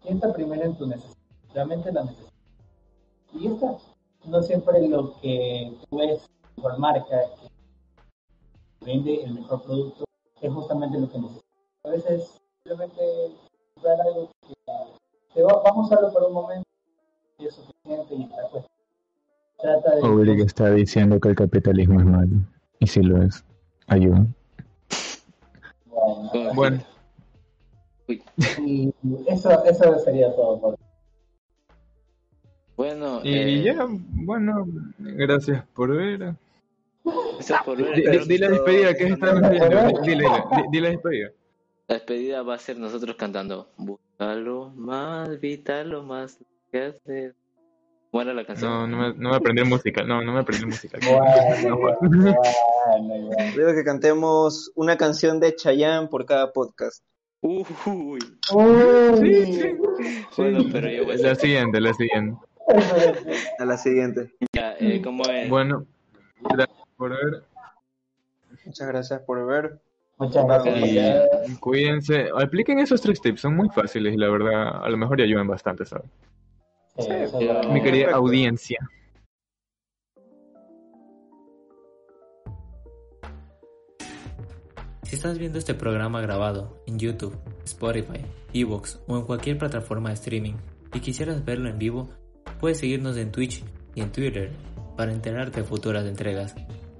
piensa 0.02 0.32
primero 0.32 0.64
en 0.64 0.76
tu 0.76 0.86
necesidad, 0.86 1.16
realmente 1.54 1.92
la 1.92 2.04
necesidad. 2.04 2.32
Y 3.32 3.46
esta 3.46 3.76
no 4.26 4.42
siempre 4.42 4.86
lo 4.86 5.18
que 5.20 5.74
ves 5.90 6.28
por 6.60 6.78
marca 6.78 7.22
que 7.40 8.84
vende 8.84 9.22
el 9.24 9.34
mejor 9.34 9.62
producto 9.62 10.04
es 10.40 10.52
justamente 10.52 10.98
lo 10.98 11.10
que 11.10 11.18
necesitas. 11.18 11.44
A 11.84 11.88
veces 11.88 12.40
simplemente 12.64 13.02
comprar 13.74 14.00
algo 14.02 14.28
que 14.46 14.54
te 15.34 15.42
va, 15.42 15.62
vamos 15.64 15.90
a 15.90 15.94
usarlo 15.94 16.12
por 16.12 16.24
un 16.24 16.34
momento 16.34 16.65
es 17.38 17.60
y 18.10 18.22
está. 18.22 18.66
Trata 19.58 19.96
de 19.96 20.02
Obliga 20.02 20.44
está 20.44 20.70
diciendo 20.70 21.18
que 21.20 21.28
el 21.30 21.34
capitalismo 21.34 22.00
es 22.00 22.06
malo. 22.06 22.36
Y 22.78 22.86
si 22.86 23.02
lo 23.02 23.22
es, 23.22 23.44
ayuda. 23.86 24.26
Bueno, 26.34 26.52
Bueno, 26.54 26.82
y 28.08 28.92
eso, 29.26 29.64
eso 29.64 29.98
sería 30.00 30.34
todo 30.36 30.60
por 30.60 30.78
Bueno, 32.76 33.20
Y 33.24 33.34
eh, 33.34 33.62
ya, 33.64 33.86
bueno, 33.88 34.66
gracias 34.98 35.64
por 35.74 35.96
ver. 35.96 36.34
gracias 37.04 37.62
por 37.64 37.78
ver. 37.78 37.94
Di, 37.96 38.02
di- 38.18 38.26
di 38.28 38.38
la 38.38 38.48
despedida, 38.50 38.94
¿qué 38.94 39.04
están 39.06 39.44
haciendo? 39.44 39.68
Di- 40.02 40.10
Dile, 40.10 40.24
di, 40.24 40.62
di 40.70 40.80
la 40.80 40.88
despedida. 40.90 41.30
La 41.88 41.94
despedida 41.94 42.42
va 42.42 42.54
a 42.54 42.58
ser 42.58 42.78
nosotros 42.78 43.16
cantando 43.16 43.70
Búscalo 43.78 44.70
más, 44.76 45.40
vitalo 45.40 46.02
más 46.02 46.38
que 46.76 46.84
hacer. 46.84 47.34
¿Cómo 48.10 48.22
era 48.22 48.34
la 48.34 48.44
canción? 48.44 48.70
No, 48.70 48.86
no 48.86 48.96
me, 48.96 49.14
no 49.14 49.30
me 49.30 49.36
aprendí 49.36 49.64
música, 49.64 50.02
no, 50.04 50.22
no 50.22 50.32
me 50.32 50.40
aprendí 50.40 50.66
música. 50.66 50.98
Bueno, 51.02 51.76
bueno, 51.76 52.06
bueno, 52.08 53.26
bueno. 53.26 53.52
Digo 53.56 53.74
que 53.74 53.84
cantemos 53.84 54.72
una 54.74 54.96
canción 54.96 55.40
de 55.40 55.54
Chayanne 55.54 56.08
por 56.08 56.24
cada 56.24 56.52
podcast. 56.52 57.04
Uy, 57.42 57.64
Uy, 57.86 58.18
bueno, 60.36 60.64
pero 60.72 60.90
yo 60.90 61.04
voy 61.04 61.14
a 61.14 61.18
La 61.18 61.34
siguiente, 61.34 61.80
la 61.80 61.94
siguiente. 61.94 62.40
A 63.58 63.64
la 63.64 63.76
siguiente. 63.76 64.32
Ya, 64.52 64.74
eh, 64.80 65.00
¿cómo 65.02 65.22
es? 65.24 65.48
Bueno, 65.48 65.86
gracias 66.40 66.78
por 66.96 67.10
ver. 67.10 67.44
Muchas 68.64 68.88
gracias 68.88 69.20
por 69.20 69.46
ver. 69.46 69.78
Muchas 70.18 70.44
gracias. 70.44 71.28
Y 71.48 71.56
cuídense. 71.56 72.28
Apliquen 72.36 72.78
esos 72.78 73.00
tres 73.00 73.20
tips, 73.20 73.42
son 73.42 73.54
muy 73.54 73.68
fáciles 73.68 74.14
y 74.14 74.16
la 74.16 74.28
verdad, 74.28 74.84
a 74.84 74.88
lo 74.88 74.96
mejor 74.96 75.18
ya 75.18 75.24
ayudan 75.24 75.46
bastante, 75.46 75.84
¿sabes? 75.84 76.10
Sí, 76.98 77.06
pero- 77.08 77.60
es 77.60 77.68
Mi 77.68 77.82
querida 77.82 78.06
Perfecto. 78.06 78.16
audiencia. 78.16 78.78
Si 85.04 85.14
estás 85.14 85.38
viendo 85.38 85.58
este 85.58 85.74
programa 85.74 86.20
grabado 86.20 86.82
en 86.86 86.98
YouTube, 86.98 87.36
Spotify, 87.64 88.20
Evox 88.52 88.98
o 89.06 89.16
en 89.16 89.24
cualquier 89.24 89.56
plataforma 89.58 90.08
de 90.08 90.14
streaming 90.16 90.54
y 90.92 91.00
quisieras 91.00 91.44
verlo 91.44 91.68
en 91.68 91.78
vivo, 91.78 92.08
puedes 92.58 92.78
seguirnos 92.78 93.16
en 93.16 93.30
Twitch 93.30 93.62
y 93.94 94.00
en 94.00 94.10
Twitter 94.10 94.50
para 94.96 95.12
enterarte 95.12 95.60
de 95.60 95.66
futuras 95.66 96.04
entregas 96.06 96.56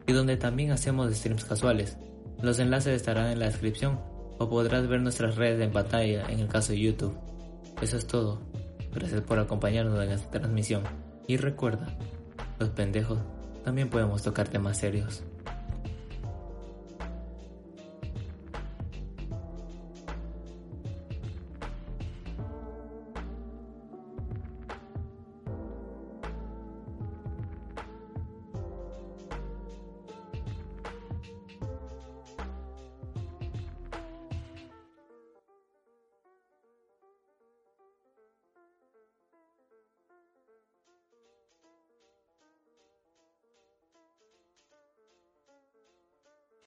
y 0.07 0.13
donde 0.13 0.37
también 0.37 0.71
hacemos 0.71 1.13
streams 1.15 1.45
casuales. 1.45 1.99
Los 2.43 2.59
enlaces 2.61 2.95
estarán 2.95 3.31
en 3.33 3.41
la 3.41 3.47
descripción 3.47 3.99
o 4.39 4.49
podrás 4.49 4.87
ver 4.87 5.01
nuestras 5.01 5.35
redes 5.37 5.61
en 5.61 5.73
pantalla 5.73 6.27
en 6.31 6.39
el 6.41 6.49
caso 6.49 6.73
de 6.73 6.81
YouTube. 6.81 7.17
Eso 7.83 7.97
es 7.97 8.07
todo. 8.07 8.41
Gracias 8.97 9.21
por 9.21 9.39
acompañarnos 9.39 10.03
en 10.03 10.11
esta 10.11 10.31
transmisión 10.31 10.83
y 11.27 11.37
recuerda, 11.37 11.87
los 12.59 12.71
pendejos 12.71 13.19
también 13.63 13.91
podemos 13.91 14.23
tocar 14.23 14.49
temas 14.49 14.79
serios. 14.79 15.23